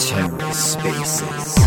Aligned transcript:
TerraSpaces. 0.00 1.60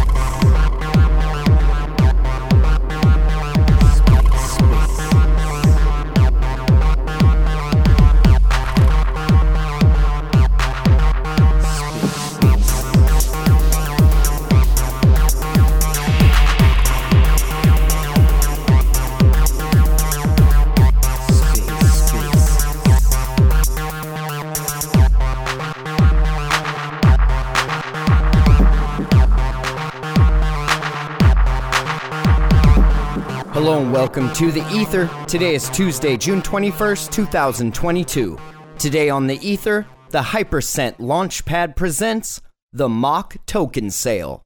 Welcome 33.94 34.34
to 34.34 34.52
the 34.52 34.68
Ether. 34.72 35.08
Today 35.28 35.54
is 35.54 35.70
Tuesday, 35.70 36.18
June 36.18 36.42
21st, 36.42 37.12
2022. 37.12 38.40
Today 38.80 39.12
on 39.12 39.28
the 39.28 39.38
Ether, 39.48 39.86
the 40.10 40.20
Hypercent 40.20 40.98
Launchpad 40.98 41.76
presents 41.76 42.42
the 42.72 42.90
MOK 42.90 43.38
Token 43.46 43.92
Sale. 43.92 44.42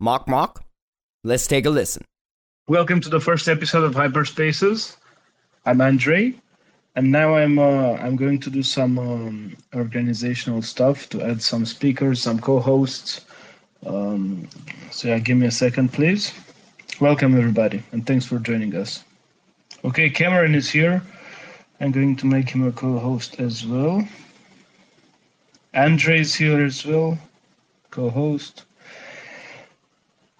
Mock 0.00 0.26
Mock? 0.26 0.64
Let's 1.24 1.46
take 1.46 1.66
a 1.66 1.70
listen. 1.70 2.06
Welcome 2.68 3.02
to 3.02 3.10
the 3.10 3.20
first 3.20 3.48
episode 3.48 3.84
of 3.84 3.92
Hyperspaces. 3.92 4.96
I'm 5.66 5.82
Andre, 5.82 6.32
and 6.94 7.12
now 7.12 7.34
I'm 7.34 7.58
uh, 7.58 7.96
I'm 8.00 8.16
going 8.16 8.40
to 8.40 8.48
do 8.48 8.62
some 8.62 8.98
um, 8.98 9.56
organizational 9.74 10.62
stuff 10.62 11.06
to 11.10 11.20
add 11.20 11.42
some 11.42 11.66
speakers, 11.66 12.22
some 12.22 12.38
co-hosts. 12.38 13.26
Um, 13.84 14.48
so 14.90 15.08
yeah, 15.08 15.18
give 15.18 15.36
me 15.36 15.48
a 15.48 15.50
second, 15.50 15.92
please. 15.92 16.32
Welcome 16.98 17.36
everybody, 17.36 17.82
and 17.92 18.06
thanks 18.06 18.24
for 18.24 18.38
joining 18.38 18.74
us. 18.74 19.04
Okay, 19.84 20.08
Cameron 20.08 20.54
is 20.54 20.70
here. 20.70 21.02
I'm 21.78 21.92
going 21.92 22.16
to 22.16 22.26
make 22.26 22.48
him 22.48 22.66
a 22.66 22.72
co-host 22.72 23.38
as 23.38 23.66
well. 23.66 24.08
Andre 25.74 26.20
is 26.20 26.34
here 26.34 26.64
as 26.64 26.86
well, 26.86 27.18
co-host. 27.90 28.64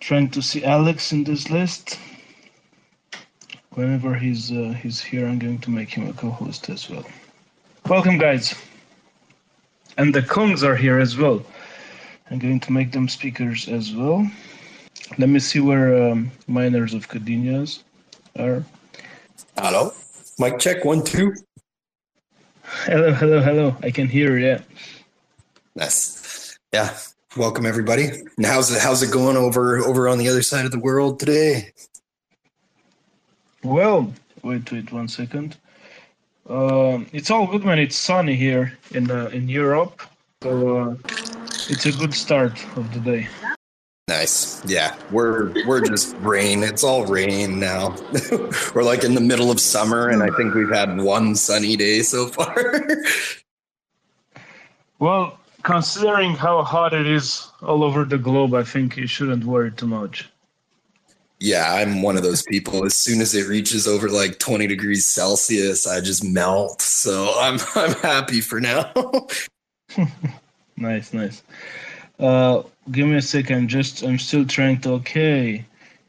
Trying 0.00 0.30
to 0.30 0.40
see 0.40 0.64
Alex 0.64 1.12
in 1.12 1.24
this 1.24 1.50
list. 1.50 1.98
Whenever 3.72 4.14
he's 4.14 4.50
uh, 4.50 4.74
he's 4.82 5.02
here, 5.02 5.26
I'm 5.26 5.38
going 5.38 5.58
to 5.58 5.70
make 5.70 5.90
him 5.90 6.08
a 6.08 6.14
co-host 6.14 6.70
as 6.70 6.88
well. 6.88 7.04
Welcome, 7.86 8.16
guys. 8.16 8.54
And 9.98 10.14
the 10.14 10.22
Kongs 10.22 10.62
are 10.62 10.76
here 10.76 10.98
as 10.98 11.18
well. 11.18 11.44
I'm 12.30 12.38
going 12.38 12.60
to 12.60 12.72
make 12.72 12.92
them 12.92 13.10
speakers 13.10 13.68
as 13.68 13.92
well. 13.92 14.26
Let 15.18 15.28
me 15.28 15.38
see 15.38 15.60
where 15.60 16.10
um, 16.10 16.30
miners 16.46 16.92
of 16.92 17.08
Kadenias 17.08 17.82
are. 18.38 18.64
Hello. 19.56 19.92
Mic 20.38 20.58
check 20.58 20.84
one 20.84 21.02
two. 21.02 21.34
Hello, 22.84 23.12
hello, 23.12 23.40
hello. 23.40 23.76
I 23.82 23.90
can 23.90 24.08
hear 24.08 24.36
you. 24.36 24.46
Yeah. 24.46 24.60
Nice. 25.74 26.58
Yeah. 26.72 26.96
Welcome 27.36 27.66
everybody. 27.66 28.10
And 28.36 28.46
how's 28.46 28.70
it 28.72 28.80
how's 28.82 29.02
it 29.02 29.10
going 29.12 29.36
over 29.36 29.78
over 29.78 30.08
on 30.08 30.18
the 30.18 30.28
other 30.28 30.42
side 30.42 30.64
of 30.64 30.72
the 30.72 30.78
world 30.78 31.20
today? 31.20 31.72
Well, 33.62 34.12
wait, 34.42 34.70
wait 34.70 34.92
one 34.92 35.08
second. 35.08 35.56
Um, 36.48 37.06
it's 37.12 37.30
all 37.30 37.46
good, 37.46 37.64
man. 37.64 37.78
It's 37.78 37.96
sunny 37.96 38.36
here 38.36 38.76
in 38.92 39.10
uh, 39.10 39.26
in 39.32 39.48
Europe, 39.48 40.02
so 40.42 40.78
uh, 40.78 40.94
it's 41.68 41.86
a 41.86 41.92
good 41.92 42.14
start 42.14 42.64
of 42.76 42.92
the 42.92 43.00
day. 43.00 43.28
Nice. 44.08 44.64
Yeah. 44.64 44.94
We're 45.10 45.52
we're 45.66 45.80
just 45.80 46.14
rain. 46.20 46.62
It's 46.62 46.84
all 46.84 47.06
rain 47.06 47.58
now. 47.58 47.96
we're 48.74 48.84
like 48.84 49.02
in 49.02 49.14
the 49.14 49.20
middle 49.20 49.50
of 49.50 49.60
summer 49.60 50.08
and 50.08 50.22
I 50.22 50.28
think 50.36 50.54
we've 50.54 50.70
had 50.70 50.98
one 51.00 51.34
sunny 51.34 51.76
day 51.76 52.02
so 52.02 52.28
far. 52.28 52.56
Well, 54.98 55.38
considering 55.62 56.32
how 56.36 56.62
hot 56.62 56.94
it 56.94 57.06
is 57.06 57.48
all 57.60 57.84
over 57.84 58.04
the 58.04 58.16
globe, 58.18 58.54
I 58.54 58.62
think 58.64 58.96
you 58.96 59.06
shouldn't 59.06 59.44
worry 59.44 59.70
too 59.70 59.86
much. 59.86 60.30
yeah, 61.38 61.74
I'm 61.74 62.00
one 62.00 62.16
of 62.16 62.22
those 62.22 62.42
people. 62.42 62.84
As 62.86 62.94
soon 62.94 63.20
as 63.20 63.34
it 63.34 63.46
reaches 63.46 63.86
over 63.86 64.08
like 64.08 64.38
20 64.38 64.66
degrees 64.66 65.04
Celsius, 65.04 65.86
I 65.86 66.00
just 66.00 66.24
melt. 66.24 66.80
So 66.80 67.34
I'm 67.38 67.58
I'm 67.74 67.92
happy 67.96 68.40
for 68.40 68.58
now. 68.60 68.90
Nice, 70.78 71.12
nice. 71.12 71.42
Uh, 72.18 72.62
give 72.90 73.06
me 73.06 73.16
a 73.16 73.22
second. 73.22 73.68
Just 73.68 74.02
I'm 74.02 74.18
still 74.18 74.46
trying 74.46 74.80
to. 74.82 74.92
Okay, 74.92 75.64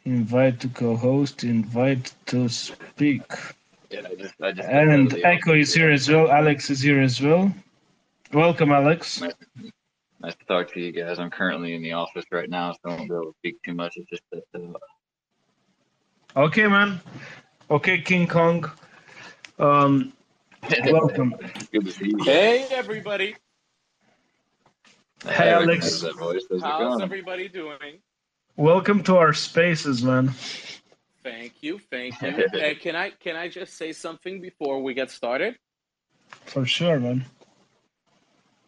invite 0.05 0.59
to 0.61 0.69
co-host. 0.69 1.43
Invite 1.43 2.13
to 2.27 2.47
speak. 2.49 3.23
Yeah, 3.89 4.01
I 4.05 4.15
just, 4.15 4.33
I 4.41 4.51
just 4.51 4.67
And 4.67 5.13
Echo 5.23 5.53
is 5.53 5.73
here 5.73 5.91
as 5.91 6.09
well. 6.09 6.29
Alex 6.29 6.69
is 6.69 6.81
here 6.81 7.01
as 7.01 7.21
well. 7.21 7.53
Welcome, 8.33 8.71
Alex. 8.71 9.21
Nice, 9.21 9.33
nice 10.21 10.35
to 10.35 10.45
talk 10.45 10.73
to 10.73 10.79
you 10.81 10.91
guys. 10.91 11.19
I'm 11.19 11.29
currently 11.29 11.73
in 11.73 11.81
the 11.81 11.93
office 11.93 12.25
right 12.31 12.49
now, 12.49 12.73
so 12.73 12.79
I 12.85 12.89
won't 12.89 13.09
be 13.09 13.15
able 13.15 13.25
to 13.25 13.33
speak 13.39 13.63
too 13.63 13.73
much. 13.73 13.93
It's 13.95 14.09
just 14.09 14.23
that 14.31 14.43
uh, 14.53 14.77
Okay, 16.39 16.67
man. 16.67 16.99
Okay, 17.69 17.99
King 17.99 18.27
Kong. 18.27 18.69
Um, 19.59 20.13
welcome. 20.85 21.35
good 21.71 21.85
to 21.85 21.91
see 21.91 22.07
you. 22.07 22.23
Hey 22.23 22.67
everybody, 22.71 23.35
Hey, 25.25 25.49
I 25.49 25.53
Alex. 25.53 25.67
recognize 25.67 26.01
That 26.01 26.15
voice. 26.17 26.43
How's 26.49 26.59
it 26.59 26.63
how's 26.63 26.79
going? 26.79 27.01
everybody 27.01 27.47
doing? 27.47 27.99
Welcome 28.55 29.03
to 29.03 29.17
our 29.17 29.33
spaces, 29.33 30.03
man. 30.03 30.29
Thank 31.23 31.53
you, 31.61 31.79
thank 31.91 32.19
you. 32.21 32.27
Uh, 32.53 32.73
can 32.79 32.95
I 32.95 33.09
can 33.11 33.35
I 33.35 33.47
just 33.47 33.75
say 33.77 33.91
something 33.93 34.41
before 34.41 34.81
we 34.81 34.93
get 34.93 35.11
started? 35.11 35.57
For 36.45 36.65
sure, 36.65 36.99
man. 36.99 37.25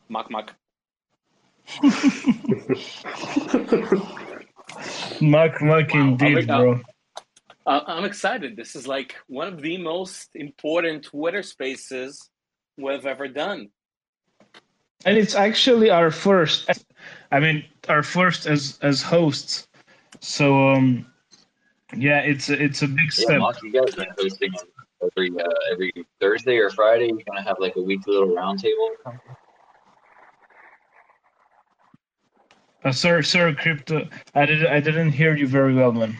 Mock 0.09 0.29
mock. 0.31 0.55
Mark, 5.21 5.61
Mark, 5.61 5.93
Wow, 5.93 5.99
indeed, 6.01 6.49
I'm- 6.49 6.61
bro. 6.61 6.81
Uh, 7.65 7.81
I'm 7.85 8.05
excited. 8.05 8.55
This 8.57 8.75
is 8.75 8.87
like 8.87 9.15
one 9.27 9.47
of 9.47 9.61
the 9.61 9.77
most 9.77 10.29
important 10.33 11.03
Twitter 11.03 11.43
spaces 11.43 12.29
we've 12.77 13.05
ever 13.05 13.27
done. 13.27 13.69
And 15.05 15.17
it's 15.17 15.35
actually 15.35 15.89
our 15.89 16.11
first. 16.11 16.69
I 17.31 17.39
mean, 17.39 17.63
our 17.87 18.03
first 18.03 18.45
as 18.45 18.77
as 18.81 19.01
hosts. 19.01 19.67
So, 20.19 20.69
um, 20.69 21.05
yeah, 21.95 22.19
it's 22.19 22.49
a, 22.49 22.61
it's 22.61 22.81
a 22.81 22.87
big 22.87 22.97
Yeah, 23.05 23.25
step. 23.25 23.39
Mark, 23.39 23.63
you 23.63 23.71
guys 23.71 23.95
been 23.95 24.07
hosting 24.17 24.53
every 25.01 25.31
uh, 25.39 25.47
every 25.71 25.93
Thursday 26.19 26.57
or 26.57 26.69
Friday. 26.69 27.07
You're 27.07 27.23
gonna 27.25 27.43
have 27.43 27.57
like 27.59 27.77
a 27.77 27.81
weekly 27.81 28.13
little 28.13 28.29
roundtable. 28.29 28.89
Uh, 32.83 32.91
sir, 32.91 33.21
sir, 33.21 33.53
crypto. 33.53 34.07
I 34.35 34.45
did 34.45 34.65
I 34.65 34.81
didn't 34.81 35.11
hear 35.11 35.35
you 35.35 35.47
very 35.47 35.73
well, 35.73 35.93
man. 35.93 36.19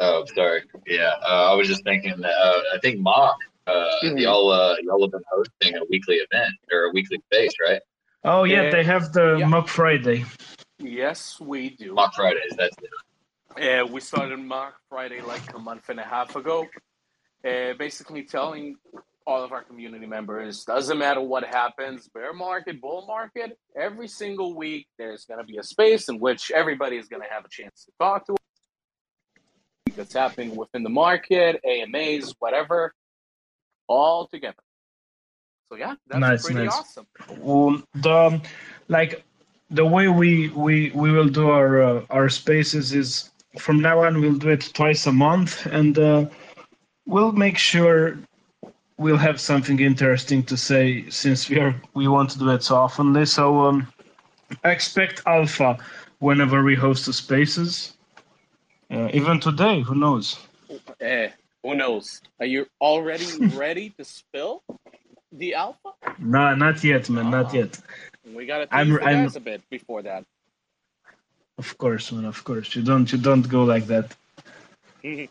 Oh, 0.00 0.24
sorry. 0.34 0.62
Yeah, 0.86 1.12
uh, 1.26 1.52
I 1.52 1.54
was 1.54 1.68
just 1.68 1.84
thinking 1.84 2.20
that 2.20 2.34
uh, 2.34 2.60
I 2.74 2.78
think 2.82 2.98
MOK, 2.98 3.36
uh, 3.66 3.88
Mhm. 4.02 4.20
y'all 4.20 4.50
uh, 4.50 4.76
y'all 4.82 5.00
have 5.02 5.10
been 5.12 5.24
hosting 5.30 5.76
a 5.76 5.84
weekly 5.88 6.16
event 6.16 6.52
or 6.72 6.84
a 6.84 6.90
weekly 6.90 7.18
space, 7.32 7.52
right? 7.66 7.80
Oh 8.24 8.44
yeah, 8.44 8.62
Yeah. 8.64 8.70
they 8.70 8.84
have 8.84 9.12
the 9.12 9.36
Yeah. 9.38 9.46
MOK 9.46 9.68
Friday. 9.68 10.24
Yes, 10.78 11.40
we 11.40 11.70
do. 11.70 11.94
MOK 11.94 12.14
Fridays. 12.14 12.52
That's 12.56 12.76
it. 13.56 13.82
Uh, 13.82 13.86
we 13.86 14.00
started 14.00 14.38
MOK 14.38 14.74
Friday 14.88 15.20
like 15.20 15.54
a 15.54 15.58
month 15.58 15.88
and 15.88 16.00
a 16.00 16.04
half 16.04 16.34
ago. 16.36 16.66
Uh, 17.44 17.74
basically 17.74 18.22
telling 18.24 18.76
all 19.26 19.42
of 19.42 19.52
our 19.52 19.62
community 19.62 20.06
members, 20.06 20.64
doesn't 20.64 20.98
matter 20.98 21.20
what 21.20 21.44
happens, 21.44 22.08
bear 22.08 22.32
market, 22.34 22.78
bull 22.80 23.06
market, 23.06 23.58
every 23.76 24.08
single 24.08 24.54
week 24.54 24.86
there's 24.98 25.24
going 25.24 25.38
to 25.38 25.44
be 25.44 25.56
a 25.56 25.62
space 25.62 26.08
in 26.10 26.18
which 26.18 26.50
everybody 26.50 26.96
is 26.98 27.06
going 27.08 27.22
to 27.22 27.28
have 27.28 27.44
a 27.44 27.48
chance 27.48 27.84
to 27.86 27.92
talk 27.98 28.26
to 28.26 28.32
us 28.32 28.38
that's 29.96 30.12
happening 30.12 30.54
within 30.56 30.82
the 30.82 30.90
market, 30.90 31.58
AMAs, 31.64 32.34
whatever, 32.38 32.92
all 33.86 34.26
together. 34.28 34.62
So 35.70 35.76
yeah, 35.76 35.94
that's 36.06 36.20
Nice, 36.20 36.44
pretty 36.44 36.66
nice. 36.66 36.78
awesome. 36.78 37.06
Um, 37.46 37.84
the 37.94 38.40
like 38.88 39.24
the 39.70 39.84
way 39.86 40.08
we 40.08 40.48
we 40.50 40.90
we 40.94 41.10
will 41.10 41.28
do 41.28 41.50
our 41.50 41.82
uh, 41.82 42.02
our 42.10 42.28
spaces 42.28 42.92
is 42.92 43.30
from 43.58 43.80
now 43.80 44.00
on 44.04 44.20
we'll 44.20 44.34
do 44.38 44.50
it 44.50 44.70
twice 44.74 45.06
a 45.06 45.12
month, 45.12 45.66
and 45.66 45.98
uh, 45.98 46.26
we'll 47.06 47.32
make 47.32 47.58
sure 47.58 48.18
we'll 48.98 49.16
have 49.16 49.40
something 49.40 49.80
interesting 49.80 50.42
to 50.44 50.56
say 50.56 51.08
since 51.10 51.48
we 51.48 51.58
are 51.58 51.74
we 51.94 52.06
want 52.08 52.30
to 52.30 52.38
do 52.38 52.50
it 52.50 52.62
so 52.62 52.76
oftenly. 52.76 53.26
So 53.26 53.60
um, 53.62 53.88
expect 54.64 55.22
alpha 55.26 55.78
whenever 56.18 56.62
we 56.62 56.74
host 56.74 57.06
the 57.06 57.12
spaces. 57.12 57.94
Uh, 58.90 59.08
even 59.12 59.40
today, 59.40 59.80
who 59.80 59.94
knows? 59.94 60.38
Eh, 61.00 61.30
Who 61.64 61.74
knows? 61.74 62.20
Are 62.38 62.46
you 62.46 62.66
already 62.80 63.26
ready 63.56 63.90
to 63.98 64.04
spill 64.04 64.62
the 65.32 65.54
alpha? 65.54 65.92
No, 66.18 66.54
not 66.54 66.84
yet, 66.84 67.08
man. 67.10 67.30
Not 67.30 67.52
yet. 67.54 67.80
We 68.34 68.46
gotta 68.46 68.68
I'm- 68.72 68.92
the 68.92 69.02
I'm- 69.02 69.24
guys 69.24 69.36
a 69.36 69.40
bit 69.40 69.62
before 69.70 70.02
that. 70.02 70.24
Of 71.58 71.76
course, 71.78 72.12
man. 72.12 72.24
Of 72.26 72.44
course. 72.44 72.76
You 72.76 72.82
don't. 72.82 73.10
You 73.10 73.18
don't 73.18 73.48
go 73.48 73.64
like 73.64 73.86
that. 73.86 74.14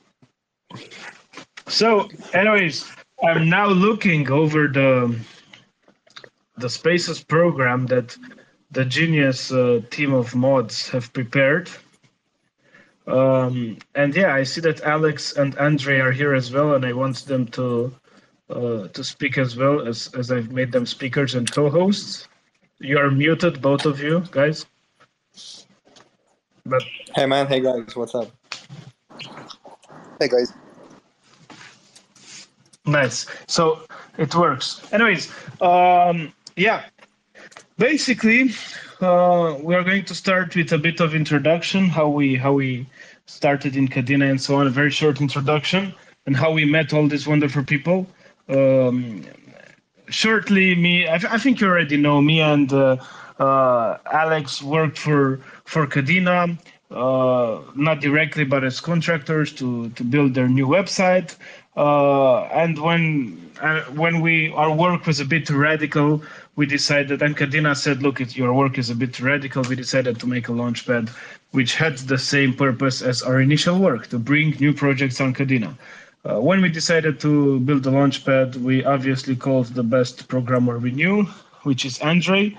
So, 1.68 2.10
anyways, 2.34 2.92
I'm 3.24 3.50
now 3.50 3.68
looking 3.68 4.30
over 4.30 4.68
the 4.68 5.16
the 6.58 6.70
Spaces 6.70 7.24
program 7.24 7.86
that 7.88 8.18
the 8.72 8.84
Genius 8.86 9.52
uh, 9.52 9.82
team 9.90 10.14
of 10.14 10.36
mods 10.36 10.90
have 10.90 11.12
prepared. 11.14 11.70
Um, 13.08 13.78
and 13.96 14.16
yeah, 14.16 14.34
I 14.34 14.44
see 14.44 14.62
that 14.62 14.82
Alex 14.82 15.36
and 15.36 15.58
Andre 15.58 16.00
are 16.00 16.12
here 16.12 16.34
as 16.34 16.52
well, 16.52 16.76
and 16.76 16.86
I 16.86 16.94
want 16.94 17.26
them 17.26 17.46
to 17.48 17.94
uh, 18.50 18.88
to 18.88 19.04
speak 19.04 19.38
as 19.38 19.58
well 19.58 19.86
as 19.88 20.10
as 20.16 20.32
I've 20.32 20.52
made 20.52 20.72
them 20.72 20.86
speakers 20.86 21.36
and 21.36 21.52
co-hosts. 21.52 22.28
You 22.80 22.98
are 22.98 23.12
muted, 23.12 23.62
both 23.62 23.86
of 23.86 24.00
you 24.00 24.24
guys. 24.32 24.66
But 26.66 26.84
Hey 27.16 27.26
man, 27.26 27.48
hey 27.48 27.60
guys, 27.60 27.96
what's 27.96 28.16
up? 28.16 28.32
Hey 30.20 30.28
guys. 30.30 30.54
Nice. 32.86 33.26
So 33.48 33.82
it 34.18 34.34
works. 34.36 34.82
Anyways, 34.92 35.32
um, 35.62 36.34
yeah. 36.56 36.84
Basically, 37.78 38.52
uh, 39.04 39.60
we 39.62 39.76
are 39.76 39.84
going 39.84 40.06
to 40.06 40.16
start 40.16 40.56
with 40.56 40.72
a 40.72 40.78
bit 40.78 41.00
of 41.00 41.14
introduction, 41.14 41.88
how 41.88 42.08
we 42.08 42.36
how 42.36 42.54
we 42.54 42.88
started 43.26 43.76
in 43.76 43.88
Kadena 43.88 44.30
and 44.30 44.42
so 44.42 44.56
on. 44.56 44.68
A 44.68 44.70
very 44.70 44.92
short 44.92 45.22
introduction 45.22 45.94
and 46.26 46.36
how 46.36 46.52
we 46.52 46.66
met 46.66 46.94
all 46.94 47.08
these 47.08 47.28
wonderful 47.28 47.64
people. 47.64 48.08
Um, 48.50 49.24
shortly, 50.10 50.76
me. 50.76 51.08
I, 51.08 51.16
I 51.16 51.38
think 51.38 51.60
you 51.60 51.68
already 51.68 51.98
know 51.98 52.22
me 52.22 52.42
and 52.42 52.72
uh, 52.72 52.98
uh, 53.40 53.98
Alex 54.12 54.64
worked 54.64 54.98
for 54.98 55.42
for 55.66 55.86
Kadena. 55.86 56.58
Uh, 56.92 57.62
not 57.76 58.02
directly, 58.02 58.44
but 58.44 58.64
as 58.64 58.80
contractors 58.80 59.52
to 59.54 59.90
to 59.92 60.04
build 60.04 60.34
their 60.34 60.48
new 60.48 60.68
website. 60.68 61.36
Uh, 61.76 62.44
and 62.54 62.78
when 62.80 63.44
when 63.96 64.22
we 64.22 64.52
our 64.54 64.74
work 64.74 65.06
was 65.08 65.20
a 65.20 65.26
bit 65.26 65.50
radical, 65.50 66.22
we 66.56 66.66
decided. 66.66 67.22
And 67.22 67.36
Kadena 67.36 67.76
said, 67.76 68.04
"Look, 68.04 68.20
your 68.36 68.54
work 68.54 68.78
is 68.78 68.90
a 68.90 68.96
bit 68.96 69.20
radical." 69.20 69.64
We 69.64 69.76
decided 69.76 70.20
to 70.20 70.28
make 70.28 70.50
a 70.50 70.52
launchpad, 70.52 71.10
which 71.52 71.76
had 71.76 71.98
the 71.98 72.18
same 72.18 72.54
purpose 72.54 73.02
as 73.02 73.22
our 73.22 73.42
initial 73.42 73.80
work 73.80 74.08
to 74.08 74.20
bring 74.20 74.52
new 74.60 74.74
projects 74.74 75.20
on 75.22 75.34
Kadena. 75.34 75.76
Uh, 76.26 76.40
when 76.40 76.62
we 76.62 76.70
decided 76.70 77.20
to 77.20 77.60
build 77.62 77.84
the 77.84 77.92
launchpad, 77.92 78.56
we 78.58 78.86
obviously 78.86 79.36
called 79.36 79.68
the 79.68 79.84
best 79.84 80.28
programmer 80.28 80.80
we 80.80 80.92
knew, 80.92 81.24
which 81.64 81.84
is 81.86 82.00
Andre. 82.00 82.56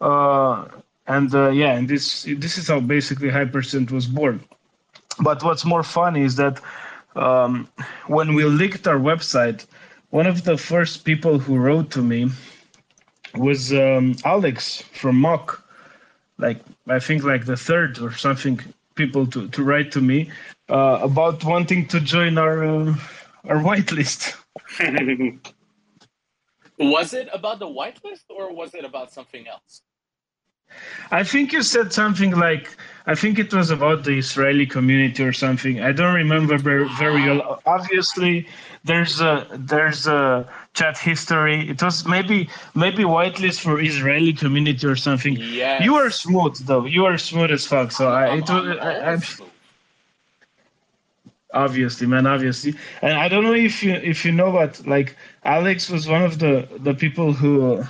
Uh, 0.00 0.64
and 1.06 1.34
uh, 1.34 1.50
yeah, 1.50 1.72
and 1.76 1.88
this 1.88 2.24
this 2.38 2.58
is 2.58 2.68
how 2.68 2.80
basically 2.80 3.28
Hypercent 3.28 3.90
was 3.90 4.06
born. 4.06 4.40
But 5.20 5.42
what's 5.42 5.64
more 5.64 5.82
funny 5.82 6.22
is 6.22 6.36
that 6.36 6.60
um, 7.16 7.68
when 8.06 8.34
we 8.34 8.44
leaked 8.44 8.86
our 8.86 8.98
website, 8.98 9.66
one 10.10 10.26
of 10.26 10.44
the 10.44 10.56
first 10.56 11.04
people 11.04 11.38
who 11.38 11.56
wrote 11.56 11.90
to 11.92 12.02
me 12.02 12.30
was 13.38 13.72
um, 13.72 14.16
Alex 14.24 14.82
from 14.92 15.16
MOK. 15.16 15.64
Like 16.38 16.60
I 16.86 16.98
think 16.98 17.24
like 17.24 17.46
the 17.46 17.56
third 17.56 17.98
or 17.98 18.12
something 18.12 18.60
people 18.94 19.26
to, 19.28 19.48
to 19.48 19.62
write 19.62 19.90
to 19.92 20.00
me 20.00 20.30
uh, 20.68 20.98
about 21.02 21.44
wanting 21.44 21.86
to 21.88 22.00
join 22.00 22.38
our 22.38 22.64
uh, 22.64 22.94
our 23.44 23.56
whitelist. 23.56 24.34
Was 26.78 27.12
it 27.12 27.28
about 27.32 27.58
the 27.58 27.66
whitelist 27.66 28.22
or 28.30 28.54
was 28.54 28.72
it 28.72 28.84
about 28.84 29.12
something 29.12 29.48
else? 29.48 29.82
I 31.10 31.24
think 31.24 31.52
you 31.52 31.62
said 31.62 31.92
something 31.92 32.32
like 32.32 32.76
I 33.08 33.14
think 33.14 33.38
it 33.38 33.54
was 33.54 33.70
about 33.70 34.04
the 34.04 34.18
Israeli 34.18 34.66
community 34.66 35.22
or 35.24 35.32
something. 35.32 35.80
I 35.80 35.92
don't 35.92 36.14
remember 36.14 36.58
very, 36.58 36.86
very 36.98 37.22
well. 37.22 37.62
Obviously, 37.64 38.46
there's 38.84 39.22
a 39.22 39.46
there's 39.52 40.06
a 40.06 40.46
chat 40.74 40.98
history. 40.98 41.70
It 41.70 41.82
was 41.82 42.06
maybe 42.06 42.50
maybe 42.74 43.04
whitelist 43.04 43.60
for 43.60 43.80
Israeli 43.80 44.34
community 44.34 44.86
or 44.86 44.96
something. 44.96 45.36
Yes. 45.38 45.82
You 45.82 45.94
are 45.94 46.10
smooth 46.10 46.56
though. 46.66 46.84
You 46.84 47.06
are 47.06 47.16
smooth 47.16 47.50
as 47.50 47.66
fuck. 47.66 47.92
So 47.92 48.08
I, 48.08 48.36
it 48.36 48.48
was, 48.50 48.78
I, 48.78 49.12
I'm 49.12 49.22
obviously 51.54 52.06
man 52.06 52.26
obviously 52.26 52.74
and 53.00 53.14
i 53.14 53.26
don't 53.26 53.42
know 53.42 53.54
if 53.54 53.82
you 53.82 53.92
if 53.94 54.22
you 54.22 54.30
know 54.30 54.52
but 54.52 54.86
like 54.86 55.16
alex 55.44 55.88
was 55.88 56.06
one 56.06 56.22
of 56.22 56.38
the 56.40 56.68
the 56.80 56.92
people 56.92 57.32
who 57.32 57.82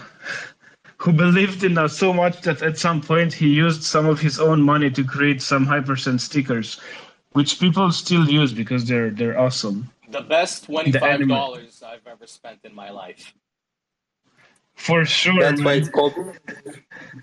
who 0.98 1.12
believed 1.12 1.62
in 1.64 1.78
us 1.78 1.96
so 1.96 2.12
much 2.12 2.40
that 2.42 2.60
at 2.62 2.76
some 2.78 3.00
point 3.00 3.32
he 3.32 3.48
used 3.48 3.82
some 3.82 4.06
of 4.06 4.20
his 4.20 4.40
own 4.40 4.60
money 4.60 4.90
to 4.90 5.04
create 5.04 5.40
some 5.42 5.64
hypercent 5.66 6.20
stickers 6.20 6.80
which 7.32 7.60
people 7.60 7.90
still 7.92 8.28
use 8.28 8.52
because 8.52 8.84
they're 8.86 9.10
they're 9.10 9.38
awesome 9.38 9.88
The 10.10 10.22
best 10.22 10.64
twenty 10.64 10.92
five 10.92 11.26
dollars 11.28 11.82
I've 11.86 12.06
ever 12.06 12.26
spent 12.26 12.60
in 12.64 12.74
my 12.74 12.90
life. 12.90 13.32
for 14.74 15.04
sure 15.04 15.40
That's 15.40 15.62
why 15.62 15.74
it's 15.74 15.88
called. 15.88 16.14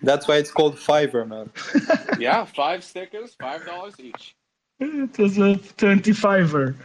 That's 0.02 0.28
why 0.28 0.38
it's 0.38 0.52
called 0.52 0.76
Fiverr, 0.78 1.26
man. 1.28 1.50
Yeah, 2.20 2.46
five 2.46 2.84
stickers, 2.84 3.36
five 3.40 3.66
dollars 3.66 3.96
each. 4.00 4.36
it 4.80 5.18
was 5.18 5.38
a 5.38 5.56
25er 5.78 6.76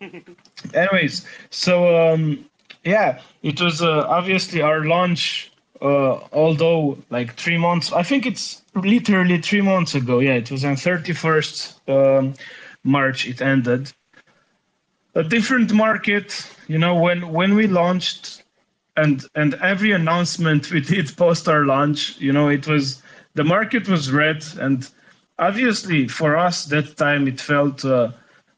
anyways 0.74 1.24
so 1.50 1.72
um 2.12 2.44
yeah 2.84 3.20
it 3.42 3.60
was 3.60 3.80
uh, 3.82 4.04
obviously 4.08 4.60
our 4.62 4.84
launch 4.84 5.49
uh 5.82 6.20
although 6.32 6.98
like 7.10 7.34
three 7.34 7.56
months 7.58 7.92
i 7.92 8.02
think 8.02 8.26
it's 8.26 8.62
literally 8.74 9.38
three 9.40 9.60
months 9.60 9.94
ago. 9.94 10.20
Yeah 10.20 10.34
it 10.34 10.50
was 10.50 10.64
on 10.64 10.74
31st 10.74 11.88
um 11.88 12.34
march 12.84 13.26
it 13.26 13.42
ended. 13.42 13.92
A 15.14 15.24
different 15.24 15.72
market 15.72 16.46
you 16.68 16.78
know 16.78 16.94
when 16.94 17.28
when 17.30 17.54
we 17.54 17.66
launched 17.66 18.42
and 18.96 19.26
and 19.34 19.54
every 19.54 19.92
announcement 19.92 20.70
we 20.70 20.80
did 20.80 21.16
post 21.24 21.48
our 21.48 21.64
launch 21.64 22.16
you 22.18 22.32
know 22.32 22.48
it 22.48 22.66
was 22.66 23.02
the 23.34 23.44
market 23.44 23.88
was 23.88 24.12
red 24.12 24.44
and 24.60 24.90
obviously 25.38 26.06
for 26.06 26.36
us 26.36 26.64
that 26.66 26.96
time 26.96 27.26
it 27.26 27.40
felt 27.40 27.84
uh, 27.84 28.10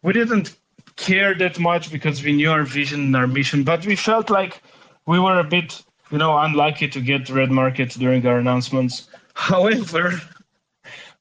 we 0.02 0.12
didn't 0.12 0.56
care 0.96 1.34
that 1.34 1.58
much 1.58 1.90
because 1.90 2.22
we 2.22 2.32
knew 2.32 2.50
our 2.50 2.64
vision 2.64 3.00
and 3.00 3.16
our 3.16 3.26
mission 3.26 3.64
but 3.64 3.84
we 3.86 3.96
felt 3.96 4.28
like 4.30 4.62
we 5.06 5.18
were 5.18 5.38
a 5.38 5.44
bit 5.44 5.82
you 6.12 6.18
know 6.18 6.38
unlucky 6.38 6.88
to 6.88 7.00
get 7.00 7.28
red 7.30 7.50
market 7.50 7.90
during 7.90 8.24
our 8.26 8.38
announcements. 8.38 9.08
However 9.34 10.20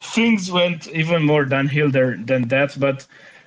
things 0.02 0.52
went 0.52 0.88
even 0.90 1.24
more 1.24 1.46
downhill 1.46 1.90
there 1.90 2.18
than 2.18 2.48
that 2.48 2.76
but 2.80 3.06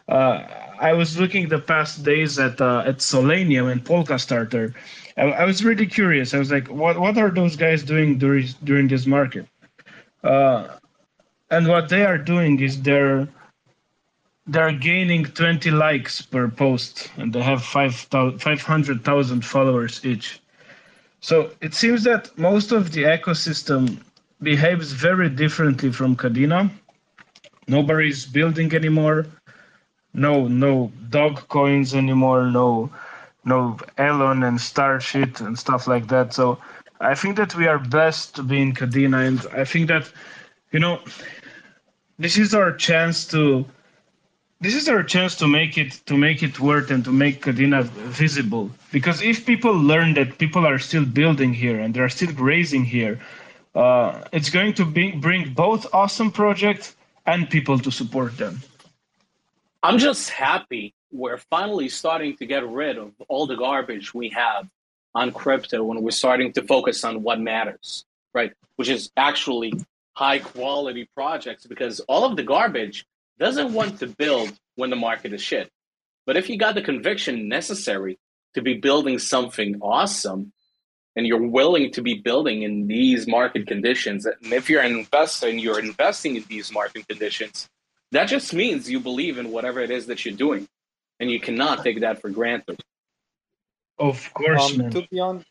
uh, 0.09 0.45
i 0.79 0.93
was 0.93 1.19
looking 1.19 1.49
the 1.49 1.59
past 1.59 2.05
days 2.05 2.39
at 2.39 2.61
uh, 2.61 2.85
at 2.87 2.99
solanium 2.99 3.73
and 3.73 3.85
Polkastarter 3.85 4.73
I, 5.17 5.23
I 5.23 5.45
was 5.45 5.65
really 5.65 5.87
curious. 5.87 6.35
I 6.35 6.39
was 6.39 6.51
like 6.51 6.69
what 6.69 6.99
what 6.99 7.17
are 7.19 7.31
those 7.31 7.57
guys 7.57 7.83
doing 7.83 8.19
during 8.19 8.47
during 8.65 8.89
this 8.89 9.07
market? 9.07 9.47
Uh, 10.23 10.77
and 11.51 11.69
what 11.69 11.89
they 11.89 12.05
are 12.05 12.19
doing 12.19 12.61
is 12.61 12.83
they're 12.83 13.29
they're 14.47 14.73
gaining 14.73 15.25
20 15.25 15.71
likes 15.71 16.21
per 16.21 16.49
post 16.49 17.11
and 17.17 17.33
they 17.33 17.41
have 17.41 17.65
5,000 17.65 18.39
500,000 18.39 19.45
followers 19.45 20.05
each 20.05 20.41
so 21.25 21.51
it 21.63 21.73
seems 21.73 22.05
that 22.05 22.37
most 22.37 22.71
of 22.71 22.93
the 22.93 23.05
ecosystem 23.05 23.99
behaves 24.43 24.93
very 24.93 25.31
differently 25.31 25.91
from 25.91 26.17
Kadena. 26.17 26.71
Nobody's 27.67 28.27
building 28.27 28.75
anymore. 28.75 29.25
No, 30.13 30.47
no 30.49 30.93
dog 31.09 31.49
coins 31.49 31.95
anymore. 31.95 32.45
No, 32.51 32.91
no 33.43 33.79
Elon 33.97 34.43
and 34.43 34.61
Star 34.61 35.01
shit 35.01 35.41
and 35.41 35.59
stuff 35.59 35.87
like 35.87 36.09
that. 36.09 36.35
So 36.35 36.59
I 37.01 37.15
think 37.15 37.37
that 37.37 37.55
we 37.55 37.69
are 37.69 37.79
blessed 37.79 38.37
to 38.37 38.43
be 38.43 38.61
in 38.61 38.75
Kadena, 38.75 39.27
and 39.27 39.47
I 39.59 39.65
think 39.65 39.89
that 39.89 40.13
you 40.73 40.79
know 40.79 41.01
this 42.19 42.37
is 42.37 42.55
our 42.55 42.71
chance 42.71 43.27
to 43.29 43.65
this 44.61 44.75
is 44.75 44.89
our 44.89 45.03
chance 45.03 45.37
to 45.37 45.47
make 45.47 45.77
it 45.77 46.01
to 46.07 46.17
make 46.17 46.43
it 46.43 46.61
worth 46.61 46.91
and 46.91 47.05
to 47.05 47.13
make 47.13 47.43
Kadena 47.43 47.85
visible. 48.23 48.71
Because 48.93 49.23
if 49.23 49.45
people 49.45 49.75
learn 49.75 50.15
that 50.15 50.39
people 50.39 50.67
are 50.67 50.79
still 50.79 51.05
building 51.05 51.53
here 51.53 51.79
and 51.81 51.93
they're 51.93 52.09
still 52.09 52.33
grazing 52.33 52.85
here, 52.85 53.21
uh, 53.75 54.23
it's 54.33 54.51
going 54.51 54.75
to 54.75 54.85
be, 54.85 55.13
bring 55.13 55.53
both 55.53 55.87
awesome 55.93 56.31
projects 56.31 56.97
and 57.27 57.51
people 57.51 57.79
to 57.79 57.91
support 57.91 58.37
them. 58.39 58.61
I'm 59.83 59.99
just 59.99 60.31
happy 60.31 60.95
we're 61.15 61.39
finally 61.39 61.89
starting 61.89 62.37
to 62.37 62.47
get 62.47 62.69
rid 62.69 62.99
of 62.99 63.13
all 63.29 63.47
the 63.47 63.57
garbage 63.57 64.13
we 64.13 64.29
have 64.31 64.69
on 65.15 65.31
crypto 65.31 65.85
when 65.85 66.03
we're 66.03 66.11
starting 66.11 66.53
to 66.53 66.63
focus 66.63 67.05
on 67.05 67.23
what 67.23 67.41
matters, 67.41 68.05
right? 68.35 68.53
Which 68.77 68.89
is 68.89 69.11
actually 69.17 69.73
high 70.15 70.41
quality 70.41 71.09
projects 71.15 71.67
because 71.67 72.01
all 72.01 72.25
of 72.25 72.37
the 72.37 72.43
garbage 72.43 73.07
doesn't 73.39 73.73
want 73.73 73.99
to 74.01 74.07
build 74.07 74.53
when 74.77 74.91
the 74.91 74.97
market 74.97 75.33
is 75.33 75.43
shit. 75.43 75.71
But 76.27 76.37
if 76.37 76.49
you 76.49 76.57
got 76.59 76.75
the 76.75 76.83
conviction 76.83 77.49
necessary 77.49 78.19
to 78.55 78.63
be 78.63 78.75
building 78.75 79.19
something 79.19 79.79
awesome, 79.83 80.53
and 81.17 81.27
you're 81.27 81.47
willing 81.47 81.93
to 81.93 82.03
be 82.03 82.15
building 82.15 82.63
in 82.63 82.89
these 82.89 83.29
market 83.29 83.67
conditions, 83.67 84.27
and 84.27 84.53
if 84.53 84.69
you're 84.69 84.83
an 84.83 84.93
investor 84.93 85.49
and 85.49 85.61
you're 85.61 85.79
investing 85.79 86.37
in 86.37 86.45
these 86.49 86.73
market 86.73 87.07
conditions, 87.07 87.69
that 88.11 88.27
just 88.27 88.53
means 88.55 88.91
you 88.91 89.01
believe 89.01 89.39
in 89.39 89.51
whatever 89.51 89.81
it 89.81 89.91
is 89.91 90.07
that 90.07 90.25
you're 90.25 90.35
doing, 90.35 90.67
and 91.21 91.31
you 91.31 91.39
cannot 91.41 91.85
take 91.85 92.01
that 92.01 92.21
for 92.21 92.31
granted. 92.31 92.81
Of 93.99 94.33
course, 94.35 94.73
Um, 94.73 94.79
man. 94.79 94.91
to 94.91 95.07
be 95.09 95.21
on, 95.21 95.45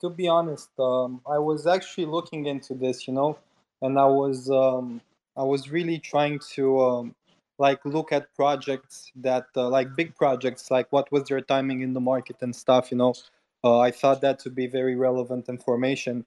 to 0.00 0.10
be 0.10 0.26
honest, 0.26 0.70
um, 0.78 1.20
I 1.26 1.38
was 1.38 1.66
actually 1.66 2.06
looking 2.06 2.46
into 2.46 2.74
this, 2.74 3.06
you 3.06 3.14
know, 3.14 3.38
and 3.80 3.98
I 3.98 4.06
was 4.06 4.50
um, 4.50 5.00
I 5.36 5.42
was 5.42 5.70
really 5.70 5.98
trying 5.98 6.38
to 6.54 6.80
um, 6.80 7.14
like 7.58 7.84
look 7.84 8.12
at 8.12 8.34
projects 8.34 9.10
that 9.16 9.46
uh, 9.56 9.68
like 9.68 9.94
big 9.96 10.14
projects, 10.14 10.70
like 10.70 10.90
what 10.90 11.10
was 11.12 11.24
their 11.28 11.40
timing 11.40 11.80
in 11.80 11.92
the 11.92 12.00
market 12.00 12.36
and 12.40 12.54
stuff, 12.54 12.90
you 12.90 12.98
know. 12.98 13.14
Uh, 13.62 13.78
I 13.78 13.90
thought 13.90 14.20
that 14.20 14.38
to 14.40 14.50
be 14.50 14.66
very 14.66 14.96
relevant 14.96 15.48
information. 15.48 16.24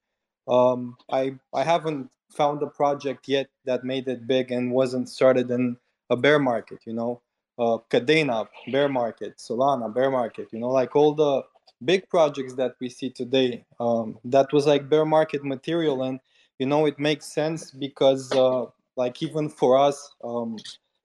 Um, 0.47 0.97
I 1.11 1.35
I 1.53 1.63
haven't 1.63 2.09
found 2.31 2.61
a 2.63 2.67
project 2.67 3.27
yet 3.27 3.47
that 3.65 3.83
made 3.83 4.07
it 4.07 4.27
big 4.27 4.51
and 4.51 4.71
wasn't 4.71 5.09
started 5.09 5.51
in 5.51 5.77
a 6.09 6.17
bear 6.17 6.39
market, 6.39 6.79
you 6.85 6.93
know. 6.93 7.21
Uh, 7.59 7.77
Kadena, 7.89 8.47
bear 8.71 8.87
market, 8.87 9.37
Solana, 9.37 9.93
bear 9.93 10.11
market, 10.11 10.47
you 10.51 10.59
know, 10.59 10.69
like 10.69 10.95
all 10.95 11.13
the 11.13 11.43
big 11.85 12.07
projects 12.09 12.53
that 12.53 12.75
we 12.79 12.89
see 12.89 13.09
today 13.09 13.63
um, 13.79 14.17
that 14.25 14.51
was 14.51 14.65
like 14.65 14.89
bear 14.89 15.05
market 15.05 15.43
material 15.43 16.03
and 16.03 16.19
you 16.59 16.65
know 16.65 16.85
it 16.85 16.97
makes 16.97 17.25
sense 17.25 17.69
because 17.71 18.31
uh, 18.31 18.65
like 18.97 19.21
even 19.23 19.49
for 19.49 19.77
us 19.77 20.11
um, 20.23 20.57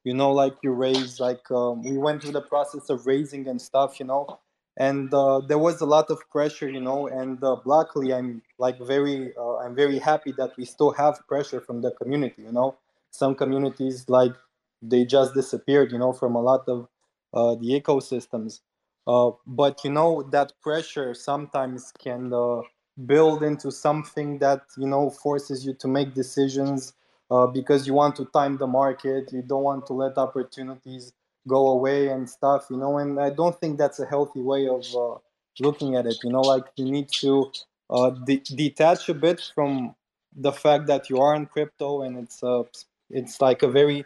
you 0.04 0.14
know 0.14 0.32
like 0.32 0.54
you 0.62 0.72
raise 0.72 1.20
like 1.20 1.50
um, 1.52 1.82
we 1.84 1.98
went 1.98 2.22
through 2.22 2.32
the 2.32 2.42
process 2.42 2.90
of 2.90 3.06
raising 3.06 3.48
and 3.48 3.60
stuff 3.62 4.00
you 4.00 4.06
know 4.06 4.40
and 4.78 5.12
uh, 5.14 5.40
there 5.40 5.58
was 5.58 5.80
a 5.80 5.86
lot 5.86 6.10
of 6.10 6.18
pressure 6.30 6.68
you 6.70 6.80
know 6.80 7.06
and 7.08 7.42
uh, 7.44 7.56
luckily 7.64 8.14
i'm 8.14 8.42
like 8.58 8.78
very 8.80 9.32
uh, 9.36 9.56
i'm 9.58 9.74
very 9.74 9.98
happy 9.98 10.32
that 10.32 10.52
we 10.58 10.64
still 10.64 10.92
have 10.92 11.20
pressure 11.28 11.60
from 11.60 11.82
the 11.82 11.90
community 11.92 12.42
you 12.42 12.52
know. 12.52 12.76
Some 13.14 13.34
communities 13.34 14.08
like 14.08 14.32
they 14.80 15.04
just 15.04 15.34
disappeared 15.34 15.92
you 15.92 15.98
know 15.98 16.12
from 16.14 16.34
a 16.34 16.42
lot 16.42 16.68
of 16.68 16.88
uh, 17.34 17.54
the 17.56 17.80
ecosystems. 17.80 18.60
Uh, 19.06 19.32
but 19.46 19.84
you 19.84 19.90
know 19.90 20.22
that 20.32 20.52
pressure 20.62 21.12
sometimes 21.14 21.92
can 21.98 22.32
uh, 22.32 22.62
build 23.06 23.42
into 23.42 23.70
something 23.70 24.38
that 24.38 24.62
you 24.78 24.86
know 24.86 25.10
forces 25.10 25.66
you 25.66 25.74
to 25.74 25.88
make 25.88 26.14
decisions 26.14 26.94
uh, 27.32 27.46
because 27.46 27.86
you 27.86 27.94
want 27.94 28.14
to 28.16 28.24
time 28.26 28.56
the 28.58 28.66
market 28.66 29.32
you 29.32 29.42
don't 29.42 29.62
want 29.62 29.86
to 29.86 29.94
let 29.94 30.18
opportunities 30.18 31.12
go 31.48 31.70
away 31.76 32.08
and 32.08 32.28
stuff 32.28 32.66
you 32.70 32.76
know 32.76 32.98
and 32.98 33.18
i 33.18 33.30
don't 33.30 33.58
think 33.60 33.78
that's 33.78 34.00
a 34.00 34.06
healthy 34.06 34.40
way 34.40 34.68
of 34.68 34.84
uh, 34.94 35.16
looking 35.60 35.96
at 35.96 36.06
it 36.06 36.18
you 36.24 36.30
know 36.30 36.40
like 36.54 36.64
you 36.76 36.84
need 36.84 37.08
to 37.08 37.50
uh, 37.90 38.10
de- 38.10 38.42
detach 38.64 39.08
a 39.08 39.14
bit 39.14 39.40
from 39.54 39.94
the 40.36 40.52
fact 40.52 40.86
that 40.86 41.10
you 41.10 41.18
are 41.20 41.34
in 41.34 41.46
crypto 41.46 42.02
and 42.02 42.16
it's 42.16 42.42
a, 42.42 42.64
it's 43.10 43.40
like 43.40 43.62
a 43.62 43.68
very 43.68 44.04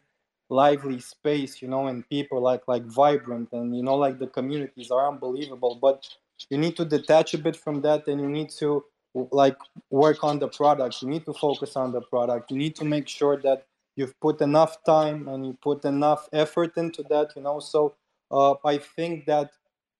lively 0.48 1.00
space 1.00 1.60
you 1.60 1.68
know 1.68 1.88
and 1.88 2.08
people 2.08 2.40
like 2.40 2.62
like 2.68 2.84
vibrant 2.84 3.48
and 3.52 3.76
you 3.76 3.82
know 3.82 3.96
like 3.96 4.18
the 4.18 4.26
communities 4.28 4.90
are 4.90 5.08
unbelievable 5.08 5.78
but 5.82 6.06
you 6.50 6.58
need 6.58 6.76
to 6.76 6.84
detach 6.84 7.34
a 7.34 7.38
bit 7.38 7.56
from 7.56 7.80
that 7.80 8.06
and 8.06 8.20
you 8.20 8.28
need 8.28 8.50
to 8.50 8.84
like 9.30 9.56
work 9.90 10.22
on 10.22 10.38
the 10.38 10.48
product. 10.48 11.02
You 11.02 11.08
need 11.08 11.24
to 11.26 11.32
focus 11.32 11.76
on 11.76 11.92
the 11.92 12.02
product. 12.02 12.50
You 12.50 12.58
need 12.58 12.76
to 12.76 12.84
make 12.84 13.08
sure 13.08 13.36
that 13.42 13.66
you've 13.96 14.18
put 14.20 14.40
enough 14.40 14.84
time 14.84 15.26
and 15.26 15.44
you 15.44 15.58
put 15.60 15.84
enough 15.84 16.28
effort 16.32 16.76
into 16.76 17.02
that 17.10 17.32
you 17.34 17.42
know? 17.42 17.58
So 17.58 17.96
uh, 18.30 18.54
i 18.64 18.78
think 18.78 19.26
that 19.26 19.50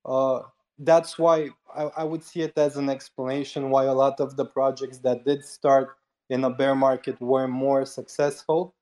uh, 0.05 0.41
that's 0.79 1.19
why 1.19 1.49
I, 1.75 1.85
I 1.97 2.05
would 2.05 2.23
see 2.23 2.43
it 2.43 2.53
as 2.57 2.77
an 2.77 2.89
explanation 2.89 3.71
why 3.71 3.85
a 3.85 3.95
lot 3.95 4.21
of 4.21 4.37
the 4.37 4.45
projects 4.45 4.99
that 4.99 5.25
did 5.25 5.45
start 5.45 5.97
in 6.29 6.45
a 6.45 6.51
bear 6.51 6.75
market 6.75 7.21
were 7.21 7.49
more 7.49 7.85
successful. 7.87 8.75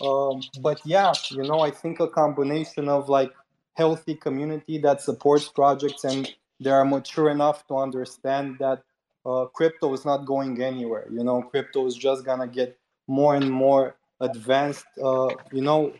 Um, 0.00 0.40
but 0.62 0.80
yeah 0.86 1.12
you 1.30 1.42
know 1.42 1.60
i 1.60 1.70
think 1.70 2.00
a 2.00 2.08
combination 2.08 2.88
of 2.88 3.10
like 3.10 3.32
healthy 3.74 4.14
community 4.14 4.78
that 4.78 5.02
supports 5.02 5.48
projects 5.48 6.04
and 6.04 6.34
they 6.60 6.70
are 6.70 6.84
mature 6.86 7.28
enough 7.28 7.66
to 7.66 7.76
understand 7.76 8.56
that 8.58 8.82
uh, 9.24 9.46
crypto 9.46 9.92
is 9.92 10.04
not 10.04 10.24
going 10.24 10.60
anywhere 10.62 11.06
you 11.10 11.24
know 11.24 11.42
crypto 11.42 11.86
is 11.86 11.96
just 11.96 12.24
gonna 12.24 12.46
get 12.46 12.78
more 13.06 13.34
and 13.34 13.50
more 13.50 13.96
advanced 14.20 14.86
uh, 15.02 15.28
you 15.52 15.62
know 15.62 15.92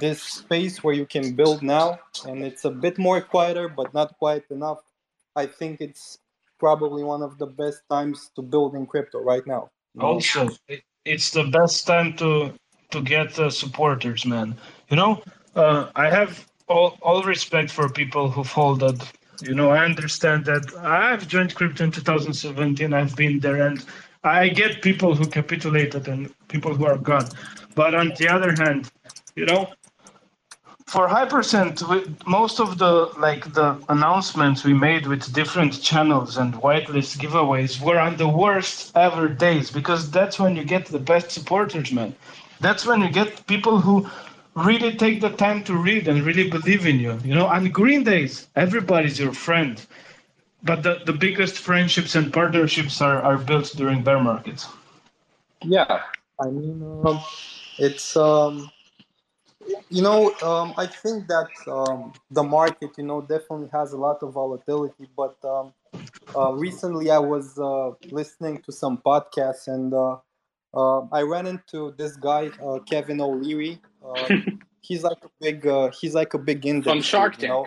this 0.00 0.22
space 0.22 0.84
where 0.84 0.94
you 0.94 1.06
can 1.06 1.34
build 1.34 1.62
now 1.62 1.98
and 2.26 2.44
it's 2.44 2.64
a 2.64 2.70
bit 2.70 2.96
more 2.98 3.20
quieter 3.20 3.68
but 3.68 3.92
not 3.92 4.16
quiet 4.18 4.44
enough 4.50 4.78
i 5.34 5.44
think 5.44 5.80
it's 5.80 6.18
probably 6.60 7.02
one 7.02 7.22
of 7.22 7.38
the 7.38 7.46
best 7.46 7.80
times 7.90 8.30
to 8.36 8.42
build 8.42 8.76
in 8.76 8.86
crypto 8.86 9.18
right 9.20 9.44
now? 9.46 9.70
Also, 9.98 10.50
it, 10.68 10.82
it's 11.04 11.30
the 11.30 11.44
best 11.44 11.86
time 11.86 12.14
to 12.18 12.52
to 12.92 13.00
get 13.00 13.38
uh, 13.38 13.50
supporters, 13.50 14.24
man. 14.26 14.56
You 14.90 14.96
know, 14.96 15.22
uh, 15.56 15.90
I 15.96 16.10
have 16.10 16.46
all, 16.68 16.98
all 17.02 17.22
respect 17.22 17.70
for 17.70 17.88
people 17.88 18.30
who 18.30 18.44
folded. 18.44 19.00
You 19.42 19.54
know, 19.54 19.70
I 19.70 19.84
understand 19.84 20.44
that 20.46 20.64
I've 20.76 21.26
joined 21.26 21.54
crypto 21.54 21.84
in 21.84 21.92
2017. 21.92 22.92
I've 22.92 23.16
been 23.16 23.40
there, 23.40 23.66
and 23.66 23.84
I 24.22 24.48
get 24.48 24.82
people 24.82 25.14
who 25.14 25.26
capitulated 25.26 26.08
and 26.08 26.32
people 26.48 26.74
who 26.74 26.84
are 26.86 26.98
gone. 26.98 27.28
But 27.74 27.94
on 27.94 28.12
the 28.18 28.28
other 28.28 28.54
hand, 28.58 28.90
you 29.34 29.46
know, 29.46 29.70
for 30.90 31.06
Hypercent, 31.06 31.88
we, 31.88 32.12
most 32.26 32.58
of 32.58 32.78
the 32.78 33.12
like 33.16 33.54
the 33.54 33.78
announcements 33.88 34.64
we 34.64 34.74
made 34.74 35.06
with 35.06 35.32
different 35.32 35.80
channels 35.80 36.36
and 36.36 36.52
whitelist 36.54 37.16
giveaways 37.18 37.80
were 37.80 38.00
on 38.00 38.16
the 38.16 38.28
worst 38.28 38.90
ever 38.96 39.28
days 39.28 39.70
because 39.70 40.10
that's 40.10 40.40
when 40.40 40.56
you 40.56 40.64
get 40.64 40.86
the 40.86 40.98
best 40.98 41.30
supporters, 41.30 41.92
man. 41.92 42.12
That's 42.58 42.84
when 42.84 43.00
you 43.02 43.10
get 43.10 43.46
people 43.46 43.80
who 43.80 44.10
really 44.54 44.94
take 44.96 45.20
the 45.20 45.30
time 45.30 45.64
to 45.64 45.76
read 45.76 46.08
and 46.08 46.22
really 46.22 46.50
believe 46.50 46.86
in 46.86 47.00
you. 47.00 47.18
You 47.24 47.34
know, 47.34 47.46
on 47.46 47.70
green 47.70 48.04
days, 48.04 48.48
everybody's 48.56 49.18
your 49.18 49.32
friend. 49.32 49.84
But 50.62 50.82
the, 50.82 51.00
the 51.06 51.12
biggest 51.12 51.58
friendships 51.58 52.14
and 52.14 52.32
partnerships 52.32 53.00
are, 53.00 53.22
are 53.22 53.38
built 53.38 53.72
during 53.76 54.02
bear 54.02 54.20
markets. 54.20 54.68
Yeah, 55.62 56.02
I 56.38 56.46
mean, 56.46 56.82
um, 57.04 57.20
it's 57.78 58.16
um, 58.16 58.70
you 59.88 60.02
know, 60.02 60.34
um, 60.42 60.74
I 60.76 60.86
think 60.86 61.26
that 61.28 61.50
um, 61.66 62.12
the 62.30 62.42
market, 62.42 62.90
you 62.96 63.04
know, 63.04 63.20
definitely 63.20 63.68
has 63.72 63.92
a 63.92 63.96
lot 63.96 64.22
of 64.22 64.32
volatility. 64.32 65.08
But 65.16 65.36
um, 65.44 65.72
uh, 66.36 66.52
recently, 66.52 67.10
I 67.10 67.18
was 67.18 67.58
uh, 67.58 67.92
listening 68.10 68.62
to 68.62 68.72
some 68.72 68.98
podcasts, 68.98 69.68
and 69.68 69.92
uh, 69.92 70.16
uh, 70.74 71.00
I 71.12 71.22
ran 71.22 71.46
into 71.46 71.94
this 71.96 72.16
guy, 72.16 72.50
uh, 72.64 72.78
Kevin 72.80 73.20
O'Leary. 73.20 73.80
Uh, 74.04 74.28
he's 74.80 75.02
like 75.02 75.18
a 75.22 75.30
big, 75.40 75.66
uh, 75.66 75.90
he's 75.90 76.14
like 76.14 76.34
a 76.34 76.38
big 76.38 76.64
index 76.66 76.90
From 76.90 77.02
Shark 77.02 77.34
dude, 77.34 77.42
you 77.42 77.48
know? 77.48 77.66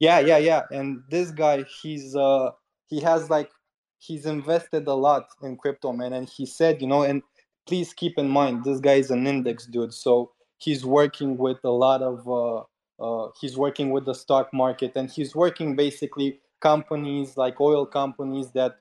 Yeah, 0.00 0.18
yeah, 0.20 0.38
yeah. 0.38 0.62
And 0.70 1.02
this 1.08 1.30
guy, 1.30 1.64
he's 1.82 2.14
uh, 2.14 2.50
he 2.88 3.00
has 3.00 3.30
like 3.30 3.50
he's 3.98 4.26
invested 4.26 4.86
a 4.86 4.94
lot 4.94 5.28
in 5.42 5.56
crypto, 5.56 5.92
man. 5.92 6.12
And 6.12 6.28
he 6.28 6.46
said, 6.46 6.82
you 6.82 6.88
know, 6.88 7.02
and 7.02 7.22
please 7.66 7.94
keep 7.94 8.18
in 8.18 8.28
mind, 8.28 8.64
this 8.64 8.80
guy 8.80 8.94
is 8.94 9.10
an 9.10 9.26
index 9.26 9.66
dude, 9.66 9.94
so 9.94 10.32
he's 10.58 10.84
working 10.84 11.38
with 11.38 11.58
a 11.64 11.70
lot 11.70 12.02
of 12.02 12.28
uh, 12.28 12.64
uh, 13.02 13.30
he's 13.40 13.56
working 13.56 13.90
with 13.90 14.04
the 14.04 14.14
stock 14.14 14.52
market, 14.52 14.92
and 14.96 15.10
he's 15.10 15.34
working 15.34 15.74
basically 15.76 16.40
companies 16.60 17.36
like 17.36 17.60
oil 17.60 17.86
companies 17.86 18.50
that 18.52 18.76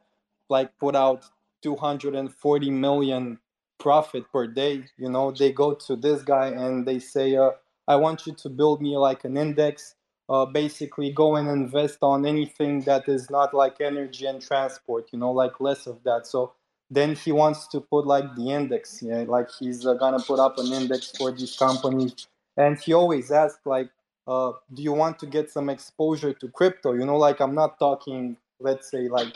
like 0.50 0.78
put 0.78 0.96
out 0.96 1.26
240 1.64 2.70
million 2.70 3.40
profit 3.80 4.26
per 4.32 4.48
day. 4.48 4.86
You 4.98 5.10
know, 5.10 5.32
they 5.32 5.52
go 5.52 5.74
to 5.74 5.96
this 5.96 6.22
guy 6.22 6.48
and 6.48 6.86
they 6.86 7.00
say, 7.00 7.36
uh, 7.36 7.52
"I 7.88 7.96
want 7.96 8.28
you 8.28 8.34
to 8.34 8.50
build 8.50 8.82
me 8.82 8.98
like 8.98 9.24
an 9.24 9.38
index." 9.38 9.96
uh, 10.30 10.46
basically 10.46 11.12
go 11.12 11.36
and 11.36 11.48
invest 11.50 12.00
on 12.02 12.26
anything 12.26 12.82
that 12.82 13.08
is 13.08 13.30
not 13.30 13.54
like 13.54 13.82
energy 13.82 14.26
and 14.26 14.42
transport 14.42 15.10
you 15.12 15.20
know 15.20 15.32
like 15.32 15.60
less 15.60 15.86
of 15.86 16.02
that 16.04 16.26
so 16.26 16.54
then 16.90 17.16
he 17.16 17.32
wants 17.32 17.68
to 17.68 17.82
put 17.82 18.06
like 18.06 18.36
the 18.36 18.50
index 18.50 19.02
yeah 19.02 19.24
like 19.28 19.50
he's 19.60 19.86
uh, 19.86 19.94
gonna 19.96 20.20
put 20.20 20.40
up 20.40 20.58
an 20.58 20.72
index 20.72 21.12
for 21.18 21.32
these 21.32 21.56
companies 21.58 22.28
and 22.58 22.80
he 22.80 22.94
always 22.94 23.32
asks 23.32 23.66
like 23.66 23.90
uh, 24.26 24.54
do 24.74 24.82
you 24.82 24.94
want 24.94 25.20
to 25.20 25.26
get 25.26 25.52
some 25.52 25.70
exposure 25.70 26.34
to 26.34 26.48
crypto 26.48 26.94
you 26.94 27.06
know 27.06 27.18
like 27.18 27.40
i'm 27.42 27.56
not 27.56 27.78
talking 27.78 28.38
let's 28.60 28.90
say 28.90 29.10
like 29.10 29.36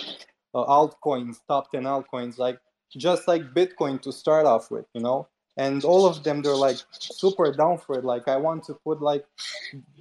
uh, 0.58 0.66
altcoins 0.66 1.38
top 1.48 1.72
10 1.72 1.84
altcoins 1.84 2.38
like 2.38 2.60
just 2.96 3.28
like 3.28 3.54
bitcoin 3.54 4.02
to 4.02 4.12
start 4.12 4.46
off 4.46 4.72
with 4.72 4.86
you 4.94 5.02
know? 5.02 5.28
And 5.58 5.84
all 5.84 6.06
of 6.06 6.24
them 6.24 6.42
they're 6.42 6.56
like 6.56 6.78
super 6.92 7.52
down 7.52 7.80
for 7.80 7.98
it. 7.98 8.06
Like 8.06 8.28
i 8.28 8.38
want 8.38 8.64
to 8.66 8.74
put 8.76 9.02
like 9.02 9.26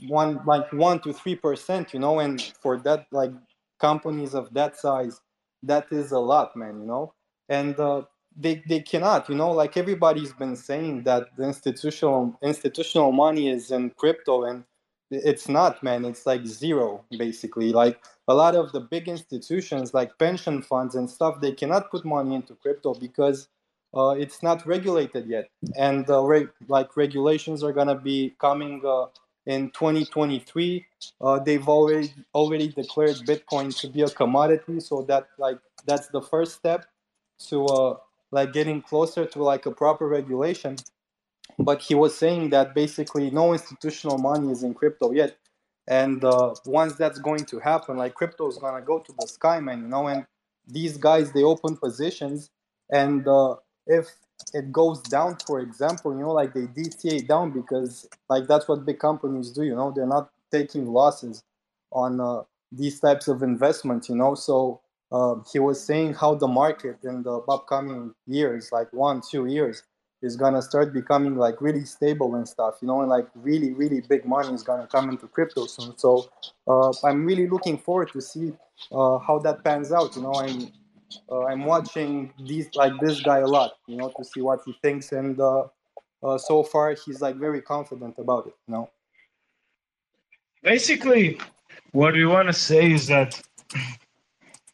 one 0.08 0.40
like 0.46 0.72
one 0.72 1.00
to 1.00 1.12
three 1.12 1.34
percent 1.34 1.92
you 1.94 2.00
know? 2.00 2.20
And 2.20 2.40
for 2.62 2.78
that 2.78 3.06
like 3.10 3.32
companies 3.80 4.34
of 4.34 4.52
that 4.54 4.76
size 4.76 5.20
that 5.62 5.86
is 5.90 6.12
a 6.12 6.18
lot 6.18 6.56
man 6.56 6.80
you 6.80 6.86
know? 6.86 7.14
And 7.48 7.78
uh, 7.78 8.02
they 8.36 8.62
they 8.68 8.80
cannot 8.80 9.28
you 9.28 9.34
know? 9.34 9.50
Like 9.50 9.76
everybody's 9.76 10.32
been 10.32 10.56
saying 10.56 11.02
that 11.04 11.36
the 11.36 11.44
institutional 11.44 12.38
institutional 12.42 13.12
money 13.12 13.50
is 13.50 13.70
in 13.70 13.90
crypto 13.90 14.44
and 14.44 14.64
it's 15.10 15.48
not, 15.48 15.82
man. 15.82 16.04
It's 16.04 16.26
like 16.26 16.46
zero, 16.46 17.04
basically. 17.16 17.72
Like 17.72 18.02
a 18.28 18.34
lot 18.34 18.54
of 18.54 18.72
the 18.72 18.80
big 18.80 19.08
institutions, 19.08 19.94
like 19.94 20.18
pension 20.18 20.62
funds 20.62 20.94
and 20.94 21.08
stuff, 21.08 21.40
they 21.40 21.52
cannot 21.52 21.90
put 21.90 22.04
money 22.04 22.34
into 22.34 22.54
crypto 22.54 22.94
because 22.94 23.48
uh, 23.94 24.10
it's 24.10 24.42
not 24.42 24.66
regulated 24.66 25.26
yet, 25.26 25.48
and 25.76 26.08
uh, 26.10 26.22
re- 26.22 26.48
like 26.68 26.96
regulations 26.96 27.62
are 27.62 27.72
gonna 27.72 27.94
be 27.94 28.34
coming 28.38 28.82
uh, 28.84 29.06
in 29.46 29.70
2023. 29.70 30.84
Uh, 31.20 31.38
they've 31.38 31.66
already 31.68 32.12
already 32.34 32.68
declared 32.68 33.16
Bitcoin 33.26 33.74
to 33.80 33.88
be 33.88 34.02
a 34.02 34.08
commodity, 34.10 34.80
so 34.80 35.02
that 35.02 35.28
like 35.38 35.58
that's 35.86 36.08
the 36.08 36.20
first 36.20 36.56
step 36.56 36.84
to 37.38 37.64
uh, 37.66 37.96
like 38.32 38.52
getting 38.52 38.82
closer 38.82 39.24
to 39.24 39.42
like 39.42 39.66
a 39.66 39.70
proper 39.70 40.06
regulation. 40.08 40.76
But 41.58 41.82
he 41.82 41.94
was 41.94 42.16
saying 42.16 42.50
that 42.50 42.74
basically 42.74 43.30
no 43.30 43.52
institutional 43.52 44.18
money 44.18 44.52
is 44.52 44.62
in 44.62 44.74
crypto 44.74 45.12
yet, 45.12 45.36
and 45.88 46.22
uh, 46.24 46.54
once 46.66 46.94
that's 46.96 47.18
going 47.18 47.44
to 47.46 47.58
happen, 47.60 47.96
like 47.96 48.14
crypto 48.14 48.48
is 48.48 48.58
gonna 48.58 48.82
go 48.82 48.98
to 48.98 49.12
the 49.18 49.26
sky, 49.26 49.60
man. 49.60 49.82
You 49.82 49.88
know, 49.88 50.06
and 50.08 50.26
these 50.66 50.96
guys 50.96 51.32
they 51.32 51.42
open 51.42 51.76
positions 51.76 52.50
and 52.90 53.26
if 53.86 54.08
it 54.52 54.70
goes 54.72 55.00
down, 55.02 55.36
for 55.46 55.60
example, 55.60 56.12
you 56.12 56.20
know, 56.20 56.32
like 56.32 56.52
they 56.52 56.62
DCA 56.62 57.26
down 57.26 57.52
because 57.52 58.08
like 58.28 58.46
that's 58.46 58.68
what 58.68 58.84
big 58.84 58.98
companies 58.98 59.50
do, 59.50 59.62
you 59.62 59.74
know, 59.74 59.92
they're 59.94 60.06
not 60.06 60.30
taking 60.50 60.86
losses 60.86 61.42
on 61.92 62.20
uh, 62.20 62.42
these 62.72 63.00
types 63.00 63.28
of 63.28 63.42
investments, 63.42 64.08
you 64.08 64.16
know. 64.16 64.34
So 64.34 64.80
uh, 65.10 65.36
he 65.50 65.58
was 65.58 65.82
saying 65.82 66.14
how 66.14 66.34
the 66.34 66.48
market 66.48 66.98
in 67.04 67.22
the 67.22 67.38
upcoming 67.48 68.14
years, 68.26 68.70
like 68.72 68.92
one, 68.92 69.22
two 69.28 69.46
years, 69.46 69.82
is 70.22 70.36
gonna 70.36 70.62
start 70.62 70.92
becoming 70.92 71.36
like 71.36 71.60
really 71.60 71.84
stable 71.84 72.34
and 72.34 72.48
stuff, 72.48 72.78
you 72.80 72.88
know, 72.88 73.00
and 73.00 73.10
like 73.10 73.28
really, 73.34 73.72
really 73.72 74.00
big 74.00 74.24
money 74.24 74.52
is 74.54 74.62
gonna 74.62 74.86
come 74.86 75.10
into 75.10 75.26
crypto 75.28 75.66
soon. 75.66 75.96
So 75.98 76.28
uh, 76.66 76.92
I'm 77.04 77.24
really 77.24 77.48
looking 77.48 77.78
forward 77.78 78.10
to 78.12 78.20
see 78.20 78.52
uh, 78.92 79.18
how 79.18 79.38
that 79.40 79.62
pans 79.62 79.92
out, 79.92 80.16
you 80.16 80.22
know. 80.22 80.34
I'm 80.34 80.72
uh, 81.30 81.44
I'm 81.44 81.64
watching 81.64 82.32
these 82.44 82.68
like 82.74 82.92
this 83.00 83.20
guy 83.20 83.38
a 83.38 83.46
lot, 83.46 83.74
you 83.86 83.96
know, 83.96 84.12
to 84.16 84.24
see 84.24 84.40
what 84.40 84.60
he 84.64 84.76
thinks, 84.82 85.12
and 85.12 85.38
uh, 85.40 85.64
uh, 86.22 86.38
so 86.38 86.62
far 86.62 86.94
he's 86.94 87.20
like 87.20 87.36
very 87.36 87.62
confident 87.62 88.16
about 88.18 88.46
it, 88.46 88.54
you 88.66 88.74
know. 88.74 88.90
Basically, 90.62 91.38
what 91.92 92.14
we 92.14 92.26
want 92.26 92.48
to 92.48 92.52
say 92.52 92.90
is 92.90 93.06
that 93.06 93.40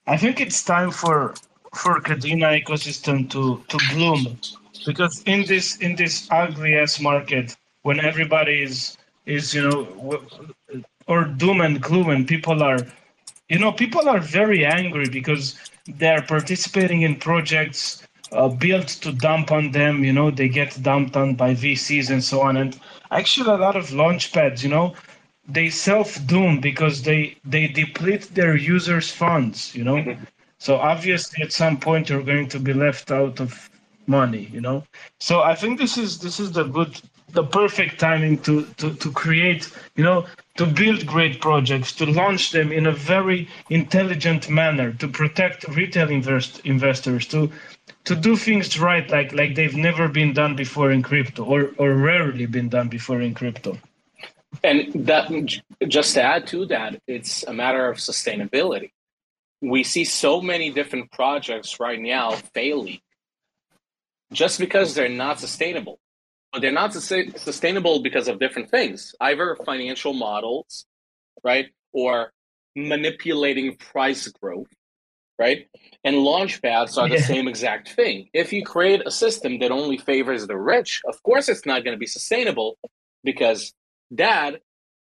I 0.07 0.17
think 0.17 0.41
it's 0.41 0.65
time 0.65 0.91
for 0.91 1.35
for 1.75 2.01
Kadena 2.01 2.63
ecosystem 2.63 3.29
to 3.31 3.63
to 3.69 3.79
bloom, 3.93 4.39
because 4.87 5.23
in 5.25 5.45
this 5.47 5.77
in 5.77 5.97
this 5.97 6.29
ugly 6.31 6.77
ass 6.77 7.01
market, 7.01 7.57
when 7.83 8.01
everybody 8.01 8.63
is 8.63 8.97
is 9.27 9.55
you 9.55 9.63
know 9.69 10.21
or 11.07 11.25
doom 11.25 11.61
and 11.61 11.81
gloom, 11.81 12.11
and 12.11 12.27
people 12.27 12.63
are, 12.63 12.79
you 13.49 13.59
know, 13.59 13.73
people 13.73 14.09
are 14.09 14.21
very 14.21 14.65
angry 14.65 15.09
because 15.09 15.59
they're 15.87 16.23
participating 16.23 17.03
in 17.03 17.17
projects 17.17 18.07
uh, 18.33 18.49
built 18.49 18.89
to 18.89 19.13
dump 19.13 19.51
on 19.51 19.73
them. 19.73 20.05
You 20.05 20.13
know, 20.13 20.31
they 20.31 20.49
get 20.49 20.81
dumped 20.83 21.17
on 21.17 21.35
by 21.35 21.55
VCs 21.55 22.11
and 22.11 22.23
so 22.23 22.41
on. 22.41 22.57
And 22.57 22.79
actually, 23.11 23.51
a 23.51 23.57
lot 23.57 23.77
of 23.77 23.93
launch 23.93 24.33
pads, 24.33 24.63
you 24.63 24.71
know, 24.71 24.95
they 25.49 25.71
self 25.71 26.25
doom 26.27 26.61
because 26.61 27.03
they 27.03 27.37
they 27.45 27.67
deplete 27.69 28.35
their 28.35 28.57
users' 28.57 29.11
funds. 29.11 29.75
You 29.75 29.85
know, 29.85 29.97
mm-hmm. 29.97 30.25
so 30.59 30.77
obviously 30.77 31.43
at 31.43 31.53
some 31.53 31.79
point 31.79 32.09
you're 32.09 32.23
going 32.23 32.49
to 32.49 32.61
be 32.61 32.73
left 32.73 33.11
out 33.11 33.41
of 33.41 33.69
money. 34.07 34.49
You 34.53 34.61
know, 34.61 34.85
so 35.21 35.43
I 35.43 35.55
think 35.55 35.79
this 35.79 35.99
is 35.99 36.19
this 36.19 36.41
is 36.41 36.53
the 36.53 36.65
good 36.65 37.01
the 37.33 37.45
perfect 37.45 37.99
timing 37.99 38.39
to, 38.39 38.65
to, 38.77 38.95
to 38.95 39.11
create, 39.11 39.71
you 39.97 40.05
know, 40.05 40.27
to 40.57 40.67
build 40.67 41.07
great 41.07 41.41
projects, 41.41 41.93
to 41.95 42.05
launch 42.05 42.51
them 42.51 42.71
in 42.71 42.87
a 42.87 42.93
very 42.93 43.49
intelligent 43.71 44.51
manner, 44.51 44.93
to 44.93 45.09
protect 45.09 45.67
retail 45.69 46.11
invest, 46.11 46.61
investors, 46.65 47.27
to 47.27 47.51
to 48.05 48.15
do 48.15 48.37
things 48.37 48.79
right 48.79 49.09
like 49.11 49.33
like 49.33 49.55
they've 49.55 49.77
never 49.77 50.09
been 50.09 50.33
done 50.33 50.57
before 50.57 50.91
in 50.91 51.03
crypto 51.03 51.45
or 51.45 51.71
or 51.79 51.95
rarely 51.95 52.47
been 52.47 52.69
done 52.69 52.89
before 52.89 53.21
in 53.21 53.35
crypto. 53.35 53.79
And 54.63 54.93
that 55.07 55.31
just 55.89 56.15
to 56.15 56.23
add 56.23 56.47
to 56.49 56.67
that, 56.67 57.01
it's 57.07 57.45
a 57.45 57.53
matter 57.53 57.89
of 57.89 57.97
sustainability. 57.97 58.91
We 59.63 59.85
see 59.85 60.05
so 60.05 60.41
many 60.43 60.71
different 60.71 61.11
projects 61.13 61.81
right 61.81 61.99
now 61.99 62.33
failing 62.53 63.01
just 64.33 64.59
because 64.59 64.95
they're 64.95 65.09
not 65.09 65.41
sustainable. 65.41 65.99
But 66.53 66.61
they're 66.61 66.73
not 66.73 66.93
sustainable 66.93 68.03
because 68.03 68.29
of 68.29 68.39
different 68.39 68.71
things. 68.71 69.15
Either 69.21 69.57
financial 69.65 70.13
models 70.13 70.85
right 71.43 71.69
or 71.93 72.33
manipulating 72.77 73.77
price 73.77 74.29
growth 74.29 74.69
right? 75.39 75.67
And 76.05 76.19
launch 76.19 76.63
pads 76.63 76.97
are 76.99 77.09
the 77.09 77.17
yeah. 77.17 77.23
same 77.23 77.49
exact 77.49 77.91
thing. 77.91 78.29
If 78.33 78.53
you 78.53 78.65
create 78.65 79.03
a 79.05 79.11
system 79.11 79.59
that 79.59 79.73
only 79.73 79.97
favors 79.97 80.47
the 80.47 80.57
rich 80.57 81.01
of 81.05 81.23
course 81.23 81.49
it's 81.49 81.67
not 81.67 81.85
going 81.85 81.97
to 81.97 81.99
be 81.99 82.07
sustainable 82.07 82.79
because 83.25 83.73
that 84.13 84.61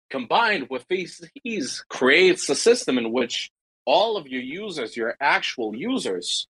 combined 0.09 0.67
with 0.69 0.85
fees 0.89 1.83
creates 1.89 2.49
a 2.49 2.55
system 2.55 2.97
in 2.97 3.11
which 3.11 3.51
all 3.85 4.17
of 4.17 4.27
your 4.27 4.41
users 4.41 4.95
your 4.95 5.15
actual 5.19 5.75
users 5.75 6.47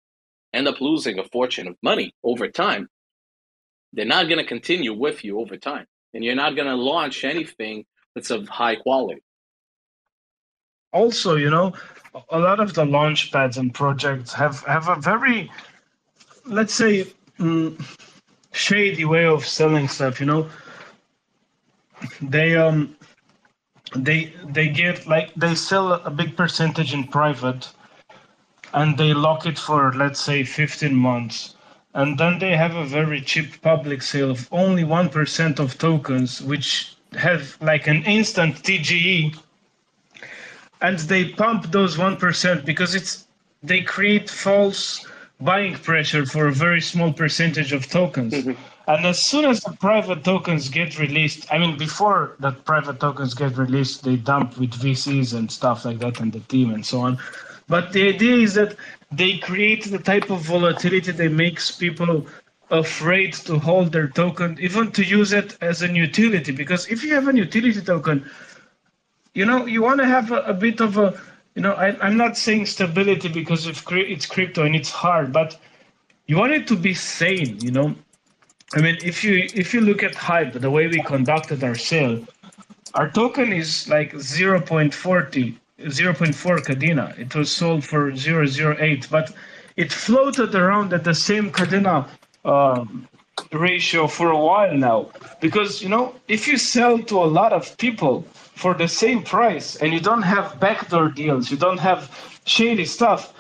end 0.53 0.67
up 0.67 0.81
losing 0.81 1.19
a 1.19 1.23
fortune 1.23 1.67
of 1.67 1.75
money 1.81 2.13
over 2.23 2.47
time 2.47 2.87
they're 3.93 4.05
not 4.05 4.27
going 4.27 4.37
to 4.37 4.45
continue 4.45 4.93
with 4.93 5.23
you 5.23 5.39
over 5.39 5.57
time. 5.57 5.85
And 6.13 6.23
you're 6.23 6.35
not 6.35 6.55
going 6.55 6.67
to 6.67 6.75
launch 6.75 7.23
anything 7.23 7.85
that's 8.15 8.29
of 8.29 8.47
high 8.47 8.75
quality. 8.75 9.21
Also, 10.91 11.35
you 11.35 11.49
know, 11.49 11.73
a 12.29 12.39
lot 12.39 12.59
of 12.59 12.73
the 12.73 12.85
launch 12.85 13.31
pads 13.31 13.57
and 13.57 13.73
projects 13.73 14.33
have, 14.33 14.63
have 14.63 14.87
a 14.89 14.95
very, 14.95 15.51
let's 16.45 16.73
say, 16.73 17.05
mm, 17.39 17.79
shady 18.51 19.05
way 19.05 19.25
of 19.25 19.45
selling 19.45 19.87
stuff, 19.87 20.19
you 20.19 20.25
know. 20.25 20.49
They 22.21 22.55
um 22.55 22.95
they 23.93 24.33
they 24.45 24.69
get 24.69 25.05
like 25.05 25.33
they 25.35 25.53
sell 25.53 25.91
a 25.91 26.09
big 26.09 26.37
percentage 26.37 26.93
in 26.93 27.03
private 27.05 27.69
and 28.73 28.97
they 28.97 29.13
lock 29.13 29.45
it 29.45 29.57
for 29.57 29.93
let's 29.93 30.21
say 30.21 30.43
15 30.43 30.95
months. 30.95 31.55
And 31.93 32.17
then 32.17 32.39
they 32.39 32.55
have 32.55 32.75
a 32.75 32.85
very 32.85 33.19
cheap 33.21 33.61
public 33.61 34.01
sale 34.01 34.31
of 34.31 34.47
only 34.51 34.83
1% 34.83 35.59
of 35.59 35.77
tokens 35.77 36.41
which 36.41 36.95
have 37.13 37.57
like 37.61 37.87
an 37.87 38.03
instant 38.03 38.55
tge 38.61 39.35
and 40.81 40.99
they 40.99 41.25
pump 41.25 41.71
those 41.71 41.97
1% 41.97 42.65
because 42.65 42.95
it's 42.95 43.25
they 43.63 43.81
create 43.81 44.29
false 44.29 45.05
buying 45.41 45.73
pressure 45.75 46.25
for 46.25 46.47
a 46.47 46.51
very 46.51 46.81
small 46.81 47.11
percentage 47.11 47.73
of 47.73 47.87
tokens. 47.87 48.33
Mm-hmm. 48.33 48.53
and 48.87 49.05
as 49.05 49.21
soon 49.21 49.45
as 49.45 49.61
the 49.61 49.71
private 49.73 50.23
tokens 50.23 50.69
get 50.69 50.99
released 50.99 51.47
i 51.51 51.57
mean 51.57 51.77
before 51.77 52.35
that 52.39 52.65
private 52.65 52.99
tokens 52.99 53.33
get 53.33 53.57
released 53.57 54.03
they 54.03 54.15
dump 54.15 54.57
with 54.57 54.71
vcs 54.71 55.33
and 55.33 55.51
stuff 55.51 55.85
like 55.85 55.99
that 55.99 56.19
and 56.19 56.31
the 56.33 56.39
team 56.53 56.73
and 56.73 56.85
so 56.85 56.99
on 56.99 57.17
but 57.69 57.93
the 57.93 58.09
idea 58.09 58.35
is 58.35 58.55
that 58.55 58.75
they 59.11 59.37
create 59.37 59.85
the 59.85 59.99
type 59.99 60.29
of 60.29 60.41
volatility 60.41 61.11
that 61.11 61.31
makes 61.31 61.71
people 61.71 62.25
afraid 62.71 63.33
to 63.33 63.57
hold 63.57 63.91
their 63.91 64.07
token, 64.07 64.57
even 64.59 64.91
to 64.91 65.03
use 65.03 65.33
it 65.33 65.57
as 65.61 65.81
an 65.81 65.95
utility. 65.95 66.51
Because 66.51 66.87
if 66.87 67.03
you 67.03 67.13
have 67.13 67.27
an 67.27 67.37
utility 67.37 67.81
token, 67.81 68.29
you 69.33 69.45
know, 69.45 69.65
you 69.65 69.81
want 69.81 69.99
to 69.99 70.05
have 70.05 70.31
a, 70.31 70.41
a, 70.41 70.53
bit 70.53 70.79
of 70.81 70.97
a, 70.97 71.19
you 71.55 71.61
know, 71.61 71.73
I, 71.73 72.07
am 72.07 72.17
not 72.17 72.37
saying 72.37 72.65
stability 72.65 73.29
because 73.29 73.65
it's 73.67 74.25
crypto 74.25 74.63
and 74.63 74.75
it's 74.75 74.91
hard, 74.91 75.31
but 75.31 75.57
you 76.27 76.37
want 76.37 76.53
it 76.53 76.67
to 76.67 76.75
be 76.75 76.93
sane, 76.93 77.59
you 77.59 77.71
know. 77.71 77.95
I 78.75 78.81
mean, 78.81 78.97
if 79.03 79.23
you 79.23 79.49
if 79.55 79.73
you 79.73 79.81
look 79.81 80.03
at 80.03 80.13
Hype, 80.13 80.53
the 80.53 80.69
way 80.69 80.87
we 80.87 81.01
conducted 81.01 81.63
our 81.63 81.73
sale, 81.73 82.23
our 82.93 83.09
token 83.09 83.51
is 83.51 83.89
like 83.89 84.13
0.40 84.13 85.57
0.4 85.85 86.59
Kadena. 86.59 87.17
It 87.17 87.33
was 87.35 87.51
sold 87.51 87.83
for 87.83 88.11
0.08, 88.11 89.09
but 89.09 89.33
it 89.75 89.91
floated 89.91 90.53
around 90.55 90.93
at 90.93 91.03
the 91.03 91.15
same 91.15 91.51
Kadena 91.51 92.07
um, 92.45 93.07
ratio 93.51 94.07
for 94.07 94.29
a 94.29 94.37
while 94.37 94.73
now. 94.73 95.09
Because, 95.39 95.81
you 95.81 95.89
know, 95.89 96.15
if 96.27 96.47
you 96.47 96.57
sell 96.57 96.99
to 96.99 97.17
a 97.17 97.25
lot 97.25 97.53
of 97.53 97.77
people 97.77 98.23
for 98.33 98.73
the 98.73 98.87
same 98.87 99.23
price 99.23 99.77
and 99.77 99.93
you 99.93 99.99
don't 99.99 100.21
have 100.21 100.59
backdoor 100.59 101.09
deals, 101.09 101.49
you 101.49 101.57
don't 101.57 101.79
have 101.79 102.11
shady 102.45 102.85
stuff, 102.85 103.33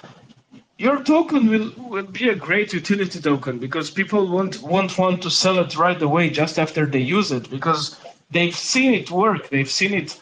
your 0.77 1.03
token 1.03 1.49
will, 1.49 1.71
will 1.89 2.03
be 2.03 2.29
a 2.29 2.35
great 2.35 2.71
utility 2.71 3.19
token 3.19 3.59
because 3.59 3.91
people 3.91 4.29
won't, 4.29 4.61
won't 4.61 4.97
want 4.97 5.21
to 5.23 5.29
sell 5.29 5.59
it 5.59 5.75
right 5.77 6.01
away 6.01 6.29
just 6.29 6.57
after 6.57 6.85
they 6.85 6.99
use 6.99 7.33
it 7.33 7.49
because 7.49 7.99
they've 8.31 8.55
seen 8.55 8.93
it 8.93 9.11
work, 9.11 9.49
they've 9.49 9.69
seen 9.69 9.93
it 9.93 10.17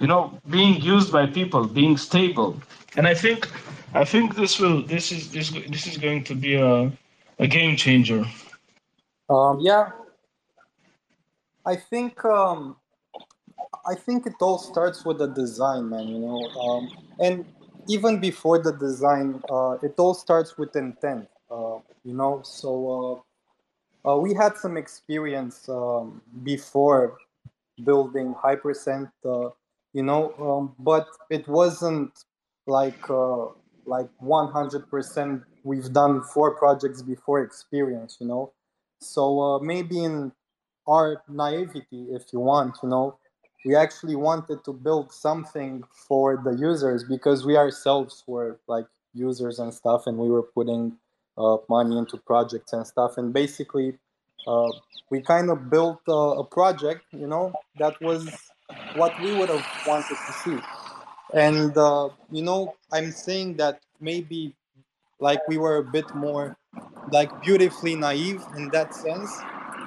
you 0.00 0.06
know, 0.06 0.40
being 0.48 0.80
used 0.80 1.12
by 1.12 1.26
people, 1.26 1.66
being 1.66 1.96
stable. 1.96 2.60
And 2.96 3.06
I 3.06 3.14
think, 3.14 3.48
I 3.94 4.04
think 4.04 4.34
this 4.34 4.58
will, 4.58 4.82
this 4.82 5.12
is 5.12 5.30
this 5.30 5.50
this 5.50 5.86
is 5.86 5.98
going 5.98 6.24
to 6.24 6.34
be 6.34 6.54
a, 6.54 6.90
a 7.38 7.46
game 7.46 7.76
changer. 7.76 8.24
Um, 9.28 9.60
yeah, 9.60 9.90
I 11.66 11.76
think 11.76 12.24
um, 12.24 12.76
I 13.86 13.94
think 13.94 14.26
it 14.26 14.34
all 14.40 14.58
starts 14.58 15.04
with 15.04 15.18
the 15.18 15.28
design, 15.28 15.90
man. 15.90 16.08
You 16.08 16.18
know, 16.18 16.40
um, 16.60 16.90
and 17.20 17.44
even 17.88 18.20
before 18.20 18.58
the 18.58 18.72
design, 18.72 19.42
uh, 19.50 19.76
it 19.82 19.94
all 19.98 20.14
starts 20.14 20.56
with 20.56 20.74
intent. 20.76 21.28
Uh, 21.50 21.78
you 22.04 22.14
know, 22.14 22.40
so 22.42 23.22
uh, 24.04 24.10
uh, 24.10 24.16
we 24.16 24.32
had 24.32 24.56
some 24.56 24.76
experience 24.76 25.68
um, 25.68 26.22
before 26.42 27.18
building 27.84 28.34
Hypercent. 28.34 29.10
Uh, 29.24 29.50
you 29.92 30.02
know, 30.02 30.32
um, 30.38 30.74
but 30.78 31.06
it 31.30 31.46
wasn't 31.48 32.12
like 32.66 33.08
uh, 33.10 33.46
like 33.86 34.08
100%. 34.22 35.44
We've 35.62 35.92
done 35.92 36.22
four 36.22 36.54
projects 36.56 37.02
before 37.02 37.42
experience. 37.42 38.18
You 38.20 38.28
know, 38.28 38.52
so 39.00 39.40
uh, 39.40 39.58
maybe 39.58 40.02
in 40.04 40.32
our 40.86 41.22
naivety, 41.28 42.06
if 42.10 42.32
you 42.32 42.40
want, 42.40 42.78
you 42.82 42.88
know, 42.88 43.18
we 43.64 43.76
actually 43.76 44.16
wanted 44.16 44.64
to 44.64 44.72
build 44.72 45.12
something 45.12 45.82
for 45.92 46.40
the 46.42 46.52
users 46.52 47.04
because 47.04 47.44
we 47.44 47.56
ourselves 47.56 48.24
were 48.26 48.58
like 48.66 48.86
users 49.12 49.58
and 49.58 49.74
stuff, 49.74 50.06
and 50.06 50.16
we 50.16 50.30
were 50.30 50.42
putting 50.42 50.96
uh, 51.36 51.56
money 51.68 51.98
into 51.98 52.16
projects 52.16 52.72
and 52.72 52.86
stuff. 52.86 53.18
And 53.18 53.32
basically, 53.32 53.98
uh, 54.46 54.70
we 55.10 55.20
kind 55.20 55.50
of 55.50 55.68
built 55.68 56.00
uh, 56.08 56.38
a 56.38 56.44
project, 56.44 57.02
you 57.12 57.26
know, 57.26 57.52
that 57.78 58.00
was 58.00 58.28
what 58.94 59.18
we 59.20 59.34
would 59.36 59.48
have 59.48 59.66
wanted 59.86 60.16
to 60.26 60.32
see. 60.44 60.58
And 61.34 61.76
uh, 61.76 62.08
you 62.30 62.42
know, 62.42 62.74
I'm 62.92 63.12
saying 63.12 63.56
that 63.56 63.80
maybe 64.00 64.54
like 65.20 65.46
we 65.48 65.58
were 65.58 65.78
a 65.78 65.84
bit 65.84 66.12
more 66.14 66.56
like 67.12 67.30
beautifully 67.42 67.94
naive 67.94 68.42
in 68.56 68.70
that 68.70 68.94
sense 68.94 69.30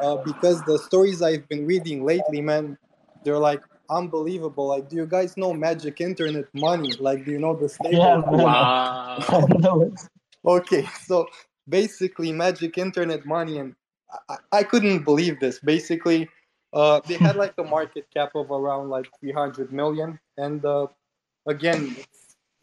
uh, 0.01 0.17
because 0.17 0.61
the 0.63 0.77
stories 0.77 1.21
I've 1.21 1.47
been 1.49 1.65
reading 1.65 2.05
lately, 2.05 2.41
man, 2.41 2.77
they're 3.23 3.39
like 3.39 3.61
unbelievable. 3.89 4.67
Like, 4.67 4.89
do 4.89 4.95
you 4.95 5.05
guys 5.05 5.37
know 5.37 5.53
Magic 5.53 6.01
Internet 6.01 6.45
Money? 6.53 6.93
Like, 6.99 7.25
do 7.25 7.31
you 7.31 7.39
know 7.39 7.55
the 7.55 7.69
stable? 7.69 7.97
Yeah. 7.97 8.17
Wow. 8.19 9.47
Know. 9.59 9.93
Okay, 10.45 10.85
so 11.05 11.27
basically, 11.69 12.33
Magic 12.33 12.77
Internet 12.77 13.25
Money, 13.25 13.59
and 13.59 13.75
I, 14.29 14.37
I 14.51 14.63
couldn't 14.63 15.03
believe 15.05 15.39
this. 15.39 15.59
Basically, 15.59 16.27
uh, 16.73 16.99
they 17.07 17.15
had 17.15 17.35
like 17.35 17.53
a 17.57 17.63
market 17.63 18.07
cap 18.13 18.31
of 18.35 18.49
around 18.51 18.89
like 18.89 19.07
300 19.19 19.71
million, 19.71 20.19
and 20.37 20.65
uh, 20.65 20.87
again, 21.45 21.95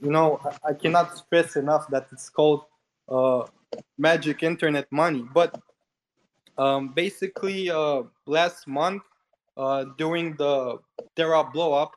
you 0.00 0.10
know, 0.10 0.40
I, 0.44 0.70
I 0.70 0.72
cannot 0.74 1.16
stress 1.16 1.56
enough 1.56 1.88
that 1.88 2.08
it's 2.12 2.28
called 2.28 2.64
uh, 3.08 3.44
Magic 3.98 4.42
Internet 4.42 4.90
Money, 4.90 5.24
but 5.32 5.60
um, 6.58 6.88
basically 6.88 7.70
uh, 7.70 8.02
last 8.26 8.66
month 8.66 9.02
uh, 9.56 9.84
during 9.96 10.34
the 10.36 10.78
Terra 11.14 11.44
blow 11.44 11.72
up, 11.72 11.92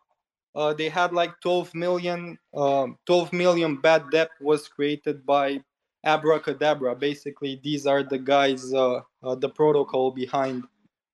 uh, 0.56 0.72
they 0.74 0.90
had 0.90 1.14
like 1.14 1.32
12 1.42 1.74
million, 1.74 2.38
um, 2.54 2.98
12 3.08 3.34
million 3.34 3.76
bad 3.78 4.04
debt 4.12 4.30
was 4.40 4.68
created 4.68 5.26
by 5.26 5.60
Abracadabra. 6.06 6.96
Basically, 6.96 7.60
these 7.64 7.88
are 7.88 8.04
the 8.04 8.20
guys, 8.20 8.70
the 8.70 9.52
protocol 9.56 10.12
behind 10.12 10.64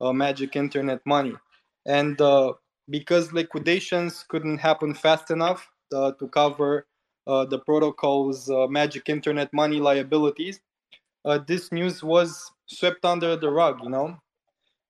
uh, 0.01 0.13
Magic 0.13 0.55
Internet 0.55 0.99
Money, 1.05 1.35
and 1.85 2.19
uh, 2.21 2.53
because 2.89 3.33
liquidations 3.33 4.25
couldn't 4.27 4.57
happen 4.57 4.93
fast 4.93 5.31
enough 5.31 5.69
uh, 5.93 6.11
to 6.13 6.27
cover 6.27 6.85
uh, 7.27 7.45
the 7.45 7.59
protocol's 7.59 8.49
uh, 8.49 8.67
Magic 8.67 9.09
Internet 9.09 9.53
Money 9.53 9.79
liabilities, 9.79 10.61
uh, 11.25 11.37
this 11.47 11.71
news 11.71 12.03
was 12.03 12.51
swept 12.65 13.05
under 13.05 13.35
the 13.35 13.49
rug, 13.49 13.79
you 13.83 13.89
know. 13.89 14.17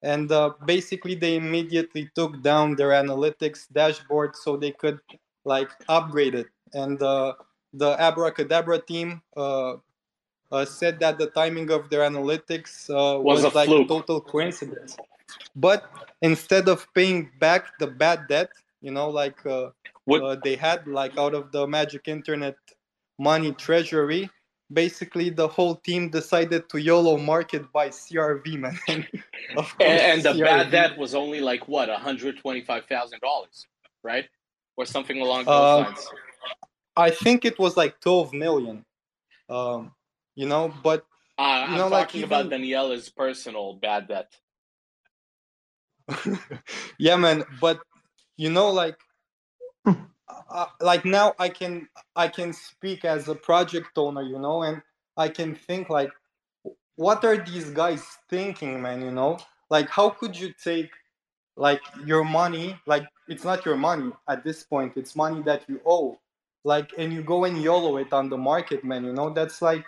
And 0.01 0.31
basically, 0.65 1.15
they 1.15 1.35
immediately 1.35 2.09
took 2.15 2.41
down 2.41 2.77
their 2.77 2.91
analytics 2.91 3.67
dashboard 3.73 4.33
so 4.37 4.55
they 4.55 4.71
could 4.71 4.99
like 5.43 5.69
upgrade 5.89 6.35
it. 6.35 6.47
And 6.71 6.97
the 6.99 7.35
Abracadabra 7.99 8.79
team 8.79 9.21
uh, 10.51 10.65
said 10.65 10.99
that 10.99 11.17
the 11.17 11.27
timing 11.27 11.69
of 11.71 11.89
their 11.89 12.01
analytics 12.01 12.89
uh, 12.89 13.19
Was 13.19 13.43
was, 13.43 13.53
a 13.53 13.55
like 13.55 13.67
fluke. 13.67 13.85
a 13.85 13.87
total 13.87 14.21
coincidence. 14.21 14.97
But 15.55 15.89
instead 16.21 16.67
of 16.67 16.87
paying 16.93 17.29
back 17.39 17.77
the 17.79 17.87
bad 17.87 18.27
debt, 18.27 18.49
you 18.81 18.91
know, 18.91 19.09
like 19.09 19.45
uh, 19.45 19.69
uh, 20.11 20.35
they 20.43 20.55
had, 20.55 20.87
like 20.87 21.17
out 21.17 21.33
of 21.35 21.51
the 21.51 21.67
Magic 21.67 22.07
Internet 22.07 22.55
money 23.19 23.51
treasury, 23.53 24.29
basically 24.73 25.29
the 25.29 25.47
whole 25.47 25.75
team 25.75 26.09
decided 26.09 26.69
to 26.69 26.77
YOLO 26.79 27.17
market 27.17 27.71
by 27.71 27.89
CRV, 27.89 28.57
man. 28.63 28.79
And, 28.87 29.07
of 29.57 29.77
course, 29.77 30.01
And, 30.01 30.23
the 30.23 30.33
bad 30.33 30.71
debt 30.71 30.97
was 30.97 31.13
only 31.13 31.41
like 31.41 31.67
what, 31.67 31.89
$125,000, 31.89 33.65
right? 34.03 34.25
Or 34.77 34.85
something 34.85 35.19
along 35.21 35.45
those 35.45 35.53
Uh, 35.53 35.77
lines. 35.81 36.07
I 36.95 37.09
think 37.11 37.45
it 37.45 37.59
was 37.59 37.77
like 37.77 37.99
12 38.01 38.33
million. 38.33 38.85
Um, 39.49 39.91
you 40.39 40.47
know, 40.47 40.73
but 40.83 41.03
Uh, 41.37 41.67
I'm 41.67 41.75
you 41.75 41.83
like, 41.83 42.07
talking 42.07 42.23
about 42.23 42.49
Daniela's 42.49 43.09
personal 43.09 43.73
bad 43.75 44.07
debt. 44.07 44.31
yeah, 46.97 47.15
man. 47.17 47.43
But 47.59 47.79
you 48.37 48.49
know, 48.49 48.69
like, 48.69 48.97
uh, 49.85 50.65
like 50.79 51.05
now 51.05 51.33
I 51.39 51.49
can 51.49 51.87
I 52.15 52.27
can 52.29 52.53
speak 52.53 53.03
as 53.05 53.27
a 53.27 53.35
project 53.35 53.97
owner, 53.97 54.21
you 54.23 54.39
know, 54.39 54.63
and 54.63 54.81
I 55.17 55.29
can 55.29 55.55
think 55.55 55.89
like, 55.89 56.11
what 56.95 57.23
are 57.25 57.37
these 57.37 57.69
guys 57.71 58.03
thinking, 58.29 58.81
man? 58.81 59.01
You 59.01 59.11
know, 59.11 59.39
like 59.69 59.89
how 59.89 60.09
could 60.09 60.39
you 60.39 60.53
take 60.63 60.91
like 61.57 61.81
your 62.05 62.23
money, 62.23 62.79
like 62.87 63.05
it's 63.27 63.43
not 63.43 63.65
your 63.65 63.77
money 63.77 64.11
at 64.29 64.43
this 64.43 64.63
point, 64.63 64.93
it's 64.95 65.15
money 65.15 65.41
that 65.43 65.63
you 65.67 65.81
owe, 65.85 66.17
like, 66.63 66.91
and 66.97 67.11
you 67.13 67.23
go 67.23 67.43
and 67.45 67.61
YOLO 67.61 67.97
it 67.97 68.13
on 68.13 68.29
the 68.29 68.37
market, 68.37 68.83
man. 68.85 69.03
You 69.03 69.13
know, 69.13 69.29
that's 69.31 69.61
like 69.61 69.85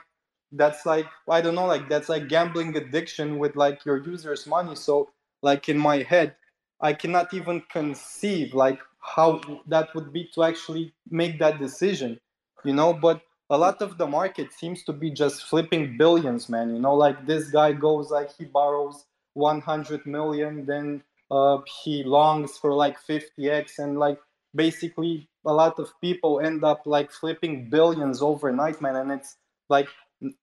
that's 0.51 0.85
like 0.85 1.07
I 1.29 1.41
don't 1.41 1.55
know, 1.55 1.65
like 1.67 1.89
that's 1.89 2.09
like 2.09 2.27
gambling 2.27 2.75
addiction 2.75 3.39
with 3.39 3.55
like 3.55 3.85
your 3.85 3.97
users' 3.97 4.47
money. 4.47 4.75
So 4.75 5.09
like 5.41 5.69
in 5.69 5.77
my 5.77 6.03
head, 6.03 6.35
I 6.81 6.93
cannot 6.93 7.33
even 7.33 7.61
conceive 7.69 8.53
like 8.53 8.79
how 8.99 9.41
that 9.67 9.93
would 9.95 10.11
be 10.13 10.29
to 10.35 10.43
actually 10.43 10.93
make 11.09 11.39
that 11.39 11.59
decision, 11.59 12.19
you 12.63 12.73
know. 12.73 12.93
But 12.93 13.21
a 13.49 13.57
lot 13.57 13.81
of 13.81 13.97
the 13.97 14.07
market 14.07 14.53
seems 14.53 14.83
to 14.83 14.93
be 14.93 15.11
just 15.11 15.43
flipping 15.43 15.97
billions, 15.97 16.49
man. 16.49 16.73
You 16.73 16.81
know, 16.81 16.95
like 16.95 17.25
this 17.25 17.49
guy 17.49 17.73
goes 17.73 18.11
like 18.11 18.35
he 18.37 18.45
borrows 18.45 19.05
100 19.33 20.05
million, 20.05 20.65
then 20.65 21.03
uh, 21.29 21.59
he 21.83 22.03
longs 22.03 22.57
for 22.57 22.73
like 22.73 22.97
50x, 23.05 23.79
and 23.79 23.97
like 23.99 24.19
basically 24.53 25.27
a 25.45 25.53
lot 25.53 25.79
of 25.79 25.89
people 26.01 26.39
end 26.39 26.63
up 26.63 26.83
like 26.85 27.11
flipping 27.11 27.69
billions 27.69 28.21
overnight, 28.21 28.81
man. 28.81 28.95
And 28.95 29.11
it's 29.11 29.37
like 29.69 29.87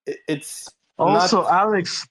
it's 0.07 0.69
Also, 0.99 1.43
not, 1.43 1.53
Alex, 1.53 2.07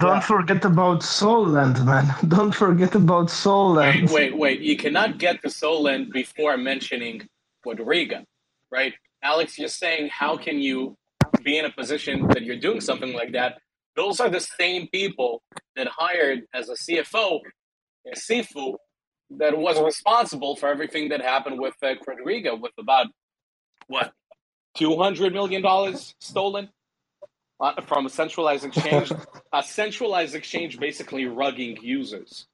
don't 0.00 0.16
Yeah. 0.16 0.20
forget 0.20 0.64
about 0.64 1.00
Solend, 1.00 1.84
man. 1.84 2.06
Don't 2.28 2.54
forget 2.54 2.94
about 2.94 3.28
Solend. 3.28 4.10
Wait, 4.18 4.36
wait. 4.36 4.60
You 4.60 4.76
cannot 4.76 5.18
get 5.18 5.40
to 5.42 5.48
Solend 5.48 6.12
before 6.12 6.56
mentioning 6.58 7.26
Quadriga, 7.64 8.24
right? 8.70 8.92
Alex, 9.22 9.58
you're 9.58 9.68
saying 9.84 10.10
how 10.12 10.36
can 10.36 10.58
you 10.60 10.94
be 11.42 11.58
in 11.58 11.64
a 11.64 11.70
position 11.72 12.26
that 12.28 12.42
you're 12.42 12.60
doing 12.68 12.80
something 12.80 13.12
like 13.14 13.32
that? 13.32 13.58
Those 13.96 14.20
are 14.20 14.28
the 14.30 14.40
same 14.60 14.88
people 14.88 15.42
that 15.76 15.88
hired 15.88 16.40
as 16.54 16.68
a 16.68 16.74
CFO, 16.84 17.40
a 18.12 18.14
Sifu, 18.16 18.74
that 19.40 19.56
was 19.58 19.80
responsible 19.80 20.54
for 20.56 20.68
everything 20.68 21.08
that 21.10 21.20
happened 21.20 21.58
with 21.58 21.74
uh, 21.82 21.94
Quadriga, 22.02 22.58
with 22.60 22.72
about 22.78 23.06
what 23.88 24.12
two 24.76 24.96
hundred 24.96 25.32
million 25.32 25.60
dollars 25.62 26.14
stolen 26.20 26.68
uh, 27.60 27.80
from 27.82 28.06
a 28.06 28.10
centralized 28.10 28.64
exchange. 28.64 29.12
a 29.52 29.62
centralized 29.62 30.34
exchange 30.34 30.78
basically 30.78 31.24
rugging 31.24 31.80
users. 31.82 32.46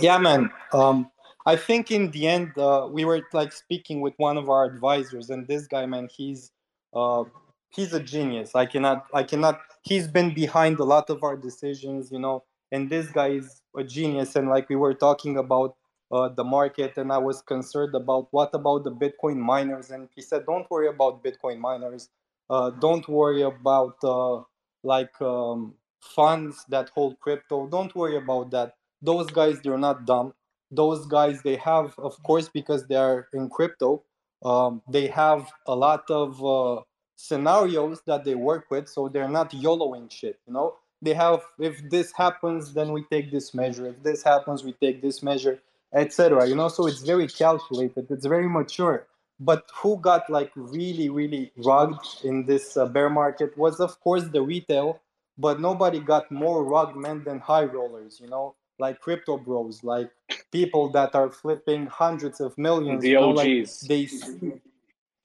yeah 0.00 0.18
man 0.18 0.50
um 0.72 1.10
i 1.46 1.54
think 1.56 1.90
in 1.90 2.10
the 2.10 2.26
end 2.26 2.56
uh, 2.58 2.88
we 2.90 3.04
were 3.04 3.22
like 3.32 3.52
speaking 3.52 4.00
with 4.00 4.14
one 4.16 4.36
of 4.36 4.48
our 4.50 4.64
advisors 4.64 5.30
and 5.30 5.46
this 5.46 5.66
guy 5.66 5.86
man 5.86 6.08
he's 6.14 6.50
uh 6.94 7.24
he's 7.70 7.92
a 7.92 8.00
genius 8.00 8.54
i 8.54 8.66
cannot 8.66 9.06
i 9.14 9.22
cannot 9.22 9.60
he's 9.82 10.08
been 10.08 10.34
behind 10.34 10.78
a 10.80 10.84
lot 10.84 11.08
of 11.10 11.22
our 11.22 11.36
decisions 11.36 12.10
you 12.10 12.18
know 12.18 12.42
and 12.72 12.90
this 12.90 13.08
guy 13.10 13.28
is 13.28 13.62
a 13.76 13.84
genius 13.84 14.36
and 14.36 14.48
like 14.48 14.68
we 14.68 14.76
were 14.76 14.94
talking 14.94 15.38
about 15.38 15.76
uh, 16.10 16.28
the 16.28 16.44
market 16.44 16.96
and 16.96 17.12
i 17.12 17.18
was 17.18 17.42
concerned 17.42 17.94
about 17.94 18.28
what 18.30 18.50
about 18.54 18.84
the 18.84 18.90
bitcoin 18.92 19.36
miners? 19.36 19.90
And 19.90 20.08
he 20.14 20.22
said 20.22 20.46
don't 20.46 20.70
worry 20.70 20.88
about 20.88 21.22
bitcoin 21.22 21.58
miners. 21.58 22.08
Uh, 22.50 22.70
don't 22.70 23.06
worry 23.08 23.42
about 23.42 23.96
uh, 24.02 24.42
like 24.82 25.20
um, 25.20 25.74
funds 26.00 26.64
that 26.70 26.90
hold 26.90 27.20
crypto. 27.20 27.66
Don't 27.66 27.94
worry 27.94 28.16
about 28.16 28.50
that. 28.52 28.74
Those 29.02 29.26
guys 29.30 29.60
they're 29.60 29.78
not 29.78 30.06
dumb. 30.06 30.32
Those 30.70 31.06
guys 31.06 31.42
they 31.42 31.56
have 31.56 31.94
of 31.98 32.22
course 32.22 32.48
because 32.48 32.86
they 32.86 32.96
are 32.96 33.28
in 33.32 33.48
crypto 33.48 34.02
um, 34.44 34.82
they 34.90 35.08
have 35.08 35.50
a 35.66 35.74
lot 35.74 36.10
of 36.10 36.44
uh, 36.44 36.82
scenarios 37.16 38.00
that 38.06 38.24
they 38.24 38.34
work 38.34 38.66
with 38.70 38.88
so 38.88 39.08
they're 39.08 39.28
not 39.28 39.50
yoloing 39.50 40.10
shit 40.10 40.38
you 40.46 40.52
know? 40.52 40.74
They 41.02 41.14
have 41.14 41.42
if 41.58 41.80
this 41.90 42.12
happens 42.12 42.74
then 42.74 42.92
we 42.92 43.04
take 43.10 43.30
this 43.30 43.54
measure. 43.54 43.86
If 43.86 44.02
this 44.02 44.22
happens 44.22 44.64
we 44.64 44.72
take 44.72 45.02
this 45.02 45.22
measure 45.22 45.60
etc 45.94 46.46
you 46.46 46.54
know 46.54 46.68
so 46.68 46.86
it's 46.86 47.00
very 47.02 47.26
calculated 47.26 48.06
it's 48.10 48.26
very 48.26 48.48
mature 48.48 49.06
but 49.40 49.70
who 49.74 49.96
got 49.98 50.28
like 50.28 50.50
really 50.54 51.08
really 51.08 51.50
rugged 51.58 51.98
in 52.24 52.44
this 52.46 52.76
uh, 52.76 52.84
bear 52.86 53.08
market 53.08 53.56
was 53.56 53.80
of 53.80 53.98
course 54.00 54.24
the 54.24 54.42
retail 54.42 55.00
but 55.38 55.60
nobody 55.60 56.00
got 56.00 56.30
more 56.30 56.64
rugged 56.64 56.96
men 56.96 57.22
than 57.24 57.38
high 57.38 57.64
rollers 57.64 58.20
you 58.20 58.28
know 58.28 58.54
like 58.78 59.00
crypto 59.00 59.36
bros 59.38 59.82
like 59.82 60.10
people 60.52 60.90
that 60.90 61.14
are 61.14 61.30
flipping 61.30 61.86
hundreds 61.86 62.40
of 62.40 62.56
millions 62.58 63.02
The 63.02 63.08
you 63.10 63.14
know, 63.20 63.30
like, 63.30 63.48
OGs. 63.62 63.80
they 63.80 64.08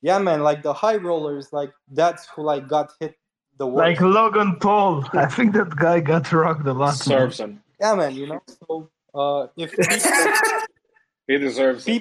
yeah 0.02 0.18
man 0.20 0.42
like 0.44 0.64
the 0.64 0.74
high 0.74 0.96
rollers 0.98 1.52
like 1.52 1.72
that's 1.92 2.28
who 2.28 2.44
like 2.44 2.68
got 2.68 2.92
hit 3.00 3.16
the 3.58 3.68
worst 3.68 4.02
Like 4.02 4.02
Logan 4.02 4.56
Paul. 4.60 5.06
I 5.14 5.28
think 5.28 5.54
that 5.54 5.76
guy 5.76 6.00
got 6.00 6.32
rocked 6.32 6.66
a 6.66 6.74
lot. 6.74 6.96
Serves 6.96 7.40
him. 7.40 7.62
yeah 7.80 7.94
man 7.96 8.16
you 8.16 8.26
know 8.28 8.42
so 8.48 8.90
uh 9.16 9.48
if 9.58 9.72
people, 9.78 10.34
He 11.28 11.38
deserves 11.38 11.88
it. 11.88 11.92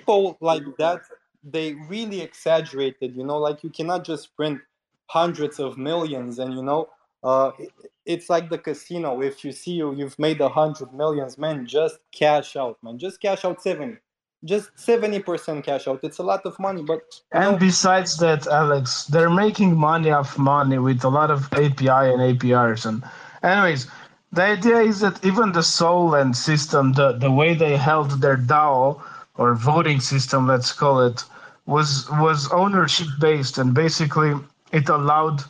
like 0.40 0.64
that 0.78 1.02
they 1.44 1.74
really 1.88 2.20
exaggerated 2.20 3.14
you 3.16 3.24
know 3.24 3.38
like 3.38 3.62
you 3.64 3.70
cannot 3.70 4.04
just 4.04 4.34
print 4.36 4.60
hundreds 5.06 5.58
of 5.60 5.78
millions 5.78 6.38
and 6.38 6.54
you 6.54 6.62
know 6.62 6.88
uh 7.24 7.50
it- 7.58 7.72
it's 8.04 8.28
like 8.28 8.50
the 8.50 8.58
casino 8.58 9.22
if 9.22 9.44
you 9.44 9.52
see 9.52 9.72
you 9.72 9.94
you've 9.94 10.18
made 10.18 10.40
a 10.40 10.48
hundred 10.48 10.92
millions 10.92 11.38
man 11.38 11.66
just 11.66 11.98
cash 12.12 12.56
out 12.56 12.76
man 12.82 12.98
just 12.98 13.20
cash 13.20 13.44
out 13.44 13.62
70 13.62 13.96
just 14.44 14.74
70% 14.76 15.62
cash 15.62 15.86
out 15.86 16.00
it's 16.02 16.18
a 16.18 16.22
lot 16.22 16.44
of 16.46 16.58
money 16.58 16.82
but 16.82 17.02
And 17.32 17.52
know, 17.52 17.58
besides 17.58 18.16
that, 18.18 18.46
Alex, 18.48 19.04
they're 19.06 19.30
making 19.30 19.76
money 19.76 20.10
off 20.10 20.36
money 20.36 20.78
with 20.78 21.04
a 21.04 21.08
lot 21.08 21.30
of 21.30 21.46
API 21.52 21.88
and 22.12 22.20
APRs. 22.20 22.84
And 22.86 23.04
anyways, 23.44 23.86
the 24.32 24.42
idea 24.42 24.78
is 24.78 25.00
that 25.00 25.24
even 25.24 25.52
the 25.52 25.60
Solend 25.60 26.34
system, 26.34 26.94
the, 26.94 27.12
the 27.12 27.30
way 27.30 27.54
they 27.54 27.76
held 27.76 28.22
their 28.22 28.36
DAO 28.36 29.00
or 29.36 29.54
voting 29.54 30.00
system, 30.00 30.46
let's 30.46 30.72
call 30.72 31.00
it, 31.00 31.24
was 31.66 32.08
was 32.12 32.50
ownership 32.50 33.06
based, 33.20 33.58
and 33.58 33.72
basically 33.74 34.34
it 34.72 34.88
allowed 34.88 35.42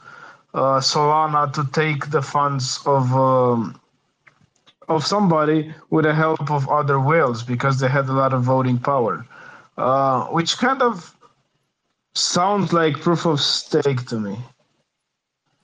uh, 0.53 0.79
Solana 0.81 1.51
to 1.55 1.65
take 1.73 2.11
the 2.11 2.21
funds 2.21 2.81
of 2.85 3.15
um, 3.15 3.81
of 4.89 5.07
somebody 5.07 5.75
with 5.91 6.05
the 6.05 6.15
help 6.15 6.51
of 6.51 6.69
other 6.69 7.01
whales 7.01 7.43
because 7.43 7.81
they 7.81 7.89
had 7.89 8.09
a 8.09 8.13
lot 8.13 8.35
of 8.35 8.43
voting 8.43 8.79
power, 8.79 9.25
uh, 9.79 10.27
which 10.27 10.59
kind 10.59 10.83
of 10.83 11.17
sounds 12.15 12.73
like 12.73 13.01
proof 13.01 13.25
of 13.25 13.41
stake 13.41 14.05
to 14.07 14.21
me. 14.21 14.37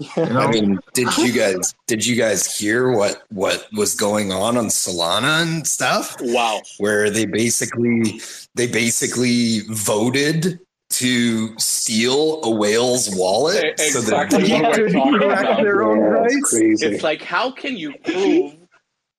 You 0.16 0.26
know? 0.26 0.38
I 0.40 0.50
mean, 0.50 0.78
did 0.94 1.16
you 1.18 1.32
guys 1.32 1.74
did 1.88 2.06
you 2.06 2.14
guys 2.14 2.46
hear 2.56 2.92
what 2.92 3.22
what 3.30 3.66
was 3.72 3.94
going 3.96 4.30
on 4.32 4.56
on 4.56 4.66
Solana 4.66 5.42
and 5.42 5.66
stuff? 5.66 6.16
Wow. 6.20 6.62
Where 6.78 7.10
they 7.10 7.26
basically 7.26 8.20
they 8.54 8.68
basically 8.68 9.60
voted 9.68 10.60
to 10.90 11.58
steal 11.58 12.40
a 12.44 12.50
whale's 12.50 13.10
wallet 13.14 13.74
E- 13.80 13.90
so 13.90 14.00
that 14.02 14.24
exactly 14.32 14.48
they 14.48 14.60
what 14.62 14.78
we're 14.78 14.88
could 15.18 15.20
correct 15.20 15.62
their 15.62 15.82
own 15.82 15.98
Yeah, 15.98 16.04
rights. 16.06 16.34
it's 16.34 16.50
crazy. 16.50 16.86
It's 16.86 17.02
like, 17.02 17.20
how 17.22 17.50
can 17.50 17.76
you 17.76 17.92
prove 18.04 18.54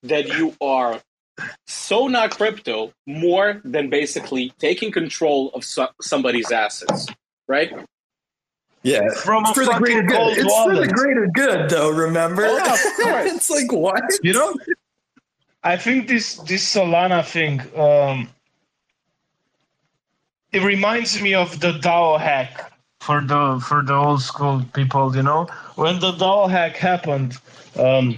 that 0.03 0.27
you 0.29 0.55
are 0.61 1.01
so 1.67 2.07
not 2.07 2.31
crypto 2.31 2.91
more 3.05 3.61
than 3.65 3.89
basically 3.89 4.51
taking 4.59 4.91
control 4.91 5.49
of 5.53 5.63
so- 5.63 5.89
somebody's 6.01 6.51
assets, 6.51 7.07
right? 7.47 7.71
Yeah, 8.83 9.09
From 9.17 9.43
a 9.45 9.53
for 9.53 9.65
the 9.65 9.73
greater 9.73 10.03
good. 10.03 10.15
cold 10.17 10.37
It's 10.37 10.55
for 10.63 10.75
the 10.75 10.87
greater 10.87 11.27
good, 11.33 11.69
though. 11.69 11.89
Remember, 11.91 12.45
Oh, 12.45 12.55
yeah, 12.57 12.73
of 12.73 12.79
course. 13.03 13.31
it's 13.33 13.49
like 13.49 13.71
what? 13.71 14.03
You 14.23 14.33
know, 14.33 14.53
I 15.63 15.75
think 15.75 16.07
this 16.07 16.35
this 16.35 16.63
Solana 16.73 17.25
thing. 17.25 17.59
Um, 17.77 18.29
it 20.53 20.63
reminds 20.63 21.21
me 21.21 21.33
of 21.33 21.59
the 21.59 21.73
DAO 21.73 22.17
hack 22.19 22.71
for 23.01 23.21
the 23.21 23.61
for 23.67 23.83
the 23.83 23.93
old 23.93 24.21
school 24.21 24.63
people. 24.73 25.13
You 25.15 25.23
know, 25.23 25.47
when 25.75 25.99
the 25.99 26.13
DAO 26.13 26.49
hack 26.49 26.77
happened, 26.77 27.37
um, 27.77 28.17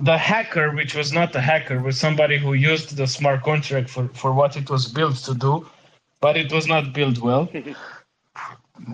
the 0.00 0.18
hacker, 0.18 0.72
which 0.74 0.94
was 0.94 1.12
not 1.12 1.34
a 1.34 1.40
hacker, 1.40 1.80
was 1.80 1.98
somebody 1.98 2.36
who 2.38 2.52
used 2.52 2.96
the 2.98 3.06
smart 3.06 3.42
contract 3.44 3.88
for 3.88 4.08
for 4.08 4.34
what 4.34 4.56
it 4.58 4.68
was 4.68 4.86
built 4.86 5.16
to 5.24 5.34
do, 5.34 5.66
but 6.20 6.36
it 6.36 6.52
was 6.52 6.66
not 6.66 6.92
built 6.92 7.18
well. 7.18 7.48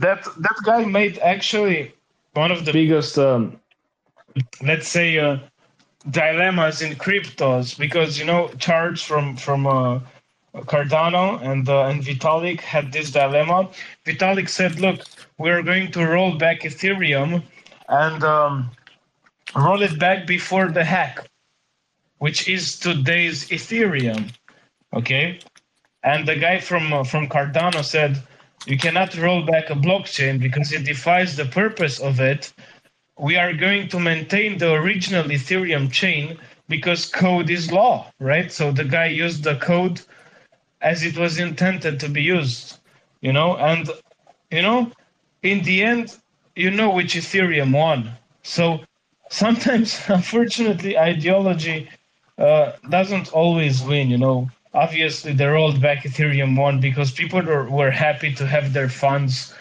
that 0.00 0.24
that 0.38 0.56
guy 0.64 0.84
made 0.84 1.18
actually 1.18 1.94
one 2.32 2.50
of 2.50 2.64
the 2.64 2.72
biggest, 2.72 3.18
um, 3.18 3.60
let's 4.62 4.88
say. 4.88 5.18
Uh, 5.18 5.38
dilemmas 6.10 6.82
in 6.82 6.94
cryptos 6.94 7.78
because 7.78 8.18
you 8.18 8.24
know 8.24 8.48
Charles 8.58 9.02
from 9.02 9.36
from 9.36 9.66
uh, 9.66 10.00
Cardano 10.54 11.42
and 11.42 11.68
uh, 11.68 11.86
and 11.86 12.02
Vitalik 12.02 12.60
had 12.60 12.92
this 12.92 13.10
dilemma. 13.10 13.68
Vitalik 14.04 14.48
said, 14.48 14.80
"Look, 14.80 15.00
we're 15.38 15.62
going 15.62 15.90
to 15.92 16.06
roll 16.06 16.36
back 16.36 16.60
Ethereum 16.60 17.42
and 17.88 18.24
um, 18.24 18.70
roll 19.56 19.82
it 19.82 19.98
back 19.98 20.26
before 20.26 20.68
the 20.68 20.84
hack, 20.84 21.26
which 22.18 22.48
is 22.48 22.78
today's 22.78 23.48
Ethereum." 23.48 24.32
Okay, 24.92 25.40
and 26.02 26.28
the 26.28 26.36
guy 26.36 26.60
from 26.60 26.92
uh, 26.92 27.04
from 27.04 27.28
Cardano 27.28 27.82
said, 27.82 28.22
"You 28.66 28.78
cannot 28.78 29.16
roll 29.16 29.42
back 29.42 29.70
a 29.70 29.74
blockchain 29.74 30.38
because 30.40 30.72
it 30.72 30.84
defies 30.84 31.36
the 31.36 31.46
purpose 31.46 31.98
of 32.00 32.20
it." 32.20 32.52
we 33.18 33.36
are 33.36 33.52
going 33.52 33.88
to 33.88 34.00
maintain 34.00 34.58
the 34.58 34.72
original 34.72 35.24
Ethereum 35.24 35.90
chain 35.90 36.38
because 36.68 37.06
code 37.06 37.50
is 37.50 37.70
law, 37.70 38.10
right? 38.18 38.50
So 38.50 38.72
the 38.72 38.84
guy 38.84 39.06
used 39.06 39.44
the 39.44 39.56
code 39.56 40.00
as 40.80 41.02
it 41.04 41.16
was 41.16 41.38
intended 41.38 42.00
to 42.00 42.08
be 42.08 42.22
used, 42.22 42.78
you 43.20 43.32
know, 43.32 43.56
and 43.56 43.88
you 44.50 44.62
know, 44.62 44.90
in 45.42 45.62
the 45.62 45.82
end, 45.82 46.16
you 46.56 46.70
know 46.70 46.90
which 46.90 47.14
Ethereum 47.14 47.72
won. 47.72 48.10
So 48.42 48.80
sometimes, 49.30 50.00
unfortunately, 50.08 50.98
ideology 50.98 51.88
uh, 52.38 52.72
doesn't 52.90 53.32
always 53.32 53.82
win, 53.82 54.10
you 54.10 54.18
know. 54.18 54.50
Obviously, 54.74 55.32
the 55.32 55.48
rolled 55.50 55.80
back 55.80 56.04
Ethereum 56.04 56.58
one 56.58 56.80
because 56.80 57.12
people 57.12 57.40
were, 57.42 57.70
were 57.70 57.90
happy 57.90 58.34
to 58.34 58.46
have 58.46 58.72
their 58.72 58.88
funds. 58.88 59.54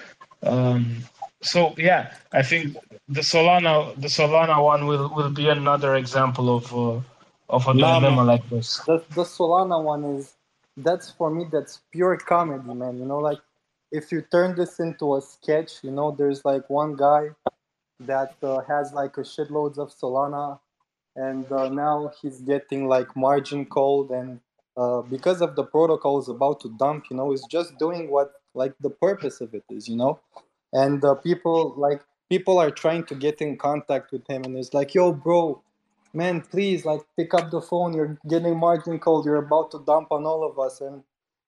Um, 0.44 0.98
so 1.42 1.76
yeah, 1.78 2.14
I 2.34 2.42
think 2.44 2.78
the 3.08 3.22
Solana 3.22 3.96
the 4.00 4.08
Solana 4.08 4.64
one 4.64 4.88
will, 4.88 5.14
will 5.14 5.30
be 5.30 5.50
another 5.50 5.96
example 5.96 6.56
of 6.58 6.74
uh, 6.74 7.02
of 7.50 7.68
a 7.68 7.74
Nah, 7.74 8.00
dilemma 8.00 8.24
like 8.24 8.50
this. 8.50 8.82
the, 8.88 9.04
the 9.16 9.24
Solana 9.24 9.84
one 9.84 10.04
is 10.04 10.34
that's 10.78 11.12
for 11.12 11.30
me 11.30 11.46
that's 11.52 11.82
pure 11.92 12.18
comedy, 12.18 12.74
man. 12.74 12.98
You 12.98 13.06
know, 13.06 13.20
like 13.20 13.40
if 13.92 14.12
you 14.12 14.22
turn 14.22 14.56
this 14.56 14.80
into 14.80 15.16
a 15.16 15.22
sketch, 15.22 15.84
you 15.84 15.92
know, 15.92 16.12
there's 16.12 16.44
like 16.46 16.70
one 16.70 16.96
guy 16.96 17.30
that 18.00 18.36
uh, 18.42 18.62
has 18.62 18.94
like 18.94 19.18
a 19.18 19.22
shitloads 19.22 19.78
of 19.78 19.90
Solana, 19.94 20.60
and 21.16 21.52
uh, 21.52 21.70
now 21.70 22.12
he's 22.22 22.40
getting 22.40 22.88
like 22.88 23.16
margin 23.16 23.66
called, 23.66 24.12
and 24.12 24.40
uh, 24.78 25.02
because 25.02 25.42
of 25.42 25.56
the 25.56 25.64
protocol 25.64 26.20
is 26.20 26.30
about 26.30 26.60
to 26.62 26.70
dump, 26.78 27.06
you 27.10 27.18
know, 27.18 27.32
he's 27.32 27.46
just 27.50 27.78
doing 27.78 28.10
what 28.10 28.32
like 28.54 28.74
the 28.82 28.90
purpose 28.90 29.42
of 29.42 29.54
it 29.54 29.64
is, 29.70 29.88
you 29.88 29.96
know, 29.96 30.20
and 30.74 31.04
uh, 31.04 31.16
people 31.16 31.74
like 31.78 32.02
people 32.30 32.58
are 32.58 32.72
trying 32.72 33.04
to 33.06 33.16
get 33.16 33.42
in 33.42 33.58
contact 33.58 34.12
with 34.12 34.26
him, 34.28 34.44
and 34.44 34.58
it's 34.58 34.74
like, 34.74 34.94
yo, 34.94 35.14
bro, 35.14 35.62
man, 36.14 36.42
please, 36.42 36.86
like, 36.86 37.02
pick 37.18 37.34
up 37.34 37.52
the 37.52 37.62
phone. 37.62 37.94
You're 37.94 38.18
getting 38.28 38.58
margin 38.58 39.00
called. 39.00 39.26
You're 39.26 39.38
about 39.38 39.72
to 39.72 39.84
dump 39.86 40.12
on 40.12 40.26
all 40.26 40.48
of 40.50 40.60
us. 40.60 40.82
And 40.82 41.04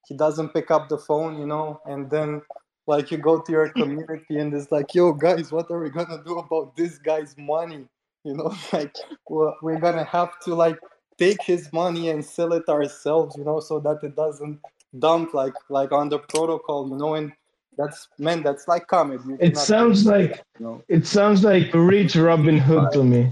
he 0.07 0.15
doesn't 0.15 0.49
pick 0.49 0.71
up 0.71 0.89
the 0.89 0.97
phone, 0.97 1.39
you 1.39 1.45
know. 1.45 1.81
And 1.85 2.09
then, 2.09 2.41
like, 2.87 3.11
you 3.11 3.17
go 3.17 3.39
to 3.39 3.51
your 3.51 3.69
community 3.79 4.37
and 4.37 4.53
it's 4.53 4.71
like, 4.71 4.93
yo, 4.93 5.13
guys, 5.13 5.51
what 5.51 5.69
are 5.71 5.79
we 5.79 5.89
going 5.89 6.07
to 6.07 6.21
do 6.25 6.39
about 6.39 6.75
this 6.75 6.97
guy's 6.97 7.35
money? 7.37 7.85
You 8.23 8.35
know, 8.35 8.53
like, 8.73 8.95
well, 9.29 9.55
we're 9.61 9.79
going 9.79 9.97
to 9.97 10.03
have 10.03 10.39
to, 10.41 10.55
like, 10.55 10.79
take 11.17 11.41
his 11.41 11.71
money 11.71 12.09
and 12.09 12.23
sell 12.23 12.53
it 12.53 12.67
ourselves, 12.69 13.35
you 13.37 13.43
know, 13.43 13.59
so 13.59 13.79
that 13.79 14.03
it 14.03 14.15
doesn't 14.15 14.59
dump, 14.99 15.33
like, 15.33 15.53
like 15.69 15.91
on 15.91 16.09
the 16.09 16.19
protocol, 16.19 16.87
you 16.89 16.97
know. 16.97 17.15
And 17.15 17.31
that's, 17.77 18.07
man, 18.17 18.43
that's 18.43 18.67
like 18.67 18.87
comedy. 18.87 19.23
You 19.27 19.37
It 19.39 19.57
sounds 19.57 20.05
like 20.05 20.43
you 20.59 20.65
know. 20.65 20.83
it 20.87 21.05
sounds 21.05 21.43
like 21.43 21.73
rich 21.73 22.15
Robin 22.15 22.57
Hood 22.57 22.91
to 22.93 23.03
me. 23.03 23.31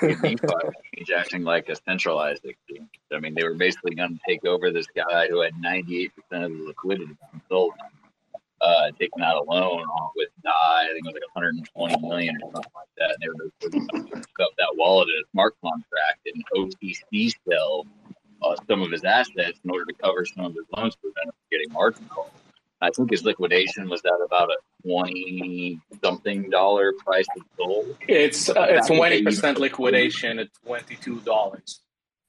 DeFi 0.00 0.34
exchange 0.34 1.10
acting 1.16 1.44
like 1.44 1.68
a 1.68 1.76
centralized 1.76 2.44
exchange. 2.44 2.88
I 3.12 3.18
mean, 3.20 3.34
they 3.34 3.44
were 3.44 3.54
basically 3.54 3.94
going 3.94 4.14
to 4.14 4.20
take 4.26 4.44
over 4.44 4.70
this 4.70 4.86
guy 4.96 5.28
who 5.28 5.40
had 5.40 5.54
98% 5.54 6.10
of 6.32 6.50
the 6.50 6.64
liquidity 6.66 7.16
from 7.30 7.42
Solana, 7.50 7.90
uh, 8.62 8.90
taking 8.98 9.22
out 9.22 9.36
a 9.36 9.42
loan 9.42 9.84
with 10.16 10.28
DAI. 10.42 10.84
I 10.84 10.92
think 10.92 11.06
it 11.06 11.12
was 11.12 11.14
like 11.14 11.34
120 11.34 12.08
million 12.08 12.36
or 12.42 12.52
something 12.52 12.72
like 12.74 12.88
that. 12.98 13.10
And 13.10 13.18
they 13.20 13.28
were 13.28 14.14
hook 14.14 14.28
up 14.40 14.50
that 14.58 14.74
wallet 14.76 15.08
in 15.08 15.22
a 15.22 15.26
smart 15.32 15.54
contract 15.60 16.26
and 16.26 16.44
OTC 16.56 17.32
sell 17.48 17.86
uh, 18.42 18.56
some 18.68 18.82
of 18.82 18.90
his 18.90 19.04
assets 19.04 19.60
in 19.64 19.70
order 19.70 19.84
to 19.86 19.94
cover 19.94 20.24
some 20.24 20.46
of 20.46 20.54
his 20.54 20.64
loans 20.76 20.94
to 20.94 21.00
prevent 21.00 21.26
him 21.26 21.32
from 21.32 21.48
getting 21.50 21.72
margin 21.72 22.04
calls. 22.06 22.30
I 22.80 22.90
think 22.90 23.10
his 23.10 23.22
liquidation 23.24 23.88
was 23.88 24.02
at 24.04 24.12
about 24.24 24.50
a 24.50 24.56
twenty 24.84 25.80
something 26.02 26.50
dollar 26.50 26.92
price 27.04 27.26
of 27.36 27.44
gold. 27.56 27.96
It's 28.08 28.48
uh, 28.48 28.54
it's 28.68 28.88
twenty 28.88 29.22
percent 29.22 29.58
liquidation 29.58 30.40
at 30.40 30.48
twenty 30.64 30.96
two 30.96 31.20
dollars, 31.20 31.80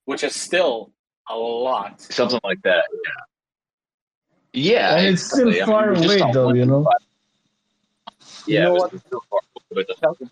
which 0.06 0.24
is 0.24 0.36
still 0.36 0.92
a 1.28 1.36
lot. 1.36 2.00
Something 2.02 2.40
like 2.44 2.62
that. 2.64 2.84
Yeah. 2.92 3.33
Yeah, 4.54 4.98
And 4.98 5.08
it's 5.08 5.24
still 5.24 5.50
exactly. 5.50 5.74
I 5.74 5.86
mean, 5.90 5.96
far 5.96 6.22
away, 6.24 6.32
though, 6.32 6.54
you 6.54 6.66
know? 6.66 6.88
Yeah, 8.46 8.60
You 8.60 8.60
know 8.66 8.86
it 8.86 8.94
was 8.94 9.02
still 9.02 9.24
far 9.30 9.40
away, 9.56 9.86
but 9.86 9.88
the 9.88 9.96
fact 9.96 10.20
that 10.20 10.30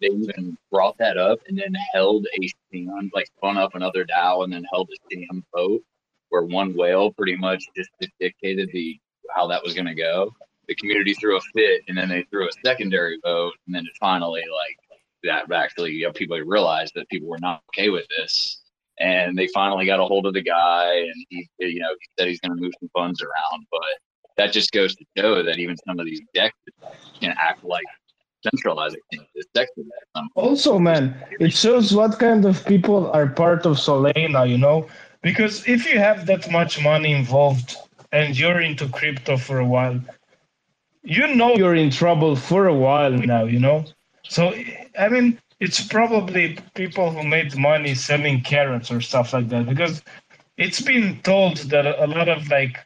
they 0.00 0.08
didn't 0.08 0.26
they 0.28 0.32
even 0.34 0.58
brought 0.70 0.98
that 0.98 1.16
up 1.16 1.40
and 1.48 1.58
then 1.58 1.74
held 1.94 2.26
a 2.40 2.48
stand, 2.48 3.10
like 3.14 3.26
spun 3.38 3.56
up 3.56 3.74
another 3.74 4.04
DAO 4.04 4.44
and 4.44 4.52
then 4.52 4.64
held 4.70 4.90
a 4.90 4.96
stand 5.06 5.42
vote 5.54 5.82
where 6.28 6.42
one 6.42 6.74
whale 6.74 7.12
pretty 7.12 7.36
much 7.36 7.64
just, 7.76 7.90
just 8.00 8.12
dictated 8.20 8.70
the 8.72 8.98
how 9.34 9.46
that 9.46 9.62
was 9.62 9.74
going 9.74 9.86
to 9.86 9.94
go. 9.94 10.32
The 10.68 10.74
community 10.74 11.14
threw 11.14 11.36
a 11.36 11.40
fit, 11.54 11.82
and 11.88 11.96
then 11.96 12.08
they 12.08 12.22
threw 12.24 12.46
a 12.46 12.52
secondary 12.64 13.18
vote, 13.24 13.54
and 13.66 13.74
then 13.74 13.84
it 13.84 13.92
finally 13.98 14.42
like 14.42 14.76
that 15.22 15.50
actually 15.52 15.92
you 15.92 16.06
know, 16.06 16.12
people 16.12 16.38
realized 16.38 16.92
that 16.94 17.08
people 17.08 17.28
were 17.28 17.38
not 17.38 17.62
okay 17.70 17.90
with 17.90 18.06
this, 18.16 18.59
and 19.00 19.36
they 19.36 19.48
finally 19.48 19.86
got 19.86 19.98
a 19.98 20.04
hold 20.04 20.26
of 20.26 20.34
the 20.34 20.42
guy, 20.42 20.94
and 20.94 21.14
he 21.30 21.48
you 21.58 21.80
know 21.80 21.92
he 22.00 22.06
said 22.18 22.28
he's 22.28 22.40
going 22.40 22.56
to 22.56 22.62
move 22.62 22.72
some 22.78 22.90
funds 22.94 23.22
around, 23.22 23.66
but 23.70 23.80
that 24.36 24.52
just 24.52 24.70
goes 24.72 24.94
to 24.96 25.04
show 25.16 25.42
that 25.42 25.58
even 25.58 25.76
some 25.86 25.98
of 25.98 26.06
these 26.06 26.20
decks 26.34 26.56
can 27.20 27.34
act 27.38 27.64
like 27.64 27.84
centralized. 28.42 28.96
Also, 30.34 30.78
man, 30.78 31.14
it 31.40 31.52
shows 31.52 31.94
what 31.94 32.18
kind 32.18 32.44
of 32.44 32.64
people 32.64 33.10
are 33.12 33.26
part 33.26 33.66
of 33.66 33.76
Solana, 33.76 34.48
you 34.48 34.58
know? 34.58 34.86
Because 35.22 35.68
if 35.68 35.90
you 35.90 35.98
have 35.98 36.26
that 36.26 36.50
much 36.50 36.82
money 36.82 37.12
involved 37.12 37.76
and 38.12 38.38
you're 38.38 38.60
into 38.60 38.88
crypto 38.88 39.36
for 39.36 39.58
a 39.58 39.66
while, 39.66 40.00
you 41.02 41.34
know 41.34 41.54
you're 41.56 41.74
in 41.74 41.90
trouble 41.90 42.34
for 42.36 42.66
a 42.66 42.74
while 42.74 43.12
now, 43.12 43.44
you 43.44 43.58
know? 43.58 43.84
So, 44.24 44.54
I 44.98 45.08
mean, 45.08 45.38
it's 45.60 45.86
probably 45.86 46.58
people 46.74 47.10
who 47.10 47.22
made 47.22 47.56
money 47.56 47.94
selling 47.94 48.40
carrots 48.40 48.90
or 48.90 49.00
stuff 49.00 49.32
like 49.32 49.48
that 49.50 49.68
because 49.68 50.02
it's 50.56 50.80
been 50.80 51.20
told 51.22 51.58
that 51.58 51.86
a 51.86 52.06
lot 52.06 52.28
of 52.28 52.48
like 52.48 52.78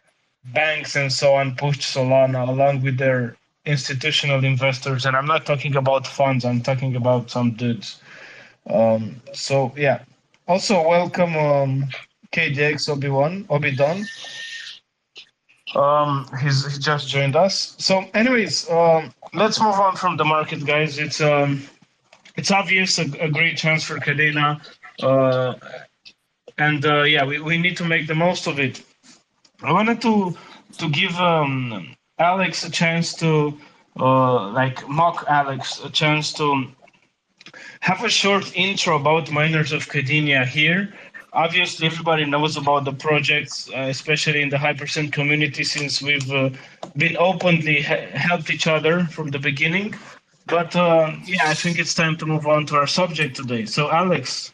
banks 0.52 0.96
and 0.96 1.12
so 1.12 1.34
on 1.34 1.54
pushed 1.56 1.80
Solana 1.80 2.48
along 2.48 2.82
with 2.82 2.98
their 2.98 3.36
institutional 3.64 4.44
investors, 4.44 5.06
and 5.06 5.16
I'm 5.16 5.26
not 5.26 5.46
talking 5.46 5.74
about 5.76 6.06
funds. 6.06 6.44
I'm 6.44 6.60
talking 6.60 6.96
about 6.96 7.30
some 7.30 7.52
dudes. 7.52 8.00
Um, 8.68 9.20
so 9.32 9.72
yeah. 9.76 10.02
Also, 10.46 10.86
welcome 10.86 11.36
um, 11.36 11.88
KDX 12.32 12.88
Obi 12.90 13.08
Wan 13.08 13.46
Obi 13.48 13.74
Don. 13.74 14.04
Um, 15.74 16.28
he's 16.40 16.72
he 16.72 16.78
just 16.78 17.08
joined 17.08 17.34
us. 17.34 17.74
So, 17.78 18.04
anyways, 18.14 18.70
um, 18.70 19.12
let's 19.32 19.60
move 19.60 19.74
on 19.74 19.96
from 19.96 20.16
the 20.16 20.24
market, 20.24 20.64
guys. 20.64 20.98
It's 20.98 21.20
um, 21.20 21.62
it's 22.36 22.50
obvious 22.50 22.98
a, 22.98 23.04
a 23.20 23.28
great 23.28 23.56
chance 23.56 23.84
for 23.84 23.96
Kadena, 23.96 24.60
uh, 25.02 25.54
and 26.58 26.84
uh, 26.84 27.02
yeah, 27.02 27.24
we, 27.24 27.40
we 27.40 27.58
need 27.58 27.76
to 27.76 27.84
make 27.84 28.06
the 28.06 28.14
most 28.14 28.46
of 28.46 28.58
it. 28.58 28.82
I 29.62 29.72
wanted 29.72 30.00
to 30.02 30.36
to 30.78 30.88
give 30.90 31.14
um, 31.16 31.94
Alex 32.18 32.64
a 32.64 32.70
chance 32.70 33.14
to 33.14 33.56
uh, 33.98 34.48
like 34.50 34.86
MOK 34.88 35.24
Alex 35.28 35.80
a 35.84 35.90
chance 35.90 36.32
to 36.34 36.66
have 37.80 38.02
a 38.04 38.08
short 38.08 38.56
intro 38.56 38.96
about 38.96 39.30
miners 39.30 39.72
of 39.72 39.86
Kadenia 39.86 40.44
here. 40.46 40.92
Obviously, 41.32 41.86
everybody 41.86 42.24
knows 42.24 42.56
about 42.56 42.84
the 42.84 42.92
projects, 42.92 43.68
uh, 43.70 43.86
especially 43.90 44.40
in 44.40 44.48
the 44.48 44.56
Hypercent 44.56 45.12
community, 45.12 45.64
since 45.64 46.00
we've 46.00 46.30
uh, 46.30 46.50
been 46.96 47.16
openly 47.16 47.82
ha- 47.82 48.06
helped 48.12 48.50
each 48.50 48.66
other 48.68 49.04
from 49.06 49.30
the 49.30 49.38
beginning. 49.38 49.94
But 50.46 50.76
uh, 50.76 51.12
yeah, 51.24 51.48
I 51.48 51.54
think 51.54 51.78
it's 51.78 51.94
time 51.94 52.16
to 52.18 52.26
move 52.26 52.46
on 52.46 52.66
to 52.66 52.76
our 52.76 52.86
subject 52.86 53.36
today. 53.36 53.64
So, 53.64 53.90
Alex, 53.90 54.52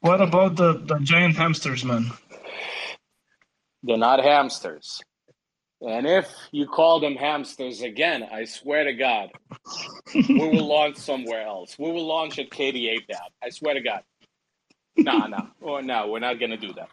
what 0.00 0.20
about 0.20 0.56
the, 0.56 0.74
the 0.74 0.98
giant 1.00 1.36
hamsters, 1.36 1.84
man? 1.84 2.10
They're 3.82 3.96
not 3.96 4.22
hamsters. 4.22 5.00
And 5.80 6.06
if 6.06 6.32
you 6.52 6.66
call 6.66 7.00
them 7.00 7.16
hamsters 7.16 7.82
again, 7.82 8.22
I 8.22 8.44
swear 8.44 8.84
to 8.84 8.94
God, 8.94 9.30
we 10.14 10.48
will 10.48 10.66
launch 10.66 10.96
somewhere 10.96 11.42
else. 11.42 11.78
We 11.78 11.90
will 11.90 12.06
launch 12.06 12.38
at 12.38 12.50
KD8 12.50 13.06
Dab. 13.06 13.32
I 13.42 13.50
swear 13.50 13.74
to 13.74 13.80
God. 13.80 14.02
No, 14.96 15.26
no, 15.26 15.48
or 15.60 15.82
no, 15.82 16.08
we're 16.08 16.20
not 16.20 16.38
gonna 16.38 16.56
do 16.56 16.72
that. 16.74 16.88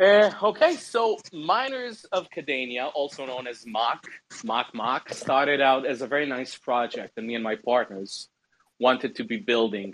Uh, 0.00 0.32
okay, 0.42 0.76
so 0.76 1.18
Miners 1.30 2.06
of 2.06 2.26
Kadenia, 2.30 2.90
also 2.94 3.26
known 3.26 3.46
as 3.46 3.66
MOK, 3.66 4.02
MOK 4.44 4.68
MOK, 4.72 5.10
started 5.10 5.60
out 5.60 5.84
as 5.84 6.00
a 6.00 6.06
very 6.06 6.24
nice 6.24 6.56
project, 6.56 7.12
and 7.18 7.26
me 7.26 7.34
and 7.34 7.44
my 7.44 7.56
partners 7.56 8.30
wanted 8.78 9.16
to 9.16 9.24
be 9.24 9.36
building 9.36 9.92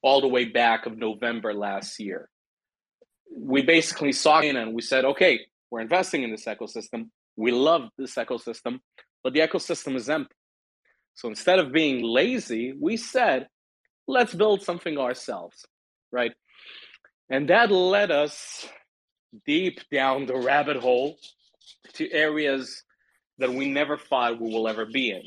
all 0.00 0.22
the 0.22 0.28
way 0.28 0.46
back 0.46 0.86
of 0.86 0.96
November 0.96 1.52
last 1.52 2.00
year. 2.00 2.30
We 3.36 3.60
basically 3.60 4.12
saw 4.12 4.40
in 4.40 4.56
and 4.56 4.72
we 4.72 4.80
said, 4.80 5.04
okay, 5.04 5.40
we're 5.70 5.82
investing 5.82 6.22
in 6.22 6.30
this 6.30 6.46
ecosystem. 6.46 7.10
We 7.36 7.52
love 7.52 7.90
this 7.98 8.14
ecosystem, 8.14 8.78
but 9.22 9.34
the 9.34 9.40
ecosystem 9.40 9.94
is 9.94 10.08
empty. 10.08 10.34
So 11.16 11.28
instead 11.28 11.58
of 11.58 11.70
being 11.70 12.02
lazy, 12.02 12.72
we 12.80 12.96
said, 12.96 13.48
let's 14.08 14.32
build 14.32 14.62
something 14.62 14.96
ourselves, 14.96 15.66
right? 16.10 16.32
And 17.28 17.50
that 17.50 17.70
led 17.70 18.10
us 18.10 18.66
deep 19.46 19.80
down 19.90 20.26
the 20.26 20.36
rabbit 20.36 20.76
hole 20.76 21.16
to 21.94 22.10
areas 22.12 22.82
that 23.38 23.52
we 23.52 23.70
never 23.70 23.96
thought 23.96 24.40
we 24.40 24.52
will 24.52 24.68
ever 24.68 24.86
be 24.86 25.10
in. 25.10 25.22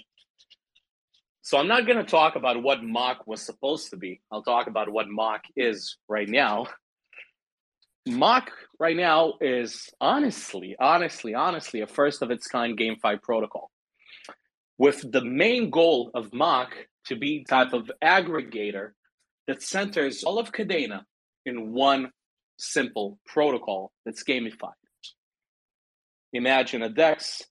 So 1.41 1.58
I'm 1.58 1.67
not 1.67 1.86
going 1.86 1.98
to 1.98 2.04
talk 2.04 2.36
about 2.36 2.62
what 2.62 2.84
MOK 2.84 3.26
was 3.26 3.41
supposed 3.41 3.91
to 3.91 3.98
be. 3.98 4.22
I'll 4.32 4.43
talk 4.43 4.67
about 4.67 4.89
what 4.89 5.08
MOK 5.08 5.41
is 5.56 5.98
right 6.10 6.28
now. 6.28 6.67
MOK 8.06 8.52
right 8.80 8.96
now 8.96 9.34
is 9.39 9.89
honestly, 10.00 10.76
honestly, 10.80 11.34
honestly 11.36 11.82
a 11.82 11.88
first 11.88 12.22
of 12.22 12.32
its 12.32 12.48
kind 12.48 12.78
game 12.78 12.96
GameFi 13.02 13.22
protocol. 13.22 13.72
With 14.78 15.10
the 15.10 15.24
main 15.24 15.70
goal 15.70 16.12
of 16.13 16.34
MOK 16.34 16.74
to 17.06 17.15
be 17.15 17.46
type 17.46 17.74
of 17.74 17.89
aggregator 18.04 18.91
that 19.48 19.63
centers 19.63 20.24
all 20.24 20.39
of 20.39 20.52
Kadena 20.52 21.04
in 21.46 21.74
one 21.74 22.12
simple 22.58 23.20
protocol 23.26 23.91
that's 24.06 24.24
gamified. 24.24 24.72
Imagine 26.34 26.84
a 26.84 26.89
DEX, 26.89 27.43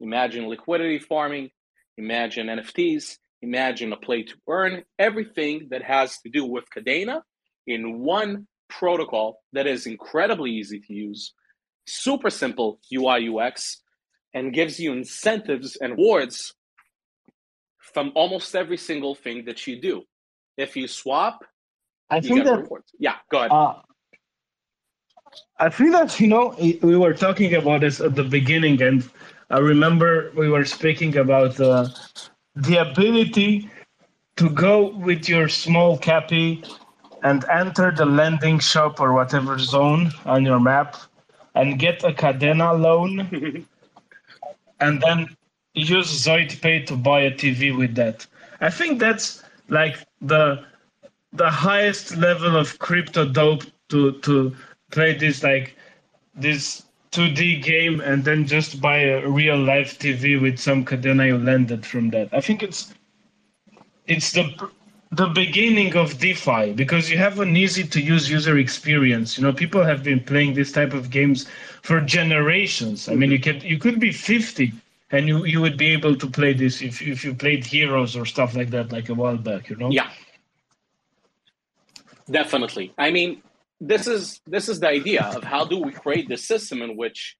imagine 0.00 0.48
liquidity 0.48 0.98
farming, 0.98 1.50
imagine 1.96 2.46
NFTs, 2.46 3.18
imagine 3.42 3.92
a 3.92 3.96
play 3.96 4.22
to 4.22 4.34
earn, 4.48 4.84
everything 4.98 5.68
that 5.70 5.82
has 5.82 6.18
to 6.20 6.30
do 6.30 6.44
with 6.44 6.64
Kadena 6.74 7.22
in 7.66 8.00
one 8.00 8.46
protocol 8.68 9.40
that 9.52 9.66
is 9.66 9.86
incredibly 9.86 10.50
easy 10.50 10.80
to 10.80 10.92
use, 10.92 11.32
super 11.86 12.30
simple 12.30 12.80
UI 12.92 13.28
UX, 13.28 13.80
and 14.32 14.52
gives 14.52 14.78
you 14.78 14.92
incentives 14.92 15.76
and 15.76 15.92
rewards 15.92 16.54
from 17.78 18.12
almost 18.14 18.54
every 18.54 18.76
single 18.76 19.14
thing 19.14 19.44
that 19.46 19.66
you 19.66 19.80
do. 19.80 20.02
If 20.56 20.76
you 20.76 20.88
swap, 20.88 21.44
I 22.10 22.16
you 22.16 22.22
think 22.22 22.36
get 22.38 22.46
that 22.46 22.62
rewards. 22.62 22.90
Yeah, 22.98 23.16
go 23.30 23.38
ahead. 23.38 23.52
Uh, 23.52 23.74
I 25.58 25.68
think 25.68 25.92
that 25.92 26.18
you 26.20 26.26
know 26.26 26.54
we 26.58 26.96
were 26.96 27.14
talking 27.14 27.54
about 27.54 27.80
this 27.80 28.00
at 28.00 28.14
the 28.14 28.24
beginning, 28.24 28.82
and 28.82 29.08
I 29.50 29.58
remember 29.58 30.32
we 30.36 30.48
were 30.48 30.64
speaking 30.64 31.16
about 31.16 31.60
uh, 31.60 31.88
the 32.56 32.76
ability 32.76 33.70
to 34.36 34.50
go 34.50 34.88
with 34.96 35.28
your 35.28 35.48
small 35.48 35.96
cappy 35.96 36.64
and 37.22 37.44
enter 37.50 37.90
the 37.90 38.04
lending 38.04 38.58
shop 38.58 39.00
or 39.00 39.12
whatever 39.12 39.58
zone 39.58 40.12
on 40.26 40.44
your 40.44 40.60
map 40.60 40.96
and 41.54 41.78
get 41.78 42.02
a 42.02 42.12
Kadena 42.12 42.78
loan, 42.78 43.66
and 44.80 45.00
then 45.00 45.36
use 45.74 46.24
ZoidPay 46.26 46.86
to 46.86 46.96
buy 46.96 47.20
a 47.20 47.30
TV 47.30 47.76
with 47.76 47.94
that. 47.94 48.26
I 48.60 48.70
think 48.70 48.98
that's 48.98 49.42
like 49.68 49.96
the 50.20 50.64
the 51.32 51.50
highest 51.50 52.16
level 52.16 52.56
of 52.56 52.78
crypto 52.78 53.28
dope 53.28 53.64
to 53.88 54.12
to 54.20 54.54
play 54.90 55.16
this 55.16 55.42
like 55.42 55.76
this 56.34 56.84
2D 57.12 57.62
game 57.62 58.00
and 58.00 58.24
then 58.24 58.46
just 58.46 58.80
buy 58.80 58.98
a 58.98 59.28
real 59.28 59.56
life 59.56 59.98
TV 59.98 60.40
with 60.40 60.58
some 60.58 60.84
Kadena 60.84 61.26
you 61.26 61.38
landed 61.38 61.86
from 61.86 62.10
that. 62.10 62.28
I 62.32 62.40
think 62.40 62.62
it's 62.62 62.92
it's 64.06 64.32
the 64.32 64.52
the 65.12 65.28
beginning 65.28 65.96
of 65.96 66.18
DeFi 66.18 66.72
because 66.72 67.08
you 67.10 67.16
have 67.18 67.38
an 67.38 67.56
easy 67.56 67.84
to 67.84 68.00
use 68.00 68.28
user 68.28 68.58
experience. 68.58 69.38
You 69.38 69.44
know, 69.44 69.52
people 69.52 69.84
have 69.84 70.02
been 70.02 70.20
playing 70.20 70.54
this 70.54 70.72
type 70.72 70.92
of 70.92 71.10
games 71.10 71.46
for 71.82 72.00
generations. 72.00 73.08
I 73.08 73.14
mean, 73.14 73.30
you 73.30 73.38
could 73.38 73.62
you 73.62 73.78
could 73.78 74.00
be 74.00 74.10
50 74.10 74.72
and 75.12 75.28
you, 75.28 75.44
you 75.44 75.60
would 75.60 75.76
be 75.76 75.88
able 75.88 76.16
to 76.16 76.26
play 76.28 76.52
this 76.52 76.82
if 76.82 77.00
if 77.00 77.24
you 77.24 77.34
played 77.34 77.64
Heroes 77.64 78.16
or 78.16 78.26
stuff 78.26 78.56
like 78.56 78.70
that 78.70 78.90
like 78.90 79.08
a 79.08 79.14
while 79.14 79.36
back, 79.36 79.70
you 79.70 79.76
know? 79.76 79.90
Yeah. 79.90 80.10
Definitely. 82.30 82.92
I 82.98 83.10
mean, 83.10 83.42
this 83.80 84.06
is 84.06 84.40
this 84.46 84.68
is 84.68 84.80
the 84.80 84.88
idea 84.88 85.22
of 85.22 85.44
how 85.44 85.64
do 85.64 85.78
we 85.78 85.92
create 85.92 86.28
the 86.28 86.36
system 86.36 86.82
in 86.82 86.96
which 86.96 87.36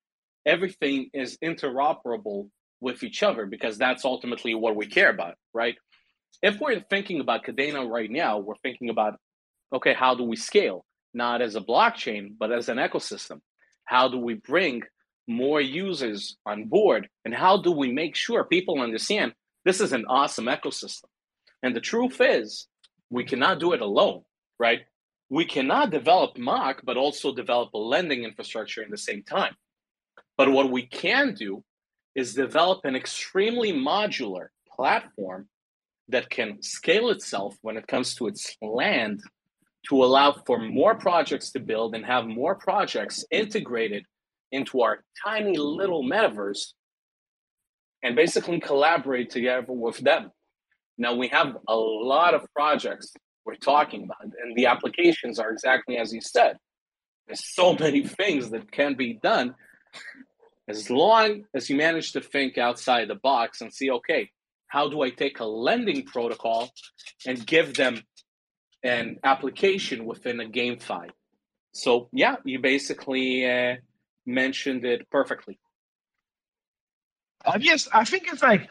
everything 0.46 1.10
is 1.14 1.38
interoperable 1.42 2.48
with 2.80 3.02
each 3.02 3.22
other 3.22 3.46
because 3.46 3.78
that's 3.78 4.04
ultimately 4.04 4.54
what 4.54 4.76
we 4.76 4.86
care 4.86 5.10
about, 5.10 5.36
right? 5.54 5.76
If 6.42 6.60
we're 6.60 6.80
thinking 6.80 7.20
about 7.20 7.44
Kadena 7.44 7.88
right 7.88 8.10
now, 8.10 8.38
we're 8.38 8.56
thinking 8.62 8.90
about 8.90 9.16
okay, 9.72 9.94
how 9.94 10.14
do 10.14 10.22
we 10.24 10.36
scale? 10.36 10.84
Not 11.14 11.42
as 11.42 11.56
a 11.56 11.60
blockchain, 11.60 12.34
but 12.38 12.52
as 12.52 12.68
an 12.68 12.78
ecosystem. 12.78 13.40
How 13.84 14.08
do 14.08 14.18
we 14.18 14.34
bring 14.34 14.82
more 15.26 15.60
users 15.60 16.36
on 16.46 16.64
board? 16.64 17.08
And 17.24 17.34
how 17.34 17.60
do 17.60 17.72
we 17.72 17.90
make 17.90 18.14
sure 18.14 18.44
people 18.44 18.80
understand 18.80 19.32
this 19.64 19.80
is 19.80 19.92
an 19.92 20.04
awesome 20.08 20.46
ecosystem? 20.46 21.06
And 21.62 21.74
the 21.74 21.80
truth 21.80 22.20
is, 22.20 22.66
we 23.10 23.24
cannot 23.24 23.58
do 23.58 23.72
it 23.72 23.80
alone, 23.80 24.22
right? 24.58 24.80
We 25.30 25.44
cannot 25.44 25.90
develop 25.90 26.36
MOK, 26.38 26.82
but 26.84 26.96
also 26.96 27.34
develop 27.34 27.72
a 27.74 27.78
lending 27.78 28.24
infrastructure 28.24 28.82
in 28.82 28.90
the 28.90 28.98
same 28.98 29.22
time. 29.22 29.54
But 30.36 30.52
what 30.52 30.70
we 30.70 30.86
can 30.86 31.34
do 31.34 31.64
is 32.14 32.34
develop 32.34 32.84
an 32.84 32.94
extremely 32.96 33.72
modular 33.72 34.48
platform 34.68 35.48
that 36.08 36.30
can 36.30 36.62
scale 36.62 37.10
itself 37.10 37.56
when 37.62 37.76
it 37.76 37.86
comes 37.86 38.14
to 38.16 38.26
its 38.26 38.56
land 38.60 39.22
to 39.88 40.04
allow 40.04 40.32
for 40.32 40.58
more 40.58 40.94
projects 40.94 41.50
to 41.52 41.60
build 41.60 41.94
and 41.94 42.04
have 42.04 42.26
more 42.26 42.54
projects 42.54 43.24
integrated 43.30 44.04
into 44.52 44.82
our 44.82 45.02
tiny 45.24 45.56
little 45.56 46.04
metaverse 46.04 46.72
and 48.02 48.16
basically 48.16 48.60
collaborate 48.60 49.30
together 49.30 49.64
with 49.68 49.98
them. 49.98 50.30
Now 50.96 51.14
we 51.14 51.28
have 51.28 51.56
a 51.66 51.74
lot 51.74 52.34
of 52.34 52.46
projects 52.54 53.12
we're 53.44 53.54
talking 53.56 54.04
about, 54.04 54.22
and 54.22 54.56
the 54.56 54.66
applications 54.66 55.38
are 55.38 55.50
exactly 55.50 55.96
as 55.96 56.12
you 56.12 56.20
said. 56.20 56.56
There's 57.26 57.44
so 57.54 57.74
many 57.74 58.06
things 58.06 58.50
that 58.50 58.70
can 58.70 58.94
be 58.94 59.14
done 59.14 59.54
as 60.68 60.90
long 60.90 61.44
as 61.54 61.68
you 61.68 61.76
manage 61.76 62.12
to 62.12 62.20
think 62.20 62.58
outside 62.58 63.08
the 63.08 63.14
box 63.14 63.60
and 63.60 63.72
see, 63.72 63.90
okay, 63.90 64.30
how 64.68 64.88
do 64.88 65.02
I 65.02 65.10
take 65.10 65.40
a 65.40 65.44
lending 65.44 66.04
protocol 66.04 66.70
and 67.26 67.46
give 67.46 67.74
them 67.74 68.02
an 68.82 69.18
application 69.22 70.04
within 70.04 70.40
a 70.40 70.44
GameFi? 70.44 71.10
So 71.72 72.08
yeah, 72.12 72.36
you 72.44 72.60
basically 72.60 73.50
uh, 73.50 73.76
mentioned 74.26 74.84
it 74.84 75.08
perfectly. 75.10 75.58
Guess 77.58 77.88
I 77.92 78.04
think 78.04 78.28
it's 78.32 78.42
like 78.42 78.70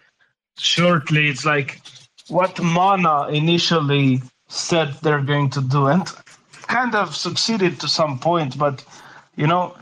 shortly, 0.58 1.30
it's 1.30 1.46
like 1.46 1.82
what 2.28 2.60
Mana 2.62 3.28
initially 3.28 4.22
said 4.54 4.94
they're 5.02 5.22
going 5.22 5.50
to 5.52 5.62
do, 5.62 5.88
and 5.88 6.08
kind 6.68 6.96
of 6.96 7.16
succeeded 7.16 7.80
to 7.80 7.88
some 7.88 8.20
point. 8.20 8.58
But 8.58 8.86
you 9.36 9.48
know, 9.48 9.76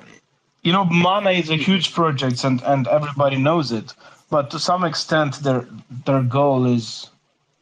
you 0.63 0.71
know, 0.71 0.85
Mana 0.85 1.31
is 1.31 1.49
a 1.49 1.57
huge 1.57 1.93
project, 1.93 2.43
and 2.43 2.61
and 2.63 2.87
everybody 2.87 3.37
knows 3.37 3.71
it. 3.71 3.93
But 4.29 4.49
to 4.51 4.59
some 4.59 4.83
extent, 4.83 5.35
their 5.39 5.67
their 6.05 6.23
goal 6.23 6.65
is 6.65 7.09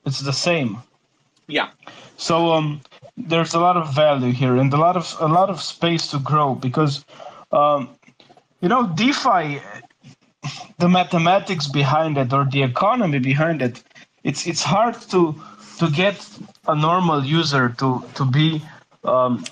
it's 0.06 0.20
the 0.20 0.34
same. 0.34 0.78
Yeah. 1.48 1.70
So 2.18 2.52
um, 2.54 2.82
there's 3.18 3.54
a 3.54 3.60
lot 3.60 3.76
of 3.76 3.94
value 3.94 4.32
here 4.32 4.56
and 4.58 4.72
a 4.74 4.78
lot 4.78 4.96
of 4.96 5.16
a 5.20 5.28
lot 5.28 5.50
of 5.50 5.62
space 5.62 6.08
to 6.12 6.20
grow 6.20 6.56
because 6.56 7.06
um, 7.52 7.90
you 8.62 8.70
know 8.70 8.88
DeFi, 8.96 9.62
the 10.78 10.90
mathematics 10.90 11.68
behind 11.68 12.18
it 12.18 12.32
or 12.32 12.46
the 12.46 12.64
economy 12.64 13.20
behind 13.20 13.62
it, 13.62 13.84
it's 14.24 14.46
it's 14.48 14.64
hard 14.64 14.96
to 15.10 15.36
to 15.80 15.90
get 15.90 16.18
a 16.68 16.76
normal 16.76 17.24
user 17.26 17.70
to 17.80 18.04
to 18.16 18.26
be 18.26 18.62
um, 19.04 19.44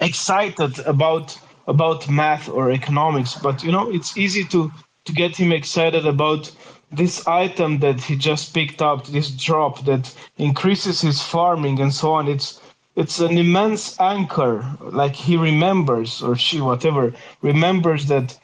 excited 0.00 0.78
about 0.80 1.38
about 1.66 2.08
math 2.08 2.48
or 2.48 2.70
economics, 2.70 3.34
but 3.34 3.62
you 3.64 3.72
know 3.72 3.90
it's 3.90 4.16
easy 4.16 4.44
to 4.44 4.70
to 5.04 5.12
get 5.12 5.36
him 5.36 5.52
excited 5.52 6.04
about 6.06 6.50
this 6.90 7.26
item 7.26 7.78
that 7.80 8.00
he 8.00 8.16
just 8.16 8.54
picked 8.54 8.80
up, 8.80 9.06
this 9.06 9.30
drop 9.30 9.84
that 9.84 10.14
increases 10.38 11.00
his 11.00 11.22
farming 11.22 11.80
and 11.80 11.92
so 11.92 12.12
on. 12.12 12.28
It's 12.28 12.60
it's 12.96 13.20
an 13.20 13.38
immense 13.38 13.98
anchor. 14.00 14.64
Like 14.80 15.14
he 15.14 15.36
remembers 15.36 16.22
or 16.22 16.34
she, 16.36 16.60
whatever, 16.60 17.12
remembers 17.42 18.06
that 18.06 18.38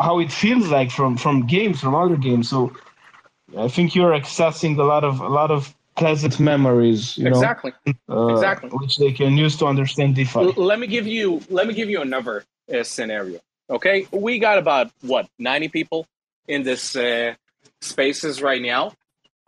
how 0.00 0.18
it 0.18 0.32
feels 0.32 0.68
like 0.68 0.90
from 0.90 1.16
from 1.16 1.46
games, 1.46 1.80
from 1.80 1.94
other 1.94 2.16
games. 2.16 2.48
So 2.48 2.72
I 3.56 3.68
think 3.68 3.94
you're 3.94 4.18
accessing 4.18 4.76
a 4.78 4.82
lot 4.82 5.04
of 5.04 5.20
a 5.20 5.28
lot 5.28 5.50
of 5.50 5.74
pleasant 5.96 6.38
memories. 6.38 7.16
You 7.18 7.28
exactly. 7.28 7.72
Know, 8.08 8.28
uh, 8.28 8.34
exactly. 8.34 8.70
Which 8.70 8.98
they 8.98 9.12
can 9.12 9.36
use 9.36 9.56
to 9.56 9.66
understand 9.66 10.14
DeFi. 10.14 10.40
L- 10.40 10.52
let 10.56 10.78
me 10.78 10.86
give 10.86 11.06
you 11.06 11.42
let 11.48 11.66
me 11.66 11.74
give 11.74 11.90
you 11.90 12.00
another 12.00 12.44
uh, 12.72 12.82
scenario. 12.82 13.40
Okay, 13.68 14.06
we 14.12 14.38
got 14.38 14.58
about 14.58 14.90
what 15.02 15.28
ninety 15.38 15.68
people 15.68 16.06
in 16.46 16.62
this 16.62 16.94
uh, 16.96 17.34
spaces 17.80 18.40
right 18.42 18.62
now. 18.62 18.92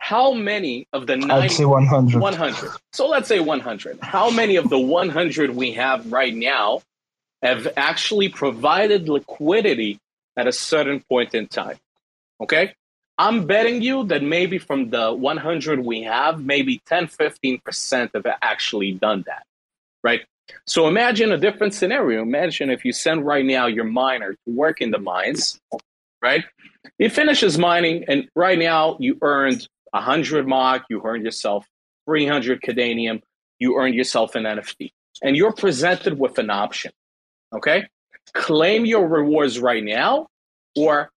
How 0.01 0.31
many 0.31 0.87
of 0.93 1.07
the 1.07 1.17
90, 1.17 1.33
I'd 1.33 1.51
say 1.51 1.65
100. 1.65 2.21
100. 2.21 2.71
So 2.93 3.07
let's 3.09 3.27
say 3.27 3.41
100. 3.41 3.99
How 4.01 4.29
many 4.29 4.55
of 4.55 4.69
the 4.69 4.79
100 4.79 5.53
we 5.53 5.73
have 5.73 6.09
right 6.11 6.33
now 6.33 6.81
have 7.43 7.67
actually 7.75 8.29
provided 8.29 9.09
liquidity 9.09 9.99
at 10.37 10.47
a 10.47 10.53
certain 10.53 11.01
point 11.01 11.35
in 11.35 11.47
time? 11.47 11.77
Okay. 12.39 12.73
I'm 13.19 13.45
betting 13.45 13.81
you 13.81 14.05
that 14.05 14.23
maybe 14.23 14.57
from 14.57 14.91
the 14.91 15.13
100 15.13 15.81
we 15.81 16.03
have, 16.03 16.41
maybe 16.41 16.81
10, 16.85 17.07
15% 17.07 18.09
have 18.13 18.25
actually 18.41 18.93
done 18.93 19.25
that. 19.27 19.43
Right. 20.01 20.21
So 20.65 20.87
imagine 20.87 21.33
a 21.33 21.37
different 21.37 21.73
scenario. 21.73 22.21
Imagine 22.21 22.69
if 22.69 22.85
you 22.85 22.93
send 22.93 23.25
right 23.25 23.45
now 23.45 23.67
your 23.67 23.83
miner 23.83 24.31
to 24.31 24.51
work 24.51 24.79
in 24.79 24.91
the 24.91 24.99
mines, 24.99 25.59
right? 26.21 26.45
He 26.97 27.09
finishes 27.09 27.57
mining, 27.57 28.05
and 28.07 28.29
right 28.35 28.57
now 28.57 28.95
you 29.01 29.17
earned 29.21 29.67
100 29.91 30.47
MOK, 30.47 30.83
you 30.89 31.01
earned 31.03 31.25
yourself 31.25 31.67
300 32.05 32.61
Kadenium, 32.61 33.21
you 33.59 33.75
earned 33.75 33.95
yourself 33.95 34.35
an 34.35 34.43
NFT. 34.43 34.91
And 35.21 35.35
you're 35.35 35.51
presented 35.51 36.17
with 36.17 36.39
an 36.39 36.49
option, 36.49 36.93
okay? 37.53 37.87
Claim 38.33 38.85
your 38.85 39.05
rewards 39.05 39.59
right 39.59 39.83
now 39.83 40.27
or 40.77 41.11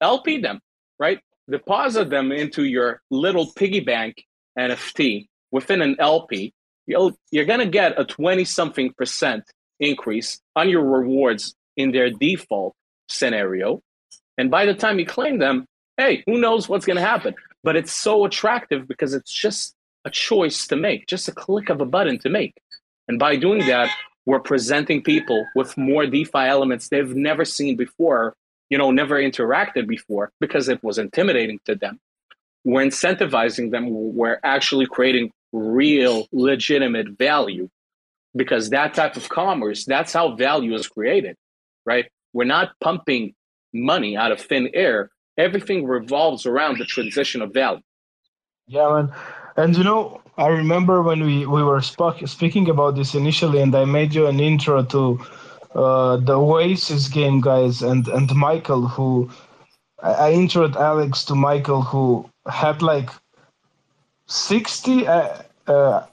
LP 0.00 0.38
them, 0.38 0.60
right? 0.98 1.20
Deposit 1.50 2.10
them 2.10 2.32
into 2.32 2.64
your 2.64 3.00
little 3.10 3.50
piggy 3.52 3.80
bank 3.80 4.24
NFT 4.58 5.28
within 5.50 5.82
an 5.82 5.96
LP. 5.98 6.52
You'll, 6.86 7.18
you're 7.30 7.44
going 7.44 7.60
to 7.60 7.66
get 7.66 7.98
a 8.00 8.04
20 8.04 8.44
something 8.44 8.92
percent 8.92 9.44
increase 9.80 10.40
on 10.56 10.68
your 10.68 10.84
rewards 10.84 11.54
in 11.76 11.92
their 11.92 12.10
default 12.10 12.74
scenario. 13.08 13.82
And 14.36 14.50
by 14.50 14.66
the 14.66 14.74
time 14.74 14.98
you 14.98 15.06
claim 15.06 15.38
them, 15.38 15.66
hey, 15.96 16.22
who 16.26 16.40
knows 16.40 16.68
what's 16.68 16.86
going 16.86 16.96
to 16.96 17.02
happen? 17.02 17.34
But 17.62 17.76
it's 17.76 17.92
so 17.92 18.24
attractive 18.24 18.86
because 18.86 19.14
it's 19.14 19.32
just 19.32 19.74
a 20.04 20.10
choice 20.10 20.66
to 20.68 20.76
make, 20.76 21.06
just 21.06 21.28
a 21.28 21.32
click 21.32 21.70
of 21.70 21.80
a 21.80 21.86
button 21.86 22.18
to 22.20 22.28
make. 22.28 22.54
And 23.08 23.18
by 23.18 23.36
doing 23.36 23.66
that, 23.66 23.90
we're 24.26 24.40
presenting 24.40 25.02
people 25.02 25.46
with 25.56 25.76
more 25.76 26.06
DeFi 26.06 26.38
elements 26.38 26.88
they've 26.88 27.14
never 27.14 27.44
seen 27.44 27.76
before, 27.76 28.36
you 28.70 28.78
know, 28.78 28.90
never 28.90 29.20
interacted 29.20 29.86
before 29.86 30.32
because 30.40 30.68
it 30.68 30.82
was 30.82 30.98
intimidating 30.98 31.58
to 31.64 31.74
them. 31.74 31.98
We're 32.64 32.84
incentivizing 32.84 33.70
them. 33.70 33.86
We're 33.90 34.40
actually 34.42 34.86
creating 34.86 35.32
real, 35.52 36.26
legitimate 36.32 37.08
value 37.18 37.68
because 38.36 38.70
that 38.70 38.94
type 38.94 39.16
of 39.16 39.28
commerce, 39.28 39.84
that's 39.84 40.12
how 40.12 40.34
value 40.34 40.74
is 40.74 40.86
created, 40.86 41.36
right? 41.86 42.06
We're 42.32 42.44
not 42.44 42.72
pumping 42.80 43.34
money 43.72 44.16
out 44.16 44.32
of 44.32 44.40
thin 44.40 44.70
air. 44.74 45.10
Everything 45.38 45.86
revolves 45.86 46.46
around 46.46 46.78
the 46.78 46.84
transition 46.84 47.42
of 47.42 47.52
value. 47.54 47.82
Yeah, 48.66 48.88
man. 48.90 49.12
And 49.56 49.76
you 49.76 49.82
know, 49.82 50.20
I 50.36 50.48
remember 50.48 51.02
when 51.02 51.24
we, 51.24 51.46
we 51.46 51.62
were 51.62 51.80
sp- 51.82 52.26
speaking 52.26 52.68
about 52.68 52.94
this 52.94 53.14
initially, 53.14 53.60
and 53.60 53.74
I 53.74 53.84
made 53.84 54.14
you 54.14 54.26
an 54.26 54.40
intro 54.40 54.84
to 54.84 55.20
uh, 55.78 56.16
the 56.16 56.36
Oasis 56.36 57.08
game 57.08 57.40
guys 57.40 57.82
and, 57.82 58.08
and 58.08 58.34
Michael, 58.34 58.88
who 58.88 59.30
I, 60.02 60.12
I 60.26 60.32
introed 60.32 60.74
Alex 60.76 61.24
to 61.26 61.34
Michael, 61.34 61.82
who 61.82 62.28
had 62.50 62.82
like 62.82 63.10
60 64.26 65.06
uh, 65.06 65.42
uh, 65.68 66.06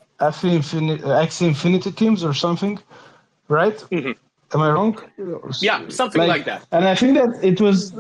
Infinity, 0.44 1.04
Axie 1.04 1.48
Infinity 1.48 1.92
teams 1.92 2.24
or 2.24 2.34
something, 2.34 2.80
right? 3.48 3.78
Mm-hmm. 3.92 4.12
Am 4.54 4.62
I 4.62 4.70
wrong? 4.70 4.98
Yeah, 5.60 5.90
something 5.90 6.20
like, 6.20 6.30
like, 6.30 6.46
that. 6.46 6.68
And 6.72 6.86
I 6.88 6.94
think 6.94 7.16
that 7.16 7.44
it 7.44 7.60
was 7.60 7.92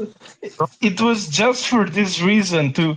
it 0.82 1.02
was 1.02 1.28
just 1.28 1.68
for 1.68 1.90
this 1.90 2.22
reason 2.22 2.72
to 2.74 2.96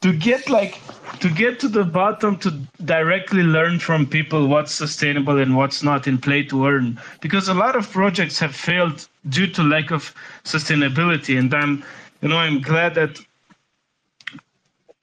to 0.00 0.12
get 0.12 0.48
like 0.48 0.80
to 1.20 1.28
get 1.30 1.58
to 1.60 1.68
the 1.68 1.84
bottom 1.84 2.36
to 2.38 2.50
directly 2.84 3.42
learn 3.42 3.78
from 3.78 4.06
people 4.06 4.46
what's 4.46 4.72
sustainable 4.72 5.38
and 5.38 5.56
what's 5.56 5.82
not 5.82 6.06
in 6.06 6.18
play 6.18 6.42
to 6.42 6.66
earn. 6.66 7.00
Because 7.20 7.48
a 7.48 7.54
lot 7.54 7.76
of 7.76 7.90
projects 7.90 8.38
have 8.38 8.54
failed 8.54 9.08
due 9.28 9.46
to 9.48 9.62
lack 9.62 9.90
of 9.90 10.14
sustainability. 10.44 11.38
And 11.38 11.52
i'm 11.54 11.84
you 12.20 12.28
know 12.28 12.38
i'm 12.38 12.60
glad 12.60 12.94
that 12.94 13.18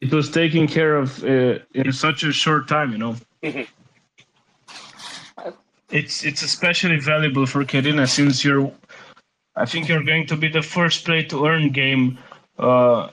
it 0.01 0.11
was 0.11 0.29
taken 0.29 0.67
care 0.67 0.97
of 0.97 1.23
uh, 1.23 1.59
in 1.73 1.91
such 1.91 2.23
a 2.23 2.31
short 2.31 2.67
time 2.67 2.91
you 2.91 2.97
know. 2.97 3.15
Mm-hmm. 3.41 3.63
it's 5.89 6.23
it's 6.23 6.43
especially 6.43 6.99
valuable 6.99 7.45
for 7.45 7.65
Kadena 7.65 8.07
since 8.07 8.43
you're 8.43 8.71
I 9.55 9.65
think 9.65 9.87
you're 9.87 10.03
going 10.03 10.25
to 10.27 10.35
be 10.35 10.47
the 10.47 10.61
first 10.61 11.05
play 11.05 11.23
to 11.25 11.45
earn 11.45 11.69
game, 11.69 12.17
uh, 12.57 13.09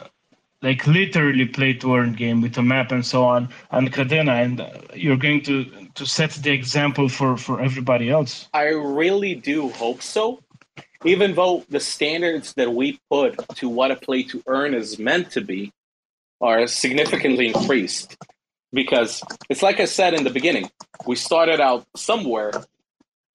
like 0.63 0.87
literally 0.87 1.47
play 1.47 1.73
to 1.75 1.97
earn 1.97 2.13
game 2.13 2.41
with 2.41 2.57
a 2.59 2.63
map 2.63 2.93
and 2.93 3.05
so 3.05 3.25
on, 3.25 3.49
and 3.71 3.93
Kadena, 3.93 4.43
and 4.45 4.67
you're 4.95 5.17
going 5.17 5.43
to 5.43 5.65
to 5.95 6.07
set 6.07 6.31
the 6.31 6.51
example 6.51 7.09
for 7.09 7.37
for 7.37 7.61
everybody 7.61 8.11
else. 8.11 8.49
I 8.53 8.69
really 8.69 9.35
do 9.35 9.71
hope 9.71 10.03
so. 10.03 10.41
Even 11.05 11.35
though 11.35 11.65
the 11.71 11.81
standards 11.81 12.53
that 12.55 12.75
we 12.75 13.01
put 13.11 13.37
to 13.57 13.69
what 13.69 13.91
a 13.91 13.97
play 13.97 14.23
to 14.25 14.43
earn 14.47 14.75
is 14.75 14.99
meant 14.99 15.31
to 15.33 15.41
be 15.41 15.73
are 16.43 16.67
significantly 16.67 17.49
increased, 17.49 18.17
because 18.73 19.23
it's 19.49 19.63
like 19.63 19.81
I 19.81 19.87
said 19.87 20.13
in 20.15 20.25
the 20.25 20.31
beginning, 20.31 20.71
we 21.07 21.17
started 21.17 21.61
out 21.61 21.87
somewhere 21.97 22.53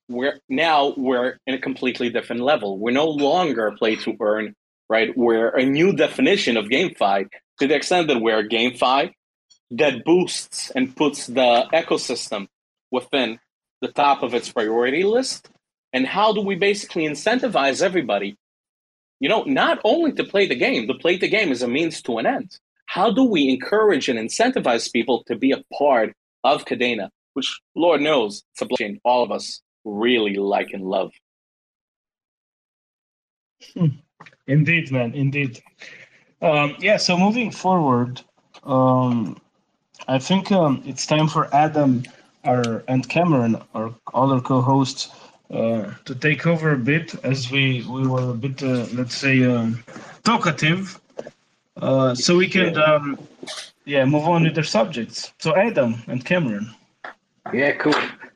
we're 0.08 0.40
now 0.50 0.94
we're 0.98 1.40
in 1.48 1.56
a 1.56 1.60
completely 1.60 2.10
different 2.10 2.42
level. 2.42 2.78
We're 2.78 2.92
no 2.92 3.08
longer 3.08 3.72
play 3.72 3.96
to 3.98 4.16
earn, 4.20 4.56
right? 4.90 5.16
We're 5.16 5.50
a 5.50 5.66
new 5.66 5.94
definition 5.94 6.58
of 6.58 6.66
GameFi 6.66 7.28
to 7.60 7.68
the 7.68 7.76
extent 7.76 8.08
that 8.08 8.22
we're 8.22 8.48
GameFi 8.48 9.12
that 9.72 10.04
boosts 10.06 10.72
and 10.72 10.96
puts 10.96 11.28
the 11.28 11.66
ecosystem 11.74 12.48
within 12.92 13.40
the 13.82 13.88
top 13.90 14.24
of 14.24 14.34
its 14.34 14.52
priority 14.52 15.04
list. 15.04 15.50
And 15.94 16.06
how 16.06 16.34
do 16.34 16.42
we 16.42 16.56
basically 16.56 17.04
incentivize 17.04 17.82
everybody? 17.82 18.38
You 19.20 19.30
know, 19.30 19.44
not 19.44 19.80
only 19.84 20.12
to 20.14 20.24
play 20.24 20.48
the 20.48 20.56
game, 20.56 20.88
to 20.88 20.94
play 20.94 21.18
the 21.18 21.30
game 21.30 21.52
is 21.52 21.62
a 21.62 21.68
means 21.68 22.02
to 22.04 22.18
an 22.18 22.26
end. 22.26 22.58
How 22.86 23.12
do 23.12 23.24
we 23.24 23.50
encourage 23.50 24.10
and 24.10 24.20
incentivize 24.20 24.92
people 24.92 25.24
to 25.28 25.36
be 25.36 25.52
a 25.52 25.64
part 25.74 26.14
of 26.44 26.66
Kadena, 26.66 27.10
which 27.34 27.60
Lord 27.76 28.02
knows 28.02 28.44
it's 28.54 28.62
a 28.62 28.66
blockchain 28.66 29.00
all 29.04 29.24
of 29.24 29.32
us 29.32 29.62
really 29.84 30.36
like 30.36 30.70
and 30.72 30.84
love. 30.84 31.12
Hmm. 33.74 33.88
Indeed, 34.48 34.92
man. 34.92 35.14
Indeed. 35.14 35.62
Um, 36.42 36.76
yeah. 36.80 36.98
So 36.98 37.18
moving 37.18 37.52
forward, 37.52 38.22
um, 38.64 39.40
I 40.08 40.20
think 40.20 40.52
um, 40.52 40.84
it's 40.86 41.06
time 41.06 41.28
for 41.28 41.54
Adam, 41.54 42.04
our 42.44 42.84
and 42.88 43.08
Cameron, 43.10 43.62
our 43.74 43.94
other 44.14 44.40
co-hosts, 44.40 45.10
uh, 45.52 45.92
to 46.06 46.16
take 46.16 46.46
over 46.46 46.72
a 46.74 46.78
bit 46.78 47.16
as 47.24 47.52
we 47.52 47.86
we 47.90 48.08
were 48.08 48.32
a 48.32 48.34
bit, 48.34 48.62
uh, 48.62 48.86
let's 48.94 49.16
say, 49.16 49.44
um, 49.46 49.84
talkative, 50.24 51.00
uh, 51.82 52.16
so 52.16 52.36
we 52.38 52.48
can, 52.48 52.78
um, 52.78 53.18
yeah, 53.86 54.06
move 54.06 54.28
on 54.28 54.44
with 54.44 54.56
their 54.56 54.64
subjects. 54.64 55.34
So 55.40 55.56
Adam 55.56 56.02
and 56.08 56.24
Cameron. 56.24 56.74
Yeah, 57.54 57.74
cool. 57.74 57.94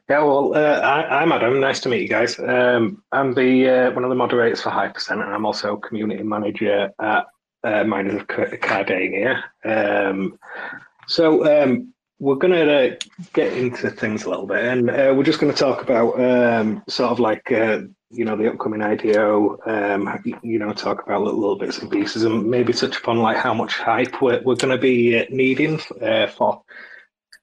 Yeah, 0.09 0.23
well, 0.23 0.55
uh, 0.55 0.79
I, 0.79 1.21
am 1.21 1.31
Adam. 1.31 1.59
Nice 1.59 1.81
to 1.81 1.89
meet 1.89 2.01
you 2.01 2.07
guys. 2.07 2.39
Um, 2.39 3.03
I'm 3.11 3.35
the 3.35 3.69
uh, 3.69 3.91
one 3.91 4.03
of 4.03 4.09
the 4.09 4.15
moderators 4.15 4.59
for 4.59 4.71
Hypercent, 4.71 5.23
and 5.23 5.35
I'm 5.35 5.45
also 5.45 5.77
community 5.77 6.23
manager 6.23 6.91
at 6.99 7.27
uh, 7.63 7.83
Miners 7.83 8.21
of 8.21 8.27
Kadenia. 8.27 9.43
Um, 9.63 10.39
so 11.05 11.63
um, 11.63 11.93
we're 12.17 12.37
going 12.37 12.53
to 12.53 12.93
uh, 12.93 12.95
get 13.33 13.53
into 13.53 13.91
things 13.91 14.23
a 14.23 14.31
little 14.31 14.47
bit, 14.47 14.65
and 14.65 14.89
uh, 14.89 15.13
we're 15.15 15.21
just 15.21 15.39
going 15.39 15.53
to 15.53 15.59
talk 15.59 15.83
about 15.83 16.19
um, 16.19 16.81
sort 16.87 17.11
of 17.11 17.19
like 17.19 17.51
uh, 17.51 17.81
you 18.09 18.25
know 18.25 18.35
the 18.35 18.49
upcoming 18.51 18.81
IDO. 18.81 19.59
Um, 19.67 20.39
you 20.41 20.57
know, 20.57 20.73
talk 20.73 21.03
about 21.05 21.21
little, 21.21 21.39
little, 21.39 21.55
bits 21.59 21.77
and 21.77 21.91
pieces, 21.91 22.23
and 22.23 22.49
maybe 22.49 22.73
touch 22.73 22.97
upon 22.97 23.19
like 23.19 23.37
how 23.37 23.53
much 23.53 23.75
hype 23.77 24.23
we're, 24.23 24.41
we're 24.41 24.55
going 24.55 24.75
to 24.75 24.81
be 24.81 25.27
needing 25.29 25.77
for 25.77 26.63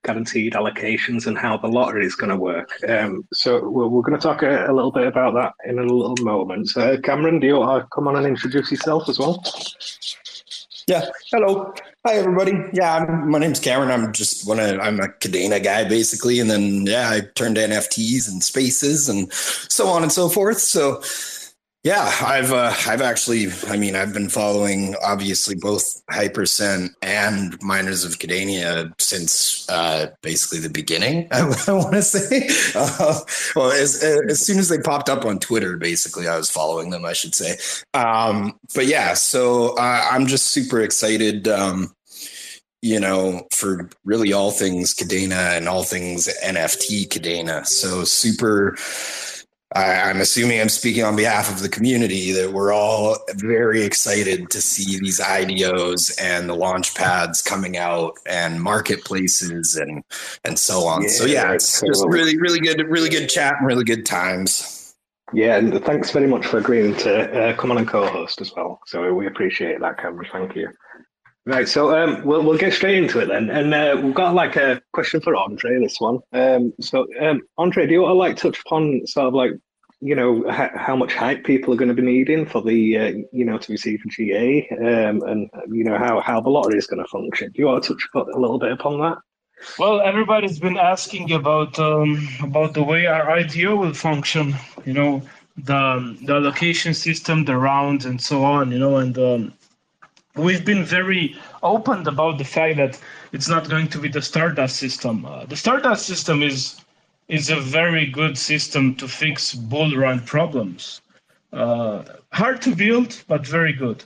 guaranteed 0.06 0.52
allocations 0.52 1.26
and 1.26 1.36
how 1.36 1.56
the 1.56 1.66
lottery 1.66 2.06
is 2.06 2.14
going 2.14 2.30
to 2.30 2.36
work. 2.36 2.70
Um, 2.88 3.26
so 3.32 3.68
we're, 3.68 3.88
we're 3.88 4.02
going 4.02 4.18
to 4.18 4.22
talk 4.22 4.42
a, 4.42 4.66
a, 4.66 4.72
little 4.72 4.92
bit 4.92 5.06
about 5.06 5.34
that 5.34 5.54
in 5.68 5.78
a 5.78 5.82
little 5.82 6.16
moment. 6.24 6.68
So 6.68 6.98
Cameron, 6.98 7.40
do 7.40 7.46
you 7.46 7.56
want 7.56 7.82
to 7.82 7.88
come 7.88 8.06
on 8.08 8.16
and 8.16 8.26
introduce 8.26 8.70
yourself 8.70 9.08
as 9.08 9.18
well? 9.18 9.42
Yeah. 10.86 11.06
Hello. 11.32 11.74
Hi, 12.06 12.14
everybody. 12.14 12.52
Yeah, 12.72 12.98
I'm, 12.98 13.28
my 13.28 13.40
name's 13.40 13.58
Cameron. 13.58 13.90
I'm 13.90 14.12
just 14.12 14.46
one 14.46 14.60
of, 14.60 14.78
I'm 14.78 15.00
a 15.00 15.08
Kadena 15.08 15.62
guy 15.62 15.82
basically. 15.88 16.38
And 16.38 16.48
then, 16.48 16.86
yeah, 16.86 17.10
I 17.10 17.22
turned 17.34 17.56
to 17.56 17.62
NFTs 17.62 18.30
and 18.30 18.44
spaces 18.44 19.08
and 19.08 19.32
so 19.32 19.88
on 19.88 20.04
and 20.04 20.12
so 20.12 20.28
forth. 20.28 20.60
So, 20.60 21.02
yeah, 21.82 22.12
I've 22.20 22.52
uh, 22.52 22.74
I've 22.88 23.00
actually, 23.00 23.46
I 23.68 23.76
mean, 23.76 23.94
I've 23.94 24.12
been 24.12 24.28
following 24.28 24.96
obviously 25.04 25.54
both 25.54 26.02
Hypercent 26.10 26.90
and 27.00 27.56
Miners 27.62 28.04
of 28.04 28.18
Kadenia 28.18 28.92
since 29.00 29.68
uh, 29.68 30.08
basically 30.20 30.58
the 30.58 30.68
beginning. 30.68 31.28
I, 31.32 31.42
I 31.68 31.72
want 31.72 31.92
to 31.92 32.02
say, 32.02 32.48
uh, 32.74 33.20
well, 33.54 33.70
as 33.70 34.02
as 34.02 34.44
soon 34.44 34.58
as 34.58 34.68
they 34.68 34.78
popped 34.78 35.08
up 35.08 35.24
on 35.24 35.38
Twitter, 35.38 35.76
basically, 35.76 36.26
I 36.26 36.36
was 36.36 36.50
following 36.50 36.90
them. 36.90 37.04
I 37.04 37.12
should 37.12 37.36
say, 37.36 37.56
um, 37.94 38.58
but 38.74 38.86
yeah, 38.86 39.14
so 39.14 39.76
uh, 39.76 40.08
I'm 40.10 40.26
just 40.26 40.48
super 40.48 40.80
excited. 40.80 41.46
Um, 41.46 41.94
you 42.82 43.00
know, 43.00 43.46
for 43.52 43.88
really 44.04 44.32
all 44.32 44.50
things 44.50 44.94
Kadena 44.94 45.56
and 45.56 45.68
all 45.68 45.82
things 45.82 46.28
NFT 46.44 47.08
Kadena. 47.08 47.66
So 47.66 48.04
super 48.04 48.76
I, 49.76 50.10
am 50.10 50.20
assuming 50.20 50.60
I'm 50.60 50.68
speaking 50.68 51.04
on 51.04 51.16
behalf 51.16 51.50
of 51.50 51.60
the 51.60 51.68
community 51.68 52.32
that 52.32 52.52
we're 52.52 52.72
all 52.72 53.18
very 53.34 53.82
excited 53.82 54.50
to 54.50 54.60
see 54.60 54.98
these 54.98 55.20
IDOs 55.20 56.12
and 56.20 56.48
the 56.48 56.54
launch 56.54 56.94
pads 56.94 57.42
coming 57.42 57.76
out 57.76 58.14
and 58.26 58.62
marketplaces 58.62 59.76
and 59.76 60.02
and 60.44 60.58
so 60.58 60.86
on. 60.86 61.02
Yeah, 61.02 61.08
so 61.08 61.24
yeah, 61.26 61.52
it's 61.52 61.80
just 61.80 62.04
really 62.08 62.38
really 62.38 62.60
good 62.60 62.80
really 62.88 63.10
good 63.10 63.28
chat 63.28 63.54
and 63.58 63.66
really 63.66 63.84
good 63.84 64.06
times. 64.06 64.94
Yeah, 65.32 65.56
and 65.56 65.84
thanks 65.84 66.10
very 66.10 66.26
much 66.26 66.46
for 66.46 66.58
agreeing 66.58 66.94
to 66.98 67.50
uh, 67.50 67.56
come 67.56 67.70
on 67.70 67.78
and 67.78 67.88
co-host 67.88 68.40
as 68.40 68.52
well. 68.54 68.80
So 68.86 69.12
we 69.12 69.26
appreciate 69.26 69.80
that, 69.80 69.98
Cameron. 69.98 70.28
Thank 70.32 70.54
you. 70.54 70.68
Right, 71.46 71.68
so 71.68 71.96
um, 71.96 72.24
we'll 72.24 72.42
we'll 72.42 72.58
get 72.58 72.72
straight 72.72 72.96
into 72.96 73.20
it 73.20 73.26
then, 73.26 73.50
and 73.50 73.72
uh, 73.72 74.00
we've 74.02 74.14
got 74.14 74.34
like 74.34 74.56
a 74.56 74.82
question 74.92 75.20
for 75.20 75.36
Andrei. 75.36 75.78
This 75.78 76.00
one. 76.00 76.18
Um, 76.32 76.72
so 76.80 77.06
um, 77.20 77.42
Andrei, 77.58 77.86
do 77.86 77.92
you 77.92 78.02
want 78.02 78.10
to 78.10 78.14
like 78.14 78.36
touch 78.36 78.58
upon 78.66 79.06
sort 79.06 79.28
of 79.28 79.34
like 79.34 79.52
you 80.00 80.14
know 80.14 80.44
how 80.50 80.94
much 80.94 81.14
hype 81.14 81.44
people 81.44 81.72
are 81.72 81.76
going 81.76 81.88
to 81.88 81.94
be 81.94 82.02
needing 82.02 82.46
for 82.46 82.60
the 82.62 82.98
uh, 82.98 83.12
you 83.32 83.44
know 83.44 83.58
to 83.58 83.72
receive 83.72 84.00
a 84.04 84.08
GA, 84.08 84.68
um, 84.70 85.22
and 85.22 85.50
you 85.68 85.84
know 85.84 85.96
how 85.96 86.20
how 86.20 86.40
the 86.40 86.50
lottery 86.50 86.78
is 86.78 86.86
going 86.86 87.02
to 87.02 87.08
function? 87.08 87.50
Do 87.52 87.62
you 87.62 87.66
want 87.66 87.84
to 87.84 87.94
touch 87.94 88.08
a 88.14 88.38
little 88.38 88.58
bit 88.58 88.72
upon 88.72 89.00
that? 89.00 89.18
Well, 89.78 90.02
everybody's 90.02 90.58
been 90.58 90.76
asking 90.76 91.32
about 91.32 91.78
um, 91.78 92.28
about 92.42 92.74
the 92.74 92.82
way 92.82 93.06
our 93.06 93.30
IDO 93.30 93.76
will 93.76 93.94
function. 93.94 94.54
You 94.84 94.92
know, 94.92 95.22
the 95.56 96.16
the 96.22 96.34
allocation 96.34 96.92
system, 96.92 97.44
the 97.44 97.56
rounds, 97.56 98.04
and 98.04 98.20
so 98.20 98.44
on. 98.44 98.70
You 98.72 98.78
know, 98.78 98.96
and 98.98 99.18
um, 99.18 99.54
we've 100.36 100.64
been 100.64 100.84
very 100.84 101.36
open 101.62 102.06
about 102.06 102.36
the 102.36 102.44
fact 102.44 102.76
that 102.76 103.00
it's 103.32 103.48
not 103.48 103.68
going 103.70 103.88
to 103.88 103.98
be 103.98 104.08
the 104.08 104.22
Stardust 104.22 104.76
system. 104.76 105.24
Uh, 105.24 105.46
the 105.46 105.56
Stardust 105.56 106.04
system 106.06 106.42
is 106.42 106.80
is 107.28 107.50
a 107.50 107.60
very 107.60 108.06
good 108.06 108.38
system 108.38 108.94
to 108.96 109.08
fix 109.08 109.54
bull 109.54 109.94
run 109.96 110.20
problems. 110.20 111.00
Uh, 111.52 112.04
hard 112.32 112.60
to 112.62 112.74
build, 112.74 113.22
but 113.28 113.46
very 113.46 113.72
good. 113.72 114.04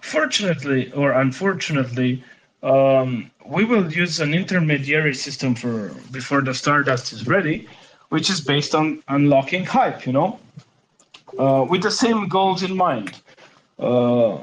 Fortunately 0.00 0.92
or 0.92 1.12
unfortunately, 1.12 2.22
um, 2.62 3.30
we 3.44 3.64
will 3.64 3.92
use 3.92 4.20
an 4.20 4.34
intermediary 4.34 5.14
system 5.14 5.54
for 5.54 5.88
before 6.10 6.42
the 6.42 6.54
Stardust 6.54 7.12
is 7.12 7.26
ready, 7.26 7.68
which 8.08 8.28
is 8.30 8.40
based 8.40 8.74
on 8.74 9.02
unlocking 9.08 9.64
hype. 9.64 10.06
You 10.06 10.12
know, 10.12 10.38
uh, 11.38 11.64
with 11.68 11.82
the 11.82 11.90
same 11.90 12.28
goals 12.28 12.62
in 12.62 12.76
mind. 12.76 13.20
Uh, 13.78 14.38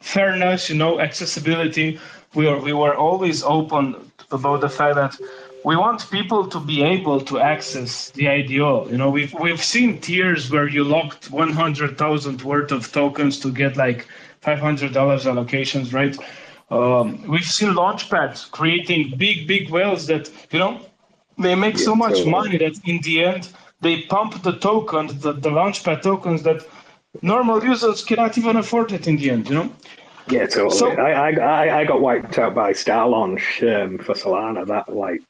fairness, 0.00 0.70
you 0.70 0.76
know, 0.76 1.00
accessibility. 1.00 1.98
We 2.34 2.46
are 2.46 2.60
we 2.60 2.72
were 2.72 2.94
always 2.94 3.42
open 3.42 4.10
about 4.30 4.60
the 4.60 4.68
fact 4.68 4.94
that 4.96 5.16
we 5.64 5.76
want 5.76 6.10
people 6.10 6.46
to 6.46 6.60
be 6.60 6.82
able 6.82 7.20
to 7.22 7.38
access 7.40 8.10
the 8.10 8.28
IDO. 8.28 8.88
You 8.88 8.98
know, 8.98 9.10
we've 9.10 9.34
we've 9.34 9.62
seen 9.62 10.00
tiers 10.00 10.50
where 10.50 10.68
you 10.68 10.84
locked 10.84 11.30
100,000 11.30 12.42
worth 12.42 12.72
of 12.72 12.92
tokens 12.92 13.40
to 13.40 13.50
get 13.50 13.76
like 13.76 14.06
$500 14.42 14.92
allocations, 14.92 15.92
right? 15.92 16.16
Um, 16.70 17.22
we've 17.28 17.44
seen 17.44 17.70
launchpads 17.70 18.50
creating 18.50 19.14
big, 19.16 19.46
big 19.46 19.70
whales 19.70 20.06
that 20.06 20.30
you 20.50 20.58
know 20.58 20.80
they 21.38 21.54
make 21.54 21.78
yeah, 21.78 21.84
so 21.84 21.94
much 21.94 22.18
totally. 22.18 22.30
money 22.30 22.58
that 22.58 22.80
in 22.84 23.00
the 23.02 23.24
end 23.24 23.48
they 23.80 24.02
pump 24.02 24.42
the 24.42 24.52
tokens, 24.52 25.18
the, 25.20 25.32
the 25.32 25.50
launchpad 25.50 26.02
tokens 26.02 26.42
that 26.42 26.66
normal 27.22 27.62
users 27.62 28.02
cannot 28.04 28.36
even 28.38 28.56
afford 28.56 28.92
it 28.92 29.06
in 29.06 29.16
the 29.16 29.30
end. 29.30 29.48
You 29.48 29.54
know. 29.54 29.72
Yeah, 30.28 30.46
totally. 30.46 30.76
So, 30.76 30.90
I, 30.90 31.30
I 31.30 31.80
I 31.80 31.84
got 31.84 32.00
wiped 32.00 32.38
out 32.38 32.54
by 32.54 32.72
Star 32.72 33.08
Launch 33.08 33.62
um, 33.62 33.98
for 33.98 34.14
Solana. 34.14 34.66
That 34.66 34.94
like 34.94 35.22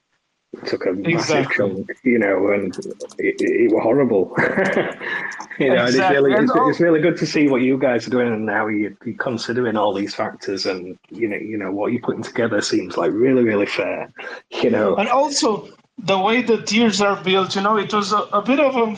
took 0.64 0.86
a 0.86 0.90
exactly. 0.90 1.14
massive 1.14 1.50
chunk, 1.52 1.90
you 2.02 2.18
know, 2.18 2.48
and 2.48 2.76
it, 3.18 3.40
it, 3.40 3.72
was 3.72 3.82
horrible. 3.82 4.34
you 5.58 5.74
know, 5.74 5.84
exactly. 5.84 5.88
it's 5.88 6.10
really 6.10 6.32
it's, 6.32 6.52
it's, 6.54 6.80
really 6.80 7.00
good 7.00 7.16
to 7.18 7.26
see 7.26 7.48
what 7.48 7.62
you 7.62 7.78
guys 7.78 8.06
are 8.06 8.10
doing 8.10 8.32
and 8.32 8.48
how 8.48 8.66
you, 8.68 8.96
are 9.06 9.12
considering 9.14 9.76
all 9.76 9.92
these 9.92 10.14
factors 10.14 10.66
and 10.66 10.98
you 11.10 11.28
know 11.28 11.36
you 11.36 11.56
know 11.56 11.70
what 11.70 11.92
you're 11.92 12.02
putting 12.02 12.22
together 12.22 12.60
seems 12.60 12.96
like 12.96 13.12
really 13.12 13.44
really 13.44 13.66
fair. 13.66 14.12
You 14.50 14.70
know, 14.70 14.96
and 14.96 15.08
also 15.08 15.68
the 15.98 16.18
way 16.18 16.42
the 16.42 16.62
tiers 16.62 17.00
are 17.00 17.22
built, 17.22 17.56
you 17.56 17.62
know, 17.62 17.76
it 17.76 17.92
was 17.92 18.12
a, 18.12 18.22
a 18.32 18.42
bit 18.42 18.60
of 18.60 18.76
a 18.76 18.96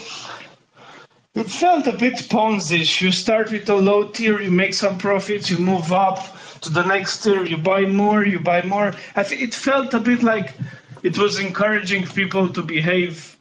it 1.38 1.48
felt 1.48 1.86
a 1.86 1.92
bit 1.92 2.14
Ponzi. 2.14 3.00
You 3.00 3.12
start 3.12 3.52
with 3.52 3.68
a 3.68 3.74
low 3.76 4.09
tier, 4.09 4.40
you 4.40 4.50
make 4.50 4.74
some 4.74 4.98
profits, 4.98 5.48
you 5.48 5.59
move 5.59 5.92
up 5.92 6.36
to 6.62 6.70
the 6.70 6.82
next 6.82 7.22
tier, 7.22 7.44
you 7.44 7.56
buy 7.56 7.82
more, 7.82 8.24
you 8.24 8.40
buy 8.40 8.62
more. 8.62 8.92
I 9.14 9.22
think 9.22 9.42
it 9.42 9.54
felt 9.54 9.94
a 9.94 10.00
bit 10.00 10.22
like 10.22 10.54
it 11.03 11.18
was 11.18 11.38
encouraging 11.38 12.07
people 12.07 12.49
to 12.49 12.62
behave, 12.62 13.36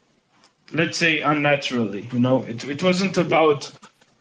let's 0.74 0.98
say, 0.98 1.22
unnaturally. 1.22 2.10
You 2.12 2.20
know, 2.20 2.44
it, 2.44 2.64
it 2.66 2.84
wasn't 2.84 3.18
about 3.18 3.72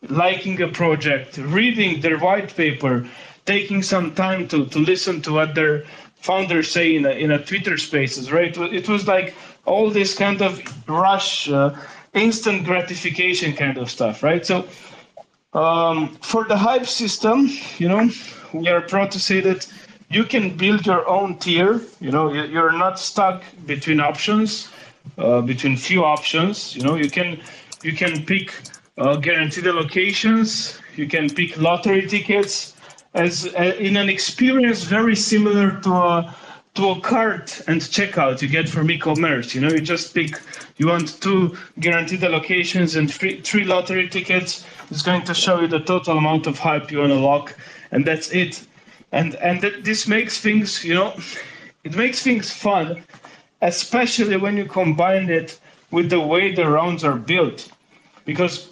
liking 0.08 0.60
a 0.62 0.68
project, 0.68 1.38
reading 1.38 2.00
their 2.00 2.18
white 2.18 2.54
paper, 2.54 3.06
taking 3.44 3.82
some 3.82 4.14
time 4.14 4.48
to, 4.48 4.66
to 4.66 4.78
listen 4.78 5.20
to 5.22 5.32
what 5.32 5.54
their 5.54 5.84
founders 6.20 6.70
say 6.70 6.96
in 6.96 7.06
a, 7.06 7.10
in 7.10 7.30
a 7.32 7.44
Twitter 7.44 7.76
spaces, 7.76 8.32
right? 8.32 8.56
It 8.56 8.88
was 8.88 9.06
like 9.06 9.34
all 9.64 9.90
this 9.90 10.14
kind 10.16 10.42
of 10.42 10.60
rush, 10.88 11.48
uh, 11.48 11.74
instant 12.14 12.64
gratification 12.64 13.54
kind 13.54 13.78
of 13.78 13.90
stuff, 13.90 14.22
right? 14.22 14.44
So 14.44 14.66
um, 15.52 16.16
for 16.22 16.44
the 16.44 16.56
hype 16.56 16.86
system, 16.86 17.48
you 17.78 17.88
know, 17.88 18.10
we 18.52 18.68
are 18.68 18.80
proud 18.80 19.10
to 19.12 19.20
say 19.20 19.40
that 19.40 19.66
you 20.08 20.24
can 20.24 20.56
build 20.56 20.86
your 20.86 21.06
own 21.08 21.38
tier. 21.38 21.80
You 22.00 22.10
know, 22.10 22.32
you're 22.32 22.72
not 22.72 22.98
stuck 22.98 23.42
between 23.66 24.00
options, 24.00 24.68
uh, 25.18 25.40
between 25.40 25.76
few 25.76 26.04
options. 26.04 26.74
You 26.76 26.82
know, 26.82 26.94
you 26.96 27.10
can 27.10 27.40
you 27.82 27.92
can 27.92 28.24
pick 28.24 28.54
uh, 28.98 29.16
guaranteed 29.16 29.64
allocations. 29.64 30.80
You 30.96 31.08
can 31.08 31.28
pick 31.28 31.56
lottery 31.58 32.06
tickets 32.06 32.74
as 33.14 33.46
uh, 33.58 33.74
in 33.78 33.96
an 33.96 34.08
experience 34.08 34.84
very 34.84 35.16
similar 35.16 35.80
to 35.80 35.92
a 35.92 36.36
to 36.74 36.90
a 36.90 37.00
cart 37.00 37.62
and 37.68 37.80
checkout 37.80 38.42
you 38.42 38.48
get 38.48 38.68
from 38.68 38.90
e-commerce. 38.90 39.54
You 39.54 39.62
know, 39.62 39.70
you 39.70 39.80
just 39.80 40.14
pick 40.14 40.38
you 40.76 40.88
want 40.88 41.20
two 41.22 41.56
guaranteed 41.80 42.20
allocations 42.20 42.96
and 42.96 43.12
three, 43.12 43.40
three 43.40 43.64
lottery 43.64 44.08
tickets. 44.08 44.64
It's 44.90 45.02
going 45.02 45.22
to 45.24 45.34
show 45.34 45.60
you 45.60 45.68
the 45.68 45.80
total 45.80 46.18
amount 46.18 46.46
of 46.46 46.58
hype 46.58 46.92
you 46.92 46.98
want 46.98 47.12
to 47.12 47.18
lock, 47.18 47.56
and 47.90 48.04
that's 48.04 48.30
it. 48.30 48.66
And 49.12 49.34
and 49.36 49.60
th- 49.60 49.84
this 49.84 50.06
makes 50.08 50.38
things, 50.38 50.84
you 50.84 50.94
know, 50.94 51.14
it 51.84 51.96
makes 51.96 52.22
things 52.22 52.50
fun, 52.52 53.02
especially 53.62 54.36
when 54.36 54.56
you 54.56 54.66
combine 54.66 55.30
it 55.30 55.60
with 55.90 56.10
the 56.10 56.20
way 56.20 56.54
the 56.54 56.68
rounds 56.68 57.04
are 57.04 57.16
built, 57.16 57.70
because. 58.24 58.70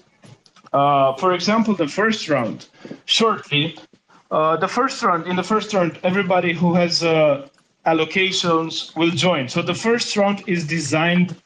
Uh, 0.72 1.14
for 1.18 1.34
example, 1.34 1.72
the 1.72 1.86
first 1.86 2.28
round, 2.28 2.66
shortly, 3.04 3.78
uh, 4.32 4.56
the 4.56 4.66
first 4.66 5.02
round, 5.04 5.24
in 5.28 5.36
the 5.36 5.42
first 5.42 5.72
round, 5.72 5.98
everybody 6.02 6.52
who 6.52 6.74
has 6.74 7.04
uh, 7.04 7.48
allocations 7.86 8.94
will 8.96 9.10
join. 9.10 9.48
So 9.48 9.62
the 9.62 9.74
first 9.74 10.16
round 10.16 10.42
is 10.48 10.66
designed 10.66 11.36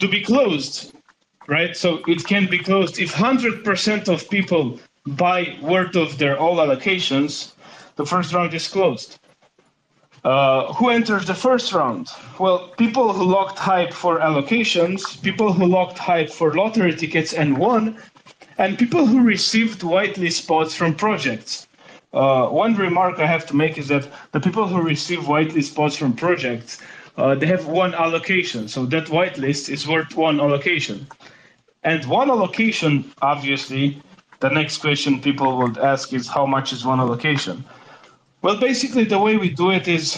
to 0.00 0.08
be 0.08 0.20
closed, 0.20 0.94
right? 1.46 1.76
So 1.76 2.00
it 2.08 2.24
can 2.26 2.46
be 2.48 2.58
closed 2.58 2.98
if 2.98 3.12
100% 3.14 4.08
of 4.08 4.28
people 4.30 4.80
buy 5.06 5.56
worth 5.62 5.96
of 5.96 6.18
their 6.18 6.38
all 6.38 6.56
allocations, 6.56 7.52
the 7.98 8.06
first 8.06 8.32
round 8.32 8.54
is 8.54 8.68
closed. 8.68 9.18
Uh, 10.24 10.72
who 10.72 10.88
enters 10.88 11.26
the 11.26 11.34
first 11.34 11.72
round? 11.72 12.08
Well, 12.38 12.68
people 12.78 13.12
who 13.12 13.24
locked 13.24 13.58
hype 13.58 13.92
for 13.92 14.20
allocations, 14.20 15.20
people 15.20 15.52
who 15.52 15.66
locked 15.66 15.98
hype 15.98 16.30
for 16.30 16.54
lottery 16.54 16.94
tickets 16.94 17.32
and 17.34 17.58
won, 17.58 18.00
and 18.56 18.78
people 18.78 19.04
who 19.04 19.20
received 19.22 19.80
whitelist 19.80 20.38
spots 20.44 20.74
from 20.74 20.94
projects. 20.94 21.66
Uh, 22.12 22.46
one 22.46 22.74
remark 22.74 23.18
I 23.18 23.26
have 23.26 23.46
to 23.46 23.56
make 23.56 23.78
is 23.78 23.88
that 23.88 24.08
the 24.32 24.40
people 24.40 24.66
who 24.66 24.80
receive 24.80 25.20
whitelist 25.20 25.70
spots 25.72 25.96
from 25.96 26.12
projects, 26.14 26.78
uh, 27.16 27.34
they 27.34 27.46
have 27.46 27.66
one 27.66 27.94
allocation. 27.94 28.68
So 28.68 28.86
that 28.86 29.06
whitelist 29.06 29.68
is 29.68 29.86
worth 29.88 30.16
one 30.16 30.40
allocation. 30.40 31.06
And 31.82 32.04
one 32.04 32.30
allocation, 32.30 33.12
obviously, 33.22 34.00
the 34.40 34.50
next 34.50 34.78
question 34.78 35.20
people 35.20 35.58
would 35.58 35.78
ask 35.78 36.12
is 36.12 36.28
how 36.28 36.46
much 36.46 36.72
is 36.72 36.84
one 36.84 37.00
allocation? 37.00 37.64
Well, 38.40 38.56
basically, 38.56 39.04
the 39.04 39.18
way 39.18 39.36
we 39.36 39.50
do 39.50 39.70
it 39.70 39.88
is 39.88 40.16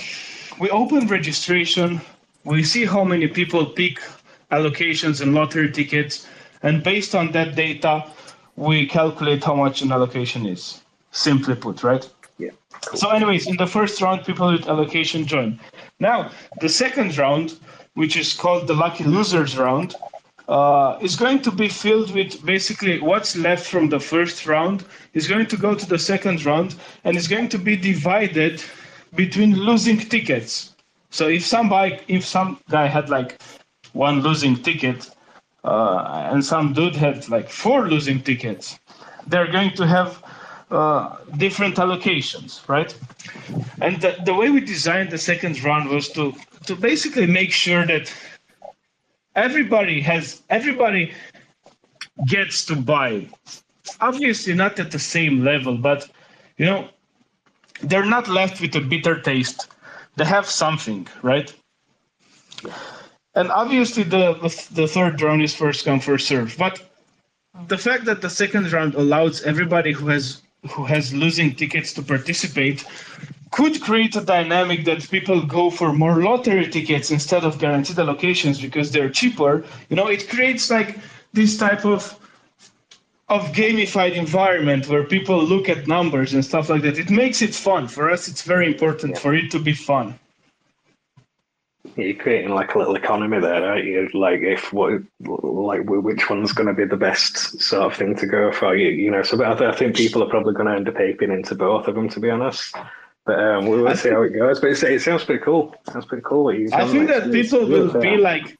we 0.58 0.68
open 0.70 1.06
registration, 1.06 2.00
we 2.44 2.62
see 2.62 2.84
how 2.84 3.02
many 3.02 3.26
people 3.28 3.64
pick 3.64 3.98
allocations 4.52 5.22
and 5.22 5.34
lottery 5.34 5.72
tickets, 5.72 6.26
and 6.62 6.82
based 6.82 7.14
on 7.14 7.32
that 7.32 7.54
data, 7.54 8.04
we 8.56 8.86
calculate 8.86 9.42
how 9.42 9.54
much 9.54 9.80
an 9.80 9.90
allocation 9.90 10.44
is 10.44 10.82
simply 11.12 11.54
put, 11.54 11.82
right? 11.82 12.08
Yeah. 12.36 12.50
Cool. 12.84 12.98
So, 12.98 13.10
anyways, 13.10 13.46
in 13.46 13.56
the 13.56 13.66
first 13.66 14.02
round, 14.02 14.24
people 14.24 14.52
with 14.52 14.68
allocation 14.68 15.26
join. 15.26 15.58
Now, 15.98 16.30
the 16.60 16.68
second 16.68 17.16
round, 17.16 17.58
which 17.94 18.18
is 18.18 18.34
called 18.34 18.66
the 18.66 18.74
lucky 18.74 19.04
losers 19.04 19.56
round, 19.56 19.94
uh, 20.50 20.98
is 21.00 21.14
going 21.14 21.40
to 21.40 21.50
be 21.52 21.68
filled 21.68 22.12
with 22.12 22.44
basically 22.44 23.00
what's 23.00 23.36
left 23.36 23.64
from 23.64 23.88
the 23.88 24.00
first 24.00 24.46
round 24.46 24.84
is 25.14 25.28
going 25.28 25.46
to 25.46 25.56
go 25.56 25.76
to 25.76 25.86
the 25.86 25.98
second 25.98 26.44
round 26.44 26.74
and 27.04 27.16
is 27.16 27.28
going 27.28 27.48
to 27.48 27.56
be 27.56 27.76
divided 27.76 28.60
between 29.14 29.54
losing 29.54 29.96
tickets. 29.96 30.74
So 31.10 31.28
if 31.28 31.46
somebody, 31.46 32.00
if 32.08 32.24
some 32.26 32.58
guy 32.68 32.86
had 32.86 33.08
like 33.08 33.40
one 33.92 34.22
losing 34.22 34.56
ticket, 34.56 35.08
uh, 35.62 36.28
and 36.32 36.44
some 36.44 36.72
dude 36.72 36.96
had 36.96 37.28
like 37.28 37.48
four 37.48 37.88
losing 37.88 38.20
tickets, 38.20 38.78
they're 39.28 39.50
going 39.52 39.70
to 39.72 39.86
have 39.86 40.22
uh, 40.72 41.16
different 41.36 41.76
allocations, 41.76 42.66
right? 42.68 42.92
And 43.80 44.00
the, 44.00 44.16
the 44.24 44.34
way 44.34 44.50
we 44.50 44.60
designed 44.60 45.10
the 45.10 45.18
second 45.18 45.62
round 45.62 45.90
was 45.90 46.08
to 46.10 46.34
to 46.66 46.76
basically 46.76 47.26
make 47.26 47.52
sure 47.52 47.86
that 47.86 48.12
everybody 49.40 50.00
has 50.00 50.42
everybody 50.50 51.12
gets 52.26 52.64
to 52.66 52.76
buy. 52.76 53.26
Obviously, 54.00 54.54
not 54.54 54.78
at 54.78 54.90
the 54.90 54.98
same 54.98 55.44
level, 55.44 55.76
but 55.76 56.08
you 56.58 56.66
know, 56.66 56.88
they're 57.82 58.12
not 58.16 58.28
left 58.28 58.60
with 58.60 58.74
a 58.76 58.80
bitter 58.80 59.20
taste. 59.20 59.68
They 60.16 60.24
have 60.24 60.46
something, 60.46 61.08
right? 61.22 61.52
And 63.34 63.50
obviously, 63.50 64.02
the 64.02 64.24
the 64.72 64.86
third 64.86 65.20
round 65.22 65.42
is 65.42 65.54
first 65.54 65.84
come 65.84 66.00
first 66.00 66.28
serve, 66.28 66.56
but 66.58 66.82
the 67.68 67.78
fact 67.78 68.04
that 68.04 68.20
the 68.20 68.30
second 68.30 68.72
round 68.72 68.94
allows 68.94 69.42
everybody 69.42 69.92
who 69.92 70.08
has 70.08 70.42
who 70.68 70.84
has 70.84 71.14
losing 71.14 71.54
tickets 71.54 71.92
to 71.94 72.02
participate 72.02 72.84
could 73.50 73.80
create 73.80 74.14
a 74.16 74.20
dynamic 74.20 74.84
that 74.84 75.08
people 75.10 75.42
go 75.44 75.70
for 75.70 75.92
more 75.92 76.22
lottery 76.22 76.68
tickets 76.68 77.10
instead 77.10 77.44
of 77.44 77.58
guaranteed 77.58 77.96
allocations 77.96 78.60
because 78.60 78.92
they're 78.92 79.10
cheaper. 79.10 79.64
You 79.88 79.96
know, 79.96 80.06
it 80.06 80.28
creates 80.28 80.70
like 80.70 80.98
this 81.32 81.56
type 81.56 81.84
of 81.84 82.16
of 83.28 83.52
gamified 83.52 84.14
environment 84.14 84.88
where 84.88 85.04
people 85.04 85.42
look 85.42 85.68
at 85.68 85.86
numbers 85.86 86.34
and 86.34 86.44
stuff 86.44 86.68
like 86.68 86.82
that. 86.82 86.98
It 86.98 87.10
makes 87.10 87.40
it 87.42 87.54
fun. 87.54 87.86
For 87.86 88.10
us, 88.10 88.26
it's 88.26 88.42
very 88.42 88.66
important 88.66 89.14
yeah. 89.14 89.20
for 89.20 89.34
it 89.34 89.52
to 89.52 89.60
be 89.60 89.72
fun. 89.72 90.18
You're 91.96 92.14
creating 92.14 92.50
like 92.50 92.74
a 92.74 92.78
little 92.78 92.96
economy 92.96 93.40
there, 93.40 93.62
right? 93.62 93.84
You 93.84 94.08
like 94.14 94.40
if 94.40 94.72
what 94.72 95.02
like 95.20 95.82
which 95.86 96.28
one's 96.28 96.52
going 96.52 96.66
to 96.66 96.74
be 96.74 96.84
the 96.84 96.96
best 96.96 97.60
sort 97.60 97.84
of 97.84 97.96
thing 97.96 98.16
to 98.16 98.26
go 98.26 98.52
for 98.52 98.76
you, 98.76 98.88
you 98.88 99.10
know. 99.10 99.22
So 99.22 99.42
I, 99.42 99.70
I 99.70 99.76
think 99.76 99.96
people 99.96 100.22
are 100.22 100.28
probably 100.28 100.54
going 100.54 100.66
to 100.66 100.74
end 100.74 100.88
up 100.88 101.00
aping 101.00 101.30
into 101.30 101.54
both 101.54 101.86
of 101.88 101.94
them, 101.94 102.08
to 102.10 102.20
be 102.20 102.30
honest. 102.30 102.74
But 103.26 103.38
um, 103.38 103.66
we'll 103.66 103.86
I 103.86 103.94
see 103.94 104.10
how 104.10 104.22
it 104.22 104.30
goes. 104.30 104.60
But 104.60 104.70
it 104.70 105.00
sounds 105.02 105.24
pretty 105.24 105.44
cool. 105.44 105.74
It 105.86 105.92
sounds 105.92 106.06
pretty 106.06 106.24
cool. 106.24 106.48
I 106.48 106.88
think 106.88 107.08
that 107.08 107.30
people 107.30 107.66
will 107.66 107.92
be 108.00 108.16
like, 108.16 108.56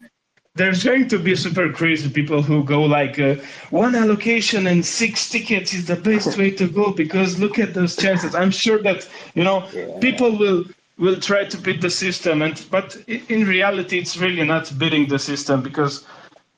there's 0.55 0.85
going 0.85 1.09
to 1.09 1.19
be 1.19 1.35
super 1.37 1.73
crazy 1.73 2.11
people 2.11 2.43
who 2.43 2.65
go 2.65 2.83
like 2.83 3.19
uh, 3.19 3.37
one 3.71 3.95
allocation 3.95 4.67
and 4.67 4.85
six 4.85 5.31
tickets 5.31 5.73
is 5.73 5.87
the 5.87 5.97
best 5.97 6.37
way 6.37 6.51
to 6.51 6.69
go 6.69 6.93
because 6.93 7.39
look 7.39 7.59
at 7.59 7.73
those 7.75 7.97
chances. 7.97 8.35
I'm 8.35 8.51
sure 8.51 8.83
that 8.83 9.09
you 9.35 9.45
know 9.45 9.69
yeah. 9.73 9.99
people 10.01 10.37
will 10.37 10.65
will 10.99 11.19
try 11.19 11.45
to 11.45 11.57
beat 11.57 11.81
the 11.81 11.89
system 11.89 12.43
and 12.43 12.67
but 12.71 12.97
in 13.07 13.47
reality 13.47 13.99
it's 13.99 14.19
really 14.19 14.45
not 14.45 14.71
beating 14.77 15.09
the 15.09 15.19
system 15.19 15.63
because 15.63 16.05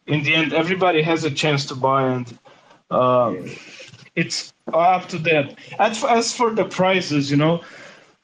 in 0.09 0.25
the 0.25 0.35
end 0.35 0.53
everybody 0.53 1.01
has 1.01 1.23
a 1.23 1.31
chance 1.31 1.65
to 1.67 1.77
buy 1.77 2.09
and 2.09 2.39
um, 2.91 3.49
it's 4.17 4.53
up 4.75 5.07
to 5.09 5.19
them 5.19 5.55
as, 5.79 6.03
as 6.05 6.33
for 6.33 6.51
the 6.51 6.65
prices, 6.65 7.31
you 7.31 7.37
know 7.37 7.61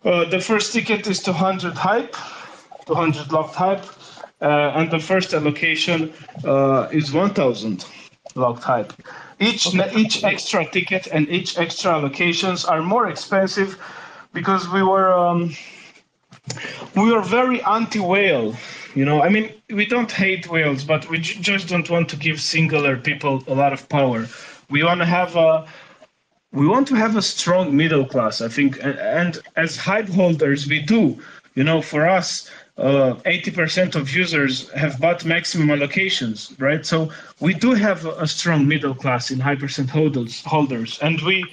uh, 0.09 0.24
the 0.24 0.40
first 0.40 0.72
ticket 0.72 1.06
is 1.06 1.22
200 1.22 1.74
hype 1.74 2.16
200 2.86 3.30
locked 3.30 3.54
hype 3.54 3.84
uh, 4.40 4.72
and 4.76 4.90
the 4.90 4.98
first 4.98 5.34
allocation 5.34 6.12
uh, 6.44 6.88
is 6.90 7.12
1000 7.12 7.84
locked 8.34 8.62
hype. 8.62 8.92
Each 9.40 9.66
okay. 9.66 9.92
each 9.94 10.24
extra 10.24 10.64
ticket 10.64 11.09
and 11.12 11.28
each 11.28 11.59
extra 11.59 11.92
allocations 11.92 12.68
are 12.68 12.82
more 12.82 13.09
expensive 13.09 13.78
because 14.32 14.68
we 14.68 14.82
were 14.82 15.12
um, 15.12 15.54
we 16.96 17.12
are 17.12 17.22
very 17.22 17.62
anti-whale 17.62 18.56
you 18.94 19.04
know? 19.04 19.22
I 19.22 19.28
mean 19.28 19.52
we 19.70 19.84
don't 19.84 20.11
hate 20.11 20.50
whales 20.50 20.84
but 20.84 21.09
we 21.11 21.18
just 21.18 21.68
don't 21.68 21.88
want 21.90 22.09
to 22.09 22.16
give 22.16 22.40
singular 22.40 22.96
people 22.96 23.44
a 23.46 23.54
lot 23.54 23.72
of 23.72 23.88
power. 23.88 24.26
We 24.70 24.82
want 24.82 25.00
to 25.00 25.06
have 25.06 25.36
a 25.36 25.66
we 26.53 26.66
want 26.66 26.88
to 26.88 26.94
have 26.94 27.16
a 27.16 27.22
strong 27.22 27.76
middle 27.76 28.05
class 28.05 28.40
i 28.40 28.49
think 28.49 28.78
and, 28.82 29.38
as 29.57 29.76
hype 29.76 30.09
holders 30.09 30.66
we 30.66 30.80
do 30.80 31.18
you 31.55 31.64
know 31.64 31.82
for 31.82 32.09
us 32.09 32.51
uh, 32.78 33.14
80% 33.26 33.96
of 33.96 34.09
users 34.14 34.70
have 34.70 35.01
bought 35.01 35.24
maximum 35.24 35.66
allocations, 35.66 36.55
right? 36.61 36.86
So 36.86 37.11
we 37.40 37.53
do 37.53 37.74
have 37.74 38.07
a 38.07 38.26
strong 38.26 38.68
middle 38.68 38.94
class 38.94 39.32
in 39.32 39.40
Hypercent 39.40 39.88
holders, 39.88 40.42
holders 40.44 40.96
and 41.03 41.20
we 41.22 41.44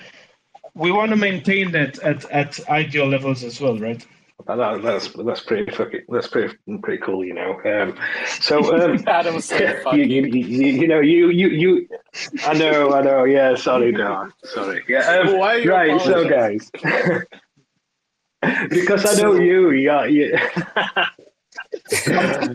we 0.76 0.92
want 0.92 1.10
to 1.10 1.16
maintain 1.16 1.72
that 1.72 1.98
at, 2.00 2.30
at 2.32 2.60
ideal 2.70 3.08
levels 3.08 3.44
as 3.44 3.60
well, 3.60 3.80
right? 3.80 4.06
That, 4.48 4.82
that's 4.84 5.10
that's 5.10 5.42
pretty 5.42 5.72
fucking, 5.72 6.02
that's 6.08 6.28
pretty 6.28 6.56
pretty 6.84 7.02
cool, 7.02 7.26
you 7.26 7.34
know. 7.34 7.60
Um, 7.66 7.98
so 8.40 8.80
um, 8.82 9.04
Adam 9.08 9.42
said, 9.42 9.84
you, 9.94 10.04
you, 10.04 10.26
you, 10.26 10.68
you 10.68 10.88
know 10.88 11.00
you 11.00 11.30
you 11.30 11.50
you. 11.50 11.90
I 12.46 12.54
know 12.54 12.94
I 12.94 13.02
know. 13.02 13.24
Yeah, 13.24 13.56
sorry, 13.56 13.92
Don. 13.92 14.32
Sorry. 14.44 14.84
Yeah. 14.88 15.00
Um, 15.00 15.38
Why 15.40 15.56
are 15.56 15.60
you 15.60 15.72
right. 15.72 16.00
So 16.02 16.30
guys, 16.30 16.70
because 18.70 19.06
I 19.06 19.22
know 19.22 19.34
you. 19.34 19.72
Yeah. 19.72 20.06
yeah. 20.06 21.08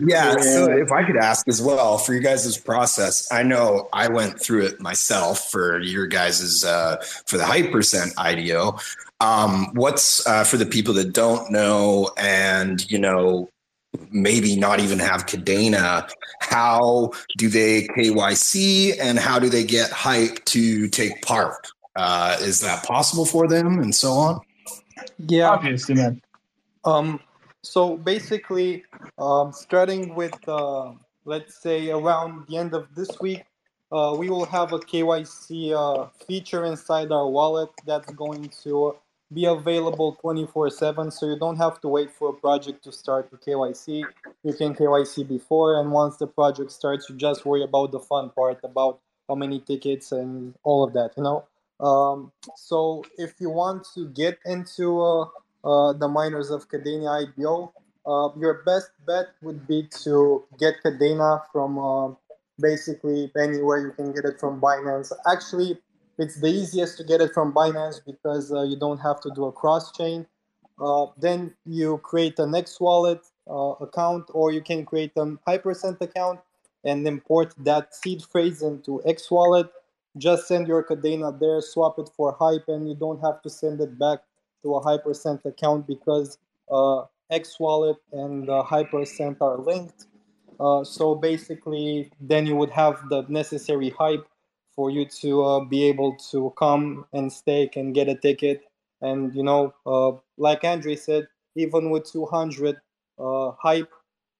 yeah, 0.01 0.35
so 0.37 0.71
if 0.71 0.91
I 0.91 1.03
could 1.03 1.17
ask 1.17 1.47
as 1.47 1.61
well 1.61 1.97
for 1.97 2.13
you 2.13 2.21
guys' 2.21 2.57
process, 2.57 3.31
I 3.31 3.43
know 3.43 3.89
I 3.91 4.07
went 4.07 4.39
through 4.39 4.65
it 4.65 4.79
myself 4.79 5.49
for 5.49 5.79
your 5.81 6.07
guys' 6.07 6.63
uh, 6.63 6.97
for 7.25 7.37
the 7.37 7.43
Hypercent 7.43 8.13
IDO. 8.17 8.79
Um, 9.21 9.69
what's 9.73 10.25
uh, 10.25 10.43
for 10.43 10.57
the 10.57 10.65
people 10.65 10.95
that 10.95 11.13
don't 11.13 11.51
know 11.51 12.11
and 12.17 12.89
you 12.89 12.97
know 12.97 13.49
maybe 14.09 14.55
not 14.55 14.79
even 14.79 14.99
have 14.99 15.25
Kadena, 15.25 16.09
How 16.39 17.11
do 17.37 17.49
they 17.49 17.87
KYC 17.87 18.97
and 18.99 19.19
how 19.19 19.37
do 19.37 19.49
they 19.49 19.63
get 19.63 19.91
hype 19.91 20.43
to 20.45 20.87
take 20.87 21.21
part? 21.21 21.67
Uh, 21.95 22.37
is 22.41 22.61
that 22.61 22.83
possible 22.83 23.25
for 23.25 23.47
them 23.47 23.79
and 23.79 23.93
so 23.93 24.11
on? 24.13 24.39
Yeah, 25.27 25.49
Obviously, 25.49 25.95
man. 25.95 26.21
Um, 26.83 27.19
so 27.61 27.97
basically, 27.97 28.83
um, 29.19 29.51
starting 29.51 30.15
with 30.15 30.37
uh, 30.47 30.93
let's 31.25 31.61
say 31.61 31.91
around 31.91 32.47
the 32.47 32.57
end 32.57 32.73
of 32.73 32.87
this 32.95 33.19
week, 33.19 33.43
uh, 33.91 34.15
we 34.17 34.29
will 34.29 34.45
have 34.45 34.73
a 34.73 34.79
KYC 34.79 35.73
uh, 35.73 36.07
feature 36.25 36.65
inside 36.65 37.11
our 37.11 37.29
wallet 37.29 37.69
that's 37.85 38.11
going 38.13 38.49
to 38.63 38.95
be 39.33 39.45
available 39.45 40.17
24/7. 40.21 41.11
So 41.11 41.25
you 41.25 41.37
don't 41.37 41.57
have 41.57 41.79
to 41.81 41.87
wait 41.87 42.11
for 42.11 42.29
a 42.29 42.33
project 42.33 42.83
to 42.83 42.91
start 42.91 43.31
the 43.31 43.37
KYC. 43.37 44.03
You 44.43 44.53
can 44.53 44.75
KYC 44.75 45.27
before, 45.27 45.79
and 45.79 45.91
once 45.91 46.17
the 46.17 46.27
project 46.27 46.71
starts, 46.71 47.09
you 47.09 47.15
just 47.15 47.45
worry 47.45 47.63
about 47.63 47.91
the 47.91 47.99
fun 47.99 48.29
part, 48.29 48.59
about 48.63 48.99
how 49.27 49.35
many 49.35 49.59
tickets 49.59 50.11
and 50.11 50.53
all 50.63 50.83
of 50.83 50.93
that. 50.93 51.11
You 51.17 51.23
know. 51.23 51.45
Um, 51.79 52.31
so 52.55 53.03
if 53.17 53.33
you 53.39 53.49
want 53.49 53.87
to 53.95 54.07
get 54.09 54.37
into 54.45 55.01
uh, 55.01 55.25
uh, 55.63 55.93
the 55.93 56.07
miners 56.07 56.51
of 56.51 56.69
Kadena 56.69 57.23
IDO, 57.23 57.73
uh, 58.05 58.29
your 58.37 58.61
best 58.65 58.91
bet 59.05 59.27
would 59.41 59.67
be 59.67 59.87
to 60.03 60.43
get 60.59 60.75
Kadena 60.83 61.41
from 61.51 61.79
uh, 61.79 62.13
basically 62.59 63.31
anywhere 63.37 63.79
you 63.79 63.91
can 63.91 64.11
get 64.13 64.25
it 64.25 64.39
from 64.39 64.61
Binance. 64.61 65.11
Actually, 65.31 65.79
it's 66.21 66.39
the 66.39 66.47
easiest 66.47 66.97
to 66.97 67.03
get 67.03 67.19
it 67.19 67.33
from 67.33 67.51
Binance 67.51 67.99
because 68.05 68.53
uh, 68.53 68.61
you 68.61 68.77
don't 68.77 68.99
have 68.99 69.19
to 69.21 69.31
do 69.33 69.45
a 69.45 69.51
cross 69.51 69.91
chain. 69.91 70.27
Uh, 70.79 71.07
then 71.17 71.53
you 71.65 71.97
create 72.03 72.37
an 72.37 72.53
X 72.53 72.79
wallet 72.79 73.21
uh, 73.49 73.73
account, 73.85 74.25
or 74.33 74.51
you 74.51 74.61
can 74.61 74.85
create 74.85 75.11
a 75.15 75.25
Hypercent 75.47 75.99
account 76.01 76.39
and 76.83 77.07
import 77.07 77.53
that 77.57 77.95
seed 77.95 78.21
phrase 78.31 78.61
into 78.61 79.01
X 79.05 79.31
wallet. 79.31 79.67
Just 80.17 80.47
send 80.47 80.67
your 80.67 80.83
Kadena 80.83 81.39
there, 81.39 81.59
swap 81.61 81.97
it 81.97 82.09
for 82.15 82.35
Hype, 82.39 82.67
and 82.67 82.87
you 82.87 82.95
don't 82.95 83.19
have 83.21 83.41
to 83.41 83.49
send 83.49 83.81
it 83.81 83.97
back 83.97 84.19
to 84.61 84.75
a 84.75 84.81
Hypercent 84.81 85.43
account 85.45 85.87
because 85.87 86.37
uh, 86.71 87.03
X 87.31 87.59
Wallet 87.59 87.97
and 88.11 88.49
uh, 88.49 88.63
Hypercent 88.63 89.37
are 89.41 89.57
linked. 89.57 90.05
Uh, 90.59 90.83
so 90.83 91.15
basically, 91.15 92.11
then 92.19 92.45
you 92.45 92.55
would 92.55 92.69
have 92.69 93.01
the 93.09 93.25
necessary 93.29 93.89
hype 93.89 94.27
for 94.75 94.89
you 94.89 95.05
to 95.05 95.43
uh, 95.43 95.59
be 95.65 95.83
able 95.83 96.15
to 96.31 96.53
come 96.57 97.05
and 97.13 97.31
stake 97.31 97.75
and 97.75 97.93
get 97.93 98.07
a 98.07 98.15
ticket. 98.15 98.63
And 99.01 99.33
you 99.35 99.43
know, 99.43 99.73
uh, 99.85 100.17
like 100.37 100.63
Andrei 100.63 100.95
said, 100.95 101.27
even 101.55 101.89
with 101.89 102.09
200 102.11 102.77
uh, 103.19 103.51
hype, 103.59 103.91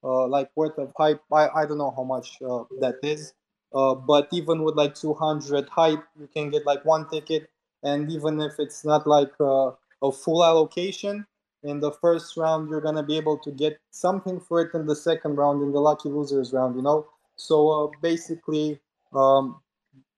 like 0.03 0.49
worth 0.55 0.77
of 0.77 0.91
hype, 0.97 1.21
I, 1.31 1.49
I 1.49 1.65
don't 1.65 1.77
know 1.77 1.93
how 1.95 2.03
much 2.03 2.39
that 2.39 2.99
is. 3.03 3.33
but 3.71 4.27
even 4.31 4.63
with 4.63 4.75
like 4.75 4.95
200 4.95 5.69
hype, 5.69 6.03
you 6.19 6.27
can 6.33 6.49
get 6.49 6.65
like 6.65 6.83
one 6.85 7.09
ticket. 7.09 7.49
And 7.83 8.11
even 8.11 8.39
if 8.39 8.53
it's 8.59 8.85
not 8.85 9.07
like 9.07 9.31
a 9.39 10.11
full 10.11 10.43
allocation 10.43 11.25
in 11.63 11.79
the 11.79 11.91
first 11.91 12.37
round 12.37 12.69
you're 12.69 12.81
to 12.81 13.03
be 13.03 13.17
able 13.17 13.37
to 13.37 13.51
get 13.51 13.79
something 13.91 14.39
for 14.39 14.61
it 14.61 14.73
in 14.73 14.85
the 14.85 14.95
second 14.95 15.35
round 15.35 15.61
in 15.61 15.71
the 15.71 15.79
lucky 15.79 16.09
losers 16.09 16.53
round 16.53 16.75
you 16.75 16.81
know 16.81 17.05
so 17.35 17.69
uh, 17.69 17.87
basically 18.01 18.79
um, 19.13 19.61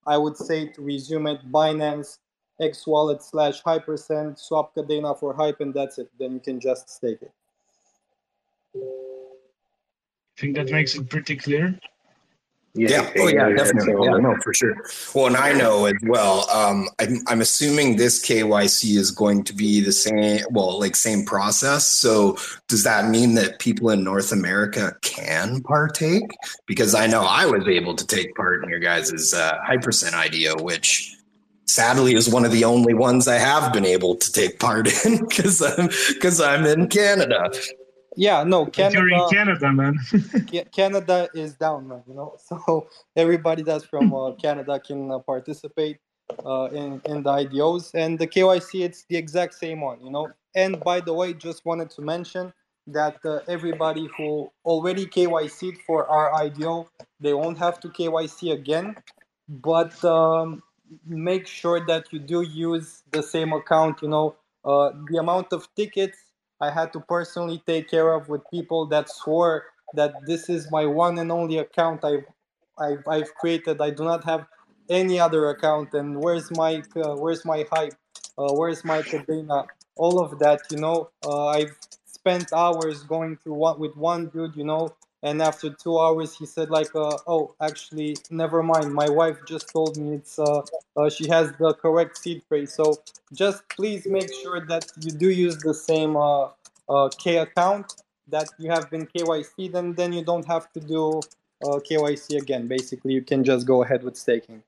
i 0.07 0.17
would 0.17 0.37
say 0.37 0.67
to 0.67 0.81
resume 0.81 1.27
it 1.27 1.51
binance 1.51 2.19
x 2.61 2.85
wallet 2.85 3.21
slash 3.23 3.61
hypercent 3.63 4.37
swap 4.39 4.75
Kadena 4.75 5.17
for 5.17 5.33
hype 5.33 5.59
and 5.59 5.73
that's 5.73 5.97
it 5.97 6.09
then 6.19 6.33
you 6.33 6.39
can 6.39 6.59
just 6.59 6.89
stake 6.89 7.21
it 7.21 7.31
I 8.75 10.41
think 10.41 10.55
that 10.55 10.71
makes 10.71 10.95
it 10.95 11.09
pretty 11.09 11.35
clear. 11.35 11.79
Yeah. 12.76 13.11
Oh, 13.19 13.28
yeah, 13.28 13.49
definitely. 13.49 13.93
Yeah, 14.03 14.17
no, 14.17 14.36
for 14.43 14.51
sure. 14.51 14.76
Well, 15.13 15.28
and 15.28 15.38
I 15.38 15.53
know 15.53 15.86
as 15.86 15.93
well. 16.03 16.49
Um, 16.49 16.89
I'm, 16.99 17.19
I'm 17.28 17.41
assuming 17.41 17.97
this 17.97 18.26
KYC 18.26 18.97
is 18.97 19.11
going 19.11 19.43
to 19.43 19.53
be 19.53 19.80
the 19.80 19.91
same. 19.91 20.39
Well, 20.49 20.80
like 20.80 20.95
same 20.95 21.24
process. 21.24 21.88
So, 21.88 22.36
does 22.67 22.84
that 22.84 23.09
mean 23.09 23.36
that 23.36 23.59
people 23.59 23.91
in 23.91 24.03
North 24.03 24.32
America 24.32 24.95
can 25.03 25.61
partake? 25.61 26.32
Because 26.65 26.95
I 26.95 27.05
know 27.05 27.21
I 27.21 27.45
was 27.45 27.67
able 27.67 27.95
to 27.95 28.07
take 28.07 28.34
part 28.36 28.63
in 28.63 28.69
your 28.71 28.80
guys' 28.80 29.34
uh, 29.36 29.59
Hypercent 29.67 30.13
IDO, 30.13 30.63
which 30.63 31.15
sadly 31.67 32.15
is 32.15 32.28
one 32.28 32.43
of 32.43 32.51
the 32.51 32.63
only 32.63 32.93
ones 32.93 33.28
I 33.28 33.38
have 33.38 33.71
been 33.71 33.86
able 33.86 34.15
to 34.15 34.32
take 34.32 34.59
part 34.59 34.88
in 35.05 35.26
because 35.30 35.61
I'm 35.61 35.89
because 36.13 36.41
I'm 36.41 36.65
in 36.65 36.88
Canada. 36.88 37.51
Yeah, 38.16 38.43
no, 38.43 38.66
Canada. 38.66 38.99
You're 38.99 39.09
in 39.09 39.30
Canada, 39.30 39.72
man. 39.72 39.99
Canada 40.72 41.30
is 41.34 41.55
down, 41.55 41.88
man. 41.88 42.03
You 42.07 42.14
know, 42.14 42.36
so 42.39 42.88
everybody 43.16 43.64
that's 43.64 43.86
from 43.86 44.14
uh, 44.14 44.34
Canada 44.34 44.80
can 44.80 45.11
uh, 45.11 45.20
participate 45.20 45.97
uh, 46.45 46.70
in 46.72 47.01
in 47.05 47.24
the 47.24 47.32
IDOs 47.32 47.91
and 47.93 48.20
the 48.20 48.28
KYC. 48.28 48.84
It's 48.86 49.05
the 49.05 49.18
exact 49.18 49.55
same 49.55 49.82
one, 49.82 50.03
you 50.03 50.11
know. 50.11 50.30
And 50.55 50.80
by 50.82 51.01
the 51.01 51.14
way, 51.14 51.34
just 51.34 51.66
wanted 51.66 51.89
to 51.91 52.01
mention 52.01 52.53
that 52.88 53.18
uh, 53.26 53.39
everybody 53.47 54.09
who 54.18 54.51
already 54.66 55.05
KYC'd 55.05 55.80
for 55.88 56.05
our 56.07 56.34
IDO, 56.36 56.89
they 57.20 57.34
won't 57.34 57.57
have 57.57 57.80
to 57.80 57.88
KYC 57.88 58.51
again, 58.51 58.95
but 59.47 60.03
um, 60.03 60.61
make 61.05 61.47
sure 61.47 61.86
that 61.86 62.11
you 62.11 62.20
do 62.20 62.41
use 62.41 63.03
the 63.11 63.24
same 63.24 63.53
account. 63.53 64.01
You 64.01 64.09
know, 64.09 64.36
uh, 64.66 64.91
the 65.09 65.18
amount 65.18 65.53
of 65.53 65.68
tickets 65.76 66.18
I 66.61 66.71
had 66.71 66.93
to 66.93 66.99
personally 67.01 67.61
take 67.65 67.89
care 67.89 68.13
of 68.13 68.29
with 68.29 68.41
people 68.51 68.85
that 68.87 69.09
swore 69.09 69.65
that 69.93 70.13
this 70.25 70.49
is 70.49 70.71
my 70.71 70.85
one 70.85 71.17
and 71.19 71.31
only 71.31 71.57
account 71.57 72.03
I've 72.03 72.25
I've, 72.77 73.07
I've 73.07 73.35
created. 73.35 73.79
I 73.81 73.91
do 73.91 74.03
not 74.03 74.23
have 74.23 74.45
any 74.89 75.19
other 75.19 75.49
account. 75.49 75.93
And 75.93 76.21
where's 76.21 76.49
my 76.51 76.81
uh, 76.95 77.15
where's 77.15 77.45
my 77.45 77.65
hype? 77.71 77.95
Uh, 78.37 78.53
where's 78.53 78.83
my 78.83 79.01
Kadena? 79.01 79.67
All 79.95 80.19
of 80.19 80.39
that, 80.39 80.61
you 80.71 80.77
know. 80.77 81.09
Uh, 81.25 81.47
I've 81.47 81.77
spent 82.05 82.51
hours 82.53 83.03
going 83.03 83.37
through 83.37 83.53
one 83.53 83.79
with 83.79 83.95
one 83.95 84.29
dude, 84.29 84.55
you 84.55 84.63
know. 84.63 84.95
And 85.24 85.41
after 85.41 85.69
two 85.69 85.97
hours, 85.97 86.38
he 86.38 86.45
said 86.45 86.69
like, 86.69 86.93
uh, 86.93 87.17
"Oh, 87.26 87.55
actually, 87.61 88.17
never 88.30 88.61
mind. 88.61 88.93
My 88.93 89.09
wife 89.09 89.38
just 89.47 89.69
told 89.71 89.95
me 89.97 90.15
it's 90.15 90.38
uh, 90.38 90.61
uh, 90.97 91.09
she 91.09 91.30
has 91.30 91.53
the 91.53 91.74
correct 91.74 92.17
seed 92.17 92.43
phrase. 92.47 92.74
So 92.74 92.95
just 93.32 93.67
please 93.69 94.05
make 94.05 94.30
sure 94.41 94.65
that 94.65 94.86
you 94.99 95.11
do 95.11 95.30
use 95.30 95.57
the 95.57 95.74
same 95.74 96.17
uh, 96.17 96.49
uh, 96.89 97.09
K 97.17 97.38
account 97.38 98.03
that 98.28 98.49
you 98.57 98.69
have 98.69 98.89
been 98.89 99.07
KYC, 99.07 99.71
then 99.71 99.93
then 99.93 100.11
you 100.11 100.24
don't 100.26 100.45
have 100.45 100.71
to 100.74 100.82
do 100.82 101.21
uh, 101.65 101.80
KYC 101.88 102.41
again. 102.41 102.67
Basically, 102.67 103.13
you 103.13 103.21
can 103.21 103.43
just 103.45 103.65
go 103.65 103.82
ahead 103.84 104.03
with 104.03 104.17
staking. 104.17 104.61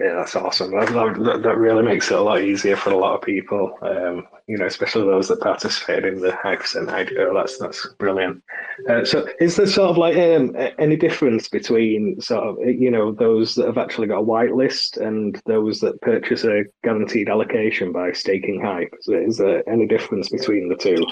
Yeah, 0.00 0.14
that's 0.14 0.34
awesome. 0.34 0.70
That, 0.70 0.88
that, 0.88 1.42
that 1.42 1.56
really 1.58 1.82
makes 1.82 2.10
it 2.10 2.18
a 2.18 2.22
lot 2.22 2.40
easier 2.40 2.76
for 2.76 2.90
a 2.90 2.96
lot 2.96 3.14
of 3.14 3.20
people. 3.20 3.76
Um, 3.82 4.26
you 4.46 4.56
know, 4.56 4.64
especially 4.64 5.04
those 5.04 5.28
that 5.28 5.40
participate 5.40 6.06
in 6.06 6.20
the 6.20 6.30
Hypercent 6.30 6.88
IDO. 6.88 7.34
That's 7.34 7.58
that's 7.58 7.86
brilliant. 7.98 8.42
Uh, 8.88 9.04
so, 9.04 9.28
is 9.38 9.56
there 9.56 9.66
sort 9.66 9.90
of 9.90 9.98
like 9.98 10.16
um, 10.16 10.56
any 10.78 10.96
difference 10.96 11.46
between 11.48 12.18
sort 12.22 12.44
of 12.44 12.66
you 12.66 12.90
know 12.90 13.12
those 13.12 13.54
that 13.56 13.66
have 13.66 13.76
actually 13.76 14.06
got 14.06 14.20
a 14.20 14.24
whitelist 14.24 14.96
and 14.96 15.40
those 15.44 15.80
that 15.80 16.00
purchase 16.00 16.44
a 16.44 16.64
guaranteed 16.82 17.28
allocation 17.28 17.92
by 17.92 18.12
staking 18.12 18.62
hype? 18.62 18.94
Is 18.98 19.06
there, 19.06 19.22
is 19.22 19.36
there 19.36 19.68
any 19.68 19.86
difference 19.86 20.30
between 20.30 20.70
the 20.70 20.76
two? 20.76 21.04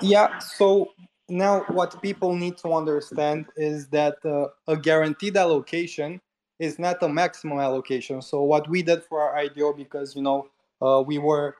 Yeah. 0.00 0.38
So 0.38 0.88
now, 1.28 1.64
what 1.68 2.00
people 2.00 2.34
need 2.34 2.56
to 2.58 2.72
understand 2.72 3.44
is 3.56 3.88
that 3.88 4.16
uh, 4.24 4.46
a 4.66 4.76
guaranteed 4.78 5.36
allocation 5.36 6.20
is 6.62 6.78
not 6.78 7.02
a 7.02 7.08
maximum 7.08 7.58
allocation. 7.58 8.22
So 8.22 8.42
what 8.42 8.68
we 8.68 8.82
did 8.82 9.02
for 9.02 9.20
our 9.20 9.36
IDO, 9.36 9.72
because 9.72 10.14
you 10.14 10.22
know 10.22 10.48
uh, 10.80 11.02
we 11.04 11.18
were 11.18 11.56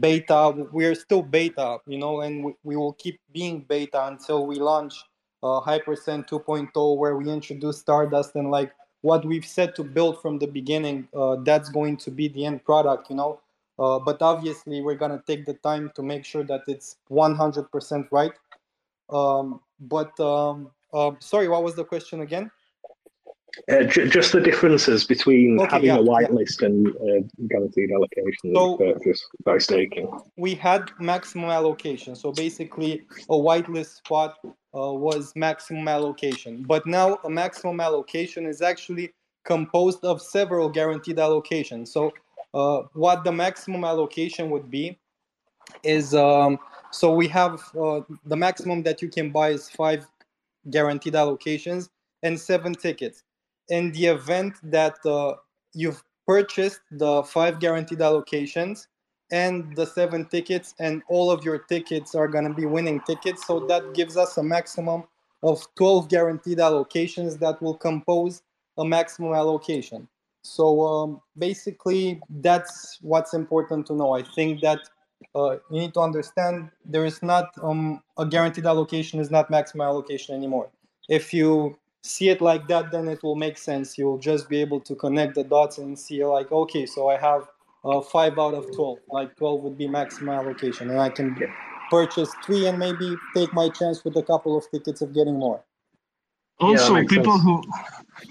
beta, 0.00 0.66
we're 0.72 0.94
still 0.94 1.22
beta, 1.22 1.78
you 1.86 1.98
know, 1.98 2.22
and 2.22 2.42
we, 2.42 2.54
we 2.64 2.76
will 2.76 2.94
keep 2.94 3.20
being 3.32 3.60
beta 3.68 4.06
until 4.06 4.46
we 4.46 4.56
launch 4.56 4.94
uh, 5.42 5.60
Hypercent 5.60 6.26
2.0, 6.26 6.96
where 6.96 7.16
we 7.16 7.30
introduce 7.30 7.78
Stardust 7.78 8.34
and 8.34 8.50
like 8.50 8.72
what 9.02 9.24
we've 9.26 9.44
said 9.44 9.76
to 9.76 9.84
build 9.84 10.20
from 10.22 10.38
the 10.38 10.46
beginning, 10.46 11.06
uh, 11.14 11.36
that's 11.44 11.68
going 11.68 11.98
to 11.98 12.10
be 12.10 12.28
the 12.28 12.46
end 12.46 12.64
product, 12.64 13.10
you 13.10 13.16
know. 13.16 13.38
Uh, 13.78 13.98
but 13.98 14.22
obviously, 14.22 14.80
we're 14.80 14.94
gonna 14.94 15.22
take 15.26 15.44
the 15.44 15.54
time 15.54 15.92
to 15.94 16.02
make 16.02 16.24
sure 16.24 16.44
that 16.44 16.62
it's 16.66 16.96
100% 17.10 18.08
right. 18.10 18.32
Um, 19.10 19.60
but 19.80 20.18
um, 20.18 20.70
uh, 20.94 21.10
sorry, 21.18 21.46
what 21.46 21.62
was 21.62 21.74
the 21.74 21.84
question 21.84 22.22
again? 22.22 22.50
Uh, 23.70 23.84
j- 23.84 24.08
just 24.08 24.32
the 24.32 24.40
differences 24.40 25.04
between 25.04 25.58
Okay, 25.60 25.70
having 25.74 25.86
yeah, 25.88 25.98
a 25.98 26.02
whitelist 26.02 26.60
yeah. 26.60 26.66
and 26.68 26.88
uh, 26.88 27.26
guaranteed 27.48 27.90
allocation 27.92 28.54
So- 28.54 28.76
purchase 28.76 29.24
by 29.44 29.58
staking. 29.58 30.08
we 30.36 30.54
had 30.54 30.90
maximum 31.00 31.50
allocation. 31.50 32.14
So 32.14 32.32
basically, 32.32 33.02
a 33.30 33.34
whitelist 33.34 33.96
spot 33.96 34.38
uh, 34.44 34.92
was 34.92 35.32
maximum 35.36 35.88
allocation. 35.88 36.64
But 36.66 36.86
now 36.86 37.18
a 37.24 37.30
maximum 37.30 37.80
allocation 37.80 38.46
is 38.46 38.60
actually 38.62 39.12
composed 39.44 40.04
of 40.04 40.20
several 40.20 40.68
guaranteed 40.68 41.16
allocations. 41.16 41.88
So 41.88 42.12
uh, 42.52 42.82
what 42.92 43.24
the 43.24 43.32
maximum 43.32 43.84
allocation 43.84 44.50
would 44.50 44.70
be 44.70 44.98
is 45.82 46.14
um, 46.14 46.58
so 46.90 47.14
we 47.14 47.26
have 47.28 47.62
uh, 47.80 48.00
the 48.24 48.36
maximum 48.36 48.82
that 48.84 49.02
you 49.02 49.08
can 49.08 49.30
buy 49.30 49.50
is 49.50 49.68
five 49.70 50.06
guaranteed 50.70 51.14
allocations 51.14 51.88
and 52.22 52.38
seven 52.38 52.74
tickets. 52.74 53.22
In 53.68 53.92
the 53.92 54.06
event 54.06 54.54
that 54.62 54.96
uh, 55.04 55.34
you've 55.74 56.02
purchased 56.26 56.80
the 56.90 57.22
five 57.22 57.60
guaranteed 57.60 57.98
allocations 57.98 58.86
and 59.32 59.74
the 59.74 59.86
seven 59.86 60.24
tickets, 60.26 60.74
and 60.78 61.02
all 61.08 61.30
of 61.30 61.44
your 61.44 61.58
tickets 61.58 62.14
are 62.14 62.28
going 62.28 62.46
to 62.46 62.54
be 62.54 62.64
winning 62.64 63.00
tickets. 63.00 63.46
So 63.46 63.60
that 63.66 63.94
gives 63.94 64.16
us 64.16 64.36
a 64.36 64.42
maximum 64.42 65.04
of 65.42 65.66
12 65.74 66.08
guaranteed 66.08 66.58
allocations 66.58 67.38
that 67.40 67.60
will 67.60 67.76
compose 67.76 68.42
a 68.78 68.84
maximum 68.84 69.34
allocation. 69.34 70.08
So 70.42 70.86
um, 70.86 71.20
basically, 71.36 72.20
that's 72.40 72.98
what's 73.02 73.34
important 73.34 73.86
to 73.86 73.94
know. 73.94 74.12
I 74.12 74.22
think 74.22 74.60
that 74.60 74.80
uh, 75.34 75.56
you 75.70 75.80
need 75.80 75.94
to 75.94 76.00
understand 76.00 76.70
there 76.84 77.04
is 77.04 77.22
not 77.22 77.50
um, 77.62 78.02
a 78.16 78.24
guaranteed 78.24 78.66
allocation 78.66 79.18
is 79.18 79.30
not 79.30 79.50
maximum 79.50 79.86
allocation 79.86 80.34
anymore. 80.34 80.68
If 81.08 81.34
you 81.34 81.76
see 82.06 82.30
it 82.30 82.40
like 82.40 82.68
that, 82.68 82.92
then 82.92 83.08
it 83.08 83.22
will 83.22 83.36
make 83.36 83.58
sense. 83.58 83.98
You'll 83.98 84.18
just 84.18 84.48
be 84.48 84.60
able 84.60 84.80
to 84.80 84.94
connect 84.94 85.34
the 85.34 85.44
dots 85.44 85.78
and 85.78 85.98
see 85.98 86.24
like, 86.24 86.52
okay, 86.52 86.86
so 86.86 87.08
I 87.08 87.18
have 87.18 87.48
uh, 87.84 88.00
five 88.00 88.38
out 88.38 88.54
of 88.54 88.72
12. 88.72 88.98
Like 89.10 89.36
12 89.36 89.62
would 89.62 89.78
be 89.78 89.88
maximum 89.88 90.34
allocation, 90.34 90.90
and 90.90 91.00
I 91.00 91.10
can 91.10 91.36
purchase 91.90 92.30
three 92.44 92.66
and 92.66 92.78
maybe 92.78 93.16
take 93.34 93.52
my 93.54 93.68
chance 93.70 94.04
with 94.04 94.16
a 94.16 94.22
couple 94.22 94.56
of 94.56 94.70
tickets 94.70 95.02
of 95.02 95.14
getting 95.14 95.38
more. 95.38 95.62
Also, 96.58 96.94
makes 96.94 97.12
people 97.12 97.32
sense. 97.32 97.44
who 97.44 97.62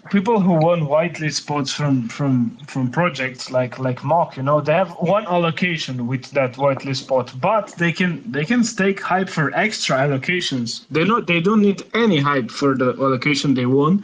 people 0.10 0.40
who 0.40 0.54
won 0.54 0.82
whitelist 0.82 1.34
spots 1.34 1.72
from 1.72 2.08
from 2.10 2.58
from 2.68 2.92
projects 2.92 3.52
like 3.52 3.80
like 3.80 4.04
Mock, 4.04 4.38
you 4.38 4.44
know, 4.44 4.62
they 4.62 4.74
have 4.74 4.92
one 5.00 5.26
allocation 5.28 6.08
with 6.08 6.32
that 6.32 6.54
whitelist 6.54 6.98
spot, 6.98 7.34
but 7.40 7.74
they 7.78 7.92
can 7.92 8.24
they 8.32 8.46
can 8.46 8.64
stake 8.64 9.00
hype 9.00 9.30
for 9.30 9.54
extra 9.56 9.98
allocations. 9.98 10.86
They 10.90 11.04
not 11.04 11.28
they 11.28 11.40
don't 11.40 11.62
need 11.62 11.84
any 11.94 12.20
hype 12.20 12.50
for 12.50 12.76
the 12.76 12.94
allocation 12.94 13.54
they 13.54 13.66
won, 13.66 14.04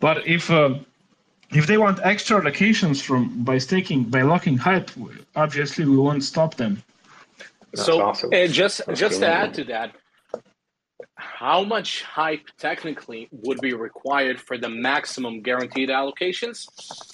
but 0.00 0.26
if 0.26 0.50
uh, 0.50 0.74
if 1.50 1.66
they 1.66 1.78
want 1.78 2.00
extra 2.02 2.40
allocations 2.40 3.02
from 3.02 3.44
by 3.44 3.58
staking 3.58 4.04
by 4.04 4.22
locking 4.22 4.56
hype, 4.56 4.90
obviously 5.36 5.84
we 5.84 5.96
won't 5.96 6.24
stop 6.24 6.54
them. 6.54 6.82
That's 7.72 7.86
so 7.86 8.02
awesome. 8.02 8.30
uh, 8.32 8.46
just 8.46 8.82
That's 8.86 9.00
just 9.00 9.20
to 9.20 9.28
add 9.28 9.54
to 9.54 9.64
that, 9.64 9.94
how 11.22 11.62
much 11.62 12.02
hype 12.02 12.46
technically 12.58 13.28
would 13.30 13.60
be 13.60 13.74
required 13.74 14.40
for 14.40 14.58
the 14.58 14.68
maximum 14.68 15.40
guaranteed 15.40 15.88
allocations 15.88 16.66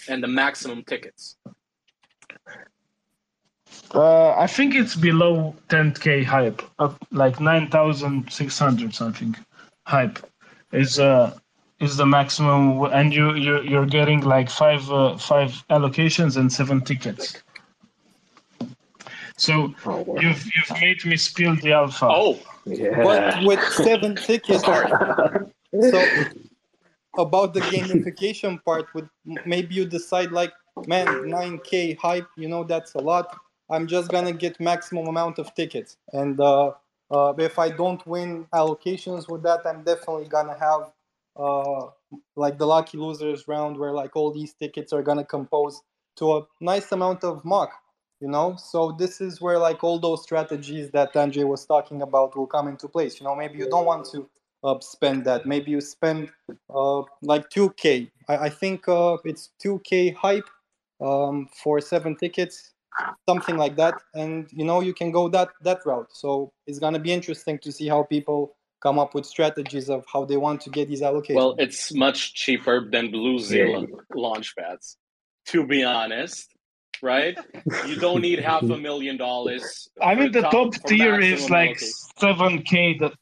and 0.09 0.23
the 0.23 0.29
maximum 0.29 0.83
tickets? 0.85 1.37
Uh, 3.95 4.31
I 4.31 4.47
think 4.47 4.75
it's 4.75 4.97
below 4.97 5.55
10k 5.69 6.25
hype, 6.25 6.63
up 6.79 6.97
like 7.11 7.41
9,600 7.41 8.95
something. 8.95 9.37
Hype 9.87 10.19
is 10.73 10.99
uh 10.99 11.39
is 11.81 11.97
the 11.97 12.07
maximum, 12.07 12.83
and 12.93 13.15
you 13.15 13.35
you 13.35 13.63
you're 13.63 13.87
getting 13.87 14.21
like 14.21 14.51
five 14.51 14.91
uh, 14.91 15.17
five 15.17 15.51
allocations 15.71 16.37
and 16.37 16.53
seven 16.53 16.81
tickets. 16.83 17.43
So 19.37 19.73
Oh, 19.87 20.05
you've 20.21 20.45
you've 20.45 20.81
made 20.81 21.05
me 21.05 21.17
spill 21.17 21.57
the 21.57 21.73
alpha. 21.73 22.09
Oh, 22.11 22.39
yeah. 22.69 23.03
But 23.03 23.45
with 23.45 23.61
seven 23.73 24.17
tickets, 24.17 24.63
so 24.65 26.05
about 27.17 27.55
the 27.55 27.61
gamification 27.61 28.63
part 28.65 28.93
with 28.95 29.09
maybe 29.45 29.75
you 29.75 29.87
decide 29.87 30.31
like 30.31 30.53
man 30.87 31.07
9k 31.07 31.99
hype 31.99 32.29
you 32.37 32.49
know 32.49 32.65
that's 32.65 32.95
a 32.95 32.99
lot. 32.99 33.37
I'm 33.71 33.87
just 33.87 34.11
gonna 34.11 34.33
get 34.33 34.59
maximum 34.61 35.07
amount 35.09 35.39
of 35.39 35.55
tickets. 35.55 35.97
And 36.13 36.41
uh, 36.41 36.73
uh, 37.11 37.33
if 37.39 37.59
i 37.59 37.69
don't 37.69 38.07
win 38.07 38.47
allocations 38.53 39.31
with 39.31 39.43
that 39.43 39.61
i'm 39.67 39.83
definitely 39.83 40.29
gonna 40.29 40.57
have 40.59 40.91
uh, 41.37 41.87
like 42.37 42.59
the 42.59 42.67
lucky 42.67 42.99
losers 42.99 43.47
round 43.47 43.77
where 43.79 43.93
like 43.93 44.17
all 44.17 44.33
these 44.33 44.55
tickets 44.55 44.93
are 44.93 45.03
gonna 45.03 45.25
compose 45.25 45.83
to 46.17 46.37
a 46.37 46.47
nice 46.61 46.91
amount 46.91 47.23
of 47.23 47.45
MOK 47.45 47.71
you 48.21 48.29
know? 48.29 48.57
So 48.57 48.93
this 48.99 49.21
is 49.21 49.41
where 49.41 49.59
like 49.59 49.83
all 49.85 49.99
those 49.99 50.23
strategies 50.23 50.91
that 50.91 51.15
Andrei 51.17 51.45
was 51.45 51.67
talking 51.67 52.03
about 52.03 52.37
will 52.37 52.47
come 52.47 52.69
into 52.69 52.89
place 52.89 53.21
you 53.21 53.25
know? 53.25 53.35
Maybe 53.35 53.59
you 53.59 53.69
don't 53.69 53.87
want 53.87 54.07
to 54.13 54.29
uh, 54.65 54.79
spend 54.81 55.25
that. 55.25 55.47
Maybe 55.47 55.71
you 55.71 55.81
spend 55.81 56.31
uh, 56.75 57.03
like 57.23 57.49
2k 57.51 58.11
i, 58.29 58.37
I 58.37 58.51
think 58.51 58.89
uh, 58.89 59.17
it's 59.25 59.51
2k 59.65 60.15
hype 60.15 60.49
um, 61.01 61.49
for 61.63 61.81
seven 61.81 62.17
tickets 62.17 62.73
something 63.29 63.57
like 63.57 63.77
that. 63.77 63.95
And 64.15 64.49
you 64.53 64.65
know 64.65 64.81
you 64.81 64.95
can 64.95 65.11
go 65.11 65.29
that 65.29 65.51
that 65.63 65.85
route. 65.87 66.09
So 66.13 66.53
it's 66.67 66.79
going 66.79 66.95
to 66.95 66.99
be 66.99 67.13
interesting 67.13 67.59
to 67.61 67.73
see 67.73 67.89
how 67.89 68.03
people 68.03 68.57
come 68.81 68.99
up 68.99 69.15
with 69.15 69.27
strategies 69.27 69.91
of 69.91 70.05
how 70.13 70.25
they 70.25 70.37
want 70.37 70.61
to 70.63 70.71
get 70.71 70.89
these 70.89 71.03
allocations. 71.03 71.35
Well, 71.35 71.57
it's 71.59 71.93
much 71.93 72.35
cheaper 72.35 72.89
than 72.89 73.11
Blue 73.11 73.39
Zealand 73.39 73.89
launch 74.15 74.55
pads, 74.57 74.97
to 75.47 75.67
be 75.67 75.83
honest. 75.83 76.55
Right? 77.03 77.39
You 77.87 77.97
don't 77.97 78.23
need 78.23 78.39
half 78.41 78.63
a 78.63 78.77
million 78.77 79.17
dollars. 79.17 79.89
I 80.01 80.15
mean 80.15 80.33
the 80.33 80.43
top 80.43 80.75
for 80.75 80.89
tier 80.89 81.21
is 81.21 81.51
like 81.51 81.77
7k. 82.21 82.99
That 83.01 83.13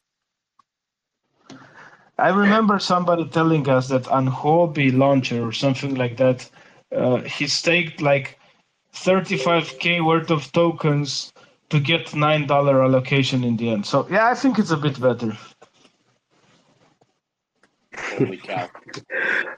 I 2.18 2.30
remember 2.30 2.78
somebody 2.78 3.26
telling 3.28 3.68
us 3.68 3.88
that 3.88 4.08
on 4.08 4.26
Hobby 4.26 4.90
Launcher 4.90 5.46
or 5.46 5.52
something 5.52 5.94
like 5.94 6.16
that, 6.16 6.48
uh, 6.94 7.18
he 7.18 7.46
staked 7.46 8.00
like 8.00 8.38
35k 8.94 10.04
worth 10.04 10.30
of 10.30 10.50
tokens 10.52 11.32
to 11.68 11.80
get 11.80 12.14
nine 12.14 12.46
dollar 12.46 12.82
allocation 12.82 13.44
in 13.44 13.56
the 13.56 13.70
end. 13.70 13.84
So 13.84 14.06
yeah, 14.10 14.28
I 14.28 14.34
think 14.34 14.58
it's 14.58 14.70
a 14.70 14.76
bit 14.76 15.00
better. 15.00 15.36
Holy 18.18 18.36
cow. 18.36 18.68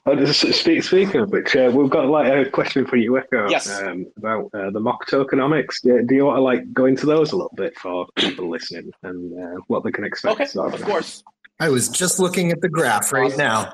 Oh, 0.06 0.16
just 0.16 0.40
speak, 0.52 0.82
speaking 0.82 1.20
of 1.20 1.30
which, 1.30 1.54
uh, 1.54 1.70
we've 1.72 1.90
got 1.90 2.06
like 2.06 2.46
a 2.46 2.50
question 2.50 2.86
for 2.86 2.96
you, 2.96 3.18
Echo, 3.18 3.48
Yes. 3.48 3.80
um, 3.80 4.06
about 4.16 4.50
uh, 4.54 4.70
the 4.70 4.80
MOK 4.80 5.06
tokenomics. 5.06 5.82
Do, 5.82 6.02
do 6.02 6.14
you 6.14 6.24
want 6.24 6.38
to 6.38 6.42
like 6.42 6.72
go 6.72 6.86
into 6.86 7.06
those 7.06 7.32
a 7.32 7.36
little 7.36 7.54
bit 7.56 7.78
for 7.78 8.06
people 8.16 8.48
listening 8.48 8.90
and 9.02 9.38
uh, 9.38 9.60
what 9.68 9.84
they 9.84 9.90
can 9.90 10.04
expect? 10.04 10.34
Okay, 10.34 10.46
sort 10.46 10.74
of 10.74 10.82
course. 10.82 11.22
I 11.60 11.68
was 11.68 11.88
just 11.88 12.20
looking 12.20 12.52
at 12.52 12.60
the 12.60 12.68
graph 12.68 13.12
right 13.12 13.36
now. 13.36 13.72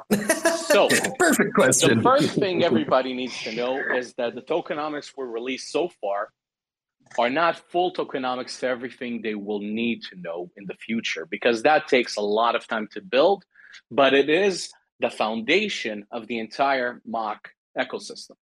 So, 0.67 0.89
Perfect 1.19 1.55
question. 1.55 1.99
The 1.99 2.03
first 2.03 2.31
thing 2.31 2.65
everybody 2.65 3.13
needs 3.13 3.43
to 3.43 3.53
know 3.53 3.79
is 3.95 4.15
that 4.15 4.35
the 4.35 4.41
tokenomics 4.41 5.15
were 5.17 5.29
released 5.29 5.71
so 5.71 5.91
far 6.01 6.31
are 7.19 7.31
not 7.31 7.59
full 7.71 7.93
tokenomics 7.93 8.59
to 8.61 8.67
everything 8.67 9.21
they 9.23 9.35
will 9.35 9.61
need 9.61 10.03
to 10.03 10.17
know 10.17 10.51
in 10.57 10.65
the 10.67 10.75
future 10.75 11.27
because 11.27 11.63
that 11.63 11.87
takes 11.87 12.17
a 12.17 12.21
lot 12.21 12.57
of 12.57 12.67
time 12.67 12.89
to 12.93 13.01
build, 13.01 13.45
but 13.91 14.15
it 14.15 14.29
is 14.29 14.71
the 15.01 15.11
foundation 15.11 16.07
of 16.11 16.27
the 16.27 16.39
entire 16.39 17.01
MOK 17.07 17.51
ecosystem. 17.79 18.37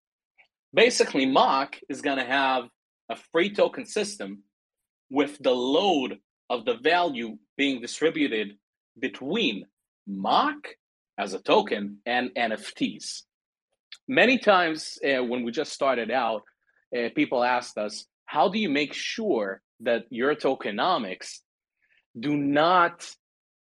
Basically, 0.74 1.26
MOK 1.26 1.80
is 1.90 2.02
going 2.02 2.18
to 2.18 2.26
have 2.26 2.66
a 3.10 3.16
free 3.32 3.54
token 3.54 3.86
system 3.86 4.44
with 5.10 5.38
the 5.40 5.52
load 5.54 6.20
of 6.50 6.66
the 6.66 6.76
value 6.76 7.38
being 7.58 7.82
distributed 7.82 8.58
between 9.00 9.66
MOK 10.08 10.68
as 11.18 11.34
a 11.34 11.42
token 11.42 11.98
and 12.06 12.32
NFTs. 12.36 13.24
Many 14.08 14.38
times 14.38 14.98
uh, 15.04 15.24
when 15.24 15.44
we 15.44 15.52
just 15.52 15.74
started 15.74 16.12
out, 16.12 16.44
uh, 16.96 17.10
people 17.16 17.44
asked 17.44 17.78
us, 17.78 18.06
how 18.26 18.50
do 18.50 18.60
you 18.60 18.70
make 18.70 18.94
sure 18.94 19.62
that 19.82 20.06
your 20.10 20.36
tokenomics 20.36 21.40
do 22.20 22.36
not 22.36 23.10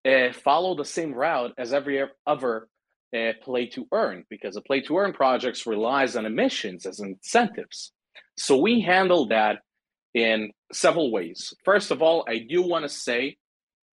uh, 0.06 0.32
follow 0.32 0.74
the 0.74 0.84
same 0.84 1.14
route 1.14 1.52
as 1.58 1.72
every 1.72 2.04
other 2.26 2.68
uh, 3.16 3.32
play 3.42 3.66
to 3.66 3.86
earn? 3.92 4.24
Because 4.28 4.56
a 4.56 4.60
play 4.60 4.80
to 4.82 4.96
earn 4.98 5.12
projects 5.12 5.66
relies 5.66 6.16
on 6.16 6.26
emissions 6.26 6.86
as 6.86 7.00
incentives. 7.00 7.92
So 8.36 8.56
we 8.56 8.80
handle 8.80 9.26
that 9.28 9.58
in 10.14 10.52
several 10.72 11.10
ways. 11.10 11.54
First 11.64 11.90
of 11.90 12.02
all, 12.02 12.24
I 12.28 12.38
do 12.38 12.62
want 12.62 12.84
to 12.84 12.88
say 12.88 13.36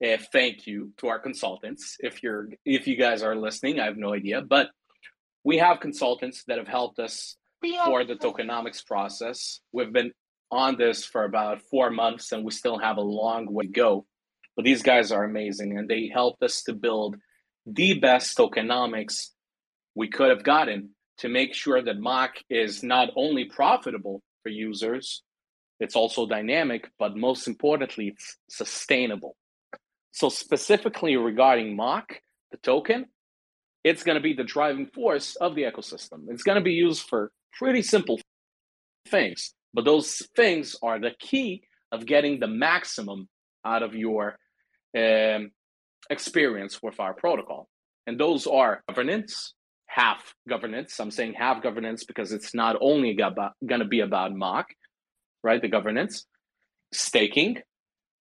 uh, 0.04 0.18
thank 0.32 0.68
you 0.68 0.92
to 0.98 1.08
our 1.08 1.20
consultants. 1.20 1.98
If 2.00 2.22
you're 2.22 2.50
if 2.66 2.88
you 2.88 2.96
guys 2.96 3.24
are 3.24 3.36
listening, 3.36 3.80
I 3.80 3.86
have 3.86 3.98
no 3.98 4.14
idea, 4.14 4.42
but 4.42 4.70
we 5.44 5.58
have 5.58 5.80
consultants 5.80 6.44
that 6.48 6.58
have 6.58 6.68
helped 6.68 7.00
us 7.00 7.38
for 7.86 8.04
the 8.04 8.16
tokenomics 8.16 8.86
process. 8.86 9.62
We've 9.72 9.94
been 9.94 10.12
on 10.52 10.78
this 10.78 11.06
for 11.06 11.24
about 11.24 11.62
four 11.70 11.90
months, 11.90 12.32
and 12.32 12.44
we 12.44 12.52
still 12.52 12.78
have 12.78 12.98
a 12.98 13.02
long 13.02 13.52
way 13.52 13.66
to 13.66 13.72
go. 13.72 14.06
But 14.56 14.66
these 14.66 14.84
guys 14.84 15.12
are 15.12 15.24
amazing, 15.24 15.78
and 15.78 15.90
they 15.90 16.08
helped 16.08 16.42
us 16.42 16.64
to 16.64 16.74
build 16.74 17.18
the 17.66 18.00
best 18.00 18.38
tokenomics 18.38 19.30
we 19.96 20.08
could 20.08 20.30
have 20.30 20.44
gotten 20.44 20.92
to 21.18 21.30
make 21.30 21.54
sure 21.54 21.82
that 21.82 22.00
MOK 22.00 22.32
is 22.50 22.84
not 22.84 23.10
only 23.16 23.46
profitable 23.46 24.22
for 24.44 24.50
users, 24.50 25.24
it's 25.80 25.96
also 25.96 26.26
dynamic, 26.26 26.90
but 27.00 27.16
most 27.16 27.48
importantly, 27.48 28.10
it's 28.10 28.38
sustainable. 28.50 29.36
So, 30.12 30.30
specifically 30.30 31.18
regarding 31.18 31.76
MOK, 31.76 32.22
the 32.52 32.58
token, 32.58 33.08
it's 33.84 34.04
going 34.04 34.16
to 34.16 34.22
be 34.22 34.34
the 34.34 34.44
driving 34.44 34.88
force 34.88 35.36
of 35.36 35.56
the 35.56 35.64
ecosystem. 35.64 36.26
It's 36.30 36.44
going 36.44 36.56
to 36.56 36.64
be 36.64 36.74
used 36.74 37.08
for 37.08 37.32
pretty 37.54 37.82
simple 37.82 38.20
things, 39.08 39.54
but 39.74 39.86
those 39.86 40.22
things 40.36 40.76
are 40.82 41.00
the 41.00 41.12
key 41.20 41.64
of 41.92 42.06
getting 42.06 42.40
the 42.40 42.48
maximum 42.48 43.28
out 43.66 43.84
of 43.84 43.96
your 43.96 44.38
um, 44.96 45.52
experience 46.10 46.82
with 46.82 47.00
our 47.00 47.14
protocol. 47.14 47.68
And 48.08 48.20
those 48.20 48.48
are 48.48 48.84
governance, 48.88 49.54
half 49.88 50.36
governance. 50.48 51.00
I'm 51.00 51.12
saying 51.12 51.34
half 51.34 51.64
governance 51.64 52.04
because 52.04 52.32
it's 52.32 52.54
not 52.54 52.76
only 52.80 53.16
going 53.16 53.80
to 53.80 53.86
be 53.86 54.02
about 54.02 54.36
MOK, 54.36 54.68
right? 55.44 55.62
The 55.62 55.68
governance, 55.68 56.26
staking. 56.94 57.60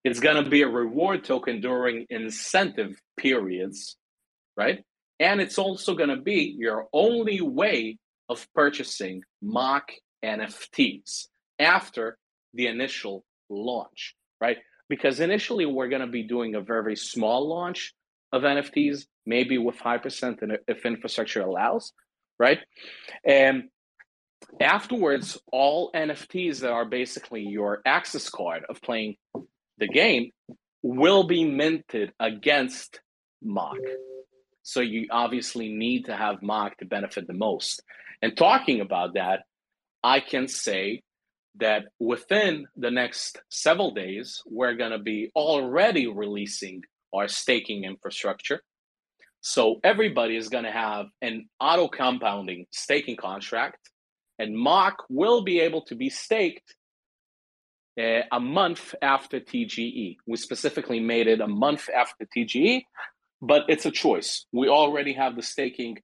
It's 0.05 0.21
going 0.21 0.43
to 0.43 0.49
be 0.49 0.63
a 0.63 0.69
reward 0.69 1.25
token 1.25 1.61
during 1.61 2.07
incentive 2.11 2.99
periods, 3.17 3.97
right? 4.57 4.85
And 5.21 5.41
it's 5.41 5.59
also 5.59 5.95
going 5.95 6.11
to 6.11 6.21
be 6.21 6.55
your 6.59 6.87
only 6.93 7.41
way 7.41 7.99
of 8.29 8.47
purchasing 8.55 9.23
MOK 9.43 9.93
NFTs 10.25 11.27
after 11.59 12.19
the 12.53 12.67
initial 12.67 13.25
launch, 13.49 14.15
right? 14.41 14.59
Because 14.89 15.21
initially 15.21 15.67
we're 15.67 15.89
going 15.89 16.03
to 16.03 16.07
be 16.07 16.23
doing 16.23 16.55
a 16.55 16.61
very 16.61 16.97
small 16.97 17.49
launch 17.49 17.95
of 18.33 18.43
NFTs, 18.43 19.07
maybe 19.25 19.59
with 19.59 19.77
5% 19.77 20.59
if 20.69 20.85
infrastructure 20.85 21.41
allows, 21.41 21.93
right? 22.39 22.59
And 23.25 23.65
afterwards, 24.61 25.39
all 25.51 25.91
NFTs 25.93 26.61
that 26.61 26.71
are 26.71 26.85
basically 26.85 27.43
your 27.43 27.81
access 27.87 28.29
card 28.29 28.65
of 28.69 28.83
playing 28.83 29.17
the 29.79 29.89
game 29.89 30.31
will 30.83 31.25
be 31.25 31.45
minted 31.45 32.13
against 32.21 33.01
MOK. 33.43 33.79
So 34.63 34.81
you 34.81 35.09
obviously 35.11 35.73
need 35.73 36.07
to 36.07 36.17
have 36.17 36.43
MOK 36.43 36.77
to 36.79 36.87
benefit 36.87 37.27
the 37.27 37.35
most. 37.35 37.83
And 38.21 38.37
talking 38.37 38.81
about 38.81 39.15
that, 39.15 39.41
I 40.03 40.21
can 40.21 40.49
say 40.49 41.03
that 41.57 41.85
within 41.99 42.67
the 42.77 42.91
next 42.91 43.41
several 43.49 43.93
days, 43.93 44.43
we're 44.47 44.75
going 44.75 44.91
to 44.91 44.99
be 44.99 45.31
already 45.37 46.07
releasing 46.07 46.83
our 47.15 47.29
staking 47.29 47.85
infrastructure. 47.85 48.63
So 49.41 49.79
everybody 49.85 50.37
is 50.37 50.49
going 50.49 50.65
to 50.65 50.73
have 50.73 51.07
an 51.21 51.49
auto 51.61 51.89
compounding 51.89 52.67
staking 52.71 53.17
contract, 53.17 53.91
and 54.39 54.57
MOK 54.57 55.05
will 55.09 55.43
be 55.43 55.61
able 55.61 55.83
to 55.83 55.95
be 55.95 56.09
staked 56.09 56.75
uh, 58.01 58.23
a 58.33 58.41
month 58.41 58.95
after 59.03 59.39
TGE. 59.41 60.17
We 60.27 60.37
specifically 60.37 60.99
made 60.99 61.29
it 61.29 61.41
a 61.41 61.47
month 61.47 61.89
after 61.95 62.27
TGE, 62.37 62.83
but 63.41 63.65
it's 63.69 63.87
a 63.87 63.91
choice. 63.91 64.47
We 64.53 64.69
already 64.69 65.13
have 65.13 65.37
the 65.37 65.43
staking 65.43 65.99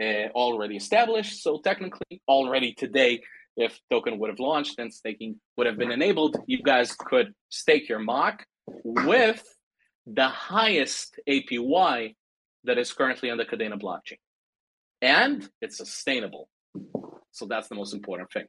uh, 0.00 0.28
already 0.34 0.76
established, 0.76 1.42
so 1.42 1.60
technically, 1.64 2.20
already 2.28 2.74
today, 2.74 3.22
if 3.56 3.80
token 3.90 4.18
would 4.18 4.30
have 4.30 4.38
launched 4.38 4.78
and 4.78 4.92
staking 4.92 5.40
would 5.56 5.66
have 5.66 5.78
been 5.78 5.90
enabled, 5.90 6.36
you 6.46 6.62
guys 6.62 6.92
could 6.92 7.34
stake 7.48 7.88
your 7.88 7.98
MOK 7.98 8.44
with 8.66 9.42
the 10.06 10.28
highest 10.28 11.18
APY 11.28 12.14
that 12.64 12.78
is 12.78 12.92
currently 12.92 13.30
on 13.30 13.38
the 13.38 13.44
Kadena 13.44 13.80
blockchain. 13.80 14.18
And 15.00 15.48
it's 15.60 15.76
sustainable. 15.76 16.48
So 17.32 17.46
that's 17.46 17.68
the 17.68 17.74
most 17.74 17.94
important 17.94 18.30
thing. 18.30 18.46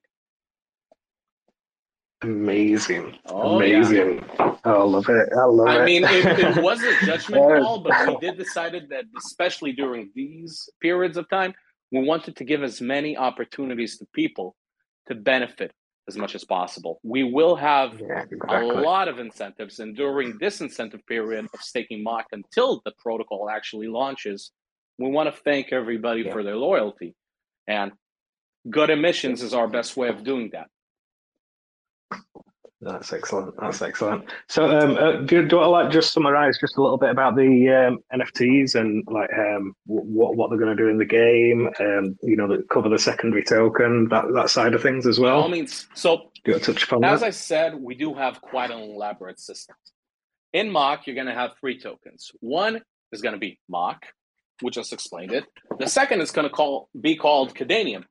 Amazing. 2.23 3.15
Oh, 3.27 3.57
Amazing. 3.57 4.25
Yeah. 4.39 4.55
I 4.65 4.71
love 4.71 5.07
it. 5.07 5.29
I 5.33 5.43
love 5.43 5.67
it. 5.67 5.81
I 5.81 5.85
mean, 5.85 6.03
it, 6.03 6.39
it 6.39 6.57
was 6.63 6.81
a 6.83 7.05
judgment 7.05 7.43
call, 7.61 7.81
but 7.81 8.07
we 8.07 8.17
did 8.17 8.37
decided 8.37 8.89
that 8.89 9.05
especially 9.17 9.71
during 9.71 10.09
these 10.15 10.67
periods 10.81 11.17
of 11.17 11.29
time, 11.29 11.53
we 11.91 12.03
wanted 12.03 12.35
to 12.37 12.43
give 12.43 12.63
as 12.63 12.81
many 12.81 13.15
opportunities 13.15 13.97
to 13.99 14.07
people 14.13 14.55
to 15.07 15.15
benefit 15.15 15.71
as 16.07 16.15
much 16.15 16.35
as 16.35 16.43
possible. 16.43 16.99
We 17.03 17.23
will 17.23 17.55
have 17.55 17.99
yeah, 17.99 18.23
exactly. 18.29 18.69
a 18.69 18.81
lot 18.81 19.07
of 19.07 19.19
incentives, 19.19 19.79
and 19.79 19.95
during 19.95 20.37
this 20.39 20.61
incentive 20.61 21.05
period 21.05 21.45
of 21.53 21.61
staking 21.61 22.03
MOK 22.03 22.25
until 22.31 22.81
the 22.85 22.93
protocol 22.97 23.49
actually 23.49 23.87
launches, 23.87 24.51
we 24.97 25.09
want 25.09 25.33
to 25.33 25.41
thank 25.41 25.73
everybody 25.73 26.21
yeah. 26.21 26.31
for 26.31 26.43
their 26.43 26.55
loyalty. 26.55 27.13
And 27.67 27.91
good 28.69 28.89
emissions 28.89 29.41
is 29.41 29.53
our 29.53 29.67
best 29.67 29.97
way 29.97 30.07
of 30.07 30.23
doing 30.23 30.51
that. 30.53 30.67
That's 32.79 33.11
excellent. 33.11 33.55
That's 33.59 33.81
excellent. 33.81 34.25
So, 34.47 34.65
um, 34.65 34.97
uh, 34.97 35.21
do, 35.21 35.47
do 35.47 35.59
I 35.59 35.65
like 35.65 35.91
just 35.91 36.13
summarize 36.13 36.59
just 36.59 36.77
a 36.77 36.81
little 36.81 36.97
bit 36.97 37.09
about 37.09 37.35
the 37.35 37.69
um, 37.69 37.99
NFTs 38.13 38.75
and 38.75 39.03
like 39.07 39.31
um, 39.33 39.73
what 39.85 40.35
what 40.35 40.49
they're 40.49 40.59
going 40.59 40.75
to 40.75 40.83
do 40.83 40.87
in 40.87 40.99
the 40.99 41.05
game? 41.05 41.69
Um, 41.79 42.17
you 42.21 42.37
know, 42.37 42.47
that 42.49 42.69
cover 42.69 42.87
the 42.87 42.99
secondary 42.99 43.43
token, 43.43 44.09
that 44.09 44.25
that 44.35 44.51
side 44.51 44.75
of 44.75 44.83
things 44.83 45.07
as 45.07 45.19
well. 45.19 45.43
I 45.43 45.47
mean, 45.47 45.67
so 45.95 46.29
do 46.45 46.59
touch 46.59 46.83
upon 46.83 47.03
as 47.03 47.21
that? 47.21 47.25
I 47.25 47.29
said, 47.31 47.73
we 47.75 47.95
do 47.95 48.13
have 48.13 48.41
quite 48.41 48.69
an 48.69 48.79
elaborate 48.79 49.39
system. 49.39 49.75
In 50.53 50.69
MOK, 50.71 51.07
you're 51.07 51.15
going 51.15 51.27
to 51.27 51.33
have 51.33 51.51
three 51.59 51.79
tokens. 51.79 52.31
One 52.39 52.81
is 53.11 53.21
going 53.21 53.33
to 53.33 53.39
be 53.39 53.59
MOK, 53.67 54.05
we 54.61 54.71
just 54.71 54.93
explained 54.93 55.31
it. 55.31 55.45
The 55.79 55.87
second 55.87 56.21
is 56.21 56.31
going 56.31 56.47
to 56.47 56.53
call 56.53 56.89
be 56.99 57.15
called 57.15 57.53
Kadenium, 57.53 58.03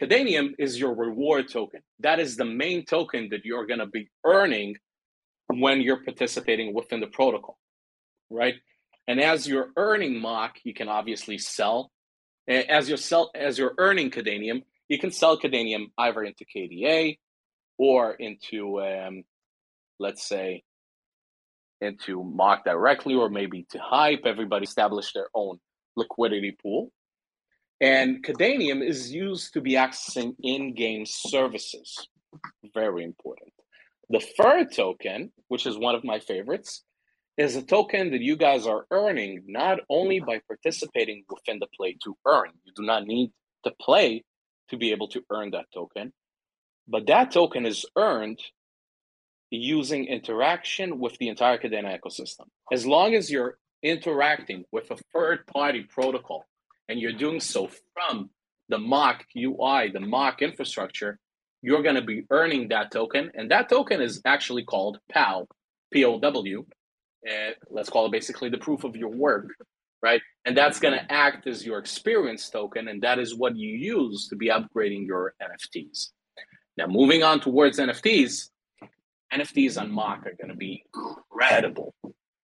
Kadenium 0.00 0.54
is 0.58 0.78
your 0.78 0.94
reward 0.94 1.48
token. 1.48 1.80
That 2.00 2.18
is 2.18 2.36
the 2.36 2.44
main 2.44 2.84
token 2.84 3.28
that 3.30 3.44
you're 3.44 3.66
going 3.66 3.78
to 3.78 3.86
be 3.86 4.08
earning 4.24 4.76
when 5.48 5.80
you're 5.80 6.02
participating 6.02 6.74
within 6.74 7.00
the 7.00 7.06
protocol, 7.06 7.58
right? 8.30 8.54
And 9.06 9.20
as 9.20 9.46
you're 9.46 9.68
earning 9.76 10.20
MOK, 10.20 10.56
you 10.64 10.74
can 10.74 10.88
obviously 10.88 11.38
sell. 11.38 11.90
As 12.48 12.88
you're 12.88 12.98
sell, 12.98 13.30
as 13.34 13.58
you're 13.58 13.74
earning 13.78 14.10
Kadenium, 14.10 14.62
you 14.88 14.98
can 14.98 15.10
sell 15.10 15.38
Kadenium 15.38 15.86
either 15.96 16.22
into 16.22 16.44
KDA 16.44 17.18
or 17.78 18.12
into, 18.12 18.82
um, 18.82 19.22
let's 19.98 20.26
say, 20.26 20.62
into 21.80 22.22
MOK 22.22 22.64
directly, 22.64 23.14
or 23.14 23.28
maybe 23.28 23.66
to 23.70 23.78
hype. 23.78 24.22
Everybody 24.24 24.64
establish 24.64 25.12
their 25.12 25.28
own 25.34 25.58
liquidity 25.96 26.56
pool. 26.62 26.90
And 27.80 28.24
Kadenium 28.24 28.86
is 28.86 29.12
used 29.12 29.52
to 29.54 29.60
be 29.60 29.72
accessing 29.72 30.34
in-game 30.42 31.06
services. 31.06 32.08
Very 32.72 33.04
important. 33.04 33.52
The 34.10 34.20
fur 34.20 34.64
token, 34.64 35.32
which 35.48 35.66
is 35.66 35.78
one 35.78 35.94
of 35.94 36.04
my 36.04 36.18
favorites, 36.18 36.84
is 37.36 37.56
a 37.56 37.62
token 37.62 38.12
that 38.12 38.20
you 38.20 38.36
guys 38.36 38.66
are 38.66 38.86
earning 38.90 39.42
not 39.46 39.80
only 39.88 40.20
by 40.20 40.40
participating 40.46 41.24
within 41.28 41.58
the 41.58 41.66
play 41.76 41.96
to 42.04 42.16
earn. 42.26 42.50
You 42.64 42.72
do 42.76 42.84
not 42.84 43.06
need 43.06 43.32
to 43.64 43.72
play 43.80 44.24
to 44.68 44.76
be 44.76 44.92
able 44.92 45.08
to 45.08 45.22
earn 45.30 45.50
that 45.50 45.66
token, 45.72 46.12
but 46.86 47.06
that 47.06 47.32
token 47.32 47.66
is 47.66 47.84
earned 47.96 48.38
using 49.50 50.06
interaction 50.06 50.98
with 50.98 51.16
the 51.18 51.28
entire 51.28 51.58
Kadena 51.58 51.98
ecosystem. 51.98 52.46
As 52.72 52.86
long 52.86 53.14
as 53.14 53.30
you're 53.30 53.58
interacting 53.82 54.64
with 54.72 54.90
a 54.90 54.96
third 55.12 55.46
party 55.46 55.82
protocol 55.82 56.44
and 56.88 57.00
you're 57.00 57.12
doing 57.12 57.40
so 57.40 57.70
from 57.92 58.30
the 58.68 58.78
MOK 58.78 59.24
UI, 59.36 59.90
the 59.92 60.00
MOK 60.00 60.42
infrastructure, 60.42 61.18
you're 61.62 61.82
going 61.82 61.94
to 61.94 62.02
be 62.02 62.24
earning 62.30 62.68
that 62.68 62.90
token. 62.90 63.30
And 63.34 63.50
that 63.50 63.68
token 63.68 64.00
is 64.00 64.20
actually 64.24 64.64
called 64.64 64.98
POW, 65.12 65.46
P 65.92 66.04
O 66.04 66.18
W. 66.18 66.64
And 67.24 67.52
eh, 67.52 67.54
let's 67.70 67.88
call 67.88 68.06
it 68.06 68.12
basically 68.12 68.50
the 68.50 68.58
proof 68.58 68.84
of 68.84 68.96
your 68.96 69.08
work, 69.08 69.48
right? 70.02 70.20
And 70.44 70.56
that's 70.56 70.78
going 70.78 70.92
to 70.92 71.12
act 71.12 71.46
as 71.46 71.64
your 71.64 71.78
experience 71.78 72.50
token. 72.50 72.88
And 72.88 73.02
that 73.02 73.18
is 73.18 73.34
what 73.34 73.56
you 73.56 73.70
use 73.70 74.28
to 74.28 74.36
be 74.36 74.48
upgrading 74.48 75.06
your 75.06 75.34
NFTs. 75.42 76.10
Now, 76.76 76.86
moving 76.86 77.22
on 77.22 77.40
towards 77.40 77.78
NFTs, 77.78 78.50
NFTs 79.32 79.80
on 79.80 79.90
MOK 79.90 80.26
are 80.26 80.34
going 80.34 80.50
to 80.50 80.56
be 80.56 80.84
incredible, 80.94 81.94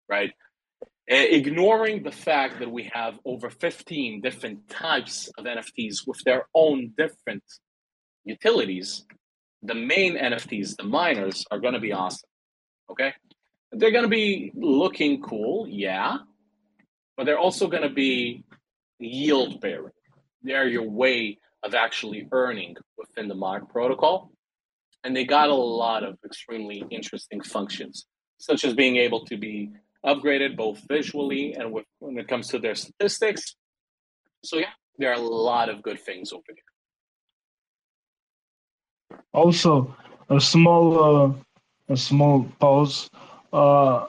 right? 0.09 0.33
Uh, 1.11 1.17
ignoring 1.17 2.05
the 2.05 2.13
fact 2.13 2.61
that 2.61 2.71
we 2.71 2.89
have 2.93 3.19
over 3.25 3.51
15 3.51 4.21
different 4.21 4.69
types 4.69 5.29
of 5.37 5.45
NFTs 5.45 6.07
with 6.07 6.23
their 6.25 6.47
own 6.55 6.93
different 6.97 7.43
utilities, 8.25 9.05
the 9.63 9.75
main 9.75 10.17
NFTs, 10.17 10.77
the 10.77 10.85
miners, 10.85 11.45
are 11.51 11.59
going 11.59 11.75
to 11.75 11.81
be 11.81 11.93
awesome. 11.93 12.29
Okay. 12.89 13.13
they're 13.73 13.91
going 13.91 14.05
to 14.05 14.09
be 14.09 14.53
looking 14.55 15.21
cool, 15.21 15.67
yeah, 15.69 16.19
but 17.17 17.25
they're 17.25 17.39
also 17.39 17.67
going 17.67 17.83
to 17.83 17.95
be 17.95 18.45
yield 19.01 19.61
bearing. 19.61 19.93
They're 20.43 20.69
your 20.69 20.89
way 20.89 21.39
of 21.65 21.75
actually 21.75 22.29
earning 22.31 22.77
within 22.97 23.27
the 23.27 23.35
MOK 23.35 23.69
protocol. 23.69 24.31
And 25.03 25.17
they 25.17 25.25
got 25.25 25.49
a 25.49 25.55
lot 25.55 26.05
of 26.05 26.19
extremely 26.25 26.85
interesting 26.91 27.41
functions, 27.41 28.07
such 28.39 28.65
as 28.65 28.75
being 28.75 28.97
able 28.97 29.25
to 29.27 29.37
be 29.37 29.71
upgraded 30.05 30.57
both 30.57 30.81
visually 30.89 31.55
and 31.55 31.73
with, 31.73 31.85
when 31.99 32.19
it 32.19 32.29
comes 32.29 32.49
to 32.49 32.59
their 32.59 32.75
statistics. 32.75 33.57
So, 34.45 34.57
yeah, 34.59 34.73
there 34.99 35.11
are 35.11 35.15
a 35.17 35.19
lot 35.19 35.69
of 35.69 35.83
good 35.83 36.01
things 36.01 36.33
over 36.33 36.43
there. 36.49 36.71
Also, 39.33 39.95
a 40.29 40.41
small 40.41 41.05
uh, 41.05 41.33
a 41.89 41.97
small 41.97 42.45
pause. 42.61 43.11
Uh, 43.53 44.07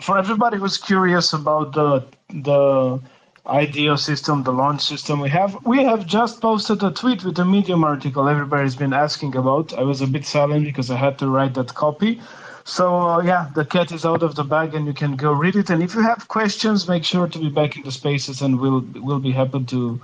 for 0.00 0.18
everybody 0.18 0.58
who's 0.58 0.76
curious 0.76 1.32
about 1.32 1.72
the 1.72 2.04
the 2.28 3.00
IDO 3.46 3.96
system, 3.96 4.42
the 4.42 4.52
launch 4.52 4.82
system 4.82 5.20
we 5.20 5.28
have, 5.28 5.56
we 5.66 5.82
have 5.82 6.06
just 6.06 6.40
posted 6.40 6.82
a 6.82 6.90
tweet 6.92 7.24
with 7.24 7.38
a 7.38 7.44
Medium 7.44 7.82
article 7.82 8.28
everybody's 8.28 8.76
been 8.76 8.92
asking 8.92 9.34
about. 9.34 9.72
I 9.72 9.82
was 9.82 10.00
a 10.00 10.06
bit 10.06 10.24
silent 10.24 10.64
because 10.64 10.90
I 10.90 10.96
had 10.96 11.18
to 11.18 11.26
write 11.26 11.54
that 11.54 11.74
copy. 11.74 12.20
So 12.64 12.96
uh, 12.96 13.22
yeah, 13.22 13.50
the 13.54 13.64
cat 13.64 13.92
is 13.92 14.04
out 14.04 14.22
of 14.22 14.34
the 14.34 14.44
bag, 14.44 14.74
and 14.74 14.86
you 14.86 14.92
can 14.92 15.16
go 15.16 15.32
read 15.32 15.56
it. 15.56 15.70
And 15.70 15.82
if 15.82 15.94
you 15.94 16.02
have 16.02 16.28
questions, 16.28 16.88
make 16.88 17.04
sure 17.04 17.26
to 17.26 17.38
be 17.38 17.48
back 17.48 17.76
in 17.76 17.82
the 17.82 17.92
spaces, 17.92 18.42
and 18.42 18.60
we'll 18.60 18.84
we'll 18.94 19.18
be 19.20 19.32
happy 19.32 19.64
to 19.64 20.00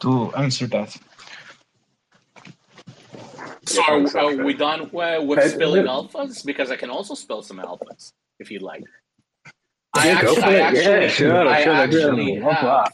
to 0.00 0.34
answer 0.34 0.66
that. 0.68 0.96
So 3.66 3.82
are, 3.84 4.18
are 4.18 4.44
we 4.44 4.54
done 4.54 4.90
with 4.92 5.50
spilling 5.52 5.86
alphas? 5.86 6.44
Because 6.44 6.70
I 6.70 6.76
can 6.76 6.90
also 6.90 7.14
spill 7.14 7.42
some 7.42 7.58
alphas 7.58 8.12
if 8.40 8.50
you'd 8.50 8.62
like. 8.62 8.82
I 9.94 10.08
Yeah, 10.08 10.22
go 10.22 10.28
actually, 10.28 10.42
for 10.42 10.48
I 10.48 10.52
it. 10.52 10.60
actually, 10.60 10.82
Yeah, 10.82 11.08
sure, 11.08 11.48
I 11.48 11.64
sure, 11.64 11.72
actually 11.72 12.34
yeah. 12.34 12.52
have 12.52 12.64
uh, 12.64 12.88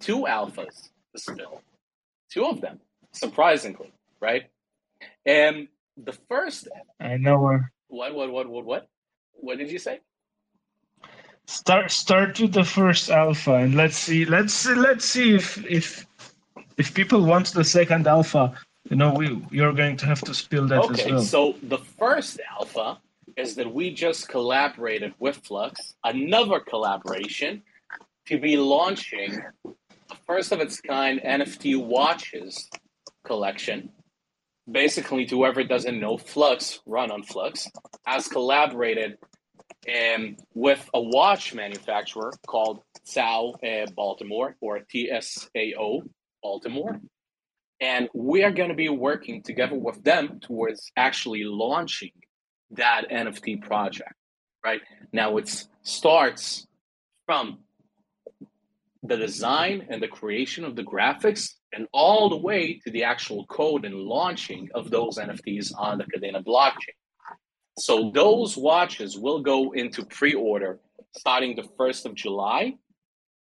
two 0.00 0.22
alphas 0.22 0.90
to 1.14 1.18
spill. 1.20 1.62
Two 2.30 2.44
of 2.44 2.60
them, 2.60 2.80
surprisingly, 3.12 3.92
right? 4.20 4.44
And 5.24 5.68
the 5.96 6.12
first, 6.28 6.68
I 7.00 7.16
know 7.16 7.40
where. 7.40 7.72
What, 7.88 8.14
what, 8.14 8.32
what, 8.32 8.48
what, 8.48 8.64
what? 8.64 8.88
What 9.32 9.58
did 9.58 9.70
you 9.70 9.78
say? 9.78 10.00
Start 11.46 11.90
start 11.90 12.38
with 12.40 12.52
the 12.52 12.64
first 12.64 13.08
alpha, 13.10 13.54
and 13.54 13.74
let's 13.74 13.96
see. 13.96 14.26
Let's 14.26 14.52
see. 14.52 14.74
Let's 14.74 15.04
see 15.04 15.34
if 15.34 15.64
if 15.64 16.06
if 16.76 16.92
people 16.92 17.22
want 17.24 17.46
the 17.52 17.64
second 17.64 18.06
alpha. 18.06 18.52
You 18.90 18.96
know, 18.96 19.14
we 19.14 19.42
you're 19.50 19.72
going 19.72 19.96
to 19.98 20.06
have 20.06 20.20
to 20.22 20.34
spill 20.34 20.66
that 20.68 20.84
as 20.84 20.90
Okay, 20.90 21.12
well. 21.12 21.22
so 21.22 21.54
the 21.62 21.78
first 21.78 22.40
alpha 22.58 22.98
is 23.36 23.54
that 23.54 23.72
we 23.72 23.94
just 23.94 24.28
collaborated 24.28 25.14
with 25.18 25.36
Flux, 25.36 25.94
another 26.04 26.60
collaboration, 26.60 27.62
to 28.26 28.38
be 28.38 28.56
launching 28.56 29.40
a 30.10 30.16
first 30.26 30.52
of 30.52 30.60
its 30.60 30.80
kind 30.80 31.20
NFT 31.24 31.82
watches 31.82 32.68
collection. 33.24 33.90
Basically, 34.70 35.24
to 35.26 35.36
whoever 35.36 35.64
doesn't 35.64 35.98
know, 35.98 36.18
Flux, 36.18 36.80
run 36.84 37.10
on 37.10 37.22
Flux, 37.22 37.68
has 38.04 38.28
collaborated 38.28 39.16
um, 39.88 40.36
with 40.54 40.88
a 40.92 41.00
watch 41.00 41.54
manufacturer 41.54 42.32
called 42.46 42.82
sao 43.04 43.54
uh, 43.64 43.86
Baltimore 43.96 44.56
or 44.60 44.80
TSAO 44.80 46.02
Baltimore. 46.42 47.00
And 47.80 48.08
we 48.14 48.42
are 48.42 48.50
going 48.50 48.70
to 48.70 48.74
be 48.74 48.88
working 48.88 49.42
together 49.42 49.76
with 49.76 50.02
them 50.02 50.40
towards 50.40 50.90
actually 50.96 51.44
launching 51.44 52.10
that 52.72 53.04
NFT 53.10 53.62
project, 53.62 54.12
right? 54.64 54.80
Now 55.12 55.36
it 55.36 55.66
starts 55.82 56.66
from 57.26 57.60
the 59.02 59.16
design 59.16 59.86
and 59.90 60.02
the 60.02 60.08
creation 60.08 60.64
of 60.64 60.74
the 60.74 60.82
graphics 60.82 61.54
and 61.72 61.86
all 61.92 62.28
the 62.28 62.36
way 62.36 62.80
to 62.84 62.90
the 62.90 63.04
actual 63.04 63.46
code 63.46 63.84
and 63.84 63.94
launching 63.94 64.68
of 64.74 64.90
those 64.90 65.18
NFTs 65.18 65.72
on 65.76 65.98
the 65.98 66.04
Kadena 66.04 66.44
blockchain. 66.44 66.96
So 67.78 68.10
those 68.12 68.56
watches 68.56 69.16
will 69.16 69.40
go 69.40 69.72
into 69.72 70.04
pre-order 70.04 70.80
starting 71.16 71.54
the 71.54 71.68
1st 71.78 72.06
of 72.06 72.14
July. 72.14 72.74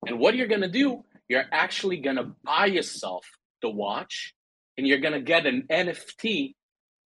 And 0.07 0.19
what 0.19 0.35
you're 0.35 0.47
going 0.47 0.61
to 0.61 0.67
do, 0.67 1.03
you're 1.27 1.45
actually 1.51 1.97
going 1.97 2.15
to 2.15 2.31
buy 2.43 2.65
yourself 2.65 3.25
the 3.61 3.69
watch 3.69 4.33
and 4.77 4.87
you're 4.87 4.99
going 4.99 5.13
to 5.13 5.21
get 5.21 5.45
an 5.45 5.67
NFT 5.69 6.55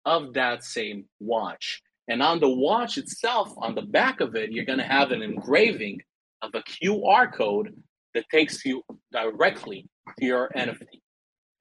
of 0.05 0.33
that 0.33 0.63
same 0.63 1.05
watch. 1.19 1.81
And 2.07 2.23
on 2.23 2.39
the 2.39 2.49
watch 2.49 2.97
itself, 2.97 3.53
on 3.57 3.75
the 3.75 3.83
back 3.83 4.21
of 4.21 4.35
it, 4.35 4.51
you're 4.51 4.65
going 4.65 4.79
to 4.79 4.85
have 4.85 5.11
an 5.11 5.21
engraving 5.21 6.01
of 6.41 6.51
a 6.55 6.61
QR 6.61 7.31
code 7.31 7.75
that 8.13 8.25
takes 8.31 8.65
you 8.65 8.83
directly 9.11 9.87
to 10.19 10.25
your 10.25 10.49
NFT. 10.55 10.85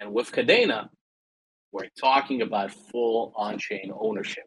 And 0.01 0.13
with 0.13 0.31
Kadena, 0.33 0.89
we're 1.73 1.89
talking 2.01 2.43
about 2.43 2.73
full 2.91 3.33
on 3.37 3.59
chain 3.59 3.93
ownership. 3.99 4.45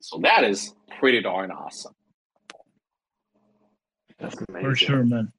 So 0.00 0.18
that 0.22 0.44
is 0.44 0.74
pretty 1.00 1.20
darn 1.22 1.50
awesome. 1.50 1.94
That's 4.18 4.36
amazing. 4.48 4.70
For 4.70 4.76
sure, 4.76 5.04
man. 5.04 5.32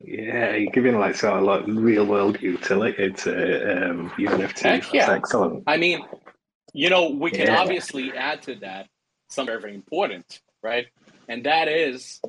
Yeah, 0.00 0.54
you're 0.54 0.70
giving 0.70 0.98
like 0.98 1.16
sort 1.16 1.34
of 1.34 1.42
like 1.42 1.66
real 1.66 2.04
world 2.06 2.40
utility 2.40 3.10
to 3.10 3.90
um, 3.90 4.10
UNFT. 4.10 4.60
Heck 4.60 4.82
That's 4.82 4.94
yeah. 4.94 5.10
excellent. 5.10 5.64
I 5.66 5.76
mean, 5.76 6.00
you 6.72 6.88
know, 6.88 7.10
we 7.10 7.30
can 7.30 7.46
Yeah. 7.46 7.60
obviously 7.60 8.12
add 8.16 8.42
to 8.42 8.54
that 8.56 8.86
something 9.28 9.60
very 9.60 9.74
important, 9.74 10.40
right? 10.62 10.86
And 11.28 11.44
that 11.44 11.68
is 11.68 12.20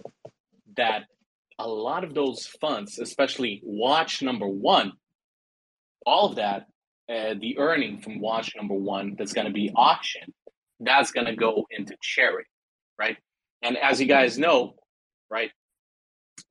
that 0.75 1.05
a 1.59 1.67
lot 1.67 2.03
of 2.03 2.13
those 2.13 2.47
funds, 2.47 2.99
especially 2.99 3.61
watch 3.63 4.21
number 4.21 4.47
one, 4.47 4.93
all 6.05 6.29
of 6.29 6.37
that, 6.37 6.67
uh, 7.09 7.35
the 7.39 7.57
earning 7.59 7.99
from 7.99 8.21
watch 8.21 8.53
number 8.55 8.73
one 8.73 9.15
that's 9.17 9.33
going 9.33 9.47
to 9.47 9.53
be 9.53 9.69
auctioned, 9.75 10.33
that's 10.79 11.11
going 11.11 11.27
to 11.27 11.35
go 11.35 11.65
into 11.69 11.95
charity, 12.01 12.49
right? 12.97 13.17
And 13.61 13.77
as 13.77 13.99
you 13.99 14.07
guys 14.07 14.37
know, 14.37 14.75
right, 15.29 15.51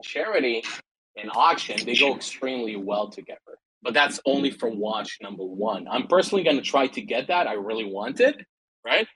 charity 0.02 0.62
and 1.16 1.30
auction, 1.34 1.84
they 1.86 1.96
go 1.96 2.14
extremely 2.14 2.76
well 2.76 3.08
together. 3.08 3.40
But 3.82 3.94
that's 3.94 4.20
only 4.26 4.50
for 4.50 4.68
watch 4.68 5.18
number 5.22 5.44
one. 5.44 5.88
I'm 5.88 6.06
personally 6.06 6.44
going 6.44 6.56
to 6.56 6.62
try 6.62 6.88
to 6.88 7.00
get 7.00 7.28
that. 7.28 7.46
I 7.46 7.54
really 7.54 7.90
want 7.90 8.20
it, 8.20 8.36
right? 8.84 9.06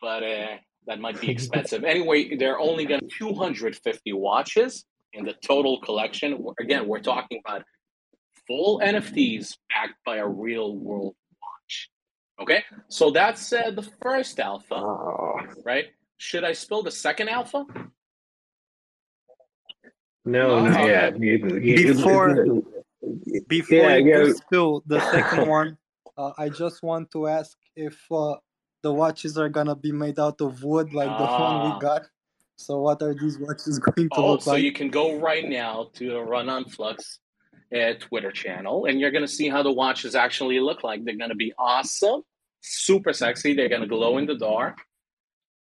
But 0.00 0.22
uh, 0.24 0.56
that 0.86 0.98
might 0.98 1.20
be 1.20 1.30
expensive. 1.30 1.84
anyway, 1.84 2.36
they're 2.36 2.58
only 2.58 2.86
going 2.86 3.02
to 3.02 3.08
250 3.18 4.12
watches 4.14 4.84
in 5.12 5.24
the 5.24 5.34
total 5.44 5.80
collection. 5.80 6.44
Again, 6.60 6.86
we're 6.86 7.00
talking 7.00 7.40
about 7.44 7.62
full 8.46 8.80
NFTs 8.80 9.56
backed 9.68 9.94
by 10.04 10.16
a 10.16 10.26
real 10.26 10.76
world 10.76 11.14
watch. 11.42 11.90
Okay, 12.40 12.62
so 12.88 13.10
that's 13.10 13.52
uh, 13.52 13.70
the 13.72 13.82
first 14.02 14.38
alpha, 14.40 14.74
Oh, 14.74 15.40
right? 15.64 15.86
Should 16.18 16.44
I 16.44 16.52
spill 16.52 16.82
the 16.82 16.90
second 16.90 17.28
alpha? 17.28 17.64
no, 20.24 20.60
No, 20.64 20.64
not 20.68 20.80
okay. 20.80 20.88
yet. 20.88 21.20
You- 21.20 21.58
you- 21.60 21.94
Before- 21.94 22.62
Before 23.46 23.76
Yeah, 23.78 23.96
you 23.96 24.26
yeah. 24.26 24.32
spill 24.34 24.82
the 24.86 25.00
second 25.12 25.48
one, 25.48 25.78
uh, 26.16 26.32
I 26.36 26.48
just 26.48 26.82
want 26.82 27.10
to 27.12 27.28
ask 27.28 27.56
if 27.76 27.96
uh, 28.10 28.34
the 28.82 28.92
watches 28.92 29.38
are 29.38 29.48
gonna 29.48 29.76
be 29.76 29.92
made 29.92 30.18
out 30.18 30.40
of 30.40 30.62
wood 30.64 30.92
like 30.92 31.08
the 31.16 31.24
one 31.24 31.54
Ah. 31.56 31.74
we 31.74 31.80
got. 31.80 32.02
So 32.58 32.80
what 32.80 33.00
are 33.02 33.14
these 33.14 33.38
watches 33.38 33.78
going 33.88 34.08
to 34.10 34.16
Oh, 34.16 34.32
look 34.32 34.42
so 34.42 34.50
like? 34.50 34.58
So 34.58 34.62
you 34.62 34.72
can 34.72 34.90
go 34.90 35.18
right 35.18 35.48
now 35.48 35.90
to 35.94 36.10
the 36.10 36.20
Run 36.20 36.48
on 36.48 36.64
Flux 36.64 37.20
uh, 37.74 37.92
Twitter 38.00 38.32
channel, 38.32 38.86
and 38.86 39.00
you're 39.00 39.10
gonna 39.10 39.28
see 39.28 39.48
how 39.48 39.62
the 39.62 39.72
watches 39.72 40.14
actually 40.14 40.58
look 40.60 40.82
like. 40.82 41.04
They're 41.04 41.16
gonna 41.16 41.34
be 41.34 41.52
awesome, 41.58 42.22
super 42.60 43.12
sexy. 43.12 43.54
They're 43.54 43.68
gonna 43.68 43.86
glow 43.86 44.18
in 44.18 44.26
the 44.26 44.36
dark. 44.36 44.78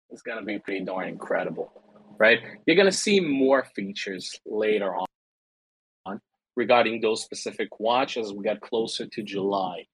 It's 0.09 0.21
gonna 0.21 0.43
be 0.43 0.57
pretty 0.59 0.83
darn 0.83 1.07
incredible, 1.07 1.71
right? 2.17 2.39
You're 2.65 2.75
gonna 2.77 2.91
see 2.91 3.19
more 3.19 3.63
features 3.75 4.39
later 4.45 4.95
on 4.95 6.19
regarding 6.55 6.99
those 6.99 7.23
specific 7.23 7.79
watches 7.79 8.27
as 8.27 8.33
we 8.33 8.43
get 8.43 8.59
closer 8.59 9.05
to 9.05 9.23
July, 9.23 9.85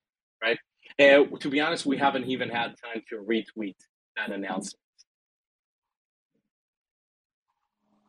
right? 0.42 0.58
And 0.98 1.40
to 1.42 1.50
be 1.50 1.60
honest, 1.60 1.86
we 1.86 1.98
haven't 1.98 2.26
even 2.26 2.50
had 2.50 2.76
time 2.84 3.04
to 3.10 3.18
retweet 3.18 3.76
that 4.16 4.32
announcement. 4.32 4.82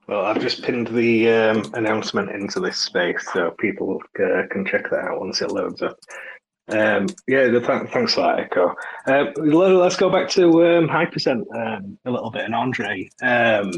Well, 0.09 0.25
I've 0.25 0.41
just 0.41 0.63
pinned 0.63 0.87
the 0.89 1.31
um, 1.31 1.71
announcement 1.75 2.31
into 2.31 2.61
this 2.61 2.79
space 2.79 3.29
so 3.31 3.51
people 3.59 4.01
uh, 4.19 4.45
can 4.51 4.65
check 4.65 4.89
that 4.89 5.05
out 5.05 5.21
once 5.21 5.43
it 5.43 5.51
loads 5.51 5.83
up. 5.83 5.99
Um, 6.71 7.09
yeah, 7.27 7.49
the, 7.49 7.61
th- 7.61 7.91
thanks 7.91 8.15
for 8.15 8.23
that, 8.23 8.41
Echo. 8.41 8.75
Uh, 9.07 9.31
let, 9.37 9.73
us 9.73 9.97
go 9.97 10.09
back 10.09 10.31
to 10.31 10.67
um, 10.67 10.89
Hypercent 10.89 11.45
um, 11.55 11.99
a 12.07 12.11
little 12.11 12.31
bit 12.31 12.47
and 12.47 12.55
Andrei. 12.55 13.11
Um, 13.21 13.73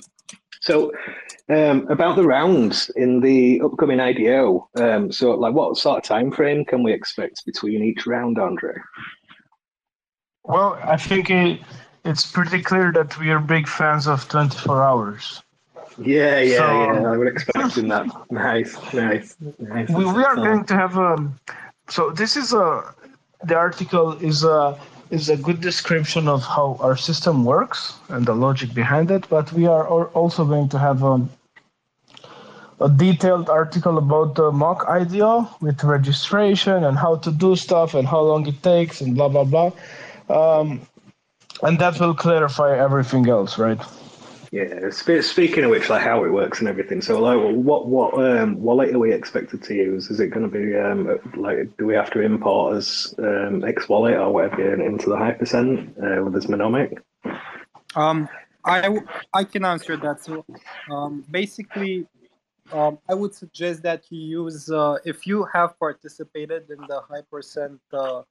so, 0.61 0.93
um, 1.49 1.89
about 1.89 2.15
the 2.15 2.27
rounds 2.27 2.91
in 2.95 3.21
the 3.21 3.61
upcoming 3.63 3.99
IDO. 3.99 4.69
Um, 4.77 5.11
so, 5.11 5.33
like, 5.33 5.55
what 5.55 5.79
sort 5.79 5.99
of 5.99 6.05
time 6.05 6.31
frame 6.31 6.65
can 6.65 6.85
we 6.85 6.93
expect 6.93 7.45
between 7.45 7.83
each 7.83 8.07
round, 8.07 8.39
Andrei? 8.39 8.79
Well, 10.45 10.79
I 10.85 10.97
think 10.97 11.29
it, 11.31 11.61
it's 12.05 12.31
pretty 12.31 12.63
clear 12.63 12.93
that 12.93 13.19
we 13.19 13.31
are 13.31 13.41
big 13.41 13.67
fans 13.67 14.07
of 14.07 14.29
24 14.29 14.83
hours. 14.83 15.43
Yeah, 16.01 16.41
yeah, 16.41 16.57
so, 16.57 17.03
yeah. 17.03 17.13
I 17.13 17.17
was 17.17 17.29
expecting 17.29 17.89
that. 17.89 18.07
Nice, 18.31 18.75
nice, 18.95 19.37
nice. 19.59 19.89
We, 19.91 20.05
we 20.07 20.25
are 20.25 20.35
going 20.35 20.65
to 20.65 20.75
have 20.75 20.97
a. 20.97 21.15
Um, 21.15 21.39
so 21.89 22.11
this 22.11 22.37
is 22.37 22.53
a. 22.55 22.95
The 23.45 23.55
article 23.55 24.13
is 24.13 24.43
a 24.43 24.79
is 25.11 25.29
a 25.29 25.37
good 25.37 25.61
description 25.61 26.27
of 26.27 26.43
how 26.43 26.79
our 26.81 26.97
system 26.97 27.45
works 27.45 27.95
and 28.09 28.25
the 28.25 28.35
logic 28.35 28.73
behind 28.73 29.11
it. 29.11 29.29
But 29.29 29.53
we 29.53 29.67
are 29.67 29.87
also 29.89 30.45
going 30.45 30.69
to 30.71 30.79
have 30.79 31.03
a, 31.03 31.07
um, 31.07 31.31
a 32.81 32.89
detailed 32.89 33.51
article 33.51 33.99
about 33.99 34.37
the 34.37 34.51
MOK 34.53 34.89
IDO 34.89 35.51
with 35.61 35.85
registration 35.85 36.85
and 36.85 36.97
how 36.97 37.17
to 37.17 37.31
do 37.31 37.57
stuff 37.57 37.93
and 37.93 38.09
how 38.09 38.21
long 38.21 38.47
it 38.47 38.63
takes 38.63 39.03
and 39.03 39.15
blah 39.15 39.29
blah 39.29 39.45
blah. 39.45 39.71
Um, 40.31 40.81
and 41.63 41.79
that 41.79 42.01
will 42.01 42.15
clarify 42.15 42.79
everything 42.79 43.29
else, 43.29 43.59
right? 43.59 43.81
Yeah. 44.53 44.91
Speaking 44.91 45.65
of 45.65 45.71
which, 45.71 45.89
like 45.89 46.03
how 46.03 46.25
it 46.25 46.33
works 46.33 46.59
and 46.59 46.69
everything. 46.69 47.01
So, 47.01 47.21
like, 47.21 47.39
what 47.39 47.87
what 47.87 48.15
um, 48.15 48.61
wallet 48.61 48.93
are 48.93 48.99
we 48.99 49.13
expected 49.13 49.63
to 49.63 49.75
use? 49.75 50.11
Is 50.11 50.19
it 50.19 50.29
going 50.29 50.51
to 50.51 50.59
be 50.59 50.77
um, 50.77 51.07
like, 51.37 51.77
do 51.77 51.87
we 51.87 51.95
have 51.95 52.11
to 52.11 52.21
import 52.21 52.77
as 52.77 53.15
um, 53.19 53.65
X 53.65 53.89
wallet 53.89 54.15
or 54.15 54.33
whatever 54.33 54.83
into 54.83 55.09
the 55.09 55.17
Hypercent 55.17 55.91
uh, 56.03 56.25
with 56.25 56.35
this 56.35 56.47
Monomic? 56.47 56.99
Um, 57.95 58.29
I 58.65 58.99
I 59.33 59.45
can 59.45 59.65
answer 59.65 59.97
that. 59.99 60.25
So, 60.25 60.45
um, 60.91 61.25
basically, 61.31 62.09
um, 62.73 62.99
I 63.09 63.15
would 63.15 63.35
suggest 63.35 63.85
that 63.85 64.03
you 64.11 64.43
use 64.43 64.69
uh, 64.69 64.99
if 65.05 65.29
you 65.29 65.47
have 65.53 65.79
participated 65.79 66.71
in 66.71 66.79
the 66.89 67.03
Hypercent 67.09 67.79
uh, 67.93 68.23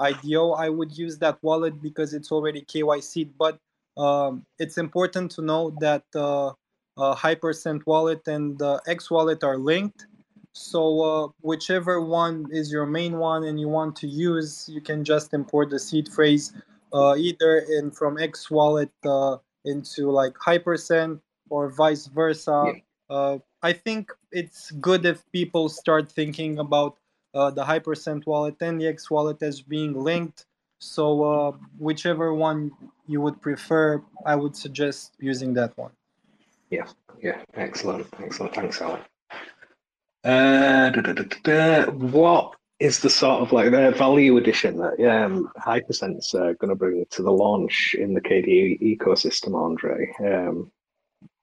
IDO, 0.00 0.52
I 0.52 0.68
would 0.68 0.98
use 0.98 1.16
that 1.18 1.38
wallet 1.42 1.80
because 1.80 2.12
it's 2.12 2.32
already 2.32 2.62
KYC. 2.62 3.30
But 3.38 3.60
um, 4.00 4.46
it's 4.58 4.78
important 4.78 5.30
to 5.32 5.42
know 5.42 5.76
that 5.80 6.04
uh, 6.14 6.48
uh, 6.96 7.14
Hypercent 7.14 7.82
wallet 7.86 8.26
and 8.26 8.60
uh, 8.62 8.80
X 8.86 9.10
wallet 9.10 9.44
are 9.44 9.58
linked. 9.58 10.06
So 10.52 11.00
uh, 11.02 11.28
whichever 11.42 12.00
one 12.00 12.46
is 12.50 12.72
your 12.72 12.86
main 12.86 13.18
one 13.18 13.44
and 13.44 13.60
you 13.60 13.68
want 13.68 13.94
to 13.96 14.08
use, 14.08 14.68
you 14.72 14.80
can 14.80 15.04
just 15.04 15.34
import 15.34 15.68
the 15.70 15.78
seed 15.78 16.08
phrase 16.08 16.52
uh, 16.92 17.14
either 17.16 17.58
in 17.58 17.90
from 17.90 18.18
X 18.18 18.50
wallet 18.50 18.90
uh, 19.04 19.36
into 19.66 20.10
like 20.10 20.34
Hypercent 20.34 21.20
or 21.50 21.68
vice 21.68 22.06
versa. 22.06 22.72
Yeah. 23.10 23.38
I 23.62 23.74
think 23.74 24.10
it's 24.32 24.70
good 24.70 25.04
if 25.04 25.30
people 25.32 25.68
start 25.68 26.10
thinking 26.10 26.58
about 26.58 26.96
the 27.34 27.62
Hypercent 27.62 28.24
wallet 28.26 28.56
and 28.62 28.80
the 28.80 28.86
X 28.86 29.10
wallet 29.10 29.42
as 29.42 29.60
being 29.60 29.92
linked 29.92 30.46
so 30.80 31.22
uh, 31.22 31.52
whichever 31.78 32.34
one 32.34 32.72
you 33.06 33.20
would 33.20 33.40
prefer, 33.40 34.02
I 34.26 34.34
would 34.34 34.56
suggest 34.56 35.14
using 35.20 35.54
that 35.54 35.76
one. 35.76 35.92
Yeah, 36.70 36.86
yeah, 37.22 37.42
excellent, 37.54 38.06
excellent. 38.18 38.54
Thanks, 38.54 38.80
Alan. 38.80 39.00
Uh, 40.24 40.90
da, 40.90 41.00
da, 41.00 41.22
da, 41.42 41.90
what 41.90 42.54
is 42.78 43.00
the 43.00 43.10
sort 43.10 43.42
of 43.42 43.52
like 43.52 43.70
the 43.70 43.90
value 43.90 44.38
addition 44.38 44.78
that 44.78 44.98
um, 45.06 45.50
Hypercent's 45.58 46.34
uh, 46.34 46.54
going 46.58 46.70
to 46.70 46.74
bring 46.74 47.04
to 47.10 47.22
the 47.22 47.30
launch 47.30 47.94
in 47.98 48.14
the 48.14 48.20
KDE 48.20 48.80
ecosystem, 48.80 49.54
Andrei? 49.62 50.10
Um, 50.20 50.72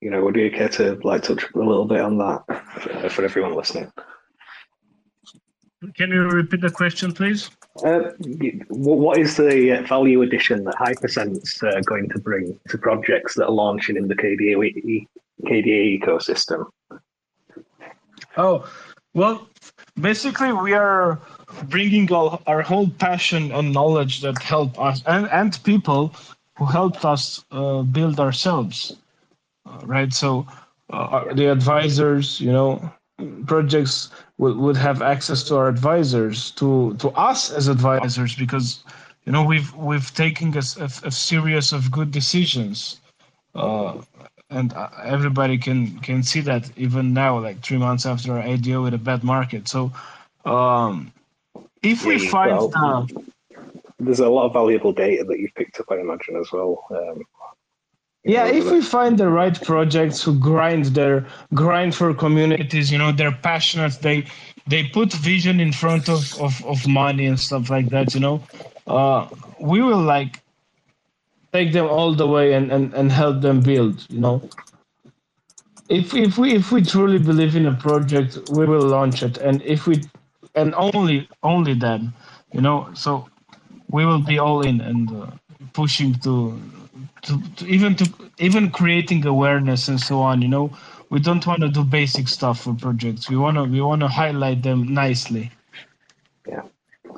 you 0.00 0.10
know, 0.10 0.22
would 0.24 0.34
you 0.34 0.50
care 0.50 0.68
to 0.70 0.98
like 1.04 1.22
touch 1.22 1.44
a 1.54 1.58
little 1.58 1.84
bit 1.84 2.00
on 2.00 2.18
that 2.18 2.44
for, 2.80 3.08
for 3.08 3.24
everyone 3.24 3.54
listening? 3.54 3.92
Can 5.94 6.10
you 6.10 6.22
repeat 6.22 6.60
the 6.60 6.70
question, 6.70 7.12
please? 7.12 7.50
Uh, 7.84 8.10
what 8.68 9.18
is 9.18 9.36
the 9.36 9.84
value 9.88 10.22
addition 10.22 10.64
that 10.64 10.74
Hypercent's 10.76 11.62
uh, 11.62 11.80
going 11.84 12.08
to 12.08 12.18
bring 12.18 12.58
to 12.68 12.78
projects 12.78 13.34
that 13.34 13.46
are 13.46 13.50
launching 13.52 13.96
in 13.96 14.08
the 14.08 14.16
KDA, 14.16 15.06
KDE 15.44 16.02
ecosystem? 16.02 16.66
Oh, 18.36 18.68
well, 19.14 19.48
basically, 20.00 20.52
we 20.52 20.72
are 20.72 21.20
bringing 21.64 22.10
all 22.12 22.42
our 22.46 22.62
whole 22.62 22.88
passion 22.88 23.52
and 23.52 23.72
knowledge 23.72 24.20
that 24.22 24.40
help 24.42 24.78
us 24.80 25.02
and, 25.06 25.28
and 25.30 25.58
people 25.64 26.14
who 26.56 26.64
helped 26.64 27.04
us 27.04 27.44
uh, 27.52 27.82
build 27.82 28.18
ourselves, 28.18 28.96
uh, 29.66 29.80
right? 29.84 30.12
So, 30.12 30.46
uh, 30.90 31.32
the 31.34 31.50
advisors, 31.50 32.40
you 32.40 32.52
know, 32.52 32.92
projects 33.46 34.10
would, 34.38 34.56
would 34.56 34.76
have 34.76 35.02
access 35.02 35.42
to 35.44 35.56
our 35.56 35.68
advisors 35.68 36.52
to 36.52 36.94
to 36.98 37.08
us 37.10 37.50
as 37.50 37.68
advisors 37.68 38.34
because 38.34 38.84
you 39.24 39.32
know 39.32 39.42
we've 39.42 39.74
we've 39.74 40.14
taken 40.14 40.56
a, 40.56 40.62
a, 40.80 40.90
a 41.04 41.10
series 41.10 41.72
of 41.72 41.90
good 41.90 42.10
decisions 42.10 43.00
uh, 43.54 44.00
and 44.50 44.72
uh, 44.72 44.88
everybody 45.02 45.58
can 45.58 45.98
can 46.00 46.22
see 46.22 46.40
that 46.40 46.70
even 46.76 47.12
now 47.12 47.38
like 47.38 47.60
three 47.62 47.78
months 47.78 48.06
after 48.06 48.32
our 48.32 48.40
IDO 48.40 48.82
with 48.82 48.94
a 48.94 48.98
bad 48.98 49.22
market. 49.24 49.68
So 49.68 49.92
um, 50.44 51.12
if 51.82 52.04
we 52.04 52.22
yeah, 52.22 52.30
find 52.30 52.50
well, 52.52 52.68
the, 52.68 53.24
there's 53.98 54.20
a 54.20 54.28
lot 54.28 54.46
of 54.46 54.52
valuable 54.52 54.92
data 54.92 55.24
that 55.24 55.38
you've 55.38 55.54
picked 55.54 55.80
up 55.80 55.86
I 55.90 55.98
imagine 55.98 56.36
as 56.36 56.50
well 56.52 56.86
um, 56.90 57.24
yeah 58.28 58.46
if 58.46 58.70
we 58.70 58.80
find 58.80 59.18
the 59.18 59.28
right 59.28 59.60
projects 59.64 60.22
who 60.22 60.38
grind 60.38 60.86
their 60.98 61.26
grind 61.54 61.94
for 61.94 62.14
communities 62.14 62.92
you 62.92 62.98
know 62.98 63.10
they're 63.10 63.38
passionate 63.42 63.94
they 64.02 64.24
they 64.68 64.84
put 64.84 65.12
vision 65.14 65.60
in 65.60 65.72
front 65.72 66.08
of 66.08 66.22
of, 66.40 66.64
of 66.66 66.86
money 66.86 67.26
and 67.26 67.40
stuff 67.40 67.70
like 67.70 67.88
that 67.88 68.14
you 68.14 68.20
know 68.20 68.40
uh, 68.86 69.28
we 69.60 69.82
will 69.82 70.02
like 70.02 70.42
take 71.52 71.72
them 71.72 71.86
all 71.86 72.14
the 72.14 72.26
way 72.26 72.52
and, 72.52 72.70
and 72.70 72.94
and 72.94 73.12
help 73.12 73.40
them 73.40 73.60
build 73.60 74.06
you 74.10 74.20
know. 74.20 74.42
If 75.88 76.14
if 76.14 76.36
we 76.36 76.54
if 76.54 76.70
we 76.70 76.82
truly 76.82 77.18
believe 77.18 77.56
in 77.56 77.66
a 77.66 77.74
project 77.74 78.38
we 78.50 78.66
will 78.66 78.86
launch 78.86 79.22
it. 79.22 79.38
And 79.38 79.62
if 79.62 79.86
we 79.86 80.02
and 80.54 80.74
only 80.74 81.28
only 81.42 81.74
then 81.74 82.12
you 82.52 82.60
know. 82.60 82.88
So 82.94 83.28
we 83.90 84.04
will 84.04 84.20
be 84.20 84.38
all 84.38 84.60
in 84.62 84.80
and 84.80 85.10
uh, 85.10 85.30
pushing 85.72 86.14
to 86.20 86.60
to, 87.22 87.40
to 87.56 87.66
even 87.66 87.94
to 87.96 88.12
even 88.38 88.70
creating 88.70 89.24
awareness 89.26 89.88
and 89.88 90.00
so 90.00 90.20
on 90.20 90.42
you 90.42 90.48
know? 90.48 90.70
We 91.10 91.20
don't 91.20 91.46
want 91.46 91.62
to 91.62 91.70
do 91.70 91.84
basic 91.84 92.28
stuff 92.28 92.60
for 92.60 92.74
projects. 92.74 93.30
We 93.30 93.36
want 93.36 93.56
to 93.56 93.64
we 93.64 93.80
want 93.80 94.00
to 94.02 94.08
highlight 94.08 94.62
them 94.62 94.92
nicely. 94.92 95.50
Yeah. 96.46 96.62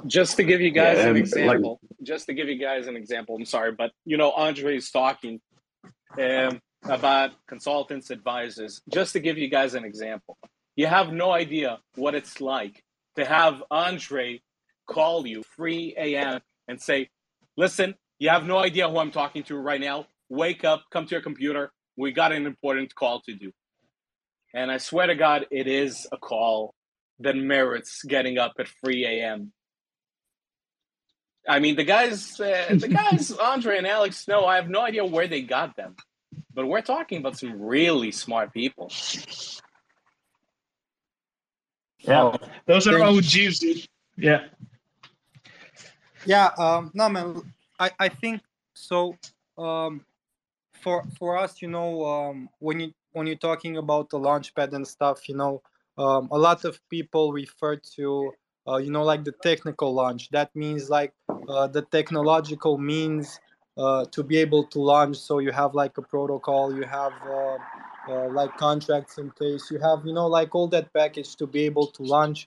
Just 0.07 0.37
to 0.37 0.45
give 0.45 0.61
you 0.61 0.71
guys 0.71 0.99
yeah, 0.99 1.09
an 1.09 1.17
example 1.17 1.81
like, 1.83 2.07
just 2.07 2.27
to 2.27 2.35
give 2.35 2.49
you 2.49 2.59
guys 2.59 2.87
an 2.87 2.97
example 2.97 3.37
i'm 3.37 3.45
sorry 3.45 3.73
but 3.73 3.93
you 4.07 4.17
know 4.17 4.33
Andrei 4.33 4.77
is 4.77 4.91
talking 4.91 5.41
um, 6.19 6.61
about 6.85 7.33
consultants 7.47 8.11
advisors. 8.11 8.81
Just 8.89 9.13
to 9.13 9.21
give 9.21 9.37
you 9.37 9.49
guys 9.49 9.75
an 9.75 9.85
example 9.85 10.39
you 10.77 10.87
have 10.87 11.13
no 11.13 11.33
idea 11.33 11.79
what 11.97 12.15
it's 12.15 12.41
like 12.41 12.83
to 13.17 13.25
have 13.25 13.63
Andrei 13.71 14.41
call 14.87 15.27
you 15.27 15.43
3 15.57 15.95
a.m 15.99 16.41
and 16.69 16.81
say 16.81 17.09
listen 17.57 17.95
you 18.21 18.29
have 18.29 18.47
no 18.47 18.59
idea 18.59 18.89
who 18.89 18.99
I'm 18.99 19.11
talking 19.11 19.43
to 19.45 19.57
right 19.57 19.81
now. 19.81 20.07
Wake 20.29 20.63
up, 20.63 20.85
come 20.93 21.07
to 21.07 21.11
your 21.11 21.23
computer. 21.23 21.73
We 21.97 22.13
got 22.13 22.33
an 22.33 22.47
important 22.47 22.95
call 22.95 23.23
to 23.23 23.35
do. 23.35 23.51
And 24.55 24.71
I 24.71 24.77
swear 24.77 25.07
to 25.07 25.15
God, 25.15 25.47
it 25.51 25.67
is 25.67 26.07
a 26.13 26.19
call 26.19 26.75
that 27.21 27.35
merits 27.35 28.03
getting 28.05 28.39
up 28.39 28.53
at 28.59 28.69
3 28.85 29.07
a.m. 29.07 29.53
I 31.49 31.61
mean, 31.61 31.77
the 31.77 31.85
guys, 31.85 32.39
uh, 32.39 32.67
the 32.71 32.89
guys, 33.11 33.33
Andrei 33.33 33.79
and 33.79 33.87
Alex, 33.87 34.29
no, 34.29 34.45
I 34.45 34.57
have 34.57 34.69
no 34.69 34.83
idea 34.83 35.05
where 35.05 35.27
they 35.27 35.41
got 35.41 35.75
them, 35.77 35.97
but 36.55 36.67
we're 36.67 36.83
talking 36.83 37.19
about 37.19 37.39
some 37.39 37.61
really 37.61 38.13
smart 38.13 38.53
people. 38.53 38.93
Yeah, 42.01 42.37
those 42.67 42.87
are 42.87 43.03
OGs, 43.03 43.59
dude. 43.59 43.87
Yeah. 44.17 44.45
Yeah. 46.27 46.51
Um, 46.59 46.91
no, 46.95 47.09
man. 47.09 47.43
I, 47.81 47.91
I 47.99 48.09
think 48.11 48.43
so. 48.75 49.17
Um, 49.59 50.05
for 50.75 51.03
for 51.19 51.37
us, 51.37 51.61
you 51.63 51.69
know, 51.69 52.05
um, 52.05 52.49
when 52.59 52.79
you 52.81 52.93
when 53.13 53.27
you're 53.27 53.37
talking 53.37 53.79
about 53.79 54.11
the 54.11 54.19
launchpad 54.19 54.73
and 54.75 54.87
stuff, 54.87 55.29
you 55.29 55.35
know, 55.37 55.63
um, 55.99 56.29
a 56.31 56.39
lot 56.39 56.65
of 56.65 56.79
people 56.91 57.33
refer 57.33 57.77
to 57.97 58.33
uh, 58.69 58.77
you 58.77 58.91
know 58.91 59.03
like 59.03 59.25
the 59.25 59.33
technical 59.43 59.93
launch. 59.95 60.29
That 60.31 60.55
means 60.55 60.91
like 60.91 61.13
uh, 61.49 61.67
the 61.67 61.83
technological 61.83 62.77
means 62.79 63.41
uh, 63.79 64.05
to 64.13 64.23
be 64.23 64.37
able 64.37 64.65
to 64.65 64.79
launch. 64.79 65.17
So 65.17 65.39
you 65.39 65.51
have 65.51 65.75
like 65.75 65.97
a 65.97 66.03
protocol, 66.03 66.75
you 66.75 66.85
have 66.85 67.13
uh, 67.27 67.57
uh, 68.09 68.29
like 68.29 68.57
contracts 68.59 69.17
in 69.19 69.31
place, 69.31 69.71
you 69.71 69.79
have 69.79 70.05
you 70.05 70.13
know 70.13 70.27
like 70.27 70.55
all 70.55 70.69
that 70.69 70.93
package 70.93 71.35
to 71.37 71.47
be 71.47 71.65
able 71.65 71.87
to 71.89 72.03
launch, 72.03 72.47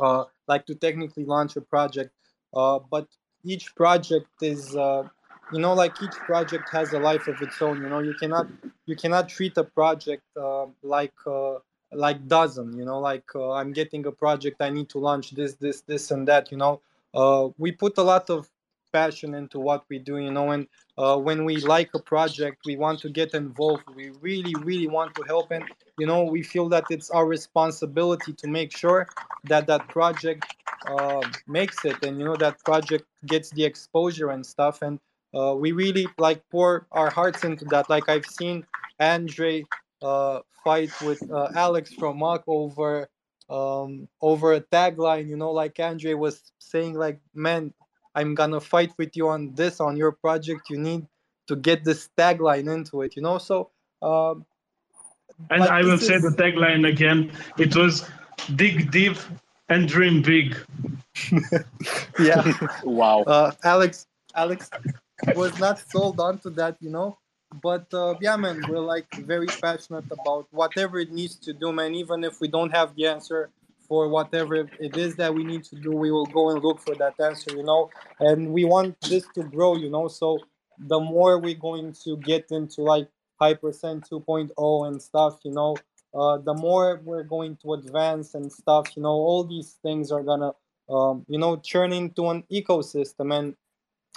uh, 0.00 0.24
like 0.48 0.66
to 0.66 0.74
technically 0.74 1.24
launch 1.24 1.56
a 1.56 1.60
project. 1.60 2.10
but 2.52 3.06
each 3.44 3.74
project 3.74 4.28
is 4.42 4.74
uh, 4.76 5.08
you 5.52 5.60
know 5.60 5.74
like 5.74 6.00
each 6.02 6.16
project 6.26 6.68
has 6.70 6.92
a 6.92 6.98
life 6.98 7.26
of 7.28 7.40
its 7.42 7.60
own 7.62 7.82
you 7.82 7.88
know? 7.88 8.00
You 8.00 8.14
cannot 8.14 8.46
you 8.86 8.96
cannot 8.96 9.28
treat 9.28 9.56
a 9.56 9.64
project 9.64 10.24
uh, 10.36 10.66
like 10.82 11.14
uh, 11.26 11.56
like 11.92 12.26
dozen 12.26 12.76
you 12.76 12.84
know? 12.84 12.98
Like 13.00 13.28
uh, 13.34 13.52
i'm 13.52 13.72
getting 13.72 14.06
a 14.06 14.12
project 14.12 14.60
i 14.60 14.70
need 14.70 14.88
to 14.90 14.98
launch 14.98 15.30
this 15.32 15.54
this 15.54 15.82
this 15.82 16.10
and 16.10 16.26
that 16.28 16.50
you 16.50 16.58
know? 16.58 16.80
Uh, 17.14 17.48
we 17.58 17.72
put 17.72 17.96
a 17.98 18.02
lot 18.02 18.28
of 18.30 18.48
passion 18.92 19.34
into 19.34 19.58
what 19.58 19.84
we 19.88 19.98
do 19.98 20.18
you 20.18 20.30
know 20.30 20.50
and 20.50 20.66
uh, 20.98 21.16
when 21.16 21.44
we 21.44 21.56
like 21.58 21.90
a 21.94 21.98
project 21.98 22.58
we 22.66 22.76
want 22.76 22.98
to 23.00 23.08
get 23.08 23.32
involved. 23.32 23.84
We 23.94 24.10
really 24.20 24.54
really 24.62 24.88
want 24.88 25.14
to 25.14 25.22
help 25.22 25.50
and 25.52 25.64
you 25.98 26.06
know 26.06 26.24
we 26.24 26.42
feel 26.42 26.68
that 26.70 26.84
it's 26.90 27.10
our 27.10 27.26
responsibility 27.26 28.32
to 28.32 28.48
make 28.48 28.76
sure 28.76 29.08
that 29.44 29.66
that 29.68 29.86
project 29.88 30.44
uh, 30.88 31.22
makes 31.46 31.84
it 31.84 32.04
and 32.04 32.18
you 32.18 32.24
know 32.24 32.36
that 32.36 32.62
project 32.64 33.04
gets 33.26 33.50
the 33.50 33.64
exposure 33.64 34.30
and 34.30 34.44
stuff 34.44 34.82
and 34.82 34.98
uh, 35.34 35.54
we 35.54 35.72
really 35.72 36.06
like 36.18 36.42
pour 36.50 36.86
our 36.92 37.10
hearts 37.10 37.44
into 37.44 37.64
that. 37.66 37.88
Like 37.88 38.08
i've 38.08 38.26
seen 38.26 38.66
Andrei 38.98 39.64
uh, 40.02 40.40
fight 40.64 40.90
with 41.00 41.22
uh, 41.30 41.48
alex 41.54 41.92
from 41.94 42.18
MOK 42.18 42.42
over 42.46 43.08
um, 43.48 44.08
over 44.20 44.52
a 44.52 44.60
tagline 44.60 45.28
you 45.28 45.36
know 45.36 45.52
like 45.52 45.78
Andrei 45.78 46.14
was 46.14 46.52
saying 46.58 46.94
like 46.94 47.20
man 47.34 47.72
i'm 48.14 48.34
gonna 48.34 48.60
fight 48.60 48.92
with 48.98 49.16
you 49.16 49.28
on 49.28 49.54
this 49.54 49.80
on 49.80 49.96
your 49.96 50.12
project 50.12 50.70
you 50.70 50.78
need 50.78 51.06
to 51.46 51.56
get 51.56 51.84
this 51.84 52.08
tagline 52.16 52.72
into 52.72 53.02
it 53.02 53.16
you 53.16 53.22
know 53.22 53.38
so 53.38 53.70
um, 54.02 54.44
and 55.50 55.62
I 55.62 55.82
will 55.82 55.98
say 55.98 56.18
the 56.18 56.30
tagline 56.30 56.88
again. 56.88 57.30
It 57.58 57.74
was 57.74 58.08
dig 58.56 58.90
deep 58.90 59.16
and 59.68 59.88
dream 59.88 60.22
big. 60.22 60.56
yeah. 62.18 62.52
wow. 62.82 63.22
Uh, 63.22 63.52
Alex, 63.64 64.06
Alex 64.34 64.70
was 65.34 65.58
not 65.58 65.78
sold 65.90 66.20
onto 66.20 66.50
that, 66.50 66.76
you 66.80 66.90
know. 66.90 67.18
But 67.62 67.92
uh, 67.94 68.14
yeah, 68.20 68.36
man, 68.36 68.62
we're 68.68 68.80
like 68.80 69.12
very 69.14 69.46
passionate 69.46 70.04
about 70.10 70.46
whatever 70.50 70.98
it 70.98 71.12
needs 71.12 71.36
to 71.36 71.52
do, 71.52 71.72
man. 71.72 71.94
Even 71.94 72.24
if 72.24 72.40
we 72.40 72.48
don't 72.48 72.70
have 72.70 72.94
the 72.94 73.06
answer 73.06 73.50
for 73.88 74.08
whatever 74.08 74.56
it 74.78 74.96
is 74.96 75.16
that 75.16 75.34
we 75.34 75.42
need 75.44 75.64
to 75.64 75.76
do, 75.76 75.92
we 75.92 76.10
will 76.10 76.26
go 76.26 76.50
and 76.50 76.62
look 76.62 76.80
for 76.80 76.94
that 76.96 77.18
answer, 77.18 77.56
you 77.56 77.62
know. 77.62 77.90
And 78.20 78.52
we 78.52 78.64
want 78.64 79.00
this 79.02 79.26
to 79.34 79.42
grow, 79.42 79.76
you 79.76 79.90
know. 79.90 80.08
So 80.08 80.38
the 80.78 81.00
more 81.00 81.38
we're 81.38 81.54
going 81.54 81.94
to 82.04 82.16
get 82.18 82.46
into 82.50 82.82
like 82.82 83.08
Hypercent 83.40 84.08
2.0 84.08 84.86
and 84.86 85.00
stuff, 85.00 85.38
you 85.44 85.52
know, 85.52 85.76
uh, 86.14 86.38
the 86.38 86.54
more 86.54 87.00
we're 87.04 87.22
going 87.22 87.56
to 87.62 87.74
advance 87.74 88.34
and 88.34 88.50
stuff, 88.52 88.96
you 88.96 89.02
know, 89.02 89.10
all 89.10 89.44
these 89.44 89.78
things 89.82 90.10
are 90.10 90.22
gonna, 90.22 90.52
um, 90.90 91.24
you 91.28 91.38
know, 91.38 91.56
turn 91.56 91.92
into 91.92 92.28
an 92.28 92.44
ecosystem. 92.52 93.36
And 93.36 93.54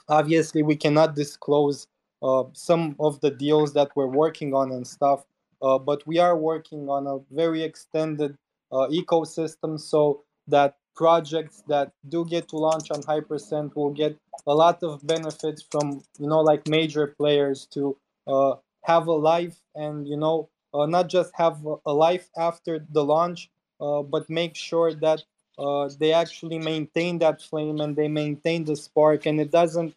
obviously, 0.08 0.64
we 0.64 0.76
cannot 0.76 1.16
disclose 1.16 1.88
uh, 2.24 2.44
some 2.54 2.96
of 3.00 3.20
the 3.22 3.32
deals 3.32 3.74
that 3.74 3.90
we're 3.96 4.08
working 4.08 4.54
on 4.54 4.72
and 4.72 4.86
stuff, 4.86 5.26
uh, 5.62 5.78
but 5.78 6.06
we 6.06 6.20
are 6.20 6.38
working 6.38 6.88
on 6.90 7.08
a 7.08 7.20
very 7.34 7.64
extended 7.64 8.38
ecosystem 8.72 9.80
so 9.80 10.24
that 10.48 10.76
projects 10.96 11.64
that 11.68 11.92
do 12.10 12.26
get 12.26 12.48
to 12.50 12.58
launch 12.58 12.92
on 12.92 13.02
Hypercent 13.02 13.76
will 13.76 13.92
get 13.92 14.18
a 14.48 14.54
lot 14.54 14.84
of 14.84 15.06
benefits 15.06 15.64
from, 15.72 16.02
you 16.20 16.28
know, 16.28 16.42
like 16.42 16.68
major 16.68 17.08
players 17.08 17.66
to 17.68 17.98
uh, 18.28 18.56
have 18.84 19.08
a 19.08 19.14
life 19.14 19.58
and 19.76 20.08
you 20.08 20.18
know 20.18 20.50
uh, 20.74 20.86
not 20.86 21.08
just 21.10 21.32
have 21.36 21.66
a 21.86 21.94
life 21.94 22.30
after 22.38 22.86
the 22.92 23.04
launch 23.04 23.50
uh, 23.80 24.02
but 24.02 24.30
make 24.30 24.56
sure 24.56 24.94
that 24.94 25.24
uh, 25.58 25.90
they 26.00 26.14
actually 26.14 26.60
maintain 26.60 27.20
that 27.20 27.42
flame 27.42 27.80
and 27.82 27.96
they 27.96 28.08
maintain 28.08 28.64
the 28.64 28.76
spark. 28.76 29.26
And 29.26 29.40
it 29.40 29.52
doesn't 29.52 29.96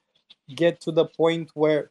get 0.54 0.80
to 0.82 0.92
the 0.92 1.06
point 1.06 1.50
where 1.54 1.90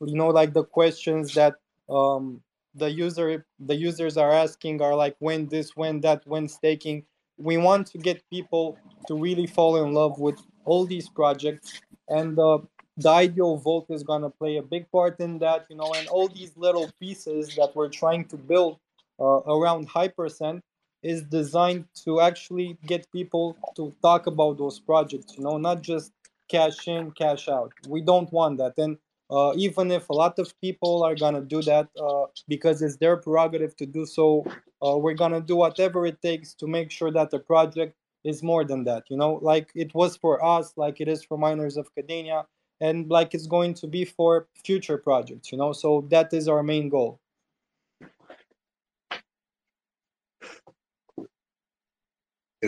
you 0.00 0.14
know 0.14 0.28
like 0.28 0.52
the 0.52 0.64
questions 0.64 1.34
that 1.34 1.56
um, 1.88 2.42
the 2.74 2.90
user 2.90 3.44
the 3.58 3.74
users 3.74 4.16
are 4.16 4.32
asking 4.32 4.80
are 4.80 4.94
like 4.94 5.16
when 5.18 5.46
this 5.46 5.76
when 5.76 6.00
that 6.00 6.22
when 6.26 6.48
staking. 6.48 7.04
We 7.38 7.56
want 7.56 7.86
to 7.88 7.98
get 7.98 8.28
people 8.30 8.78
to 9.08 9.16
really 9.16 9.46
fall 9.46 9.82
in 9.82 9.94
love 9.94 10.18
with 10.18 10.38
all 10.64 10.84
these 10.84 11.08
projects. 11.08 11.80
And 12.08 12.38
uh, 12.38 12.58
the 12.96 13.08
ideal 13.08 13.56
vault 13.56 13.86
is 13.90 14.02
going 14.02 14.22
to 14.22 14.30
play 14.30 14.58
a 14.58 14.62
big 14.62 14.90
part 14.90 15.18
in 15.18 15.38
that 15.38 15.66
you 15.70 15.76
know 15.76 15.92
and 15.96 16.06
all 16.08 16.28
these 16.28 16.56
little 16.56 16.90
pieces 17.00 17.54
that 17.56 17.74
we're 17.74 17.88
trying 17.88 18.26
to 18.26 18.36
build 18.36 18.78
uh, 19.18 19.40
around 19.56 19.88
hypercent 19.88 20.60
is 21.02 21.22
designed 21.22 21.84
to 22.04 22.20
actually 22.20 22.76
get 22.86 23.10
people 23.10 23.56
to 23.74 23.92
talk 24.02 24.26
about 24.26 24.58
those 24.58 24.78
projects 24.78 25.38
you 25.38 25.42
know 25.42 25.56
not 25.56 25.80
just 25.80 26.12
cash 26.52 26.86
in 26.86 27.10
cash 27.12 27.48
out. 27.48 27.72
We 27.88 28.02
don't 28.02 28.30
want 28.32 28.58
that. 28.58 28.74
And 28.76 28.98
uh, 29.32 29.52
even 29.56 29.90
if 29.90 30.08
a 30.10 30.12
lot 30.12 30.38
of 30.38 30.52
people 30.60 31.02
are 31.02 31.14
going 31.14 31.34
to 31.34 31.40
do 31.40 31.62
that 31.62 31.88
uh, 31.98 32.26
because 32.48 32.82
it's 32.82 32.96
their 32.96 33.16
prerogative 33.16 33.74
to 33.76 33.86
do 33.86 34.04
so 34.04 34.44
uh, 34.86 34.96
we're 34.96 35.14
going 35.14 35.32
to 35.32 35.40
do 35.40 35.56
whatever 35.56 36.04
it 36.06 36.20
takes 36.20 36.52
to 36.54 36.66
make 36.66 36.90
sure 36.90 37.10
that 37.10 37.30
the 37.30 37.38
project 37.38 37.96
is 38.24 38.42
more 38.42 38.64
than 38.64 38.84
that 38.84 39.04
you 39.08 39.16
know? 39.16 39.38
Like 39.42 39.70
it 39.74 39.94
was 39.94 40.16
for 40.16 40.44
us 40.44 40.74
like 40.76 41.00
it 41.00 41.08
is 41.08 41.24
for 41.24 41.38
miners 41.38 41.76
of 41.76 41.88
Kadenia 41.94 42.44
and 42.80 43.08
like 43.10 43.32
it's 43.34 43.46
going 43.46 43.74
to 43.74 43.86
be 43.86 44.04
for 44.04 44.48
future 44.64 44.98
projects 44.98 45.50
you 45.50 45.58
know? 45.58 45.72
So 45.72 46.06
that 46.10 46.32
is 46.32 46.46
our 46.46 46.62
main 46.62 46.88
goal 46.90 47.21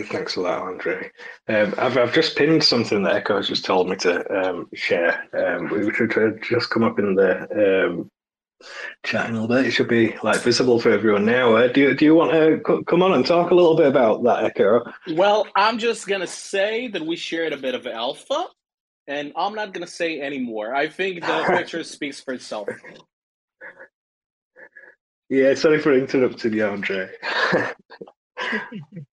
Thanks 0.03 0.35
a 0.35 0.41
lot, 0.41 0.67
Andrei. 0.67 1.09
Um, 1.47 1.73
I've 1.77 1.97
I've 1.97 2.13
just 2.13 2.35
pinned 2.35 2.63
something 2.63 3.01
that 3.03 3.15
Echo 3.15 3.37
has 3.37 3.47
just 3.47 3.63
told 3.63 3.89
me 3.89 3.95
to 3.97 4.29
um, 4.37 4.67
share. 4.73 5.23
Um, 5.33 5.69
we 5.69 5.93
should 5.93 6.41
just 6.43 6.69
come 6.69 6.83
up 6.83 6.99
in 6.99 7.15
the 7.15 7.87
um, 7.87 8.11
chat 9.05 9.29
a 9.29 9.31
little 9.31 9.47
bit. 9.47 9.67
It 9.67 9.71
should 9.71 9.87
be 9.87 10.13
like 10.21 10.41
visible 10.41 10.81
for 10.81 10.91
everyone 10.91 11.25
now. 11.25 11.55
Uh, 11.55 11.69
do 11.69 11.79
you 11.79 11.95
do 11.95 12.03
you 12.03 12.13
want 12.13 12.31
to 12.31 12.83
come 12.85 13.03
on 13.03 13.13
and 13.13 13.25
talk 13.25 13.51
a 13.51 13.55
little 13.55 13.77
bit 13.77 13.87
about 13.87 14.21
that, 14.25 14.43
Echo? 14.43 14.83
Well, 15.13 15.47
I'm 15.55 15.77
just 15.77 16.07
gonna 16.07 16.27
say 16.27 16.89
that 16.89 17.05
we 17.05 17.15
shared 17.15 17.53
a 17.53 17.57
bit 17.57 17.73
of 17.73 17.87
alpha 17.87 18.47
and 19.07 19.31
I'm 19.37 19.55
not 19.55 19.73
gonna 19.73 19.87
say 19.87 20.19
anymore. 20.19 20.75
I 20.75 20.89
think 20.89 21.21
the 21.21 21.43
picture 21.57 21.85
speaks 21.85 22.19
for 22.19 22.33
itself. 22.33 22.67
Yeah, 25.29 25.53
sorry 25.53 25.79
for 25.79 25.93
interrupting 25.93 26.53
you, 26.53 26.65
Andrei. 26.65 27.09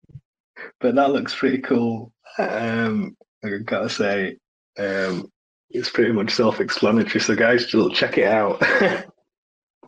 but 0.80 0.94
that 0.94 1.12
looks 1.12 1.34
pretty 1.34 1.58
cool. 1.58 2.12
Um, 2.38 3.16
I 3.44 3.48
gotta 3.64 3.88
say, 3.88 4.36
um, 4.78 5.30
it's 5.70 5.90
pretty 5.90 6.12
much 6.12 6.32
self-explanatory. 6.32 7.20
So, 7.20 7.36
guys, 7.36 7.66
just 7.66 7.94
check 7.94 8.18
it 8.18 8.26
out. 8.26 8.62